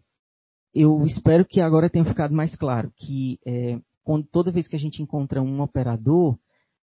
eu 0.75 1.03
espero 1.05 1.45
que 1.45 1.61
agora 1.61 1.91
tenha 1.91 2.05
ficado 2.05 2.35
mais 2.35 2.57
claro 2.57 2.93
que 2.97 3.39
é, 3.47 3.81
quando, 4.03 4.27
toda 4.29 4.53
vez 4.53 4.69
que 4.69 4.77
a 4.77 4.79
gente 4.79 5.03
encontra 5.03 5.43
um 5.43 5.61
operador, 5.61 6.39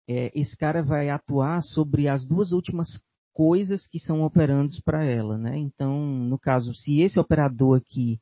é, 0.09 0.31
esse 0.35 0.57
cara 0.57 0.83
vai 0.83 1.09
atuar 1.09 1.63
sobre 1.63 2.09
as 2.09 2.27
duas 2.27 2.53
últimas 2.53 2.89
coisas 3.33 3.87
que 3.87 3.99
são 3.99 4.23
operandos 4.23 4.81
para 4.81 5.05
ela, 5.05 5.39
né? 5.39 5.57
Então, 5.57 6.01
no 6.07 6.39
caso, 6.39 6.75
se 6.75 7.01
esse 7.01 7.19
operador 7.19 7.79
aqui 7.79 8.21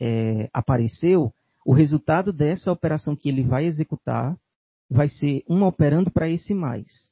é, 0.00 0.48
apareceu, 0.52 1.32
o 1.64 1.72
resultado 1.72 2.32
dessa 2.32 2.70
operação 2.70 3.16
que 3.16 3.28
ele 3.28 3.42
vai 3.42 3.64
executar 3.64 4.38
vai 4.88 5.08
ser 5.08 5.42
um 5.48 5.64
operando 5.64 6.10
para 6.10 6.28
esse 6.28 6.54
mais. 6.54 7.10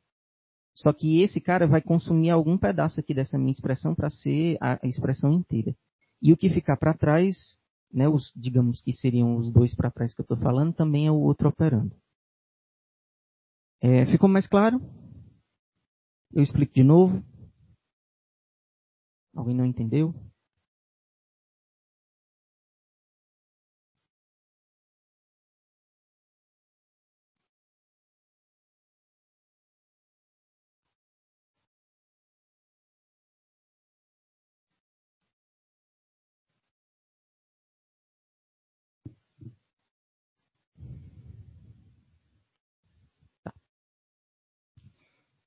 Só 0.75 0.93
que 0.93 1.21
esse 1.21 1.41
cara 1.41 1.67
vai 1.67 1.81
consumir 1.81 2.31
algum 2.31 2.59
pedaço 2.59 3.01
aqui 3.01 3.15
dessa 3.15 3.39
minha 3.39 3.53
expressão 3.53 3.95
para 3.95 4.11
ser 4.11 4.57
a 4.61 4.79
expressão 4.85 5.33
inteira. 5.33 5.75
E 6.21 6.33
o 6.33 6.37
que 6.37 6.49
ficar 6.49 6.77
para 6.77 6.95
trás, 6.95 7.37
né, 7.93 8.09
os, 8.09 8.33
digamos 8.35 8.81
que 8.81 8.93
seriam 8.93 9.37
os 9.37 9.51
dois 9.51 9.75
para 9.75 9.91
trás 9.91 10.15
que 10.15 10.21
eu 10.21 10.25
estou 10.25 10.37
falando, 10.37 10.73
também 10.73 11.07
é 11.07 11.11
o 11.11 11.21
outro 11.21 11.49
operando. 11.49 11.95
É, 13.81 14.07
ficou 14.07 14.29
mais 14.29 14.47
claro? 14.47 14.81
Eu 16.35 16.43
explico 16.43 16.75
de 16.75 16.83
novo. 16.83 17.25
Alguém 19.37 19.55
não 19.55 19.65
entendeu? 19.65 20.13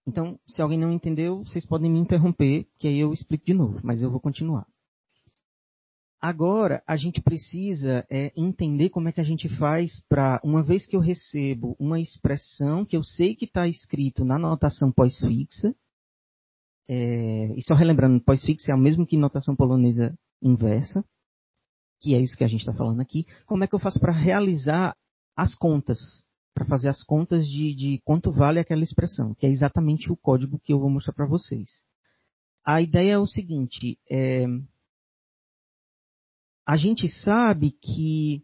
Então, 0.07 0.39
se 0.47 0.61
alguém 0.61 0.79
não 0.79 0.93
entendeu, 0.93 1.43
vocês 1.43 1.65
podem 1.65 1.91
me 1.91 1.99
interromper, 1.99 2.65
que 2.79 2.87
aí 2.87 2.97
eu 2.97 3.11
explico 3.11 3.45
de 3.45 3.53
novo, 3.53 3.81
mas 3.83 4.01
eu 4.01 4.09
vou 4.09 4.21
continuar. 4.21 4.65
Agora, 6.19 6.81
a 6.87 6.95
gente 6.95 7.21
precisa 7.21 8.07
é, 8.09 8.31
entender 8.35 8.89
como 8.89 9.09
é 9.09 9.11
que 9.11 9.19
a 9.19 9.23
gente 9.23 9.49
faz 9.57 10.01
para, 10.07 10.39
uma 10.43 10.63
vez 10.63 10.85
que 10.85 10.95
eu 10.95 11.01
recebo 11.01 11.75
uma 11.77 11.99
expressão 11.99 12.85
que 12.85 12.95
eu 12.95 13.03
sei 13.03 13.35
que 13.35 13.45
está 13.45 13.67
escrito 13.67 14.23
na 14.23 14.39
notação 14.39 14.93
pós-fixa, 14.93 15.75
é, 16.87 17.53
e 17.57 17.61
só 17.61 17.75
relembrando, 17.75 18.23
pós-fixa 18.23 18.71
é 18.71 18.75
o 18.75 18.79
mesmo 18.79 19.05
que 19.05 19.17
notação 19.17 19.57
polonesa 19.57 20.17
inversa, 20.41 21.03
que 21.99 22.15
é 22.15 22.21
isso 22.21 22.37
que 22.37 22.45
a 22.45 22.47
gente 22.47 22.61
está 22.61 22.73
falando 22.73 23.01
aqui, 23.01 23.25
como 23.45 23.65
é 23.65 23.67
que 23.67 23.75
eu 23.75 23.79
faço 23.79 23.99
para 23.99 24.13
realizar 24.13 24.95
as 25.35 25.53
contas 25.53 25.99
para 26.57 26.65
fazer 26.65 26.89
as 26.89 27.03
contas 27.03 27.47
de, 27.47 27.75
de 27.75 28.01
quanto 28.03 28.31
vale 28.31 28.59
aquela 28.59 28.81
expressão, 28.81 29.35
que 29.35 29.45
é 29.45 29.49
exatamente 29.49 30.11
o 30.11 30.17
código 30.17 30.57
que 30.57 30.73
eu 30.73 30.79
vou 30.79 30.89
mostrar 30.89 31.13
para 31.13 31.27
vocês. 31.27 31.83
A 32.65 32.81
ideia 32.81 33.11
é 33.11 33.17
o 33.19 33.27
seguinte: 33.27 33.99
é, 34.09 34.47
a 36.65 36.75
gente 36.75 37.07
sabe 37.07 37.69
que 37.69 38.43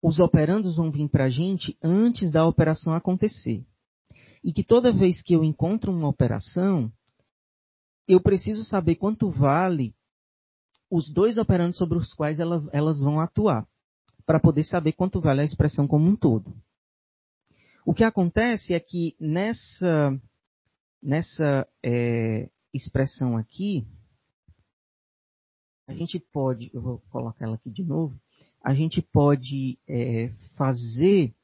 os 0.00 0.20
operandos 0.20 0.76
vão 0.76 0.92
vir 0.92 1.08
para 1.08 1.24
a 1.24 1.28
gente 1.28 1.76
antes 1.82 2.30
da 2.30 2.46
operação 2.46 2.94
acontecer. 2.94 3.66
E 4.44 4.52
que 4.52 4.62
toda 4.62 4.92
vez 4.92 5.20
que 5.20 5.34
eu 5.34 5.42
encontro 5.42 5.90
uma 5.90 6.06
operação, 6.06 6.92
eu 8.06 8.20
preciso 8.20 8.64
saber 8.64 8.94
quanto 8.94 9.28
vale 9.28 9.92
os 10.88 11.12
dois 11.12 11.36
operandos 11.36 11.78
sobre 11.78 11.98
os 11.98 12.14
quais 12.14 12.38
elas, 12.38 12.68
elas 12.72 13.00
vão 13.00 13.18
atuar, 13.18 13.66
para 14.24 14.38
poder 14.38 14.62
saber 14.62 14.92
quanto 14.92 15.20
vale 15.20 15.40
a 15.40 15.44
expressão 15.44 15.88
como 15.88 16.08
um 16.08 16.14
todo. 16.14 16.54
O 17.84 17.92
que 17.92 18.02
acontece 18.02 18.72
é 18.72 18.80
que 18.80 19.14
nessa, 19.20 20.18
nessa 21.02 21.68
é, 21.84 22.48
expressão 22.72 23.36
aqui, 23.36 23.86
a 25.86 25.92
gente 25.92 26.18
pode, 26.18 26.70
eu 26.72 26.80
vou 26.80 27.02
colocar 27.10 27.44
ela 27.44 27.56
aqui 27.56 27.70
de 27.70 27.84
novo, 27.84 28.18
a 28.62 28.72
gente 28.72 29.02
pode 29.02 29.78
é, 29.86 30.30
fazer 30.56 31.34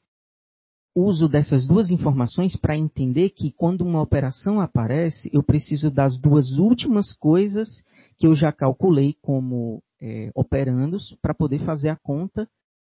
uso 0.96 1.28
dessas 1.28 1.66
duas 1.66 1.90
informações 1.90 2.56
para 2.56 2.76
entender 2.76 3.30
que 3.30 3.52
quando 3.52 3.82
uma 3.82 4.00
operação 4.00 4.60
aparece, 4.60 5.30
eu 5.34 5.42
preciso 5.42 5.90
das 5.90 6.18
duas 6.18 6.52
últimas 6.52 7.12
coisas 7.12 7.84
que 8.18 8.26
eu 8.26 8.34
já 8.34 8.50
calculei 8.50 9.14
como 9.20 9.82
é, 10.00 10.30
operandos 10.34 11.14
para 11.20 11.34
poder 11.34 11.58
fazer 11.66 11.90
a 11.90 11.96
conta 11.96 12.48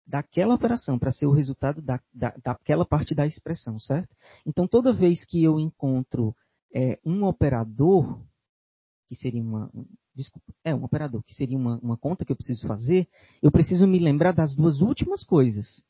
daquela 0.06 0.54
operação, 0.54 0.98
para 0.98 1.10
ser 1.12 1.26
o 1.26 1.32
resultado 1.32 1.82
da, 1.82 2.00
da, 2.14 2.34
daquela 2.42 2.84
parte 2.84 3.14
da 3.14 3.26
expressão, 3.26 3.78
certo? 3.80 4.14
Então, 4.46 4.68
toda 4.68 4.92
vez 4.92 5.24
que 5.24 5.42
eu 5.42 5.58
encontro 5.58 6.34
é, 6.74 6.98
um 7.04 7.24
operador, 7.24 8.20
que 9.08 9.16
seria 9.16 9.42
uma. 9.42 9.70
Desculpa, 10.14 10.52
é 10.64 10.74
um 10.74 10.84
operador, 10.84 11.22
que 11.24 11.34
seria 11.34 11.58
uma, 11.58 11.78
uma 11.80 11.96
conta 11.96 12.24
que 12.24 12.32
eu 12.32 12.36
preciso 12.36 12.66
fazer, 12.66 13.06
eu 13.42 13.50
preciso 13.50 13.86
me 13.86 13.98
lembrar 13.98 14.32
das 14.32 14.54
duas 14.54 14.80
últimas 14.80 15.22
coisas 15.22 15.84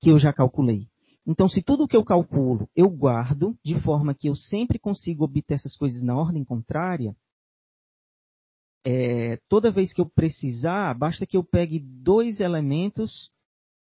que 0.00 0.10
eu 0.10 0.18
já 0.18 0.32
calculei. 0.32 0.88
Então, 1.26 1.48
se 1.48 1.62
tudo 1.62 1.86
que 1.88 1.96
eu 1.96 2.04
calculo 2.04 2.68
eu 2.74 2.90
guardo, 2.90 3.56
de 3.64 3.80
forma 3.80 4.14
que 4.14 4.28
eu 4.28 4.34
sempre 4.34 4.78
consigo 4.78 5.24
obter 5.24 5.54
essas 5.54 5.76
coisas 5.76 6.02
na 6.02 6.14
ordem 6.14 6.44
contrária, 6.44 7.16
é, 8.84 9.38
toda 9.48 9.70
vez 9.70 9.92
que 9.92 10.00
eu 10.00 10.06
precisar, 10.06 10.94
basta 10.94 11.26
que 11.26 11.36
eu 11.36 11.44
pegue 11.44 11.78
dois 11.78 12.40
elementos 12.40 13.30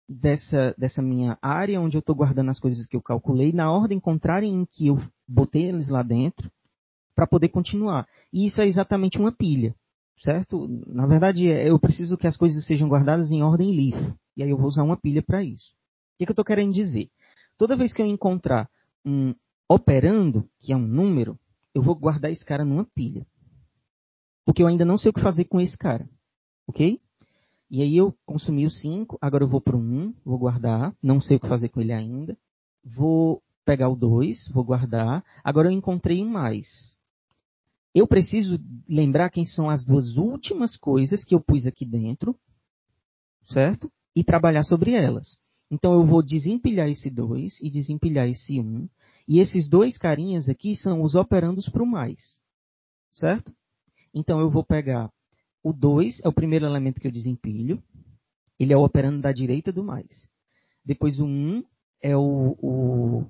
dessa, 0.07 0.73
dessa 0.77 1.01
minha 1.01 1.37
área 1.41 1.81
onde 1.81 1.97
eu 1.97 1.99
estou 1.99 2.15
guardando 2.15 2.49
as 2.49 2.59
coisas 2.59 2.87
que 2.87 2.95
eu 2.95 3.01
calculei 3.01 3.51
na 3.51 3.71
ordem 3.71 3.99
contrária 3.99 4.47
em 4.47 4.65
que 4.65 4.87
eu 4.87 4.97
botei 5.27 5.65
eles 5.65 5.89
lá 5.89 6.01
dentro 6.01 6.49
para 7.15 7.27
poder 7.27 7.49
continuar. 7.49 8.07
E 8.31 8.45
isso 8.45 8.61
é 8.61 8.67
exatamente 8.67 9.17
uma 9.17 9.31
pilha, 9.31 9.75
certo? 10.19 10.67
Na 10.87 11.05
verdade, 11.07 11.49
é, 11.49 11.69
eu 11.69 11.79
preciso 11.79 12.17
que 12.17 12.27
as 12.27 12.37
coisas 12.37 12.65
sejam 12.65 12.87
guardadas 12.87 13.31
em 13.31 13.41
ordem 13.41 13.75
livre. 13.75 14.13
E 14.35 14.43
aí 14.43 14.49
eu 14.49 14.57
vou 14.57 14.67
usar 14.67 14.83
uma 14.83 14.97
pilha 14.97 15.21
para 15.21 15.43
isso. 15.43 15.71
O 15.71 16.17
que, 16.19 16.25
que 16.25 16.31
eu 16.31 16.33
estou 16.33 16.45
querendo 16.45 16.73
dizer? 16.73 17.09
Toda 17.57 17.75
vez 17.75 17.91
que 17.91 18.01
eu 18.01 18.05
encontrar 18.05 18.69
um 19.05 19.33
operando, 19.69 20.47
que 20.61 20.71
é 20.71 20.75
um 20.75 20.87
número, 20.87 21.37
eu 21.73 21.81
vou 21.81 21.95
guardar 21.95 22.31
esse 22.31 22.45
cara 22.45 22.63
numa 22.63 22.85
pilha. 22.85 23.25
Porque 24.45 24.63
eu 24.63 24.67
ainda 24.67 24.85
não 24.85 24.97
sei 24.97 25.09
o 25.09 25.13
que 25.13 25.21
fazer 25.21 25.45
com 25.45 25.59
esse 25.59 25.77
cara. 25.77 26.07
Ok? 26.67 27.01
E 27.69 27.81
aí 27.81 27.97
eu 27.97 28.15
consumi 28.25 28.65
o 28.65 28.69
5, 28.69 29.17
agora 29.19 29.43
eu 29.43 29.49
vou 29.49 29.59
para 29.59 29.75
1, 29.75 30.13
vou 30.23 30.37
guardar, 30.37 30.95
não 31.03 31.19
sei 31.19 31.35
o 31.37 31.39
que 31.39 31.49
fazer 31.49 31.69
com 31.69 31.81
ele 31.81 31.91
ainda. 31.91 32.37
Vou 32.83 33.41
pegar 33.65 33.89
o 33.89 33.95
2, 33.95 34.47
vou 34.49 34.63
guardar. 34.63 35.23
Agora 35.43 35.67
eu 35.67 35.71
encontrei 35.71 36.23
um 36.23 36.29
mais. 36.29 36.95
Eu 37.93 38.07
preciso 38.07 38.57
lembrar 38.87 39.29
quem 39.29 39.43
são 39.43 39.69
as 39.69 39.83
duas 39.83 40.15
últimas 40.15 40.77
coisas 40.77 41.25
que 41.25 41.35
eu 41.35 41.41
pus 41.41 41.65
aqui 41.65 41.85
dentro, 41.85 42.35
certo? 43.47 43.91
E 44.15 44.23
trabalhar 44.23 44.63
sobre 44.63 44.91
elas. 44.91 45.37
Então 45.69 45.93
eu 45.93 46.05
vou 46.05 46.23
desempilhar 46.23 46.87
esse 46.87 47.09
2 47.09 47.59
e 47.61 47.69
desempilhar 47.69 48.29
esse 48.29 48.59
1. 48.59 48.63
Um, 48.63 48.89
e 49.27 49.39
esses 49.39 49.67
dois 49.67 49.97
carinhas 49.97 50.47
aqui 50.47 50.75
são 50.75 51.01
os 51.01 51.15
operandos 51.15 51.67
para 51.67 51.83
o 51.83 51.87
mais. 51.87 52.39
Certo? 53.11 53.51
Então 54.13 54.39
eu 54.39 54.49
vou 54.49 54.63
pegar 54.63 55.11
o 55.63 55.73
2 55.73 56.21
é 56.23 56.27
o 56.27 56.33
primeiro 56.33 56.65
elemento 56.65 56.99
que 56.99 57.07
eu 57.07 57.11
desempilho. 57.11 57.81
Ele 58.59 58.73
é 58.73 58.77
o 58.77 58.83
operando 58.83 59.21
da 59.21 59.31
direita 59.31 59.71
do 59.71 59.83
mais. 59.83 60.27
Depois 60.83 61.19
o 61.19 61.25
1 61.25 61.27
um 61.27 61.63
é 62.01 62.15
o, 62.15 62.55
o, 62.61 63.25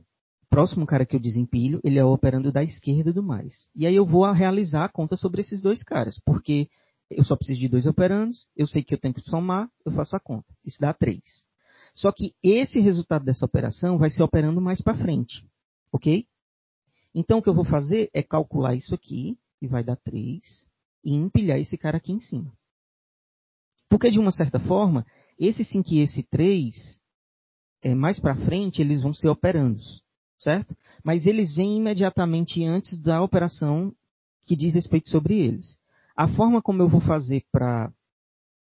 próximo 0.50 0.86
cara 0.86 1.06
que 1.06 1.16
eu 1.16 1.20
desempilho. 1.20 1.80
Ele 1.84 2.00
é 2.00 2.06
o 2.06 2.14
operando 2.14 2.52
da 2.52 2.64
esquerda 2.64 3.12
do 3.12 3.24
mais. 3.24 3.70
E 3.76 3.86
aí 3.86 3.96
eu 3.96 4.06
vou 4.06 4.30
realizar 4.32 4.86
a 4.86 4.90
conta 4.90 5.16
sobre 5.16 5.42
esses 5.42 5.62
dois 5.62 5.84
caras. 5.84 6.20
Porque 6.26 6.70
eu 7.10 7.24
só 7.24 7.36
preciso 7.36 7.60
de 7.60 7.68
dois 7.68 7.86
operandos. 7.86 8.48
Eu 8.56 8.68
sei 8.68 8.84
que 8.84 8.94
eu 8.94 9.00
tenho 9.00 9.14
que 9.14 9.22
somar. 9.22 9.70
Eu 9.86 9.92
faço 9.92 10.16
a 10.16 10.20
conta. 10.20 10.54
Isso 10.66 10.80
dá 10.80 10.94
3. 10.94 11.22
Só 11.96 12.12
que 12.12 12.34
esse 12.44 12.80
resultado 12.80 13.26
dessa 13.26 13.46
operação 13.46 13.98
vai 13.98 14.10
ser 14.10 14.24
operando 14.24 14.62
mais 14.62 14.82
para 14.82 14.98
frente. 14.98 15.44
Ok? 15.92 16.26
Então 17.16 17.40
o 17.40 17.42
que 17.42 17.50
eu 17.50 17.56
vou 17.56 17.66
fazer 17.66 18.10
é 18.14 18.22
calcular 18.22 18.76
isso 18.76 18.94
aqui. 18.94 19.38
E 19.60 19.68
vai 19.68 19.84
dar 19.84 19.96
3 19.96 20.68
e 21.08 21.14
empilhar 21.16 21.58
esse 21.58 21.78
cara 21.78 21.96
aqui 21.96 22.12
em 22.12 22.20
cima. 22.20 22.52
Porque, 23.90 24.12
de 24.12 24.20
uma 24.20 24.32
certa 24.32 24.60
forma, 24.60 25.06
esse 25.40 25.64
5 25.64 25.94
e 25.94 26.00
esse 26.00 26.22
3, 26.24 27.00
é, 27.82 27.96
mais 27.96 28.20
para 28.20 28.36
frente, 28.36 28.82
eles 28.82 29.02
vão 29.02 29.14
ser 29.14 29.30
operandos, 29.30 30.04
certo? 30.38 30.76
Mas 31.02 31.26
eles 31.26 31.56
vêm 31.56 31.78
imediatamente 31.78 32.62
antes 32.66 33.02
da 33.02 33.24
operação 33.24 33.96
que 34.46 34.54
diz 34.54 34.74
respeito 34.74 35.08
sobre 35.08 35.40
eles. 35.40 35.80
A 36.14 36.28
forma 36.28 36.62
como 36.62 36.82
eu 36.82 36.90
vou 36.90 37.00
fazer 37.00 37.46
para 37.54 37.90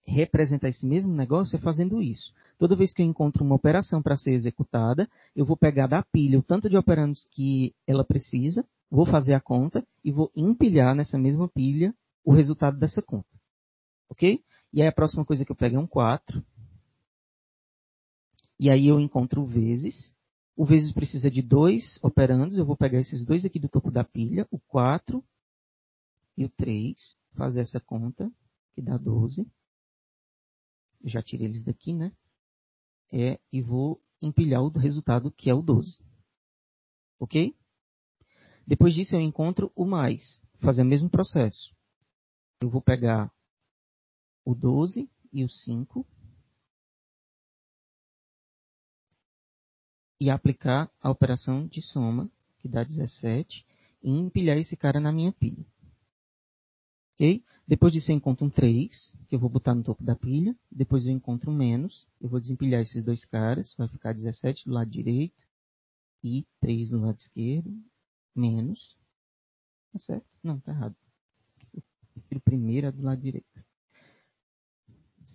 representar 0.05 0.69
esse 0.69 0.85
mesmo 0.85 1.15
negócio 1.15 1.55
é 1.55 1.61
fazendo 1.61 2.03
isso. 2.03 2.33
Toda 2.59 2.75
vez 2.75 2.93
que 2.93 3.01
eu 3.01 3.07
encontro 3.07 3.45
uma 3.45 3.55
operação 3.55 4.03
para 4.03 4.17
ser 4.17 4.33
executada, 4.33 5.09
eu 5.37 5.47
vou 5.47 5.57
pegar 5.57 5.87
da 5.87 6.03
pilha 6.03 6.41
o 6.41 6.43
tanto 6.43 6.69
de 6.69 6.77
operandos 6.77 7.29
que 7.31 7.73
ela 7.87 8.05
precisa, 8.05 8.67
vou 8.91 9.07
fazer 9.07 9.35
a 9.35 9.41
conta 9.41 9.87
e 10.03 10.11
vou 10.11 10.33
empilhar 10.35 10.97
nessa 10.97 11.17
mesma 11.17 11.49
pilha 11.49 11.95
o 12.25 12.33
resultado 12.33 12.79
dessa 12.79 13.03
conta. 13.03 13.29
Ok? 14.09 14.43
E 14.73 14.83
aí 14.83 14.89
a 14.89 14.93
próxima 14.93 15.25
coisa 15.25 15.45
que 15.45 15.53
eu 15.53 15.57
pego 15.57 15.77
é 15.77 15.79
um 15.79 15.87
4. 15.87 16.45
E 18.59 18.71
aí 18.71 18.87
eu 18.87 18.99
encontro 18.99 19.43
o 19.43 19.47
vezes. 19.47 20.13
O 20.57 20.65
vezes 20.65 20.93
precisa 20.93 21.31
de 21.31 21.43
dois 21.43 21.99
operandos. 22.03 22.57
Eu 22.57 22.65
vou 22.65 22.77
pegar 22.77 23.01
esses 23.01 23.25
dois 23.25 23.45
aqui 23.45 23.59
do 23.59 23.69
topo 23.69 23.91
da 23.91 24.05
pilha, 24.05 24.49
o 24.51 24.59
4 24.59 25.23
e 26.37 26.45
o 26.45 26.49
3, 26.49 27.17
fazer 27.35 27.61
essa 27.61 27.79
conta, 27.81 28.31
que 28.75 28.83
dá 28.83 28.97
12. 28.97 29.47
Eu 31.03 31.09
já 31.09 31.23
tirei 31.23 31.47
eles 31.47 31.63
daqui, 31.63 31.93
né? 31.93 32.13
É, 33.13 33.39
e 33.53 33.61
vou 33.61 34.03
empilhar 34.21 34.63
o 34.63 34.69
resultado, 34.71 35.31
que 35.31 35.51
é 35.51 35.55
o 35.55 35.63
12. 35.63 35.99
Ok? 37.21 37.55
Depois 38.67 38.95
disso, 38.95 39.15
eu 39.15 39.21
encontro 39.21 39.71
o 39.77 39.85
mais. 39.85 40.41
Fazer 40.61 40.83
o 40.83 40.87
mesmo 40.87 41.11
processo. 41.11 41.75
Eu 42.65 42.71
vou 42.71 42.81
pegar 42.81 43.31
o 44.43 44.55
12 44.55 45.07
e 45.31 45.45
o 45.45 45.51
5 45.51 46.07
e 50.19 50.31
aplicar 50.31 50.91
a 50.99 51.11
operação 51.11 51.67
de 51.67 51.83
soma, 51.83 52.31
que 52.61 52.67
dá 52.67 52.83
17, 52.83 53.67
e 54.03 54.11
empilhar 54.11 54.57
esse 54.57 54.79
cara 54.79 54.99
na 54.99 55.13
minha 55.13 55.31
pilha. 55.31 55.63
Ok? 57.13 57.45
Depois 57.69 57.93
disso 57.93 58.11
eu 58.11 58.17
encontro 58.17 58.47
um 58.47 58.51
3, 58.51 59.15
que 59.29 59.35
eu 59.35 59.39
vou 59.39 59.51
botar 59.51 59.75
no 59.75 59.85
topo 59.85 60.03
da 60.03 60.17
pilha. 60.17 60.57
Depois 60.71 61.05
eu 61.05 61.13
encontro 61.13 61.51
um 61.51 61.55
menos, 61.55 62.09
eu 62.19 62.31
vou 62.31 62.41
desempilhar 62.41 62.81
esses 62.81 63.05
dois 63.05 63.27
caras, 63.27 63.75
vai 63.77 63.89
ficar 63.89 64.15
17 64.15 64.65
do 64.65 64.73
lado 64.73 64.91
direito 64.91 65.37
e 66.23 66.47
3 66.61 66.89
do 66.89 66.99
lado 66.99 67.19
esquerdo, 67.19 67.71
menos. 68.35 68.97
Tá 69.93 69.99
certo? 69.99 70.27
Não, 70.43 70.59
tá 70.61 70.73
errado. 70.73 71.04
O 72.17 72.41
primeiro 72.41 72.87
é 72.87 72.93
do 72.93 73.03
lado 73.03 73.21
direito. 73.21 73.65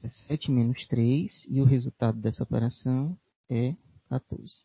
17 0.02 0.52
menos 0.52 0.88
3 0.88 1.46
e 1.50 1.62
o 1.62 1.66
resultado 1.66 2.20
dessa 2.20 2.44
operação 2.44 3.18
é 3.50 3.76
14. 4.10 4.62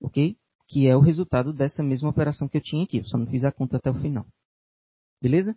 Ok? 0.00 0.36
Que 0.66 0.86
é 0.86 0.96
o 0.96 1.00
resultado 1.00 1.52
dessa 1.52 1.82
mesma 1.82 2.10
operação 2.10 2.48
que 2.48 2.58
eu 2.58 2.62
tinha 2.62 2.84
aqui. 2.84 2.98
Eu 2.98 3.04
só 3.04 3.16
não 3.16 3.26
fiz 3.26 3.44
a 3.44 3.52
conta 3.52 3.78
até 3.78 3.90
o 3.90 3.94
final. 3.94 4.26
Beleza? 5.20 5.56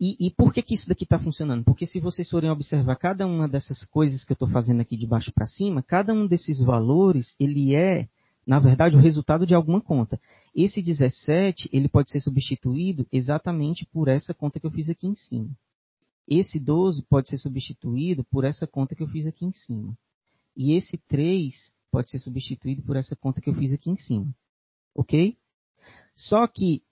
E, 0.00 0.26
e 0.26 0.30
por 0.30 0.52
que, 0.52 0.62
que 0.62 0.74
isso 0.74 0.88
daqui 0.88 1.04
está 1.04 1.18
funcionando? 1.18 1.64
Porque 1.64 1.86
se 1.86 2.00
vocês 2.00 2.28
forem 2.28 2.50
observar 2.50 2.96
cada 2.96 3.26
uma 3.26 3.48
dessas 3.48 3.84
coisas 3.84 4.24
que 4.24 4.32
eu 4.32 4.34
estou 4.34 4.48
fazendo 4.48 4.80
aqui 4.80 4.96
de 4.96 5.06
baixo 5.06 5.32
para 5.32 5.46
cima, 5.46 5.82
cada 5.82 6.12
um 6.12 6.26
desses 6.26 6.58
valores, 6.58 7.36
ele 7.38 7.74
é, 7.76 8.08
na 8.46 8.58
verdade, 8.58 8.96
o 8.96 9.00
resultado 9.00 9.46
de 9.46 9.54
alguma 9.54 9.80
conta. 9.80 10.20
Esse 10.54 10.82
17, 10.82 11.68
ele 11.72 11.88
pode 11.88 12.10
ser 12.10 12.20
substituído 12.20 13.06
exatamente 13.12 13.86
por 13.86 14.08
essa 14.08 14.34
conta 14.34 14.58
que 14.58 14.66
eu 14.66 14.70
fiz 14.70 14.88
aqui 14.88 15.06
em 15.06 15.14
cima. 15.14 15.50
Esse 16.28 16.58
12 16.58 17.02
pode 17.08 17.28
ser 17.28 17.38
substituído 17.38 18.24
por 18.24 18.44
essa 18.44 18.66
conta 18.66 18.94
que 18.94 19.02
eu 19.02 19.08
fiz 19.08 19.26
aqui 19.26 19.44
em 19.44 19.52
cima. 19.52 19.96
E 20.56 20.74
esse 20.74 20.98
3 21.08 21.72
pode 21.90 22.10
ser 22.10 22.18
substituído 22.18 22.82
por 22.82 22.96
essa 22.96 23.14
conta 23.14 23.40
que 23.40 23.48
eu 23.48 23.54
fiz 23.54 23.72
aqui 23.72 23.90
em 23.90 23.96
cima. 23.96 24.34
Ok? 24.94 25.36
Só 26.14 26.46
que, 26.46 26.82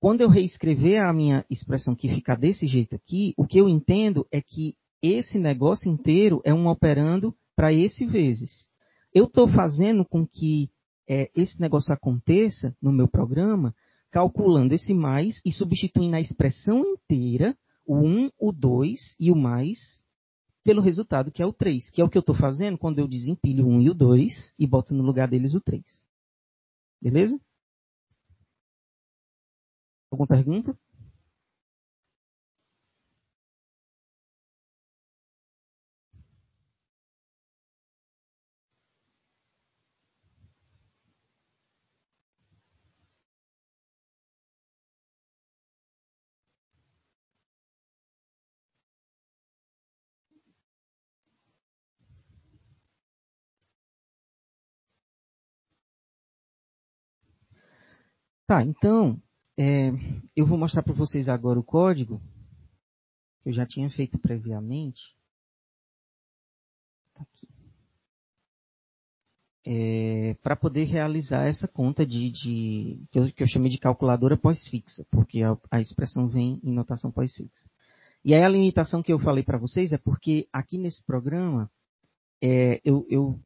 quando 0.00 0.20
eu 0.20 0.28
reescrever 0.28 1.02
a 1.02 1.12
minha 1.12 1.44
expressão 1.50 1.94
que 1.94 2.08
fica 2.08 2.36
desse 2.36 2.66
jeito 2.66 2.94
aqui, 2.94 3.34
o 3.36 3.46
que 3.46 3.58
eu 3.58 3.68
entendo 3.68 4.26
é 4.30 4.40
que 4.40 4.76
esse 5.02 5.38
negócio 5.38 5.90
inteiro 5.90 6.40
é 6.44 6.52
um 6.52 6.66
operando 6.66 7.34
para 7.54 7.72
esse 7.72 8.06
vezes. 8.06 8.66
Eu 9.12 9.24
estou 9.24 9.48
fazendo 9.48 10.04
com 10.04 10.26
que 10.26 10.70
é, 11.08 11.30
esse 11.34 11.60
negócio 11.60 11.92
aconteça 11.92 12.76
no 12.80 12.92
meu 12.92 13.08
programa, 13.08 13.74
calculando 14.10 14.74
esse 14.74 14.92
mais 14.92 15.40
e 15.44 15.50
substituindo 15.50 16.16
a 16.16 16.20
expressão 16.20 16.84
inteira 16.84 17.56
o 17.86 17.96
1, 17.96 18.30
o 18.38 18.52
2 18.52 19.16
e 19.18 19.30
o 19.30 19.36
mais 19.36 20.02
pelo 20.62 20.82
resultado 20.82 21.30
que 21.30 21.42
é 21.42 21.46
o 21.46 21.52
3, 21.52 21.90
que 21.90 22.02
é 22.02 22.04
o 22.04 22.10
que 22.10 22.18
eu 22.18 22.20
estou 22.20 22.34
fazendo 22.34 22.76
quando 22.76 22.98
eu 22.98 23.08
desempilho 23.08 23.66
o 23.66 23.70
1 23.70 23.80
e 23.80 23.90
o 23.90 23.94
2 23.94 24.54
e 24.58 24.66
boto 24.66 24.94
no 24.94 25.02
lugar 25.02 25.26
deles 25.26 25.54
o 25.54 25.60
3. 25.60 25.82
Beleza? 27.00 27.40
Alguma 30.10 30.26
pergunta? 30.26 30.78
Tá, 58.48 58.64
então, 58.64 59.22
é, 59.58 59.90
eu 60.34 60.46
vou 60.46 60.56
mostrar 60.56 60.82
para 60.82 60.94
vocês 60.94 61.28
agora 61.28 61.60
o 61.60 61.62
código 61.62 62.18
que 63.42 63.50
eu 63.50 63.52
já 63.52 63.66
tinha 63.66 63.90
feito 63.90 64.18
previamente. 64.18 65.14
Tá 67.12 67.20
aqui. 67.20 67.46
É, 69.66 70.34
para 70.42 70.56
poder 70.56 70.84
realizar 70.84 71.46
essa 71.46 71.68
conta 71.68 72.06
de, 72.06 72.30
de 72.30 73.06
que, 73.10 73.18
eu, 73.18 73.30
que, 73.34 73.42
eu, 73.42 73.46
chamei 73.46 73.70
de 73.70 73.76
calculadora 73.76 74.34
pós-fixa, 74.34 75.06
porque 75.10 75.42
a, 75.42 75.54
a, 75.70 75.78
expressão 75.78 76.26
vem 76.26 76.58
em 76.64 76.72
notação 76.72 77.12
pós-fixa. 77.12 77.68
E 78.24 78.32
aí 78.32 78.42
a 78.42 78.48
limitação 78.48 79.02
que 79.02 79.12
eu 79.12 79.18
falei 79.18 79.44
para 79.44 79.58
vocês 79.58 79.92
é 79.92 79.98
porque 79.98 80.48
aqui 80.50 80.78
nesse 80.78 81.04
programa 81.04 81.70
é, 82.42 82.80
eu 82.82 83.38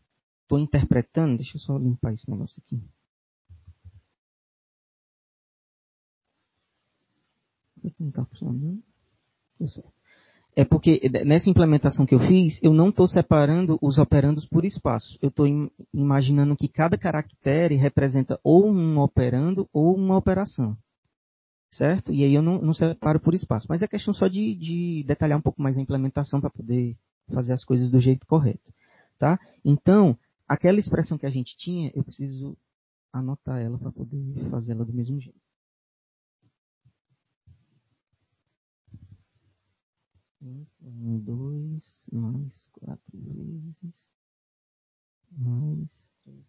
estou 0.44 0.60
interpretando, 0.60 1.38
deixa 1.38 1.56
eu 1.56 1.60
só 1.60 1.76
limpar 1.76 2.12
esse 2.12 2.30
negócio 2.30 2.62
aqui. 2.64 2.80
Não 7.98 8.08
está 8.08 8.24
funcionando. 8.24 8.82
É 10.54 10.64
porque 10.64 11.00
nessa 11.24 11.48
implementação 11.48 12.04
que 12.04 12.14
eu 12.14 12.20
fiz, 12.20 12.58
eu 12.62 12.74
não 12.74 12.90
estou 12.90 13.08
separando 13.08 13.78
os 13.80 13.98
operandos 13.98 14.46
por 14.46 14.64
espaço. 14.64 15.18
Eu 15.22 15.30
estou 15.30 15.46
imaginando 15.94 16.56
que 16.56 16.68
cada 16.68 16.98
caractere 16.98 17.74
representa 17.76 18.38
ou 18.44 18.70
um 18.70 18.98
operando 18.98 19.68
ou 19.72 19.96
uma 19.96 20.16
operação. 20.16 20.76
Certo? 21.70 22.12
E 22.12 22.22
aí 22.22 22.34
eu 22.34 22.42
não, 22.42 22.60
não 22.60 22.74
separo 22.74 23.18
por 23.18 23.32
espaço. 23.32 23.66
Mas 23.68 23.80
é 23.80 23.88
questão 23.88 24.12
só 24.12 24.28
de, 24.28 24.54
de 24.54 25.04
detalhar 25.06 25.38
um 25.38 25.42
pouco 25.42 25.62
mais 25.62 25.78
a 25.78 25.80
implementação 25.80 26.38
para 26.38 26.50
poder 26.50 26.98
fazer 27.32 27.54
as 27.54 27.64
coisas 27.64 27.90
do 27.90 27.98
jeito 27.98 28.26
correto. 28.26 28.74
Tá? 29.18 29.40
Então, 29.64 30.18
aquela 30.46 30.80
expressão 30.80 31.16
que 31.16 31.24
a 31.24 31.30
gente 31.30 31.56
tinha, 31.56 31.90
eu 31.94 32.04
preciso 32.04 32.58
anotar 33.10 33.58
ela 33.58 33.78
para 33.78 33.90
poder 33.90 34.50
fazê-la 34.50 34.84
do 34.84 34.92
mesmo 34.92 35.18
jeito. 35.18 35.40
Um, 40.42 41.18
dois, 41.20 42.04
mais 42.10 42.66
quatro 42.72 43.00
vezes, 43.12 44.16
mais 45.30 45.88
três. 46.24 46.44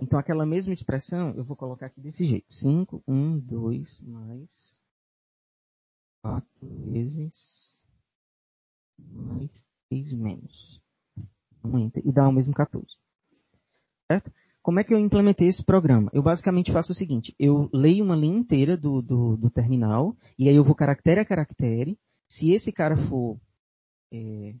Então, 0.00 0.18
aquela 0.18 0.46
mesma 0.46 0.72
expressão, 0.72 1.34
eu 1.34 1.44
vou 1.44 1.56
colocar 1.56 1.86
aqui 1.86 2.00
desse 2.00 2.24
jeito. 2.24 2.52
5, 2.52 3.02
1, 3.08 3.40
2, 3.40 4.00
mais 4.02 4.78
4 6.22 6.46
vezes, 6.92 7.84
mais 8.98 9.64
3 9.88 10.12
menos. 10.12 10.80
E 12.04 12.12
dá 12.12 12.28
o 12.28 12.32
mesmo 12.32 12.54
14. 12.54 12.86
Certo? 14.06 14.30
Como 14.64 14.80
é 14.80 14.84
que 14.84 14.94
eu 14.94 14.98
implementei 14.98 15.46
esse 15.46 15.62
programa? 15.62 16.10
Eu 16.14 16.22
basicamente 16.22 16.72
faço 16.72 16.92
o 16.92 16.94
seguinte: 16.94 17.34
eu 17.38 17.68
leio 17.70 18.02
uma 18.02 18.16
linha 18.16 18.38
inteira 18.38 18.78
do, 18.78 19.02
do, 19.02 19.36
do 19.36 19.50
terminal, 19.50 20.16
e 20.38 20.48
aí 20.48 20.56
eu 20.56 20.64
vou 20.64 20.74
caractere 20.74 21.20
a 21.20 21.24
caractere. 21.24 21.98
Se 22.30 22.50
esse 22.50 22.72
cara 22.72 22.96
for. 22.96 23.38
É... 24.10 24.54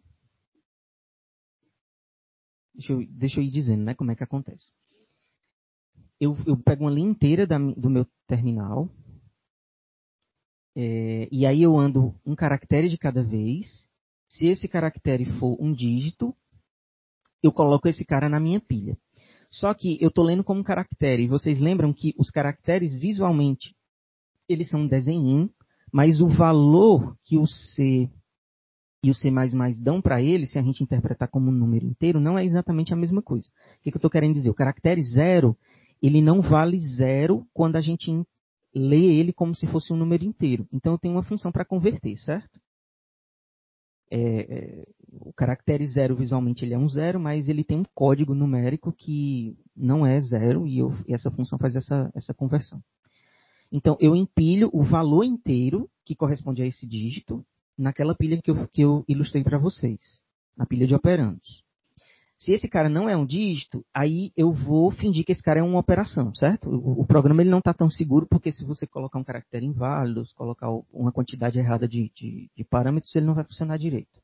Deixa, 2.74 2.92
eu, 2.92 3.06
deixa 3.08 3.40
eu 3.40 3.44
ir 3.44 3.50
dizendo 3.50 3.82
né, 3.82 3.94
como 3.94 4.10
é 4.10 4.14
que 4.14 4.22
acontece. 4.22 4.72
Eu, 6.20 6.36
eu 6.46 6.56
pego 6.58 6.84
uma 6.84 6.90
linha 6.90 7.10
inteira 7.10 7.46
da, 7.46 7.56
do 7.56 7.88
meu 7.88 8.06
terminal, 8.26 8.90
é, 10.76 11.28
e 11.32 11.46
aí 11.46 11.62
eu 11.62 11.78
ando 11.78 12.14
um 12.26 12.36
caractere 12.36 12.90
de 12.90 12.98
cada 12.98 13.22
vez. 13.22 13.88
Se 14.28 14.46
esse 14.48 14.68
caractere 14.68 15.24
for 15.38 15.56
um 15.58 15.72
dígito, 15.72 16.36
eu 17.42 17.50
coloco 17.50 17.88
esse 17.88 18.04
cara 18.04 18.28
na 18.28 18.38
minha 18.38 18.60
pilha. 18.60 18.98
Só 19.60 19.72
que 19.72 19.98
eu 20.00 20.08
estou 20.08 20.24
lendo 20.24 20.42
como 20.42 20.64
caractere. 20.64 21.24
E 21.24 21.28
vocês 21.28 21.60
lembram 21.60 21.92
que 21.92 22.14
os 22.18 22.30
caracteres 22.30 22.98
visualmente 22.98 23.74
eles 24.48 24.68
são 24.68 24.80
um 24.80 24.86
desenho, 24.86 25.50
Mas 25.92 26.20
o 26.20 26.26
valor 26.26 27.16
que 27.24 27.38
o 27.38 27.46
C 27.46 28.10
e 29.02 29.10
o 29.10 29.14
C++ 29.14 29.30
dão 29.80 30.00
para 30.00 30.20
ele, 30.20 30.46
se 30.46 30.58
a 30.58 30.62
gente 30.62 30.82
interpretar 30.82 31.28
como 31.28 31.50
um 31.50 31.54
número 31.54 31.86
inteiro, 31.86 32.18
não 32.18 32.38
é 32.38 32.44
exatamente 32.44 32.92
a 32.92 32.96
mesma 32.96 33.22
coisa. 33.22 33.48
O 33.48 33.82
que, 33.82 33.90
que 33.90 33.96
eu 33.96 33.98
estou 33.98 34.10
querendo 34.10 34.34
dizer? 34.34 34.50
O 34.50 34.54
caractere 34.54 35.02
zero, 35.02 35.56
ele 36.02 36.20
não 36.20 36.40
vale 36.40 36.80
zero 36.80 37.46
quando 37.52 37.76
a 37.76 37.80
gente 37.80 38.10
lê 38.74 39.14
ele 39.18 39.32
como 39.32 39.54
se 39.54 39.66
fosse 39.68 39.92
um 39.92 39.96
número 39.96 40.24
inteiro. 40.24 40.66
Então 40.72 40.92
eu 40.94 40.98
tenho 40.98 41.14
uma 41.14 41.22
função 41.22 41.52
para 41.52 41.64
converter, 41.64 42.16
certo? 42.16 42.58
É, 44.16 44.20
é, 44.20 44.84
o 45.10 45.32
caractere 45.32 45.84
zero 45.88 46.14
visualmente 46.14 46.64
ele 46.64 46.72
é 46.72 46.78
um 46.78 46.88
zero, 46.88 47.18
mas 47.18 47.48
ele 47.48 47.64
tem 47.64 47.78
um 47.78 47.84
código 47.92 48.32
numérico 48.32 48.92
que 48.92 49.58
não 49.76 50.06
é 50.06 50.20
zero 50.20 50.68
e, 50.68 50.78
eu, 50.78 50.94
e 51.08 51.12
essa 51.12 51.32
função 51.32 51.58
faz 51.58 51.74
essa, 51.74 52.12
essa 52.14 52.32
conversão. 52.32 52.80
Então 53.72 53.96
eu 53.98 54.14
empilho 54.14 54.70
o 54.72 54.84
valor 54.84 55.24
inteiro 55.24 55.90
que 56.04 56.14
corresponde 56.14 56.62
a 56.62 56.66
esse 56.66 56.86
dígito 56.86 57.44
naquela 57.76 58.14
pilha 58.14 58.40
que 58.40 58.52
eu, 58.52 58.68
que 58.68 58.82
eu 58.82 59.04
ilustrei 59.08 59.42
para 59.42 59.58
vocês, 59.58 60.20
na 60.56 60.64
pilha 60.64 60.86
de 60.86 60.94
operandos. 60.94 61.63
Se 62.38 62.52
esse 62.52 62.68
cara 62.68 62.88
não 62.88 63.08
é 63.08 63.16
um 63.16 63.24
dígito, 63.24 63.84
aí 63.94 64.32
eu 64.36 64.52
vou 64.52 64.90
fingir 64.90 65.24
que 65.24 65.32
esse 65.32 65.42
cara 65.42 65.60
é 65.60 65.62
uma 65.62 65.78
operação, 65.78 66.34
certo? 66.34 66.68
O, 66.68 67.02
o 67.02 67.06
programa 67.06 67.42
ele 67.42 67.50
não 67.50 67.58
está 67.58 67.72
tão 67.72 67.88
seguro 67.88 68.26
porque 68.26 68.52
se 68.52 68.64
você 68.64 68.86
colocar 68.86 69.18
um 69.18 69.24
caractere 69.24 69.64
inválido, 69.64 70.26
colocar 70.34 70.68
uma 70.92 71.12
quantidade 71.12 71.58
errada 71.58 71.88
de, 71.88 72.10
de, 72.14 72.50
de 72.54 72.64
parâmetros, 72.64 73.14
ele 73.14 73.26
não 73.26 73.34
vai 73.34 73.44
funcionar 73.44 73.78
direito. 73.78 74.20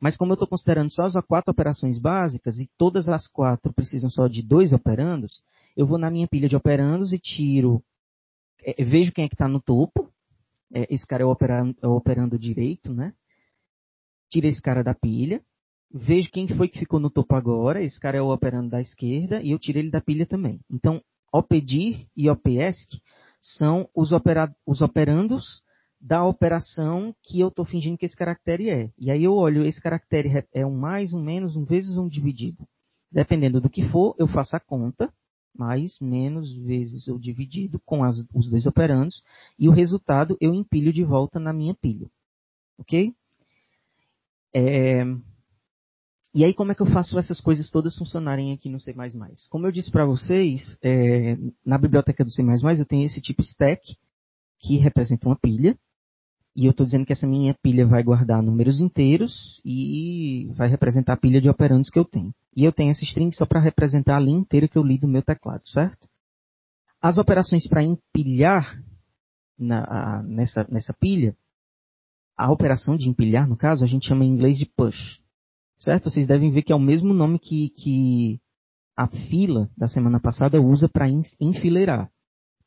Mas 0.00 0.16
como 0.16 0.32
eu 0.32 0.34
estou 0.34 0.48
considerando 0.48 0.90
só 0.90 1.02
as 1.02 1.14
quatro 1.26 1.50
operações 1.50 1.98
básicas 1.98 2.58
e 2.58 2.70
todas 2.78 3.08
as 3.08 3.26
quatro 3.26 3.72
precisam 3.72 4.08
só 4.08 4.28
de 4.28 4.42
dois 4.42 4.72
operandos, 4.72 5.42
eu 5.76 5.86
vou 5.86 5.98
na 5.98 6.10
minha 6.10 6.28
pilha 6.28 6.48
de 6.48 6.56
operandos 6.56 7.12
e 7.12 7.18
tiro, 7.18 7.82
é, 8.62 8.82
vejo 8.82 9.12
quem 9.12 9.24
é 9.24 9.28
que 9.28 9.34
está 9.34 9.48
no 9.48 9.60
topo, 9.60 10.10
é, 10.72 10.86
esse 10.92 11.06
cara 11.06 11.22
é 11.22 11.26
o, 11.26 11.30
operando, 11.30 11.76
é 11.82 11.86
o 11.86 11.92
operando 11.92 12.38
direito, 12.38 12.94
né? 12.94 13.12
Tiro 14.30 14.46
esse 14.46 14.62
cara 14.62 14.82
da 14.82 14.94
pilha, 14.94 15.42
vejo 15.92 16.30
quem 16.30 16.48
foi 16.48 16.68
que 16.68 16.78
ficou 16.78 17.00
no 17.00 17.10
topo 17.10 17.34
agora, 17.34 17.82
esse 17.82 17.98
cara 17.98 18.16
é 18.16 18.22
o 18.22 18.32
operando 18.32 18.70
da 18.70 18.80
esquerda, 18.80 19.42
e 19.42 19.50
eu 19.50 19.58
tiro 19.58 19.78
ele 19.78 19.90
da 19.90 20.00
pilha 20.00 20.26
também. 20.26 20.60
Então, 20.70 21.02
OPDIR 21.32 22.06
e 22.16 22.28
OPESC 22.28 23.00
são 23.40 23.88
os, 23.94 24.12
opera 24.12 24.54
os 24.66 24.80
operandos 24.80 25.62
da 26.00 26.24
operação 26.24 27.14
que 27.22 27.40
eu 27.40 27.48
estou 27.48 27.64
fingindo 27.64 27.98
que 27.98 28.06
esse 28.06 28.16
caractere 28.16 28.70
é. 28.70 28.90
E 28.98 29.10
aí 29.10 29.24
eu 29.24 29.34
olho, 29.34 29.66
esse 29.66 29.80
caractere 29.80 30.46
é 30.52 30.64
um 30.64 30.74
mais, 30.74 31.12
um 31.12 31.22
menos, 31.22 31.56
um 31.56 31.64
vezes, 31.64 31.96
um 31.96 32.08
dividido. 32.08 32.66
Dependendo 33.12 33.60
do 33.60 33.68
que 33.68 33.86
for, 33.88 34.14
eu 34.18 34.26
faço 34.26 34.56
a 34.56 34.60
conta, 34.60 35.12
mais, 35.54 35.98
menos, 36.00 36.52
vezes 36.54 37.08
ou 37.08 37.18
dividido 37.18 37.80
com 37.84 38.02
as, 38.02 38.24
os 38.32 38.48
dois 38.48 38.66
operandos, 38.66 39.22
e 39.58 39.68
o 39.68 39.72
resultado 39.72 40.36
eu 40.40 40.54
empilho 40.54 40.92
de 40.92 41.04
volta 41.04 41.38
na 41.38 41.52
minha 41.52 41.74
pilha. 41.74 42.08
Ok? 42.78 43.14
É, 44.54 45.04
e 46.32 46.44
aí, 46.44 46.54
como 46.54 46.70
é 46.70 46.74
que 46.74 46.82
eu 46.82 46.86
faço 46.86 47.18
essas 47.18 47.40
coisas 47.40 47.70
todas 47.70 47.96
funcionarem 47.96 48.52
aqui 48.52 48.68
no 48.68 48.78
C++? 48.78 48.94
Como 49.50 49.66
eu 49.66 49.72
disse 49.72 49.90
para 49.90 50.04
vocês, 50.04 50.78
é, 50.82 51.36
na 51.64 51.76
biblioteca 51.76 52.24
do 52.24 52.30
C++ 52.30 52.42
eu 52.42 52.86
tenho 52.86 53.04
esse 53.04 53.20
tipo 53.20 53.42
stack, 53.42 53.96
que 54.60 54.76
representa 54.76 55.26
uma 55.26 55.36
pilha, 55.36 55.76
e 56.54 56.66
eu 56.66 56.72
estou 56.72 56.84
dizendo 56.84 57.06
que 57.06 57.12
essa 57.12 57.26
minha 57.26 57.54
pilha 57.54 57.86
vai 57.86 58.02
guardar 58.02 58.42
números 58.42 58.80
inteiros 58.80 59.60
e 59.64 60.50
vai 60.54 60.68
representar 60.68 61.14
a 61.14 61.16
pilha 61.16 61.40
de 61.40 61.48
operandos 61.48 61.90
que 61.90 61.98
eu 61.98 62.04
tenho. 62.04 62.34
E 62.54 62.64
eu 62.64 62.72
tenho 62.72 62.90
essa 62.90 63.04
string 63.04 63.32
só 63.32 63.46
para 63.46 63.60
representar 63.60 64.16
a 64.16 64.20
linha 64.20 64.38
inteira 64.38 64.68
que 64.68 64.76
eu 64.76 64.82
li 64.82 64.98
do 64.98 65.08
meu 65.08 65.22
teclado, 65.22 65.68
certo? 65.68 66.08
As 67.00 67.18
operações 67.18 67.66
para 67.66 67.82
empilhar 67.82 68.82
na, 69.58 70.22
nessa, 70.22 70.66
nessa 70.68 70.92
pilha, 70.92 71.36
a 72.36 72.50
operação 72.50 72.96
de 72.96 73.08
empilhar, 73.08 73.48
no 73.48 73.56
caso, 73.56 73.84
a 73.84 73.86
gente 73.86 74.08
chama 74.08 74.24
em 74.24 74.28
inglês 74.28 74.58
de 74.58 74.66
push. 74.66 75.19
Certo? 75.80 76.10
Vocês 76.10 76.26
devem 76.26 76.50
ver 76.50 76.62
que 76.62 76.72
é 76.72 76.76
o 76.76 76.80
mesmo 76.80 77.14
nome 77.14 77.38
que, 77.38 77.70
que 77.70 78.40
a 78.94 79.08
fila 79.08 79.70
da 79.76 79.88
semana 79.88 80.20
passada 80.20 80.60
usa 80.60 80.88
para 80.88 81.08
enfileirar. 81.40 82.12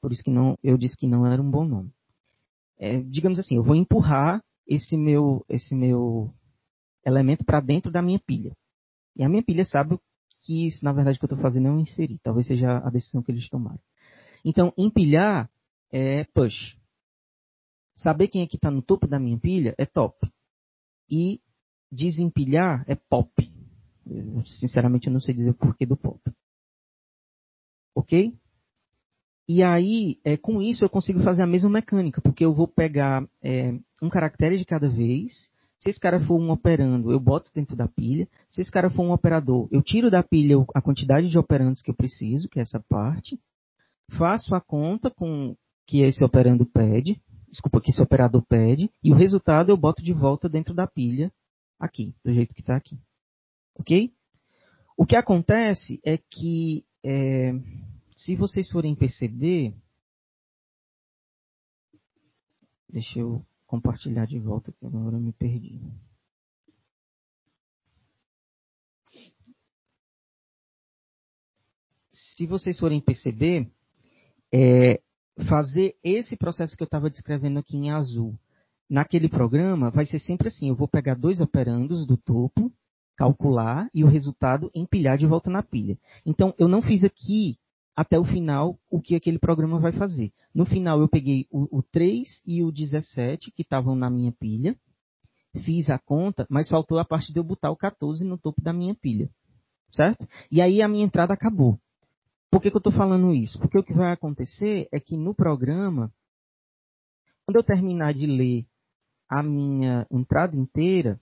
Por 0.02 0.12
isso 0.12 0.24
que 0.24 0.32
não, 0.32 0.58
eu 0.64 0.78
disse 0.78 0.98
que 0.98 1.08
não 1.08 1.26
era 1.26 1.42
um 1.42 1.50
bom 1.50 1.64
nome. 1.64 1.92
É, 2.78 3.00
digamos 3.02 3.38
assim, 3.38 3.56
eu 3.56 3.64
vou 3.64 3.76
empurrar 3.76 4.44
esse 4.68 4.98
meu, 4.98 5.46
esse 5.48 5.76
meu 5.76 6.34
elemento 7.06 7.46
para 7.46 7.62
dentro 7.62 7.92
da 7.92 8.02
minha 8.02 8.20
pilha. 8.20 8.56
E 9.16 9.24
a 9.24 9.30
minha 9.30 9.44
pilha 9.44 9.64
sabe 9.64 10.00
que 10.42 10.68
isso, 10.68 10.84
na 10.84 10.92
verdade, 10.92 11.20
que 11.20 11.24
eu 11.24 11.28
estou 11.28 11.40
fazendo 11.40 11.68
é 11.68 11.82
inserir. 11.82 12.20
Talvez 12.24 12.48
seja 12.48 12.78
a 12.80 12.90
decisão 12.90 13.22
que 13.22 13.32
eles 13.32 13.48
tomaram. 13.48 13.80
Então, 14.44 14.74
empilhar 14.76 15.50
é 15.92 16.24
push. 16.34 16.76
Saber 17.96 18.28
quem 18.28 18.42
é 18.42 18.48
que 18.48 18.58
está 18.58 18.72
no 18.72 18.82
topo 18.82 19.08
da 19.08 19.20
minha 19.20 19.40
pilha 19.40 19.76
é 19.78 19.86
top. 19.86 20.18
E 21.10 21.40
desempilhar 21.94 22.84
é 22.88 22.96
pop. 22.96 23.32
Eu, 24.06 24.44
sinceramente, 24.46 25.08
eu 25.08 25.14
não 25.14 25.22
sei 25.22 25.34
dizer 25.34 25.52
o 25.52 25.56
porquê 25.56 25.86
do 25.86 25.96
pop. 25.96 26.20
Ok? 27.96 28.34
E 29.48 29.62
aí, 29.62 30.20
é, 30.24 30.38
com 30.38 30.62
isso, 30.62 30.84
eu 30.84 30.90
consigo 30.90 31.22
fazer 31.22 31.42
a 31.42 31.48
mesma 31.48 31.70
mecânica, 31.70 32.22
porque 32.22 32.46
eu 32.46 32.54
vou 32.54 32.68
pegar 32.68 33.28
é, 33.42 33.78
um 34.02 34.10
caractere 34.10 34.58
de 34.58 34.66
cada 34.66 34.90
vez. 34.90 35.52
Se 35.80 35.90
esse 35.90 36.00
cara 36.00 36.20
for 36.22 36.40
um 36.40 36.50
operando, 36.50 37.12
eu 37.12 37.20
boto 37.20 37.52
dentro 37.54 37.76
da 37.76 37.88
pilha. 37.88 38.28
Se 38.50 38.62
esse 38.62 38.72
cara 38.72 38.90
for 38.90 39.04
um 39.04 39.12
operador, 39.12 39.68
eu 39.70 39.82
tiro 39.82 40.10
da 40.10 40.24
pilha 40.24 40.56
a 40.74 40.82
quantidade 40.82 41.30
de 41.30 41.38
operandos 41.38 41.82
que 41.82 41.92
eu 41.92 41.96
preciso, 41.96 42.48
que 42.48 42.60
é 42.60 42.62
essa 42.62 42.80
parte. 42.88 43.38
Faço 44.12 44.56
a 44.56 44.62
conta 44.62 45.10
com 45.10 45.56
que 45.86 46.02
esse 46.02 46.24
operando 46.24 46.66
pede, 46.66 47.22
desculpa, 47.52 47.82
que 47.82 47.92
esse 47.92 48.02
operador 48.02 48.42
pede, 48.48 48.90
e 49.04 49.12
o 49.12 49.16
resultado 49.16 49.70
eu 49.70 49.78
boto 49.78 50.02
de 50.02 50.14
volta 50.14 50.48
dentro 50.48 50.74
da 50.74 50.88
pilha 50.88 51.32
aqui, 51.80 52.16
do 52.24 52.34
jeito 52.34 52.54
que 52.54 52.62
está 52.62 52.76
aqui. 52.76 52.98
Ok? 53.76 54.14
O 54.98 55.06
que 55.06 55.16
acontece 55.16 56.00
é 56.04 56.18
que, 56.18 56.86
é, 57.04 57.52
se 58.16 58.36
vocês 58.36 58.70
forem 58.70 58.96
perceber, 58.96 59.76
deixa 62.88 63.20
eu 63.20 63.46
compartilhar 63.66 64.26
de 64.26 64.40
volta, 64.40 64.72
que 64.72 64.86
agora 64.86 65.16
eu 65.16 65.20
me 65.20 65.34
perdi. 65.34 65.82
Se 72.12 72.46
vocês 72.46 72.80
forem 72.80 73.02
perceber, 73.02 73.72
é, 74.54 75.02
fazer 75.48 75.98
esse 76.04 76.38
processo 76.38 76.78
que 76.78 76.84
eu 76.84 76.86
estava 76.86 77.10
descrevendo 77.10 77.58
aqui 77.58 77.76
em 77.76 77.90
azul 77.90 78.38
naquele 78.90 79.30
programa 79.30 79.90
vai 79.90 80.06
ser 80.06 80.20
sempre 80.20 80.48
assim: 80.48 80.70
eu 80.70 80.76
vou 80.76 80.88
pegar 80.88 81.16
dois 81.16 81.40
operandos 81.40 82.06
do 82.06 82.18
topo, 82.18 82.72
calcular 83.16 83.90
e 83.94 84.04
o 84.04 84.08
resultado 84.08 84.72
empilhar 84.74 85.18
de 85.18 85.26
volta 85.26 85.50
na 85.50 85.64
pilha. 85.64 85.98
Então, 86.26 86.54
eu 86.58 86.68
não 86.68 86.82
fiz 86.82 87.04
aqui 87.04 87.58
até 87.96 88.18
o 88.18 88.26
final 88.26 88.80
o 88.90 89.00
que 89.00 89.16
aquele 89.16 89.38
programa 89.38 89.80
vai 89.80 89.92
fazer. 89.92 90.32
No 90.54 90.66
final, 90.66 91.00
eu 91.00 91.08
peguei 91.08 91.48
o, 91.52 91.78
o 91.78 91.84
3 91.84 92.42
e 92.46 92.64
o 92.64 92.72
17 92.72 93.52
que 93.52 93.62
estavam 93.62 93.96
na 93.96 94.10
minha 94.10 94.32
pilha, 94.32 94.76
fiz 95.64 95.90
a 95.90 96.00
conta, 96.00 96.48
mas 96.50 96.68
faltou 96.68 96.98
a 96.98 97.06
parte 97.06 97.32
de 97.32 97.40
eu 97.40 97.44
botar 97.44 97.70
o 97.70 97.78
14 97.78 98.24
no 98.24 98.38
topo 98.38 98.62
da 98.62 98.74
minha 98.74 98.96
pilha. 98.96 99.30
Certo? 99.92 100.28
E 100.52 100.60
aí 100.60 100.82
a 100.82 100.88
minha 100.88 101.06
entrada 101.06 101.34
acabou. 101.34 101.80
Por 102.50 102.62
que, 102.62 102.70
que 102.72 102.78
eu 102.78 102.80
estou 102.80 102.94
falando 102.94 103.34
isso? 103.34 103.60
Porque 103.60 103.78
o 103.78 103.84
que 103.84 103.94
vai 103.94 104.12
acontecer 104.12 104.88
é 104.92 105.00
que 105.00 105.16
no 105.16 105.36
programa, 105.36 106.12
quando 107.46 107.58
eu 107.58 107.64
terminar 107.64 108.14
de 108.14 108.26
ler 108.26 108.66
a 109.30 109.42
minha 109.42 110.08
entrada 110.12 110.56
inteira, 110.56 111.20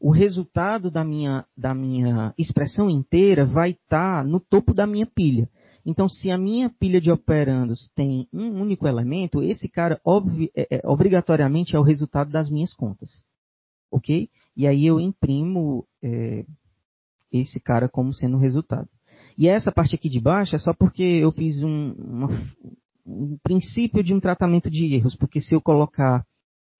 o 0.00 0.10
resultado 0.10 0.90
da 0.90 1.04
minha, 1.04 1.44
da 1.56 1.74
minha 1.74 2.32
expressão 2.38 2.88
inteira 2.88 3.44
vai 3.44 3.70
estar 3.70 4.22
tá 4.22 4.24
no 4.24 4.38
topo 4.38 4.72
da 4.72 4.86
minha 4.86 5.06
pilha. 5.06 5.48
Então, 5.84 6.08
se 6.08 6.30
a 6.30 6.38
minha 6.38 6.68
pilha 6.68 7.00
de 7.00 7.10
operandos 7.10 7.90
tem 7.94 8.28
um 8.32 8.60
único 8.60 8.86
elemento, 8.86 9.42
esse 9.42 9.68
cara 9.68 10.00
obvi, 10.04 10.50
é, 10.54 10.76
é, 10.76 10.80
obrigatoriamente 10.84 11.74
é 11.74 11.78
o 11.78 11.82
resultado 11.82 12.30
das 12.30 12.50
minhas 12.50 12.74
contas. 12.74 13.24
Ok? 13.90 14.28
E 14.56 14.66
aí 14.66 14.86
eu 14.86 15.00
imprimo 15.00 15.86
é, 16.02 16.44
esse 17.32 17.58
cara 17.58 17.88
como 17.88 18.12
sendo 18.12 18.36
o 18.36 18.40
resultado. 18.40 18.88
E 19.36 19.48
essa 19.48 19.72
parte 19.72 19.94
aqui 19.94 20.08
de 20.08 20.20
baixo 20.20 20.54
é 20.54 20.58
só 20.58 20.74
porque 20.74 21.02
eu 21.02 21.32
fiz 21.32 21.62
um, 21.62 21.92
uma, 21.92 22.28
um 23.08 23.38
princípio 23.42 24.02
de 24.02 24.14
um 24.14 24.20
tratamento 24.20 24.70
de 24.70 24.94
erros, 24.94 25.16
porque 25.16 25.40
se 25.40 25.54
eu 25.54 25.60
colocar 25.60 26.24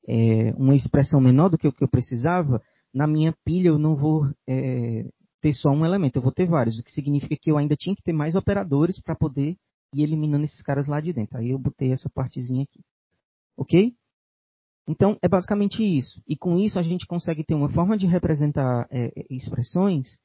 é, 0.06 0.52
uma 0.56 0.74
expressão 0.74 1.20
menor 1.20 1.48
do 1.48 1.58
que 1.58 1.66
o 1.66 1.72
que 1.72 1.82
eu 1.82 1.88
precisava, 1.88 2.62
na 2.92 3.06
minha 3.06 3.34
pilha 3.44 3.68
eu 3.68 3.78
não 3.78 3.96
vou 3.96 4.26
é, 4.46 5.08
ter 5.40 5.52
só 5.52 5.70
um 5.70 5.84
elemento, 5.84 6.16
eu 6.16 6.22
vou 6.22 6.32
ter 6.32 6.46
vários, 6.46 6.78
o 6.78 6.84
que 6.84 6.92
significa 6.92 7.36
que 7.40 7.50
eu 7.50 7.58
ainda 7.58 7.76
tinha 7.76 7.96
que 7.96 8.02
ter 8.02 8.12
mais 8.12 8.34
operadores 8.34 9.00
para 9.00 9.14
poder 9.14 9.56
ir 9.94 10.02
eliminando 10.02 10.44
esses 10.44 10.62
caras 10.62 10.86
lá 10.86 11.00
de 11.00 11.12
dentro. 11.12 11.38
Aí 11.38 11.50
eu 11.50 11.58
botei 11.58 11.92
essa 11.92 12.10
partezinha 12.10 12.64
aqui. 12.64 12.80
Ok? 13.56 13.94
Então, 14.86 15.18
é 15.22 15.28
basicamente 15.28 15.82
isso. 15.82 16.22
E 16.26 16.36
com 16.36 16.58
isso 16.58 16.78
a 16.78 16.82
gente 16.82 17.06
consegue 17.06 17.44
ter 17.44 17.54
uma 17.54 17.68
forma 17.68 17.96
de 17.96 18.06
representar 18.06 18.86
é, 18.90 19.12
expressões 19.30 20.18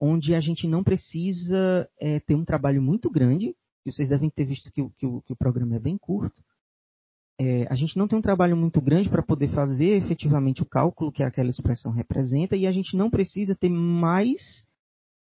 onde 0.00 0.34
a 0.34 0.40
gente 0.40 0.68
não 0.68 0.84
precisa 0.84 1.88
é, 2.00 2.20
ter 2.20 2.34
um 2.34 2.44
trabalho 2.44 2.82
muito 2.82 3.10
grande, 3.10 3.54
vocês 3.92 4.08
devem 4.08 4.30
ter 4.30 4.44
visto 4.44 4.70
que, 4.72 4.82
que, 4.82 5.06
que, 5.06 5.32
o 5.32 5.36
programa 5.36 5.76
é 5.76 5.80
bem 5.80 5.98
curto, 5.98 6.42
é, 7.38 7.66
a 7.68 7.74
gente 7.74 7.96
não 7.96 8.06
tem 8.06 8.18
um 8.18 8.22
trabalho 8.22 8.56
muito 8.56 8.80
grande 8.80 9.08
para 9.08 9.22
poder 9.22 9.48
fazer 9.48 9.96
efetivamente 9.96 10.62
o 10.62 10.66
cálculo 10.66 11.10
que 11.10 11.22
aquela 11.22 11.50
expressão 11.50 11.90
representa 11.92 12.56
e 12.56 12.66
a 12.66 12.72
gente 12.72 12.96
não 12.96 13.10
precisa 13.10 13.56
ter 13.56 13.68
mais, 13.68 14.64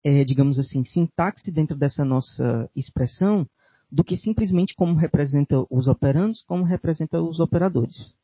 é, 0.04 0.24
digamos 0.24 0.58
assim, 0.58 0.86
sintaxe 0.86 1.52
dentro 1.52 1.76
dessa 1.76 2.06
nossa 2.06 2.70
expressão 2.76 3.46
do 3.92 4.04
que 4.04 4.16
simplesmente 4.16 4.74
como 4.76 4.96
representa 4.96 5.66
os 5.70 5.88
operandos, 5.88 6.44
como 6.44 6.64
representa 6.64 7.22
os 7.22 7.40
operadores. 7.40 8.16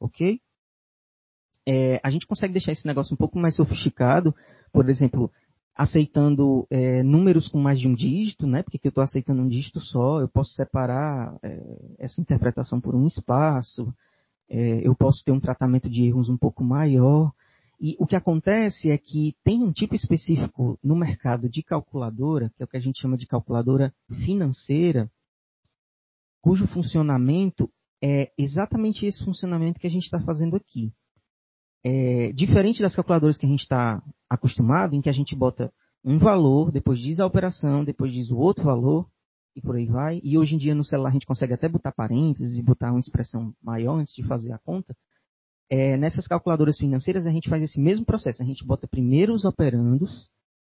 Ok? 0.00 0.40
É, 1.66 2.00
a 2.02 2.10
gente 2.10 2.26
consegue 2.26 2.52
deixar 2.52 2.72
esse 2.72 2.86
negócio 2.86 3.14
um 3.14 3.16
pouco 3.16 3.38
mais 3.38 3.54
sofisticado, 3.54 4.34
por 4.72 4.88
exemplo, 4.88 5.30
aceitando 5.74 6.66
é, 6.70 7.02
números 7.02 7.48
com 7.48 7.58
mais 7.58 7.80
de 7.80 7.88
um 7.88 7.94
dígito, 7.94 8.46
né? 8.46 8.62
Porque 8.62 8.78
eu 8.82 8.90
estou 8.90 9.02
aceitando 9.02 9.42
um 9.42 9.48
dígito 9.48 9.80
só, 9.80 10.20
eu 10.20 10.28
posso 10.28 10.52
separar 10.52 11.36
é, 11.42 11.94
essa 11.98 12.20
interpretação 12.20 12.80
por 12.80 12.94
um 12.94 13.06
espaço, 13.06 13.92
é, 14.48 14.86
eu 14.86 14.94
posso 14.94 15.24
ter 15.24 15.32
um 15.32 15.40
tratamento 15.40 15.88
de 15.88 16.04
erros 16.04 16.28
um 16.28 16.36
pouco 16.36 16.62
maior. 16.62 17.32
E 17.80 17.96
o 17.98 18.06
que 18.06 18.14
acontece 18.14 18.90
é 18.90 18.98
que 18.98 19.34
tem 19.42 19.62
um 19.62 19.72
tipo 19.72 19.94
específico 19.94 20.78
no 20.84 20.94
mercado 20.94 21.48
de 21.48 21.62
calculadora, 21.62 22.52
que 22.54 22.62
é 22.62 22.64
o 22.64 22.68
que 22.68 22.76
a 22.76 22.80
gente 22.80 23.00
chama 23.00 23.16
de 23.16 23.26
calculadora 23.26 23.92
financeira, 24.24 25.10
cujo 26.40 26.66
funcionamento 26.66 27.70
é 28.02 28.30
exatamente 28.36 29.06
esse 29.06 29.24
funcionamento 29.24 29.80
que 29.80 29.86
a 29.86 29.90
gente 29.90 30.04
está 30.04 30.20
fazendo 30.20 30.54
aqui. 30.54 30.92
É, 31.84 32.32
diferente 32.32 32.80
das 32.80 32.94
calculadoras 32.94 33.36
que 33.36 33.46
a 33.46 33.48
gente 33.48 33.62
está 33.62 34.02
acostumado, 34.30 34.94
em 34.94 35.00
que 35.00 35.08
a 35.08 35.12
gente 35.12 35.34
bota 35.34 35.72
um 36.04 36.18
valor, 36.18 36.70
depois 36.70 36.98
diz 36.98 37.18
a 37.18 37.26
operação, 37.26 37.84
depois 37.84 38.12
diz 38.12 38.30
o 38.30 38.36
outro 38.36 38.64
valor, 38.64 39.08
e 39.54 39.60
por 39.60 39.76
aí 39.76 39.86
vai. 39.86 40.20
E 40.22 40.38
hoje 40.38 40.54
em 40.54 40.58
dia 40.58 40.74
no 40.74 40.84
celular 40.84 41.10
a 41.10 41.12
gente 41.12 41.26
consegue 41.26 41.52
até 41.52 41.68
botar 41.68 41.92
parênteses 41.92 42.56
e 42.56 42.62
botar 42.62 42.90
uma 42.90 43.00
expressão 43.00 43.54
maior 43.62 43.96
antes 43.96 44.14
de 44.14 44.22
fazer 44.22 44.52
a 44.52 44.58
conta. 44.58 44.96
É, 45.68 45.96
nessas 45.96 46.26
calculadoras 46.26 46.76
financeiras 46.76 47.26
a 47.26 47.30
gente 47.30 47.48
faz 47.48 47.62
esse 47.62 47.80
mesmo 47.80 48.04
processo. 48.04 48.42
A 48.42 48.46
gente 48.46 48.64
bota 48.64 48.86
primeiro 48.86 49.32
os 49.34 49.44
operandos. 49.44 50.30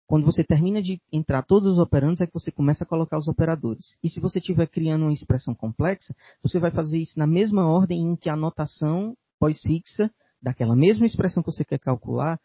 Quando 0.08 0.26
você 0.26 0.44
termina 0.44 0.82
de 0.82 1.02
entrar 1.12 1.44
todos 1.44 1.74
os 1.74 1.80
operandos, 1.80 2.22
é 2.22 2.28
que 2.28 2.34
você 2.34 2.50
começa 2.50 2.84
a 2.84 2.88
colocar 2.88 3.18
os 3.18 3.28
operadores. 3.28 3.98
E 4.02 4.10
se 4.10 4.22
você 4.22 4.40
estiver 4.40 4.68
criando 4.68 5.02
uma 5.04 5.14
expressão 5.14 5.54
complexa, 5.54 6.16
você 6.42 6.60
vai 6.60 6.72
fazer 6.72 6.98
isso 6.98 7.20
na 7.20 7.28
mesma 7.28 7.68
ordem 7.68 8.02
em 8.02 8.16
que 8.16 8.30
a 8.30 8.36
notação 8.36 9.18
pós-fixa 9.38 10.10
daquela 10.42 10.76
mesma 10.76 11.06
expressão 11.06 11.44
que 11.44 11.52
você 11.52 11.64
quer 11.64 11.80
calcular 11.80 12.40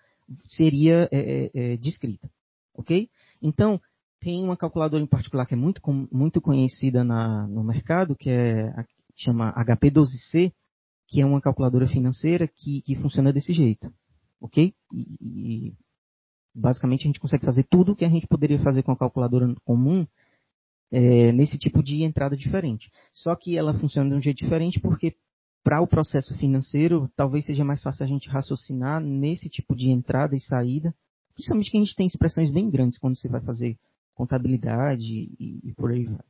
seria 0.48 1.09
é, 1.10 1.19
é, 1.19 1.51
é, 1.55 1.77
descrita. 1.77 2.31
Ok? 2.74 3.09
Então, 3.40 3.81
tem 4.20 4.43
uma 4.43 4.56
calculadora 4.56 5.02
em 5.02 5.06
particular 5.06 5.47
que 5.47 5.55
é 5.55 5.56
muito, 5.56 5.81
muito 6.10 6.40
conhecida 6.40 7.05
na, 7.05 7.47
no 7.48 7.64
mercado, 7.64 8.16
que 8.16 8.31
é 8.31 8.73
chama 9.16 9.52
HP12C, 9.55 10.52
que 11.09 11.20
é 11.20 11.27
uma 11.27 11.40
calculadora 11.40 11.86
financeira 11.86 12.48
que, 12.48 12.81
que 12.82 12.94
funciona 12.97 13.32
desse 13.32 13.52
jeito. 13.52 13.93
Ok? 14.40 14.74
E, 14.93 15.16
e, 15.20 15.74
basicamente 16.55 17.02
a 17.02 17.06
gente 17.09 17.20
consegue 17.20 17.44
fazer 17.44 17.64
tudo 17.64 17.93
o 17.93 17.97
que 17.97 18.05
a 18.05 18.09
gente 18.09 18.27
poderia 18.27 18.59
fazer 18.60 18.82
com 18.82 18.93
a 18.93 18.97
calculadora 18.97 19.55
comum 19.64 20.06
é, 20.90 21.32
nesse 21.32 21.59
tipo 21.59 21.82
de 21.82 22.02
entrada 22.02 22.36
diferente. 22.36 22.90
Só 23.14 23.35
que 23.35 23.56
ela 23.56 23.74
funciona 23.74 24.10
de 24.10 24.16
um 24.16 24.23
jeito 24.23 24.43
diferente 24.43 24.81
porque 24.81 25.16
para 25.62 25.80
o 25.80 25.86
processo 25.86 26.36
financeiro, 26.36 27.10
talvez 27.14 27.47
seja 27.47 27.64
mais 27.64 27.82
fácil 27.82 28.05
a 28.05 28.09
gente 28.09 28.28
raciocinar 28.28 29.01
nesse 29.01 29.48
tipo 29.48 29.74
de 29.74 29.90
entrada 29.90 30.34
e 30.34 30.40
saída, 30.40 30.94
principalmente 31.34 31.70
que 31.70 31.76
a 31.76 31.80
gente 31.80 31.97
tem 31.97 32.06
expressões 32.06 32.51
bem 32.51 32.68
grandes 32.68 32.98
quando 32.98 33.16
você 33.16 33.28
vai 33.28 33.40
fazer 33.40 33.78
contabilidade 34.14 35.05
e, 35.39 35.60
e 35.62 35.72
por 35.74 35.93
aí 35.93 36.05
vai. 36.05 36.24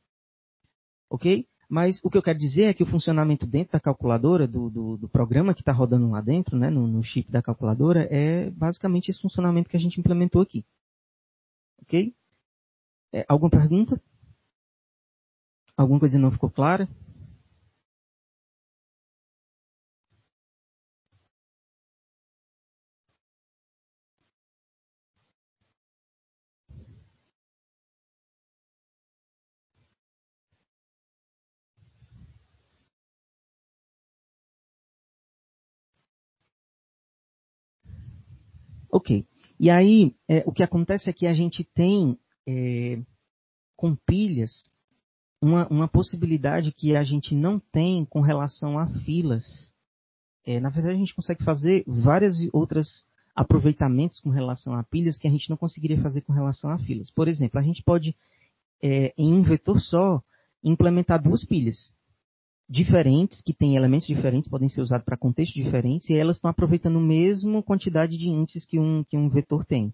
Ok? 1.09 1.47
Mas 1.69 1.99
o 2.03 2.09
que 2.09 2.17
eu 2.17 2.21
quero 2.21 2.37
dizer 2.37 2.65
é 2.65 2.73
que 2.73 2.83
o 2.83 2.87
funcionamento 2.87 3.47
dentro 3.47 3.73
da 3.73 3.79
calculadora, 3.79 4.47
do, 4.47 4.69
do, 4.69 4.97
do 4.97 5.09
programa 5.09 5.53
que 5.53 5.61
está 5.61 5.71
rodando 5.71 6.09
lá 6.09 6.21
dentro, 6.21 6.57
né, 6.57 6.69
no, 6.69 6.87
no, 6.87 7.03
chip 7.03 7.31
da 7.31 7.41
calculadora, 7.41 8.07
é 8.11 8.51
basicamente 8.51 9.09
esse 9.09 9.21
funcionamento 9.21 9.69
que 9.69 9.77
a 9.77 9.79
gente 9.79 9.99
implementou 9.99 10.41
aqui. 10.41 10.65
Ok? 11.81 12.13
É, 13.11 13.25
alguma 13.27 13.49
pergunta? 13.49 13.99
Alguma 15.75 15.99
coisa 15.99 16.19
não 16.19 16.31
ficou 16.31 16.49
clara? 16.49 16.87
Ok. 38.93 39.25
E 39.59 39.71
aí, 39.71 40.15
é, 40.29 40.43
o 40.45 40.51
que 40.51 40.61
acontece 40.61 41.09
é 41.09 41.13
que 41.13 41.25
a 41.25 41.33
gente 41.33 41.63
tem, 41.63 42.15
é, 42.47 43.01
com 43.75 43.95
pilhas, 43.95 44.63
uma, 45.41 45.67
uma, 45.67 45.87
possibilidade 45.87 46.71
que 46.71 46.95
a 46.95 47.03
gente 47.03 47.33
não 47.33 47.59
tem 47.59 48.05
com 48.05 48.21
relação 48.21 48.77
a 48.77 48.85
filas. 48.85 49.73
É, 50.45 50.59
na 50.59 50.69
verdade, 50.69 50.95
a 50.95 50.99
gente 50.99 51.15
consegue 51.15 51.43
fazer 51.43 51.83
várias 51.87 52.35
outras 52.53 53.03
aproveitamentos 53.35 54.19
com 54.19 54.29
relação 54.29 54.75
a 54.75 54.83
pilhas 54.83 55.17
que 55.17 55.27
a 55.27 55.31
gente 55.31 55.49
não 55.49 55.57
conseguiria 55.57 55.99
fazer 55.99 56.21
com 56.21 56.31
relação 56.31 56.69
a 56.69 56.77
filas. 56.77 57.09
Por 57.09 57.27
exemplo, 57.27 57.59
a 57.59 57.63
gente 57.63 57.81
pode, 57.81 58.15
é, 58.79 59.11
em 59.17 59.33
um 59.33 59.41
vetor 59.41 59.81
só, 59.81 60.21
implementar 60.63 61.19
duas 61.19 61.43
pilhas 61.43 61.91
diferentes, 62.73 63.41
que 63.43 63.53
têm 63.53 63.75
elementos 63.75 64.07
diferentes, 64.07 64.49
podem 64.49 64.67
ser 64.67 64.81
usados 64.81 65.05
para 65.05 65.15
contextos 65.15 65.63
diferentes, 65.63 66.09
e 66.09 66.15
elas 66.15 66.37
estão 66.37 66.49
aproveitando 66.49 66.97
a 66.97 67.01
mesma 67.01 67.61
quantidade 67.61 68.17
de 68.17 68.27
índices 68.27 68.65
que 68.65 68.79
um, 68.79 69.03
que 69.03 69.15
um 69.15 69.29
vetor 69.29 69.63
tem. 69.63 69.93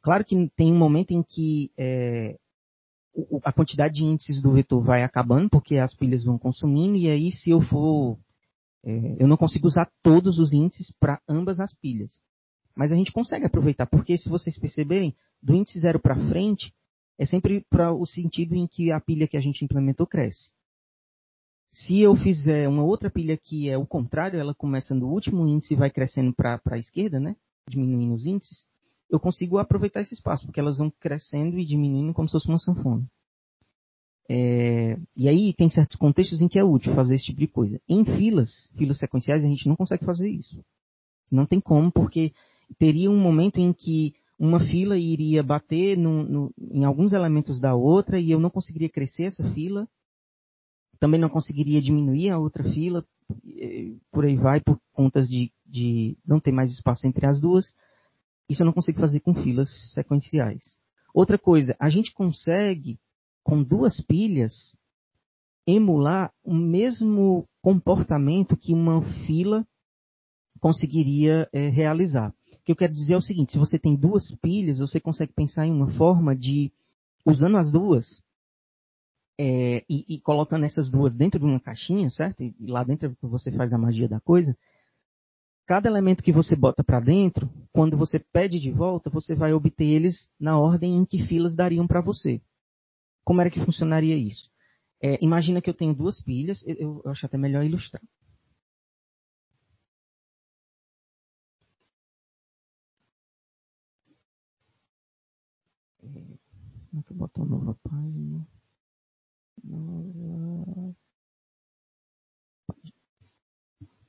Claro 0.00 0.24
que 0.24 0.50
tem 0.56 0.72
um 0.72 0.78
momento 0.78 1.10
em 1.10 1.22
que 1.22 1.70
é, 1.76 2.38
a 3.44 3.52
quantidade 3.52 3.96
de 3.96 4.02
índices 4.02 4.40
do 4.40 4.52
vetor 4.52 4.82
vai 4.82 5.02
acabando, 5.02 5.50
porque 5.50 5.76
as 5.76 5.94
pilhas 5.94 6.24
vão 6.24 6.38
consumindo, 6.38 6.96
e 6.96 7.08
aí 7.10 7.30
se 7.30 7.50
eu 7.50 7.60
for. 7.60 8.18
É, 8.82 9.16
eu 9.18 9.28
não 9.28 9.36
consigo 9.36 9.66
usar 9.66 9.90
todos 10.02 10.38
os 10.38 10.54
índices 10.54 10.90
para 10.98 11.20
ambas 11.28 11.60
as 11.60 11.74
pilhas. 11.74 12.12
Mas 12.74 12.92
a 12.92 12.96
gente 12.96 13.12
consegue 13.12 13.44
aproveitar, 13.44 13.86
porque 13.86 14.16
se 14.16 14.28
vocês 14.28 14.58
perceberem, 14.58 15.14
do 15.42 15.54
índice 15.54 15.80
zero 15.80 16.00
para 16.00 16.16
frente, 16.28 16.72
é 17.18 17.26
sempre 17.26 17.64
para 17.68 17.92
o 17.92 18.06
sentido 18.06 18.54
em 18.54 18.66
que 18.66 18.90
a 18.90 19.00
pilha 19.00 19.28
que 19.28 19.36
a 19.36 19.40
gente 19.40 19.64
implementou 19.64 20.06
cresce. 20.06 20.50
Se 21.76 22.00
eu 22.00 22.16
fizer 22.16 22.66
uma 22.70 22.82
outra 22.82 23.10
pilha 23.10 23.36
que 23.36 23.68
é 23.68 23.76
o 23.76 23.86
contrário, 23.86 24.40
ela 24.40 24.54
começa 24.54 24.94
no 24.94 25.08
último 25.08 25.46
índice 25.46 25.74
e 25.74 25.76
vai 25.76 25.90
crescendo 25.90 26.32
para 26.32 26.58
a 26.70 26.78
esquerda, 26.78 27.20
né? 27.20 27.36
Diminuindo 27.68 28.14
os 28.14 28.26
índices, 28.26 28.64
eu 29.10 29.20
consigo 29.20 29.58
aproveitar 29.58 30.00
esse 30.00 30.14
espaço, 30.14 30.46
porque 30.46 30.58
elas 30.58 30.78
vão 30.78 30.90
crescendo 30.98 31.58
e 31.58 31.66
diminuindo 31.66 32.14
como 32.14 32.26
se 32.26 32.32
fosse 32.32 32.48
uma 32.48 32.58
sanfona. 32.58 33.06
É, 34.26 34.98
e 35.14 35.28
aí 35.28 35.52
tem 35.52 35.68
certos 35.68 35.98
contextos 35.98 36.40
em 36.40 36.48
que 36.48 36.58
é 36.58 36.64
útil 36.64 36.94
fazer 36.94 37.16
esse 37.16 37.26
tipo 37.26 37.40
de 37.40 37.46
coisa. 37.46 37.78
Em 37.86 38.06
filas, 38.06 38.70
filas 38.74 38.98
sequenciais, 38.98 39.44
a 39.44 39.48
gente 39.48 39.68
não 39.68 39.76
consegue 39.76 40.04
fazer 40.06 40.30
isso. 40.30 40.64
Não 41.30 41.44
tem 41.44 41.60
como, 41.60 41.92
porque 41.92 42.32
teria 42.78 43.10
um 43.10 43.20
momento 43.20 43.58
em 43.58 43.74
que 43.74 44.14
uma 44.38 44.60
fila 44.60 44.96
iria 44.96 45.42
bater 45.42 45.98
no, 45.98 46.22
no, 46.24 46.54
em 46.58 46.86
alguns 46.86 47.12
elementos 47.12 47.60
da 47.60 47.74
outra 47.74 48.18
e 48.18 48.30
eu 48.30 48.40
não 48.40 48.48
conseguiria 48.48 48.88
crescer 48.88 49.24
essa 49.24 49.44
fila 49.52 49.86
também 50.98 51.20
não 51.20 51.28
conseguiria 51.28 51.80
diminuir 51.80 52.30
a 52.30 52.38
outra 52.38 52.64
fila, 52.64 53.04
por 54.10 54.24
aí 54.24 54.36
vai, 54.36 54.60
por 54.60 54.78
contas 54.92 55.28
de, 55.28 55.52
de 55.64 56.16
não 56.26 56.40
ter 56.40 56.52
mais 56.52 56.72
espaço 56.72 57.06
entre 57.06 57.26
as 57.26 57.40
duas. 57.40 57.74
Isso 58.48 58.62
eu 58.62 58.66
não 58.66 58.72
consigo 58.72 59.00
fazer 59.00 59.20
com 59.20 59.34
filas 59.34 59.68
sequenciais. 59.92 60.78
Outra 61.12 61.38
coisa, 61.38 61.74
a 61.80 61.88
gente 61.88 62.12
consegue, 62.12 62.98
com 63.42 63.62
duas 63.62 64.00
pilhas, 64.00 64.76
emular 65.66 66.32
o 66.44 66.54
mesmo 66.54 67.48
comportamento 67.60 68.56
que 68.56 68.72
uma 68.72 69.02
fila 69.26 69.66
conseguiria 70.60 71.48
é, 71.52 71.68
realizar. 71.68 72.30
O 72.30 72.64
que 72.64 72.72
eu 72.72 72.76
quero 72.76 72.92
dizer 72.92 73.14
é 73.14 73.16
o 73.16 73.22
seguinte: 73.22 73.52
se 73.52 73.58
você 73.58 73.78
tem 73.78 73.96
duas 73.96 74.30
pilhas, 74.36 74.78
você 74.78 75.00
consegue 75.00 75.32
pensar 75.32 75.66
em 75.66 75.72
uma 75.72 75.90
forma 75.92 76.34
de, 76.36 76.72
usando 77.24 77.56
as 77.56 77.70
duas, 77.70 78.22
é, 79.38 79.84
e, 79.88 80.04
e, 80.08 80.20
colocando 80.20 80.64
essas 80.64 80.88
duas 80.88 81.14
dentro 81.14 81.38
de 81.38 81.44
uma 81.44 81.60
caixinha, 81.60 82.10
certo? 82.10 82.42
E, 82.42 82.54
e 82.58 82.66
lá 82.66 82.82
dentro 82.82 83.16
você 83.20 83.52
faz 83.52 83.72
a 83.72 83.78
magia 83.78 84.08
da 84.08 84.20
coisa. 84.20 84.56
Cada 85.66 85.88
elemento 85.88 86.22
que 86.22 86.32
você 86.32 86.54
bota 86.54 86.82
para 86.84 87.00
dentro, 87.00 87.50
quando 87.72 87.96
você 87.96 88.18
pede 88.18 88.60
de 88.60 88.70
volta, 88.70 89.10
você 89.10 89.34
vai 89.34 89.52
obter 89.52 89.84
eles 89.84 90.30
na 90.38 90.58
ordem 90.58 90.96
em 90.96 91.04
que 91.04 91.22
filas 91.26 91.54
dariam 91.54 91.86
para 91.86 92.00
você. 92.00 92.40
Como 93.24 93.40
era 93.40 93.50
que 93.50 93.64
funcionaria 93.64 94.16
isso? 94.16 94.48
É, 95.02 95.18
imagina 95.22 95.60
que 95.60 95.68
eu 95.68 95.74
tenho 95.74 95.94
duas 95.94 96.22
pilhas, 96.22 96.64
eu, 96.66 97.02
eu 97.04 97.10
acho 97.10 97.26
até 97.26 97.36
melhor 97.36 97.64
ilustrar. 97.64 98.02
É, 106.02 106.08
como 106.90 107.00
é 107.00 107.02
que 107.02 107.12
eu 107.12 107.16
boto 107.16 107.42
a 107.42 107.44
nova 107.44 107.74
página? 107.82 108.46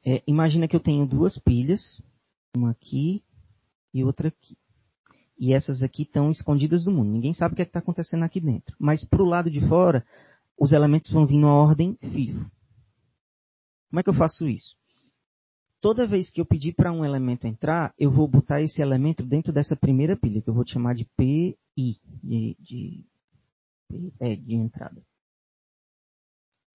É, 0.09 0.23
imagina 0.25 0.69
que 0.69 0.75
eu 0.75 0.79
tenho 0.79 1.05
duas 1.05 1.37
pilhas, 1.37 2.01
uma 2.55 2.71
aqui 2.71 3.21
e 3.93 4.05
outra 4.05 4.29
aqui. 4.29 4.57
E 5.37 5.53
essas 5.53 5.83
aqui 5.83 6.03
estão 6.03 6.31
escondidas 6.31 6.85
do 6.85 6.91
mundo. 6.91 7.11
Ninguém 7.11 7.33
sabe 7.33 7.53
o 7.53 7.55
que 7.57 7.61
é 7.61 7.65
está 7.65 7.79
acontecendo 7.79 8.23
aqui 8.23 8.39
dentro. 8.39 8.73
Mas 8.79 9.03
para 9.03 9.21
o 9.21 9.25
lado 9.25 9.51
de 9.51 9.59
fora, 9.67 10.05
os 10.57 10.71
elementos 10.71 11.11
vão 11.11 11.27
vir 11.27 11.37
na 11.37 11.53
ordem 11.53 11.97
FIFO. 12.01 12.49
Como 13.89 13.99
é 13.99 14.03
que 14.03 14.09
eu 14.09 14.13
faço 14.13 14.47
isso? 14.47 14.77
Toda 15.81 16.07
vez 16.07 16.29
que 16.29 16.39
eu 16.39 16.45
pedir 16.45 16.73
para 16.73 16.91
um 16.91 17.03
elemento 17.05 17.45
entrar, 17.45 17.93
eu 17.99 18.09
vou 18.09 18.27
botar 18.27 18.61
esse 18.61 18.81
elemento 18.81 19.23
dentro 19.23 19.51
dessa 19.51 19.75
primeira 19.75 20.15
pilha, 20.15 20.41
que 20.41 20.49
eu 20.49 20.53
vou 20.53 20.65
chamar 20.65 20.95
de 20.95 21.05
PI, 21.17 21.57
de, 22.23 22.57
de, 22.59 23.05
é, 24.19 24.35
de 24.35 24.55
entrada. 24.55 25.03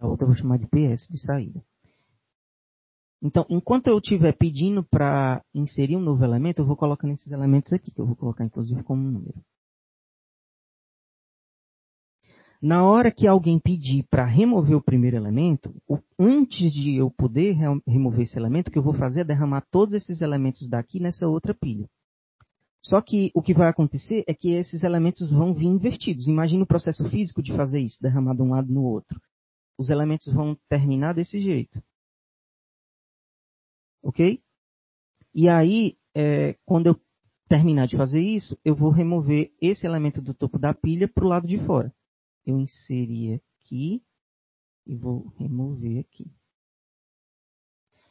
A 0.03 0.07
outra 0.09 0.25
eu 0.25 0.31
vou 0.31 0.37
chamar 0.37 0.59
de 0.59 0.67
PS, 0.67 1.07
de 1.09 1.17
saída. 1.17 1.63
Então, 3.23 3.47
enquanto 3.49 3.87
eu 3.87 3.99
estiver 3.99 4.37
pedindo 4.37 4.83
para 4.83 5.45
inserir 5.55 5.97
um 5.97 6.01
novo 6.01 6.25
elemento, 6.25 6.61
eu 6.61 6.67
vou 6.67 6.77
colocando 6.77 7.15
esses 7.15 7.31
elementos 7.31 7.73
aqui, 7.73 7.93
que 7.93 8.01
eu 8.01 8.07
vou 8.07 8.17
colocar 8.17 8.45
inclusive 8.45 8.83
como 8.83 9.01
número. 9.01 9.41
Na 12.61 12.85
hora 12.85 13.13
que 13.13 13.29
alguém 13.29 13.61
pedir 13.61 14.05
para 14.11 14.25
remover 14.25 14.77
o 14.77 14.83
primeiro 14.83 15.17
elemento, 15.17 15.73
antes 16.19 16.73
de 16.73 16.97
eu 16.97 17.09
poder 17.09 17.57
remover 17.87 18.23
esse 18.23 18.37
elemento, 18.37 18.69
o 18.69 18.71
que 18.73 18.79
eu 18.79 18.83
vou 18.83 18.95
fazer 18.95 19.21
é 19.21 19.25
derramar 19.25 19.61
todos 19.71 19.95
esses 19.95 20.21
elementos 20.21 20.69
daqui 20.69 20.99
nessa 20.99 21.29
outra 21.29 21.55
pilha. 21.55 21.89
Só 22.81 23.01
que 23.01 23.31
o 23.35 23.43
que 23.43 23.55
vai 23.55 23.69
acontecer 23.69 24.25
é 24.27 24.35
que 24.35 24.51
esses 24.51 24.83
elementos 24.83 25.31
vão 25.31 25.55
vir 25.55 25.67
invertidos. 25.67 26.27
Imagine 26.27 26.65
o 26.65 26.67
processo 26.67 27.09
físico 27.09 27.41
de 27.41 27.53
fazer 27.53 27.79
isso, 27.79 28.03
derramar 28.03 28.35
de 28.35 28.43
um 28.43 28.51
lado 28.51 28.73
no 28.73 28.83
outro. 28.83 29.21
Os 29.83 29.91
elementos 29.91 30.33
vão 30.33 30.57
terminar 30.69 31.13
desse 31.13 31.41
jeito. 31.41 31.83
Ok? 34.01 34.41
E 35.35 35.49
aí, 35.49 35.99
é, 36.15 36.57
quando 36.65 36.87
eu 36.87 37.01
terminar 37.49 37.89
de 37.89 37.97
fazer 37.97 38.21
isso, 38.21 38.57
eu 38.65 38.77
vou 38.77 38.91
remover 38.91 39.53
esse 39.61 39.85
elemento 39.85 40.23
do 40.23 40.33
topo 40.35 40.57
da 40.57 40.73
pilha 40.73 41.09
para 41.09 41.25
o 41.25 41.29
lado 41.29 41.49
de 41.49 41.59
fora. 41.67 41.93
Eu 42.47 42.61
inseri 42.61 43.35
aqui 43.35 44.01
e 44.87 44.95
vou 44.95 45.27
remover 45.37 45.99
aqui. 45.99 46.31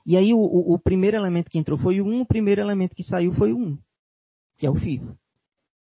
E 0.06 0.18
aí 0.18 0.34
o, 0.34 0.39
o, 0.39 0.73
o, 0.73 0.77
primeiro 0.77 1.15
elemento 1.15 1.49
que 1.49 1.57
entrou 1.57 1.80
foi 1.80 2.02
o 2.02 2.06
1, 2.06 2.19
o 2.19 2.26
primeiro 2.26 2.60
elemento 2.60 2.93
que 2.93 3.03
saiu 3.03 3.31
foi 3.31 3.53
o 3.53 3.57
1, 3.57 3.77
que 4.57 4.65
é 4.65 4.69
o 4.69 4.76
FIFO. 4.76 5.18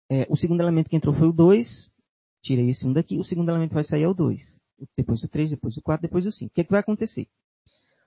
É, 0.09 0.25
o 0.31 0.37
segundo 0.37 0.61
elemento 0.61 0.89
que 0.89 0.95
entrou 0.95 1.17
foi 1.17 1.27
o 1.27 1.33
2, 1.33 1.91
tirei 2.45 2.71
esse 2.71 2.87
1 2.87 2.93
daqui, 2.93 3.19
o 3.19 3.25
segundo 3.25 3.51
elemento 3.51 3.75
vai 3.75 3.83
sair 3.83 4.05
é 4.05 4.09
o 4.09 4.15
2. 4.15 4.63
Depois 4.97 5.23
o 5.23 5.29
3, 5.29 5.51
depois 5.51 5.77
o 5.77 5.83
4, 5.83 6.03
depois 6.03 6.27
o 6.27 6.33
5. 6.33 6.51
O 6.51 6.55
que, 6.55 6.61
é 6.61 6.65
que 6.65 6.71
vai 6.71 6.81
acontecer? 6.81 7.29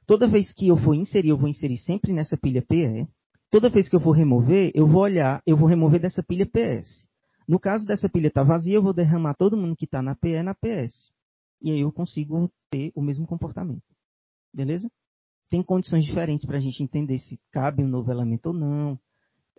Toda 0.05 0.27
vez 0.27 0.53
que 0.53 0.67
eu 0.67 0.77
for 0.77 0.93
inserir, 0.93 1.29
eu 1.29 1.37
vou 1.37 1.49
inserir 1.49 1.77
sempre 1.77 2.13
nessa 2.13 2.37
pilha 2.37 2.61
PE. 2.61 3.07
Toda 3.49 3.69
vez 3.69 3.89
que 3.89 3.95
eu 3.95 3.99
for 3.99 4.11
remover, 4.11 4.71
eu 4.73 4.87
vou 4.87 5.01
olhar, 5.01 5.41
eu 5.45 5.55
vou 5.55 5.67
remover 5.67 5.99
dessa 5.99 6.23
pilha 6.23 6.45
PS. 6.45 7.07
No 7.47 7.59
caso 7.59 7.85
dessa 7.85 8.09
pilha 8.09 8.27
estar 8.27 8.41
tá 8.41 8.47
vazia, 8.47 8.75
eu 8.75 8.81
vou 8.81 8.93
derramar 8.93 9.33
todo 9.33 9.57
mundo 9.57 9.75
que 9.75 9.85
está 9.85 10.01
na 10.01 10.15
PE 10.15 10.43
na 10.43 10.53
PS. 10.53 11.11
E 11.61 11.71
aí 11.71 11.79
eu 11.79 11.91
consigo 11.91 12.51
ter 12.69 12.91
o 12.93 13.01
mesmo 13.01 13.25
comportamento. 13.25 13.83
Beleza? 14.53 14.89
Tem 15.49 15.63
condições 15.63 16.05
diferentes 16.05 16.45
para 16.45 16.57
a 16.57 16.61
gente 16.61 16.83
entender 16.83 17.19
se 17.19 17.39
cabe 17.51 17.83
um 17.83 17.87
novo 17.87 18.11
elemento 18.11 18.47
ou 18.47 18.53
não, 18.53 18.99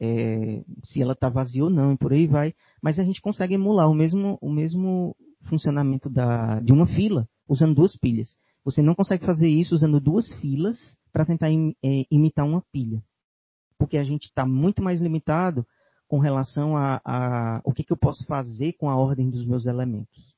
é, 0.01 0.63
se 0.85 1.03
ela 1.03 1.15
está 1.15 1.29
vazia 1.29 1.65
ou 1.65 1.71
não, 1.71 1.93
e 1.93 1.97
por 1.97 2.13
aí 2.13 2.27
vai. 2.27 2.55
Mas 2.83 2.99
a 2.99 3.03
gente 3.03 3.21
consegue 3.21 3.55
emular 3.55 3.91
o 3.91 3.95
mesmo, 3.95 4.39
o 4.41 4.51
mesmo 4.51 5.17
funcionamento 5.45 6.09
da, 6.09 6.61
de 6.61 6.73
uma 6.73 6.87
fila 6.87 7.29
usando 7.49 7.75
duas 7.75 7.97
pilhas. 7.97 8.37
Você 8.65 8.83
não 8.83 8.95
consegue 8.95 9.25
fazer 9.25 9.49
isso 9.49 9.75
usando 9.75 10.01
duas 10.01 10.33
filas 10.41 10.97
para 11.13 11.25
tentar 11.25 11.51
im, 11.51 11.75
é, 11.83 12.05
imitar 12.11 12.47
uma 12.47 12.63
pilha. 12.73 13.03
Porque 13.79 13.97
a 13.97 14.05
gente 14.05 14.25
está 14.25 14.45
muito 14.45 14.83
mais 14.83 15.01
limitado 15.01 15.67
com 16.07 16.19
relação 16.19 16.77
a, 16.77 17.01
a 17.05 17.61
o 17.65 17.73
que, 17.73 17.85
que, 17.85 17.93
eu 17.93 17.97
posso 17.97 18.25
fazer 18.25 18.73
com 18.75 18.91
a 18.91 18.97
ordem 18.97 19.31
dos 19.31 19.47
meus 19.47 19.67
elementos. 19.67 20.35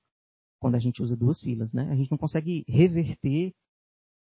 Quando 0.59 0.74
a 0.74 0.78
gente 0.78 1.02
usa 1.02 1.16
duas 1.16 1.40
filas, 1.40 1.72
né? 1.72 1.89
A 1.90 1.97
gente 1.97 2.10
não 2.10 2.18
consegue 2.18 2.64
reverter 2.68 3.55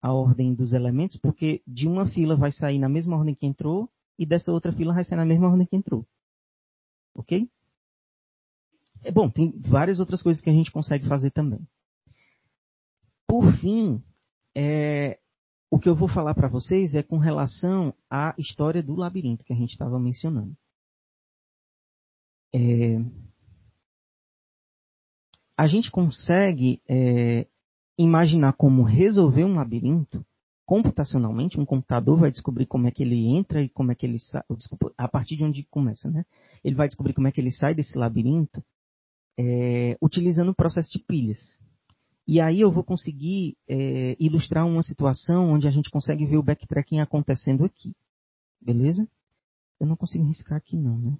a 0.03 0.13
ordem 0.13 0.55
dos 0.55 0.73
elementos, 0.73 1.17
porque 1.17 1.63
de 1.67 1.89
uma 1.89 2.07
fila 2.07 2.37
vai 2.37 2.53
sair 2.53 2.79
na 2.79 2.89
mesma 2.89 3.17
ordem 3.17 3.35
que 3.35 3.47
entrou 3.47 3.89
e 4.19 4.27
dessa 4.27 4.53
outra 4.53 4.73
fila 4.73 4.95
vai 4.95 5.05
sair 5.05 5.17
na 5.17 5.25
mesma 5.25 5.49
ordem 5.49 5.67
que 5.67 5.77
entrou. 5.77 6.07
Ok? 7.15 7.49
É 9.07 9.13
bom, 9.13 9.31
tem 9.31 9.53
várias 9.61 10.01
outras 10.01 10.21
coisas 10.21 10.43
que 10.43 10.51
a 10.51 10.53
gente 10.53 10.73
consegue 10.73 11.07
fazer 11.07 11.31
também. 11.31 11.61
Por 13.25 13.53
fim, 13.61 14.03
é, 14.53 15.21
o 15.71 15.79
que 15.79 15.89
eu 15.89 15.95
vou 15.95 16.09
falar 16.09 16.35
para 16.35 16.49
vocês 16.49 16.93
é 16.93 17.05
com 17.05 17.17
relação 17.17 17.95
à 18.11 18.35
história 18.37 18.83
do 18.83 18.97
labirinto 18.97 19.45
que 19.45 19.53
a 19.53 19.57
gente 19.57 19.71
estava 19.71 19.97
mencionando. 20.01 20.57
É, 22.53 22.99
a 25.57 25.69
gente 25.69 25.89
consegue 25.89 26.83
é, 26.89 27.47
imaginar 27.97 28.55
como 28.55 28.83
resolver 28.83 29.45
um 29.45 29.55
labirinto 29.55 30.27
computacionalmente. 30.65 31.61
Um 31.61 31.65
computador 31.65 32.19
vai 32.19 32.33
descobrir 32.33 32.67
como 32.67 32.89
é 32.89 32.91
que 32.91 33.05
ele 33.05 33.25
entra 33.25 33.63
e 33.63 33.69
como 33.69 33.93
é 33.93 33.95
que 33.95 34.05
ele 34.05 34.19
sai. 34.19 34.43
Desculpa, 34.51 34.93
a 34.99 35.07
partir 35.07 35.37
de 35.37 35.45
onde 35.45 35.63
começa, 35.63 36.11
né? 36.11 36.27
Ele 36.65 36.75
vai 36.75 36.89
descobrir 36.89 37.15
como 37.15 37.29
é 37.29 37.31
que 37.31 37.41
ele 37.41 37.53
sai 37.53 37.73
desse 37.73 37.97
labirinto 37.97 38.65
é, 39.39 39.97
utilizando 40.01 40.51
o 40.51 40.55
processo 40.55 40.91
de 40.93 41.05
pilhas. 41.05 41.39
E 42.27 42.41
aí 42.41 42.61
eu 42.61 42.73
vou 42.73 42.83
conseguir 42.83 43.57
é, 43.69 44.17
ilustrar 44.19 44.67
uma 44.67 44.83
situação 44.83 45.51
onde 45.51 45.69
a 45.69 45.71
gente 45.71 45.91
consegue 45.91 46.27
ver 46.27 46.37
o 46.37 46.43
backtracking 46.43 47.01
acontecendo 47.01 47.65
aqui. 47.65 47.95
Beleza? 48.61 49.09
Eu 49.79 49.87
não 49.87 49.97
consigo 49.97 50.25
riscar 50.25 50.59
aqui 50.59 50.77
não, 50.77 50.99
né? 50.99 51.19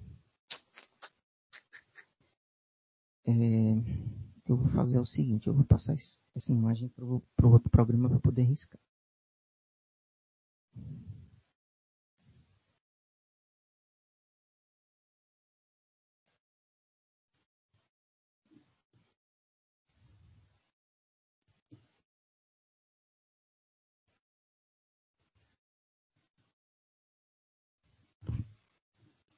É, 3.25 3.31
eu 4.47 4.57
vou 4.57 4.69
fazer 4.69 4.99
o 4.99 5.05
seguinte, 5.05 5.47
eu 5.47 5.53
vou 5.53 5.65
passar 5.65 5.95
essa 6.35 6.51
imagem 6.51 6.89
para 6.89 7.05
o 7.05 7.51
outro 7.51 7.69
programa 7.69 8.09
para 8.09 8.19
poder 8.19 8.43
riscar. 8.43 8.79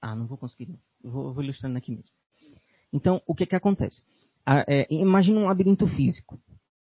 Ah, 0.01 0.15
não 0.15 0.27
vou 0.27 0.37
conseguir. 0.37 0.79
Vou, 1.03 1.33
vou 1.33 1.43
ilustrando 1.43 1.77
aqui 1.77 1.91
mesmo. 1.91 2.09
Então, 2.91 3.21
o 3.27 3.35
que 3.35 3.45
que 3.45 3.55
acontece? 3.55 4.03
Ah, 4.45 4.63
é, 4.67 4.87
imagina 4.89 5.39
um 5.39 5.45
labirinto 5.45 5.87
físico. 5.87 6.39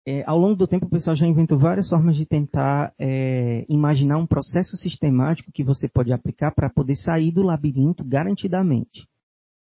É, 0.09 0.23
ao 0.25 0.39
longo 0.39 0.55
do 0.55 0.69
tempo, 0.69 0.87
o 0.87 0.91
pessoal 0.91 1.17
já 1.17 1.27
inventou 1.27 1.59
várias 1.59 1.89
formas 1.89 2.17
de 2.17 2.25
tentar 2.27 2.95
é, 2.99 3.67
imaginar 3.69 4.19
um 4.19 4.27
processo 4.27 4.77
sistemático 4.77 5.51
que 5.51 5.65
você 5.65 5.89
pode 5.89 6.13
aplicar 6.13 6.53
para 6.53 6.71
poder 6.71 6.95
sair 6.95 7.33
do 7.33 7.43
labirinto 7.43 8.05
garantidamente. 8.05 9.09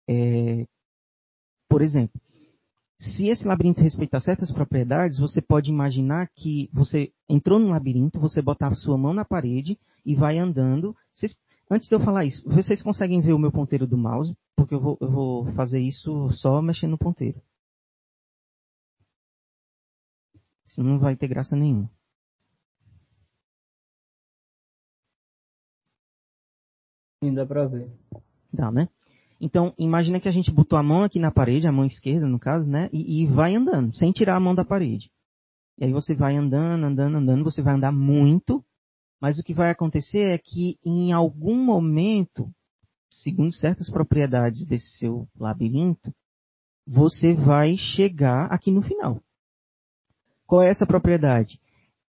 É, 0.09 0.67
por 1.69 1.83
exemplo, 1.83 2.21
se 2.99 3.29
esse 3.29 3.47
labirinto 3.47 3.81
respeitar 3.81 4.21
certas 4.21 4.53
propriedades, 4.53 5.19
você 5.19 5.41
pode 5.41 5.71
imaginar 5.71 6.29
que 6.37 6.69
você 6.73 7.11
entrou 7.29 7.59
no 7.59 7.71
labirinto, 7.71 8.21
você 8.21 8.43
botar 8.43 8.69
a 8.69 8.75
sua 8.75 8.99
mão 8.99 9.15
na 9.15 9.25
parede 9.25 9.79
e 10.05 10.15
vai 10.15 10.39
andando. 10.39 10.95
Vocês 11.15 11.35
Antes 11.71 11.89
de 11.89 11.95
eu 11.95 12.01
falar 12.01 12.25
isso, 12.25 12.43
vocês 12.49 12.83
conseguem 12.83 13.21
ver 13.21 13.33
o 13.33 13.39
meu 13.39 13.53
ponteiro 13.53 13.87
do 13.87 13.97
mouse? 13.97 14.37
Porque 14.57 14.75
eu 14.75 14.81
vou, 14.81 14.99
eu 15.01 15.09
vou 15.09 15.53
fazer 15.53 15.79
isso 15.79 16.29
só 16.33 16.61
mexendo 16.61 16.93
no 16.93 16.99
ponteiro. 16.99 17.41
Senão 20.67 20.91
não 20.91 20.99
vai 20.99 21.17
ter 21.17 21.29
graça 21.29 21.55
nenhuma. 21.55 21.89
Sim, 27.23 27.35
dá 27.35 27.47
pra 27.47 27.67
ver. 27.67 27.93
Dá, 28.53 28.73
né? 28.73 28.89
Então, 29.41 29.73
imagina 29.79 30.21
que 30.21 30.29
a 30.29 30.33
gente 30.33 30.51
botou 30.51 30.79
a 30.79 30.83
mão 30.83 31.05
aqui 31.05 31.19
na 31.21 31.31
parede, 31.31 31.69
a 31.69 31.73
mão 31.73 31.85
esquerda 31.85 32.27
no 32.27 32.39
caso, 32.39 32.69
né? 32.69 32.91
E, 32.93 33.23
e 33.23 33.27
vai 33.27 33.55
andando, 33.55 33.97
sem 33.97 34.11
tirar 34.11 34.37
a 34.37 34.41
mão 34.41 34.55
da 34.55 34.65
parede. 34.65 35.11
E 35.79 35.85
aí 35.85 35.93
você 35.93 36.15
vai 36.15 36.37
andando, 36.37 36.85
andando, 36.85 37.17
andando, 37.17 37.45
você 37.45 37.63
vai 37.63 37.75
andar 37.75 37.93
muito 37.93 38.65
mas 39.21 39.39
o 39.39 39.43
que 39.43 39.53
vai 39.53 39.71
acontecer 39.71 40.31
é 40.31 40.39
que 40.39 40.79
em 40.85 41.13
algum 41.13 41.57
momento, 41.57 42.51
segundo 43.11 43.53
certas 43.53 43.91
propriedades 43.91 44.67
desse 44.67 44.99
seu 44.99 45.29
labirinto, 45.39 46.13
você 46.87 47.35
vai 47.35 47.77
chegar 47.77 48.47
aqui 48.47 48.71
no 48.71 48.83
final. 48.83 49.23
Qual 50.47 50.63
é 50.63 50.71
essa 50.71 50.87
propriedade? 50.87 51.61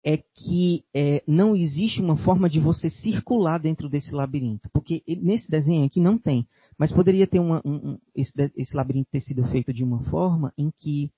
É 0.04 0.18
que 0.18 0.84
é, 0.94 1.24
não 1.26 1.56
existe 1.56 2.00
uma 2.00 2.16
forma 2.16 2.48
de 2.48 2.60
você 2.60 2.88
circular 2.88 3.58
dentro 3.58 3.88
desse 3.88 4.14
labirinto. 4.14 4.68
Porque 4.72 5.02
nesse 5.08 5.50
desenho 5.50 5.84
aqui 5.84 6.00
não 6.00 6.16
tem. 6.16 6.46
Mas 6.78 6.92
poderia 6.92 7.26
ter 7.26 7.40
uma, 7.40 7.60
um, 7.64 7.74
um, 7.74 7.98
esse, 8.14 8.32
esse 8.56 8.76
labirinto 8.76 9.10
ter 9.10 9.20
sido 9.20 9.44
feito 9.48 9.72
de 9.72 9.82
uma 9.82 10.04
forma 10.04 10.52
em 10.56 10.70
que 10.78 11.10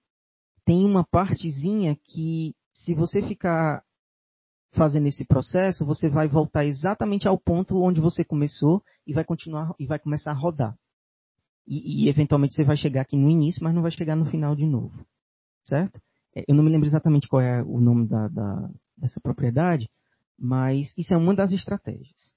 tem 0.64 0.84
uma 0.84 1.04
partezinha 1.04 1.94
que, 2.02 2.54
se 2.72 2.94
você 2.94 3.20
ficar 3.20 3.82
fazendo 4.72 5.06
esse 5.06 5.24
processo, 5.24 5.84
você 5.84 6.09
vai 6.09 6.28
voltar 6.28 6.64
exatamente 6.64 7.26
ao 7.26 7.38
ponto 7.38 7.82
onde 7.82 8.01
você 8.01 8.24
começou 8.24 8.82
e 9.06 9.12
vai 9.12 9.24
continuar 9.24 9.74
e 9.78 9.86
vai 9.86 9.98
começar 9.98 10.30
a 10.30 10.34
rodar. 10.34 10.76
E, 11.66 12.05
e 12.05 12.09
eventualmente 12.09 12.55
você 12.55 12.64
vai 12.64 12.76
chegar 12.76 13.02
aqui 13.02 13.16
no 13.16 13.28
início, 13.28 13.62
mas 13.62 13.74
não 13.74 13.82
vai 13.82 13.90
chegar 13.90 14.16
no 14.16 14.26
final 14.26 14.55
de 14.55 14.66
novo. 14.66 15.05
Certo? 15.64 16.01
É, 16.34 16.44
eu 16.48 16.55
não 16.55 16.64
me 16.64 16.70
lembro 16.70 16.86
exatamente 16.86 17.28
qual 17.28 17.42
é 17.42 17.62
o 17.62 17.80
nome 17.80 18.06
da, 18.06 18.28
da, 18.28 18.70
dessa 18.97 19.20
propriedade, 19.20 19.88
mas 20.38 20.92
isso 20.97 21.12
é 21.12 21.16
uma 21.16 21.34
das 21.34 21.52
estratégias. 21.52 22.32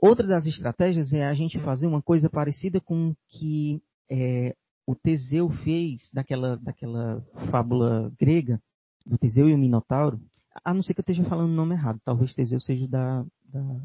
Outra 0.00 0.26
das 0.26 0.46
estratégias 0.46 1.12
é 1.12 1.24
a 1.24 1.34
gente 1.34 1.58
fazer 1.60 1.86
uma 1.86 2.02
coisa 2.02 2.28
parecida 2.28 2.80
com 2.80 3.10
o 3.10 3.16
que 3.28 3.82
é, 4.10 4.54
o 4.86 4.94
Teseu 4.94 5.50
fez 5.50 6.10
daquela, 6.12 6.56
daquela 6.56 7.20
fábula 7.50 8.12
grega, 8.18 8.60
do 9.04 9.18
Teseu 9.18 9.48
e 9.48 9.54
o 9.54 9.58
Minotauro, 9.58 10.20
a 10.64 10.74
não 10.74 10.82
ser 10.82 10.94
que 10.94 11.00
eu 11.00 11.02
esteja 11.02 11.24
falando 11.24 11.50
o 11.50 11.54
nome 11.54 11.74
errado. 11.74 12.00
Talvez 12.04 12.34
Teseu 12.34 12.60
seja 12.60 12.86
da, 12.88 13.24
da, 13.44 13.80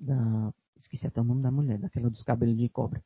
da. 0.00 0.54
Esqueci 0.78 1.06
até 1.06 1.20
o 1.20 1.24
nome 1.24 1.42
da 1.42 1.50
mulher, 1.50 1.78
daquela 1.78 2.10
dos 2.10 2.22
cabelos 2.22 2.56
de 2.56 2.68
cobra. 2.68 3.02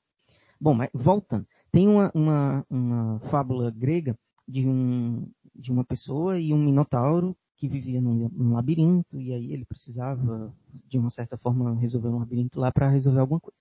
Bom, 0.61 0.75
mas 0.75 0.91
voltando. 0.93 1.47
Tem 1.71 1.89
uma, 1.89 2.11
uma, 2.15 2.67
uma 2.69 3.21
fábula 3.31 3.71
grega 3.71 4.19
de, 4.47 4.67
um, 4.67 5.31
de 5.55 5.71
uma 5.71 5.85
pessoa 5.85 6.39
e 6.39 6.53
um 6.53 6.63
minotauro 6.63 7.37
que 7.57 7.69
vivia 7.69 8.01
num, 8.01 8.29
num, 8.31 8.53
labirinto 8.53 9.21
e 9.21 9.33
aí 9.33 9.53
ele 9.53 9.65
precisava, 9.65 10.53
de 10.89 10.99
uma 10.99 11.11
certa 11.11 11.37
forma, 11.39 11.75
resolver 11.79 12.09
um 12.09 12.19
labirinto 12.19 12.59
lá 12.59 12.73
para 12.73 12.91
resolver 12.91 13.21
alguma 13.21 13.41
coisa. 13.41 13.57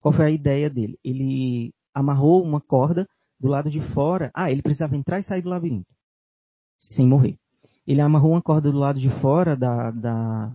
Qual 0.00 0.12
foi 0.12 0.26
a 0.26 0.30
ideia 0.30 0.68
dele? 0.68 0.98
Ele 1.02 1.72
amarrou 1.94 2.42
uma 2.42 2.60
corda 2.60 3.08
do 3.38 3.48
lado 3.48 3.70
de 3.70 3.80
fora. 3.92 4.30
Ah, 4.34 4.50
ele 4.50 4.62
precisava 4.62 4.96
entrar 4.96 5.20
e 5.20 5.24
sair 5.24 5.42
do 5.42 5.48
labirinto 5.48 5.90
sem 6.90 7.06
morrer 7.06 7.38
ele 7.86 8.00
amarrou 8.00 8.32
uma 8.32 8.42
corda 8.42 8.70
do 8.70 8.78
lado 8.78 9.00
de 9.00 9.10
fora 9.20 9.56
da, 9.56 9.90
da, 9.90 10.52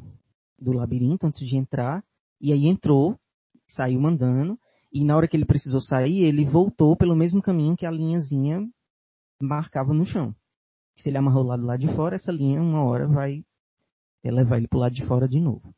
do 0.59 0.71
labirinto 0.71 1.27
antes 1.27 1.47
de 1.47 1.57
entrar, 1.57 2.03
e 2.39 2.53
aí 2.53 2.67
entrou, 2.67 3.17
saiu 3.67 3.99
mandando, 3.99 4.57
e 4.91 5.03
na 5.03 5.15
hora 5.15 5.27
que 5.27 5.35
ele 5.35 5.45
precisou 5.45 5.81
sair, 5.81 6.23
ele 6.23 6.45
voltou 6.45 6.95
pelo 6.95 7.15
mesmo 7.15 7.41
caminho 7.41 7.75
que 7.75 7.85
a 7.85 7.91
linhazinha 7.91 8.67
marcava 9.41 9.93
no 9.93 10.05
chão. 10.05 10.33
Se 10.97 11.09
ele 11.09 11.17
amarrou 11.17 11.43
lá 11.43 11.55
do 11.55 11.65
lado 11.65 11.79
de 11.79 11.93
fora, 11.93 12.15
essa 12.15 12.31
linha 12.31 12.61
uma 12.61 12.83
hora 12.83 13.07
vai 13.07 13.43
levar 14.23 14.57
ele 14.57 14.67
para 14.67 14.77
o 14.77 14.81
lado 14.81 14.93
de 14.93 15.05
fora 15.05 15.27
de 15.27 15.39
novo. 15.39 15.73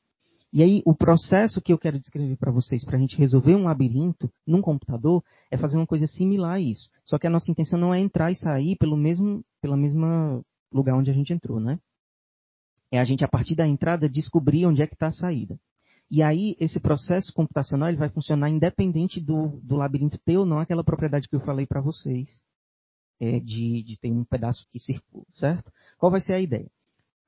E 0.52 0.64
aí, 0.64 0.82
o 0.84 0.96
processo 0.96 1.62
que 1.62 1.72
eu 1.72 1.78
quero 1.78 2.00
descrever 2.00 2.36
para 2.36 2.52
vocês, 2.52 2.84
para 2.84 2.98
a 2.98 3.00
gente 3.00 3.16
resolver 3.16 3.54
um 3.54 3.64
labirinto 3.64 4.32
num 4.48 4.62
computador, 4.62 5.24
é 5.52 5.58
fazer 5.58 5.78
uma 5.78 5.86
coisa 5.86 6.08
similar 6.08 6.56
a 6.56 6.60
isso. 6.60 6.90
Só 7.06 7.20
que 7.20 7.28
a 7.28 7.30
nossa 7.30 7.52
intenção 7.52 7.80
não 7.80 7.94
é 7.94 8.00
entrar 8.00 8.32
e 8.32 8.36
sair 8.36 8.76
pelo 8.78 8.98
mesmo, 8.98 9.44
pela 9.62 9.78
mesma 9.78 10.44
lugar 10.72 10.96
onde 10.96 11.10
a 11.10 11.14
gente 11.14 11.34
entrou, 11.34 11.60
né? 11.60 11.80
É 12.92 13.00
a 13.00 13.04
gente, 13.04 13.24
a 13.24 13.28
partir 13.28 13.56
da 13.56 13.68
entrada, 13.68 14.10
descobrir 14.10 14.66
onde 14.66 14.82
é 14.82 14.88
que 14.88 14.94
está 14.94 15.08
a 15.08 15.12
saída. 15.12 15.60
E 16.10 16.24
aí, 16.24 16.56
esse 16.60 16.80
processo 16.80 17.32
computacional 17.34 17.90
ele 17.90 17.98
vai 17.98 18.10
funcionar 18.10 18.50
independente 18.50 19.22
do, 19.22 19.60
do 19.62 19.76
labirinto 19.76 20.18
ter 20.18 20.38
ou 20.38 20.46
não 20.46 20.58
aquela 20.58 20.84
propriedade 20.84 21.28
que 21.28 21.36
eu 21.36 21.40
falei 21.42 21.68
para 21.68 21.82
vocês, 21.82 22.44
é, 23.20 23.40
de, 23.40 23.84
de 23.84 23.98
ter 24.00 24.12
um 24.12 24.24
pedaço 24.24 24.68
que 24.72 24.80
circula, 24.80 25.26
certo? 25.32 25.72
Qual 26.00 26.12
vai 26.12 26.20
ser 26.20 26.34
a 26.34 26.40
ideia? 26.40 26.70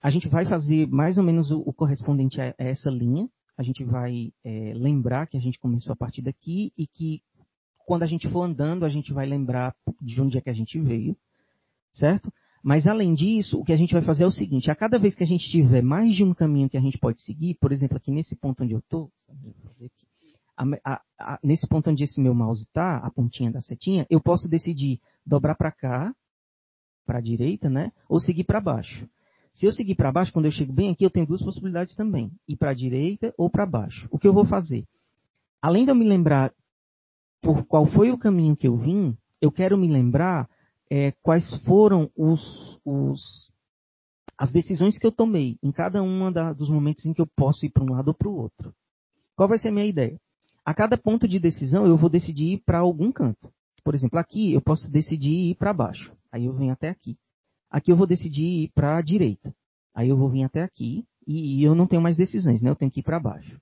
A 0.02 0.10
gente 0.10 0.28
vai 0.28 0.46
fazer 0.46 0.88
mais 0.88 1.20
ou 1.20 1.24
menos 1.24 1.52
o, 1.52 1.60
o 1.60 1.72
correspondente 1.72 2.42
a, 2.42 2.56
a, 2.58 2.64
essa 2.64 2.90
linha. 2.90 3.30
A 3.56 3.62
gente 3.62 3.84
vai 3.84 4.34
é, 4.44 4.74
lembrar 4.74 5.28
que 5.28 5.38
a 5.38 5.42
gente 5.42 5.60
começou 5.60 5.94
a 5.94 5.96
partir 5.96 6.24
daqui 6.24 6.74
e 6.76 6.88
que 6.88 7.22
quando 7.86 8.02
a 8.02 8.08
gente 8.08 8.28
for 8.30 8.42
andando, 8.42 8.84
a 8.84 8.90
gente 8.90 9.14
vai 9.14 9.28
lembrar 9.28 9.76
de 10.02 10.20
onde 10.20 10.38
é 10.38 10.42
que 10.42 10.50
a 10.50 10.54
gente 10.54 10.80
veio, 10.80 11.16
certo? 11.92 12.34
Mas 12.64 12.86
além 12.86 13.14
disso, 13.14 13.60
o 13.60 13.66
que 13.66 13.74
a 13.74 13.76
gente 13.76 13.94
vai 13.94 14.04
fazer 14.04 14.24
é 14.24 14.28
o 14.28 14.32
seguinte: 14.32 14.70
a 14.70 14.76
cada 14.76 15.00
vez 15.00 15.16
que 15.16 15.24
a 15.24 15.28
gente 15.28 15.50
tiver 15.50 15.82
mais 15.82 16.16
de 16.16 16.24
um 16.24 16.34
caminho 16.34 16.70
que 16.70 16.78
a 16.78 16.82
gente 16.82 16.98
pode 16.98 17.22
seguir, 17.22 17.56
por 17.56 17.72
exemplo, 17.72 17.98
aqui 17.98 18.12
nesse 18.12 18.36
ponto 18.36 18.64
onde 18.64 18.74
eu 18.74 18.80
estou, 18.80 19.12
nesse 21.44 21.68
ponto 21.68 21.90
onde 21.90 22.04
esse 22.04 22.22
meu 22.22 22.34
mouse 22.34 22.64
está, 22.64 22.98
a 22.98 23.10
pontinha 23.10 23.52
da 23.52 23.62
setinha, 23.62 24.06
eu 24.10 24.22
posso 24.22 24.48
decidir 24.48 25.00
dobrar 25.26 25.56
para 25.56 25.72
cá, 25.72 26.14
para 27.06 27.18
a 27.18 27.22
direita, 27.22 27.70
né? 27.70 27.92
Ou 28.08 28.20
seguir 28.20 28.44
para 28.44 28.62
baixo. 28.62 29.08
Se 29.54 29.66
eu 29.66 29.74
seguir 29.74 29.96
para 29.96 30.12
baixo, 30.12 30.32
quando 30.32 30.46
eu 30.46 30.52
chego 30.52 30.72
bem 30.72 30.92
aqui, 30.92 31.04
eu 31.04 31.10
tenho 31.10 31.26
duas 31.26 31.42
possibilidades 31.42 31.96
também: 31.96 32.32
ir 32.48 32.56
para 32.58 32.72
a 32.72 32.76
direita 32.76 33.34
ou 33.38 33.50
para 33.50 33.66
baixo. 33.66 34.08
O 34.12 34.20
que 34.20 34.28
eu 34.28 34.34
vou 34.34 34.46
fazer? 34.46 34.86
Além 35.62 35.84
de 35.84 35.92
eu 35.92 35.96
me 35.96 36.06
lembrar 36.06 36.54
por 37.42 37.66
qual 37.66 37.88
foi 37.88 38.12
o 38.12 38.18
caminho 38.18 38.56
que 38.56 38.68
eu 38.68 38.78
vim, 38.78 39.18
eu 39.42 39.52
quero 39.52 39.78
me 39.78 39.88
lembrar 39.88 40.48
é, 40.92 41.14
quais 41.24 41.50
foram 41.64 42.12
os, 42.18 42.78
os, 42.84 43.50
as 44.38 44.52
decisões 44.52 45.00
que 45.00 45.08
eu 45.08 45.12
tomei 45.12 45.58
em 45.64 45.72
cada 45.72 46.04
um 46.04 46.30
dos 46.54 46.70
momentos 46.70 47.06
em 47.06 47.14
que 47.14 47.22
eu 47.22 47.28
posso 47.34 47.66
ir 47.66 47.70
para 47.70 47.82
um 47.82 47.92
lado 47.92 48.10
ou 48.10 48.14
para 48.14 48.28
o 48.28 48.36
outro. 48.36 48.74
Qual 49.38 49.48
vai 49.48 49.58
ser 49.58 49.70
a 49.70 49.72
minha 49.72 49.86
ideia? 49.86 50.20
A 50.66 50.74
cada 50.74 50.98
ponto 50.98 51.30
de 51.30 51.40
decisão 51.40 51.88
eu 51.88 51.96
vou 51.96 52.10
decidir 52.10 52.56
ir 52.56 52.64
para 52.66 52.80
algum 52.80 53.10
canto. 53.10 53.50
Por 53.86 53.96
exemplo, 53.96 54.20
aqui 54.20 54.54
eu 54.54 54.62
posso 54.62 54.92
decidir 54.92 55.52
ir 55.52 55.56
para 55.56 55.74
baixo. 55.74 56.12
Aí 56.30 56.46
eu 56.46 56.54
venho 56.54 56.74
até 56.74 56.90
aqui. 56.90 57.18
Aqui 57.70 57.90
eu 57.90 57.96
vou 57.96 58.06
decidir 58.06 58.64
ir 58.64 58.72
para 58.76 58.98
a 58.98 59.02
direita. 59.02 59.56
Aí 59.96 60.10
eu 60.10 60.18
vou 60.18 60.30
vir 60.30 60.44
até 60.44 60.62
aqui 60.62 61.06
e, 61.26 61.64
eu 61.64 61.74
não 61.74 61.88
tenho 61.88 62.02
mais 62.02 62.18
decisões, 62.18 62.62
né? 62.62 62.70
Eu 62.70 62.76
tenho 62.76 62.92
que 62.92 63.00
ir 63.00 63.04
para 63.04 63.20
baixo. 63.20 63.58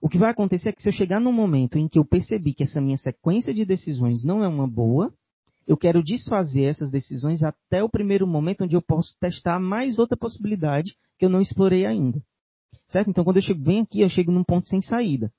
O 0.00 0.08
que 0.08 0.18
vai 0.18 0.30
acontecer 0.30 0.70
é 0.70 0.72
que 0.72 0.82
se 0.82 0.88
eu 0.88 0.92
chegar 0.92 1.20
num 1.20 1.32
momento 1.32 1.76
em 1.76 1.86
que 1.86 1.98
eu 1.98 2.04
percebi 2.04 2.54
que 2.54 2.62
essa 2.62 2.80
minha 2.80 2.96
sequência 2.96 3.52
de 3.52 3.64
decisões 3.64 4.24
não 4.24 4.42
é 4.42 4.48
uma 4.48 4.66
boa, 4.66 5.12
eu 5.66 5.76
quero 5.76 6.02
desfazer 6.02 6.64
essas 6.64 6.90
decisões 6.90 7.42
até 7.42 7.82
o 7.82 7.88
primeiro 7.88 8.26
momento 8.26 8.64
onde 8.64 8.76
eu 8.76 8.82
posso 8.82 9.16
testar 9.18 9.58
mais 9.60 9.98
outra 9.98 10.16
possibilidade 10.16 10.96
que 11.18 11.24
eu 11.24 11.30
não 11.30 11.40
explorei 11.40 11.86
ainda. 11.86 12.22
Certo? 12.88 13.08
Então, 13.10 13.24
quando 13.24 13.36
eu 13.36 13.42
chego 13.42 13.60
bem 13.60 13.80
aqui, 13.80 14.00
eu 14.00 14.10
chego 14.10 14.30
num 14.30 14.44
ponto 14.44 14.68
sem 14.68 14.82
saída. 14.82 15.32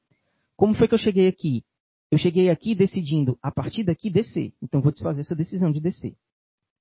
Como 0.56 0.74
foi 0.74 0.88
que 0.88 0.94
eu 0.94 1.00
cheguei 1.00 1.28
aqui? 1.28 1.64
Eu 2.10 2.18
cheguei 2.18 2.50
aqui 2.50 2.76
decidindo, 2.76 3.38
a 3.42 3.52
partir 3.52 3.84
daqui, 3.84 4.10
descer. 4.10 4.54
Então, 4.62 4.82
vou 4.82 4.92
desfazer 4.92 5.22
essa 5.22 5.36
decisão 5.36 5.72
de 5.72 5.80
descer. 5.80 6.16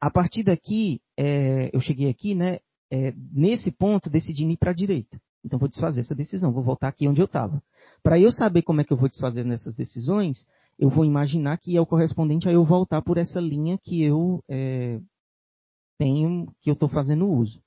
A 0.01 0.11
partir 0.11 0.43
daqui, 0.43 1.01
é, 1.17 1.71
eu 1.75 1.81
cheguei 1.81 2.09
aqui, 2.09 2.35
né? 2.35 2.61
É, 2.91 3.15
nesse 3.33 3.71
ponto, 3.71 4.11
decidindo 4.11 4.53
ir 4.53 4.57
para 4.57 4.71
a 4.71 4.75
direita. 4.75 5.21
Então, 5.45 5.59
vou 5.59 5.69
desfazer 5.69 6.01
essa 6.01 6.15
decisão. 6.15 6.53
Vou 6.53 6.63
voltar 6.63 6.89
aqui 6.89 7.09
onde 7.09 7.21
eu 7.21 7.27
estava. 7.27 7.63
Para 8.03 8.19
eu 8.19 8.31
saber 8.31 8.63
como 8.63 8.81
é 8.81 8.85
que 8.85 8.93
eu 8.93 8.97
vou 8.97 9.09
desfazer 9.09 9.45
nessas 9.45 9.75
decisões, 9.75 10.47
eu 10.83 10.91
vou 10.91 11.05
imaginar 11.05 11.59
que 11.59 11.77
é 11.77 11.81
o 11.81 11.87
correspondente 11.87 12.49
a 12.49 12.53
eu 12.53 12.65
voltar 12.65 13.01
por 13.03 13.17
essa 13.17 13.39
linha 13.39 13.79
que 13.79 14.03
eu 14.03 14.43
é, 14.49 15.01
tenho, 15.97 16.53
que 16.61 16.69
eu 16.69 16.75
estou 16.75 16.89
fazendo 16.89 17.31
uso. 17.31 17.63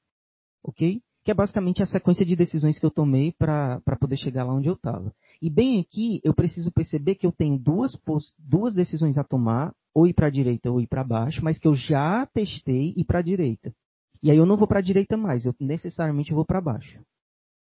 Ok? 0.62 1.02
Que 1.24 1.32
é 1.32 1.34
basicamente 1.34 1.82
a 1.82 1.86
sequência 1.86 2.26
de 2.26 2.36
decisões 2.36 2.78
que 2.78 2.86
eu 2.86 2.92
tomei 2.92 3.32
para 3.32 3.80
poder 4.02 4.18
chegar 4.18 4.44
lá 4.44 4.54
onde 4.54 4.68
eu 4.68 4.74
estava. 4.74 5.16
E 5.42 5.50
bem 5.50 5.80
aqui, 5.80 6.20
eu 6.26 6.34
preciso 6.34 6.70
perceber 6.74 7.16
que 7.16 7.26
eu 7.26 7.32
tenho 7.32 7.58
duas, 7.58 7.98
duas 8.38 8.76
decisões 8.76 9.18
a 9.18 9.24
tomar, 9.24 9.74
ou 9.94 10.06
ir 10.06 10.14
para 10.14 10.28
a 10.28 10.30
direita 10.30 10.70
ou 10.70 10.82
ir 10.82 10.88
para 10.88 11.02
baixo, 11.02 11.42
mas 11.42 11.58
que 11.58 11.70
eu 11.70 11.74
já 11.74 12.26
testei 12.26 12.94
ir 12.98 13.06
para 13.06 13.20
a 13.20 13.24
direita. 13.24 13.74
E 14.22 14.30
aí 14.30 14.36
eu 14.36 14.46
não 14.46 14.58
vou 14.58 14.68
para 14.68 14.80
a 14.80 14.84
direita 14.84 15.16
mais, 15.16 15.46
eu 15.46 15.56
necessariamente 15.58 16.34
vou 16.34 16.44
para 16.44 16.60
baixo. 16.60 17.00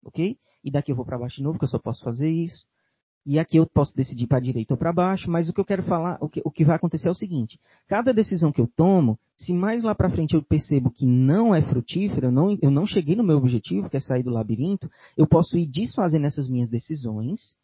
Ok? 0.04 0.36
E 0.64 0.70
daqui 0.72 0.90
eu 0.90 0.96
vou 0.96 1.04
para 1.04 1.16
baixo 1.16 1.36
de 1.36 1.44
novo, 1.44 1.60
que 1.60 1.64
eu 1.64 1.68
só 1.68 1.78
posso 1.78 2.02
fazer 2.02 2.28
isso. 2.28 2.66
E 3.26 3.38
aqui 3.38 3.56
eu 3.56 3.66
posso 3.66 3.96
decidir 3.96 4.26
para 4.26 4.36
a 4.36 4.40
direita 4.40 4.74
ou 4.74 4.78
para 4.78 4.92
baixo, 4.92 5.30
mas 5.30 5.48
o 5.48 5.52
que 5.52 5.60
eu 5.60 5.64
quero 5.64 5.82
falar, 5.84 6.18
o 6.20 6.28
que, 6.28 6.42
o 6.44 6.50
que 6.50 6.64
vai 6.64 6.76
acontecer 6.76 7.08
é 7.08 7.10
o 7.10 7.14
seguinte: 7.14 7.58
cada 7.88 8.12
decisão 8.12 8.52
que 8.52 8.60
eu 8.60 8.66
tomo, 8.66 9.18
se 9.36 9.52
mais 9.52 9.82
lá 9.82 9.94
para 9.94 10.10
frente 10.10 10.34
eu 10.34 10.42
percebo 10.42 10.90
que 10.90 11.06
não 11.06 11.54
é 11.54 11.62
frutífera, 11.62 12.26
eu 12.26 12.32
não, 12.32 12.58
eu 12.60 12.70
não 12.70 12.86
cheguei 12.86 13.16
no 13.16 13.24
meu 13.24 13.38
objetivo, 13.38 13.88
que 13.88 13.96
é 13.96 14.00
sair 14.00 14.22
do 14.22 14.30
labirinto, 14.30 14.90
eu 15.16 15.26
posso 15.26 15.56
ir 15.56 15.66
desfazendo 15.66 16.26
essas 16.26 16.48
minhas 16.50 16.68
decisões, 16.68 17.56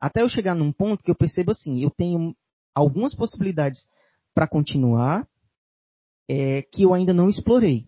até 0.00 0.22
eu 0.22 0.28
chegar 0.28 0.54
num 0.54 0.72
ponto 0.72 1.02
que 1.02 1.10
eu 1.10 1.16
percebo 1.16 1.50
assim, 1.50 1.82
eu 1.82 1.90
tenho 1.90 2.34
algumas 2.72 3.14
possibilidades 3.14 3.88
para 4.32 4.46
continuar 4.46 5.26
é, 6.28 6.62
que 6.62 6.84
eu 6.84 6.94
ainda 6.94 7.12
não 7.12 7.28
explorei. 7.28 7.86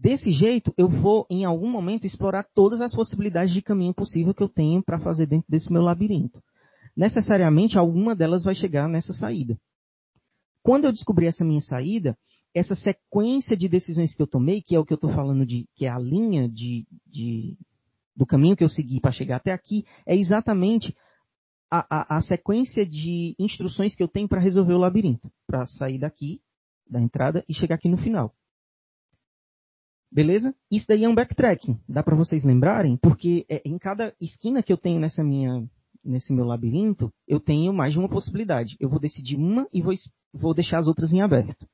Desse 0.00 0.32
jeito, 0.32 0.72
eu 0.78 0.88
vou, 0.88 1.26
em 1.28 1.44
algum 1.44 1.70
momento, 1.70 2.06
explorar 2.06 2.46
todas 2.54 2.80
as 2.80 2.94
possibilidades 2.94 3.52
de 3.52 3.60
caminho 3.60 3.92
possível 3.92 4.32
que 4.32 4.42
eu 4.42 4.48
tenho 4.48 4.82
para 4.82 4.98
fazer 4.98 5.26
dentro 5.26 5.46
desse 5.46 5.70
meu 5.70 5.82
labirinto. 5.82 6.42
Necessariamente, 6.96 7.78
alguma 7.78 8.16
delas 8.16 8.42
vai 8.42 8.54
chegar 8.54 8.88
nessa 8.88 9.12
saída. 9.12 9.60
Quando 10.62 10.86
eu 10.86 10.90
descobri 10.90 11.26
essa 11.26 11.44
minha 11.44 11.60
saída, 11.60 12.16
essa 12.54 12.74
sequência 12.74 13.54
de 13.54 13.68
decisões 13.68 14.14
que 14.14 14.22
eu 14.22 14.26
tomei, 14.26 14.62
que 14.62 14.74
é 14.74 14.78
o 14.78 14.86
que 14.86 14.94
eu 14.94 14.96
estou 14.96 15.10
falando 15.12 15.44
de, 15.44 15.68
que 15.76 15.84
é 15.84 15.90
a 15.90 15.98
linha 15.98 16.48
de, 16.48 16.86
de, 17.06 17.58
do 18.16 18.24
caminho 18.24 18.56
que 18.56 18.64
eu 18.64 18.70
segui 18.70 19.00
para 19.00 19.12
chegar 19.12 19.36
até 19.36 19.52
aqui, 19.52 19.84
é 20.06 20.16
exatamente 20.16 20.96
a, 21.70 22.16
a, 22.16 22.16
a 22.16 22.22
sequência 22.22 22.86
de 22.86 23.34
instruções 23.38 23.94
que 23.94 24.02
eu 24.02 24.08
tenho 24.08 24.26
para 24.26 24.40
resolver 24.40 24.72
o 24.72 24.78
labirinto, 24.78 25.30
para 25.46 25.66
sair 25.66 25.98
daqui, 25.98 26.40
da 26.88 27.02
entrada, 27.02 27.44
e 27.46 27.52
chegar 27.52 27.74
aqui 27.74 27.88
no 27.90 27.98
final. 27.98 28.34
Beleza? 30.12 30.54
Isso 30.70 30.86
daí 30.88 31.04
é 31.04 31.08
um 31.08 31.14
backtracking. 31.14 31.78
Dá 31.88 32.02
para 32.02 32.16
vocês 32.16 32.42
lembrarem? 32.42 32.96
Porque 32.96 33.46
é, 33.48 33.62
em 33.64 33.78
cada 33.78 34.12
esquina 34.20 34.62
que 34.62 34.72
eu 34.72 34.76
tenho 34.76 34.98
nessa 34.98 35.22
minha, 35.22 35.64
nesse 36.04 36.32
meu 36.32 36.44
labirinto, 36.44 37.12
eu 37.28 37.38
tenho 37.38 37.72
mais 37.72 37.92
de 37.92 37.98
uma 37.98 38.08
possibilidade. 38.08 38.76
Eu 38.80 38.88
vou 38.88 38.98
decidir 38.98 39.36
uma 39.36 39.68
e 39.72 39.80
vou, 39.80 39.94
vou 40.32 40.52
deixar 40.52 40.78
as 40.78 40.88
outras 40.88 41.12
em 41.12 41.20
aberto. 41.20 41.64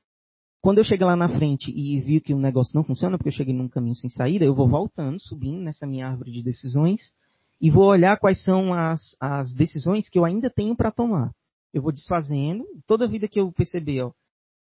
quando 0.61 0.77
eu 0.77 0.83
chego 0.83 1.05
lá 1.05 1.15
na 1.15 1.29
frente 1.29 1.71
e 1.71 1.99
vi 1.99 2.21
que 2.21 2.33
o 2.33 2.39
negócio 2.39 2.75
não 2.75 2.83
funciona, 2.83 3.17
porque 3.17 3.29
eu 3.29 3.33
cheguei 3.33 3.55
num 3.55 3.69
caminho 3.69 3.95
sem 3.95 4.09
saída, 4.09 4.45
eu 4.45 4.53
vou 4.53 4.67
voltando, 4.67 5.19
subindo 5.19 5.59
nessa 5.59 5.87
minha 5.87 6.07
árvore 6.07 6.31
de 6.31 6.43
decisões 6.43 7.13
e 7.59 7.71
vou 7.71 7.85
olhar 7.85 8.19
quais 8.19 8.43
são 8.43 8.73
as, 8.73 9.15
as 9.19 9.53
decisões 9.53 10.09
que 10.09 10.19
eu 10.19 10.25
ainda 10.25 10.49
tenho 10.49 10.75
para 10.75 10.91
tomar. 10.91 11.31
Eu 11.73 11.81
vou 11.81 11.91
desfazendo, 11.91 12.63
toda 12.85 13.07
vida 13.07 13.27
que 13.27 13.39
eu 13.39 13.51
perceber, 13.51 14.01
ó, 14.01 14.11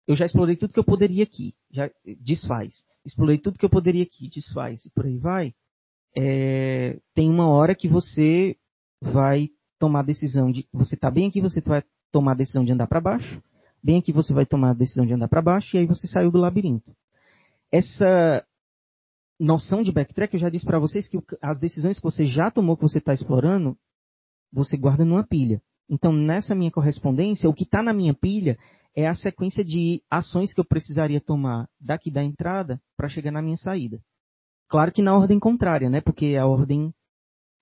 eu 0.07 0.15
já 0.15 0.25
explorei 0.25 0.55
tudo 0.55 0.73
que 0.73 0.79
eu 0.79 0.83
poderia 0.83 1.23
aqui, 1.23 1.55
já 1.71 1.89
desfaz. 2.21 2.83
Explorei 3.05 3.37
tudo 3.37 3.57
que 3.57 3.65
eu 3.65 3.69
poderia 3.69 4.03
aqui, 4.03 4.29
desfaz, 4.29 4.85
e 4.85 4.91
por 4.91 5.05
aí 5.05 5.17
vai. 5.17 5.53
É, 6.15 6.99
tem 7.13 7.29
uma 7.29 7.47
hora 7.47 7.75
que 7.75 7.87
você 7.87 8.55
vai 9.01 9.49
tomar 9.79 10.01
a 10.01 10.03
decisão 10.03 10.51
de. 10.51 10.67
Você 10.71 10.95
está 10.95 11.09
bem 11.11 11.27
aqui, 11.27 11.41
você 11.41 11.61
vai 11.61 11.83
tomar 12.11 12.31
a 12.31 12.35
decisão 12.35 12.63
de 12.63 12.71
andar 12.71 12.87
para 12.87 13.01
baixo. 13.01 13.41
Bem 13.83 13.97
aqui 13.97 14.11
você 14.11 14.33
vai 14.33 14.45
tomar 14.45 14.71
a 14.71 14.73
decisão 14.73 15.05
de 15.05 15.13
andar 15.13 15.27
para 15.27 15.41
baixo 15.41 15.75
e 15.75 15.79
aí 15.79 15.85
você 15.85 16.07
saiu 16.07 16.31
do 16.31 16.39
labirinto. 16.39 16.95
Essa 17.71 18.43
noção 19.39 19.83
de 19.83 19.91
backtrack, 19.91 20.33
eu 20.33 20.39
já 20.39 20.49
disse 20.49 20.65
para 20.65 20.79
vocês 20.79 21.07
que 21.07 21.19
as 21.41 21.59
decisões 21.59 21.97
que 21.97 22.03
você 22.03 22.25
já 22.25 22.49
tomou, 22.49 22.77
que 22.77 22.83
você 22.83 22.99
está 22.99 23.13
explorando, 23.13 23.77
você 24.51 24.77
guarda 24.77 25.03
numa 25.03 25.23
pilha. 25.23 25.61
Então, 25.89 26.11
nessa 26.11 26.55
minha 26.55 26.71
correspondência, 26.71 27.49
o 27.49 27.53
que 27.53 27.63
está 27.63 27.83
na 27.83 27.93
minha 27.93 28.13
pilha 28.13 28.57
é 28.95 29.07
a 29.07 29.15
sequência 29.15 29.63
de 29.63 30.01
ações 30.09 30.53
que 30.53 30.59
eu 30.59 30.65
precisaria 30.65 31.19
tomar 31.19 31.67
daqui 31.79 32.09
da 32.09 32.23
entrada 32.23 32.81
para 32.95 33.09
chegar 33.09 33.31
na 33.31 33.41
minha 33.41 33.57
saída. 33.57 33.99
Claro 34.69 34.91
que 34.91 35.01
na 35.01 35.15
ordem 35.15 35.39
contrária, 35.39 35.89
né? 35.89 36.01
Porque 36.01 36.35
a 36.35 36.47
ordem 36.47 36.93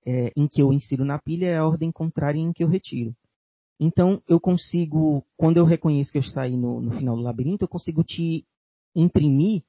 é, 0.06 0.32
em 0.36 0.48
que 0.48 0.62
eu 0.62 0.72
insiro 0.72 1.04
na 1.04 1.20
pilha 1.20 1.48
é 1.48 1.58
a 1.58 1.66
ordem 1.66 1.92
contrária 1.92 2.40
em 2.40 2.54
que 2.54 2.64
eu 2.64 2.68
retiro. 2.68 3.16
Então, 3.80 4.22
eu 4.28 4.40
consigo, 4.40 5.26
quando 5.36 5.58
eu 5.58 5.66
reconheço 5.66 6.12
que 6.12 6.18
eu 6.18 6.24
saí 6.24 6.56
no, 6.56 6.80
no 6.80 6.92
final 6.92 7.16
do 7.16 7.22
labirinto, 7.22 7.64
eu 7.64 7.68
consigo 7.68 8.04
te 8.04 8.46
imprimir 8.96 9.64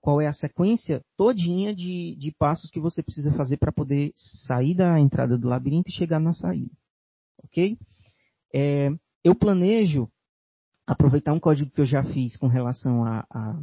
qual 0.00 0.20
é 0.20 0.26
a 0.26 0.32
sequência 0.32 1.04
todinha 1.16 1.74
de, 1.74 2.14
de 2.16 2.32
passos 2.38 2.70
que 2.70 2.78
você 2.78 3.02
precisa 3.02 3.32
fazer 3.32 3.56
para 3.56 3.72
poder 3.72 4.12
sair 4.16 4.74
da 4.74 4.98
entrada 5.00 5.36
do 5.36 5.48
labirinto 5.48 5.90
e 5.90 5.92
chegar 5.92 6.20
na 6.20 6.32
saída. 6.32 6.70
Ok? 7.44 7.76
É, 8.54 8.90
eu 9.24 9.34
planejo 9.34 10.08
aproveitar 10.88 11.34
um 11.34 11.40
código 11.40 11.70
que 11.70 11.82
eu 11.82 11.84
já 11.84 12.02
fiz 12.02 12.34
com 12.38 12.46
relação 12.46 13.04
a, 13.04 13.26
a, 13.30 13.60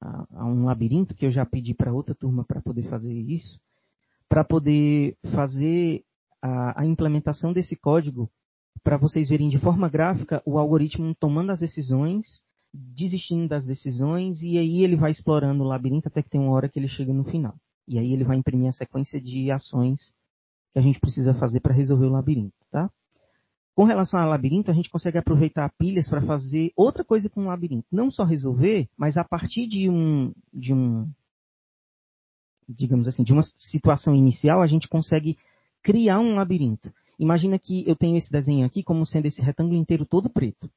a, 0.00 0.26
a 0.34 0.44
um 0.46 0.64
labirinto, 0.64 1.14
que 1.14 1.24
eu 1.24 1.30
já 1.30 1.46
pedi 1.46 1.74
para 1.74 1.92
outra 1.92 2.12
turma 2.12 2.44
para 2.44 2.60
poder 2.60 2.82
fazer 2.90 3.12
isso, 3.12 3.60
para 4.28 4.42
poder 4.42 5.16
fazer 5.32 6.02
a, 6.42 6.82
a 6.82 6.84
implementação 6.84 7.52
desse 7.52 7.76
código 7.76 8.28
para 8.82 8.96
vocês 8.96 9.28
verem 9.28 9.48
de 9.48 9.58
forma 9.58 9.88
gráfica 9.88 10.42
o 10.44 10.58
algoritmo 10.58 11.14
tomando 11.14 11.52
as 11.52 11.60
decisões, 11.60 12.42
desistindo 12.74 13.48
das 13.48 13.64
decisões, 13.64 14.42
e 14.42 14.58
aí 14.58 14.82
ele 14.82 14.96
vai 14.96 15.12
explorando 15.12 15.62
o 15.62 15.66
labirinto 15.66 16.08
até 16.08 16.20
que 16.20 16.30
tem 16.30 16.40
uma 16.40 16.52
hora 16.52 16.68
que 16.68 16.80
ele 16.80 16.88
chega 16.88 17.12
no 17.12 17.24
final. 17.24 17.54
E 17.86 17.96
aí 17.96 18.12
ele 18.12 18.24
vai 18.24 18.36
imprimir 18.36 18.68
a 18.68 18.72
sequência 18.72 19.20
de 19.20 19.52
ações 19.52 20.12
que 20.72 20.80
a 20.80 20.82
gente 20.82 20.98
precisa 20.98 21.32
fazer 21.32 21.60
para 21.60 21.72
resolver 21.72 22.06
o 22.06 22.10
labirinto, 22.10 22.56
tá? 22.70 22.90
Com 23.78 23.84
relação 23.84 24.18
ao 24.18 24.28
labirinto, 24.28 24.72
a 24.72 24.74
gente 24.74 24.90
consegue 24.90 25.18
aproveitar 25.18 25.72
pilhas 25.78 26.08
para 26.08 26.20
fazer 26.20 26.72
outra 26.74 27.04
coisa 27.04 27.30
com 27.30 27.42
o 27.42 27.46
labirinto. 27.46 27.86
Não 27.92 28.10
só 28.10 28.24
resolver, 28.24 28.88
mas 28.96 29.16
a 29.16 29.22
partir 29.22 29.68
de 29.68 29.88
um, 29.88 30.32
de 30.52 30.74
um, 30.74 31.08
digamos 32.68 33.06
assim, 33.06 33.22
de 33.22 33.32
uma 33.32 33.44
situação 33.44 34.16
inicial, 34.16 34.60
a 34.60 34.66
gente 34.66 34.88
consegue 34.88 35.38
criar 35.80 36.18
um 36.18 36.34
labirinto. 36.34 36.92
Imagina 37.20 37.56
que 37.56 37.88
eu 37.88 37.94
tenho 37.94 38.16
esse 38.16 38.32
desenho 38.32 38.66
aqui 38.66 38.82
como 38.82 39.06
sendo 39.06 39.26
esse 39.26 39.40
retângulo 39.40 39.78
inteiro 39.78 40.04
todo 40.04 40.28
preto. 40.28 40.68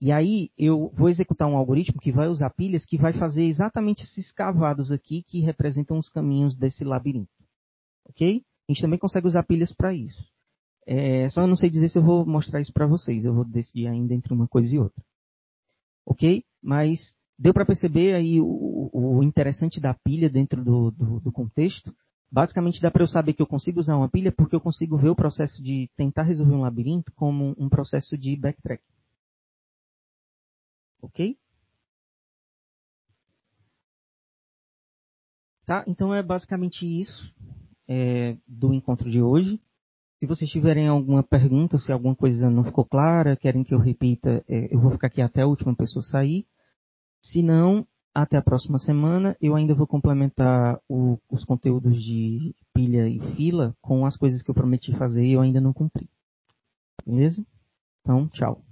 E 0.00 0.12
aí 0.12 0.52
eu 0.56 0.92
vou 0.94 1.08
executar 1.08 1.48
um 1.48 1.56
algoritmo 1.56 2.00
que 2.00 2.12
vai 2.12 2.28
usar 2.28 2.50
pilhas 2.50 2.84
que 2.84 2.96
vai 2.96 3.12
fazer 3.12 3.46
exatamente 3.46 4.04
esses 4.04 4.30
cavados 4.30 4.92
aqui 4.92 5.24
que 5.24 5.40
representam 5.40 5.98
os 5.98 6.08
caminhos 6.08 6.54
desse 6.54 6.84
labirinto. 6.84 7.32
Ok? 8.08 8.44
A 8.68 8.72
gente 8.72 8.80
também 8.80 8.98
consegue 9.00 9.26
usar 9.26 9.42
pilhas 9.42 9.72
para 9.72 9.92
isso. 9.92 10.37
É, 10.90 11.28
só 11.28 11.46
não 11.46 11.54
sei 11.54 11.68
dizer 11.68 11.90
se 11.90 11.98
eu 11.98 12.02
vou 12.02 12.24
mostrar 12.24 12.62
isso 12.62 12.72
para 12.72 12.86
vocês. 12.86 13.22
Eu 13.22 13.34
vou 13.34 13.44
decidir 13.44 13.86
ainda 13.86 14.14
entre 14.14 14.32
uma 14.32 14.48
coisa 14.48 14.74
e 14.74 14.78
outra. 14.78 15.04
Ok? 16.06 16.42
Mas 16.62 17.14
deu 17.38 17.52
para 17.52 17.66
perceber 17.66 18.14
aí 18.14 18.40
o, 18.40 18.88
o, 18.90 19.22
interessante 19.22 19.80
da 19.80 19.92
pilha 19.92 20.30
dentro 20.30 20.64
do, 20.64 20.90
do, 20.90 21.20
do 21.20 21.30
contexto. 21.30 21.94
Basicamente 22.32 22.80
dá 22.80 22.90
para 22.90 23.02
eu 23.02 23.06
saber 23.06 23.34
que 23.34 23.42
eu 23.42 23.46
consigo 23.46 23.80
usar 23.80 23.98
uma 23.98 24.08
pilha 24.08 24.32
porque 24.32 24.56
eu 24.56 24.60
consigo 24.62 24.96
ver 24.96 25.10
o 25.10 25.14
processo 25.14 25.62
de 25.62 25.90
tentar 25.94 26.22
resolver 26.22 26.54
um 26.54 26.62
labirinto 26.62 27.12
como 27.12 27.54
um 27.58 27.68
processo 27.68 28.16
de 28.16 28.34
backtrack. 28.34 28.82
Ok? 31.02 31.36
Tá? 35.66 35.84
Então 35.86 36.14
é 36.14 36.22
basicamente 36.22 36.86
isso 36.86 37.30
é, 37.86 38.38
do 38.46 38.72
encontro 38.72 39.10
de 39.10 39.20
hoje. 39.20 39.60
Se 40.20 40.26
vocês 40.26 40.50
tiverem 40.50 40.88
alguma 40.88 41.22
pergunta, 41.22 41.78
se 41.78 41.92
alguma 41.92 42.14
coisa 42.14 42.50
não 42.50 42.64
ficou 42.64 42.84
clara, 42.84 43.36
querem 43.36 43.62
que 43.62 43.72
eu 43.72 43.78
repita, 43.78 44.44
é, 44.48 44.74
eu 44.74 44.80
vou 44.80 44.90
ficar 44.90 45.06
aqui 45.06 45.22
até 45.22 45.42
a 45.42 45.46
última 45.46 45.74
pessoa 45.76 46.02
sair. 46.02 46.46
Se 47.22 47.42
não, 47.42 47.86
até 48.22 48.36
a 48.36 48.42
próxima 48.42 48.78
semana. 48.78 49.36
Eu 49.40 49.54
ainda 49.54 49.74
vou 49.74 49.86
complementar 49.86 50.80
o, 50.88 51.18
os 51.30 51.44
conteúdos 51.44 52.02
de 52.02 52.54
pilha 52.74 53.08
e 53.08 53.20
fila 53.36 53.76
com 53.80 54.04
as 54.04 54.16
coisas 54.16 54.42
que 54.42 54.50
eu 54.50 54.54
prometi 54.54 54.92
fazer 54.96 55.24
e 55.24 55.32
eu 55.32 55.40
ainda 55.40 55.60
não 55.60 55.72
cumpri. 55.72 56.08
Beleza? 57.06 57.44
Então, 58.02 58.28
tchau. 58.28 58.67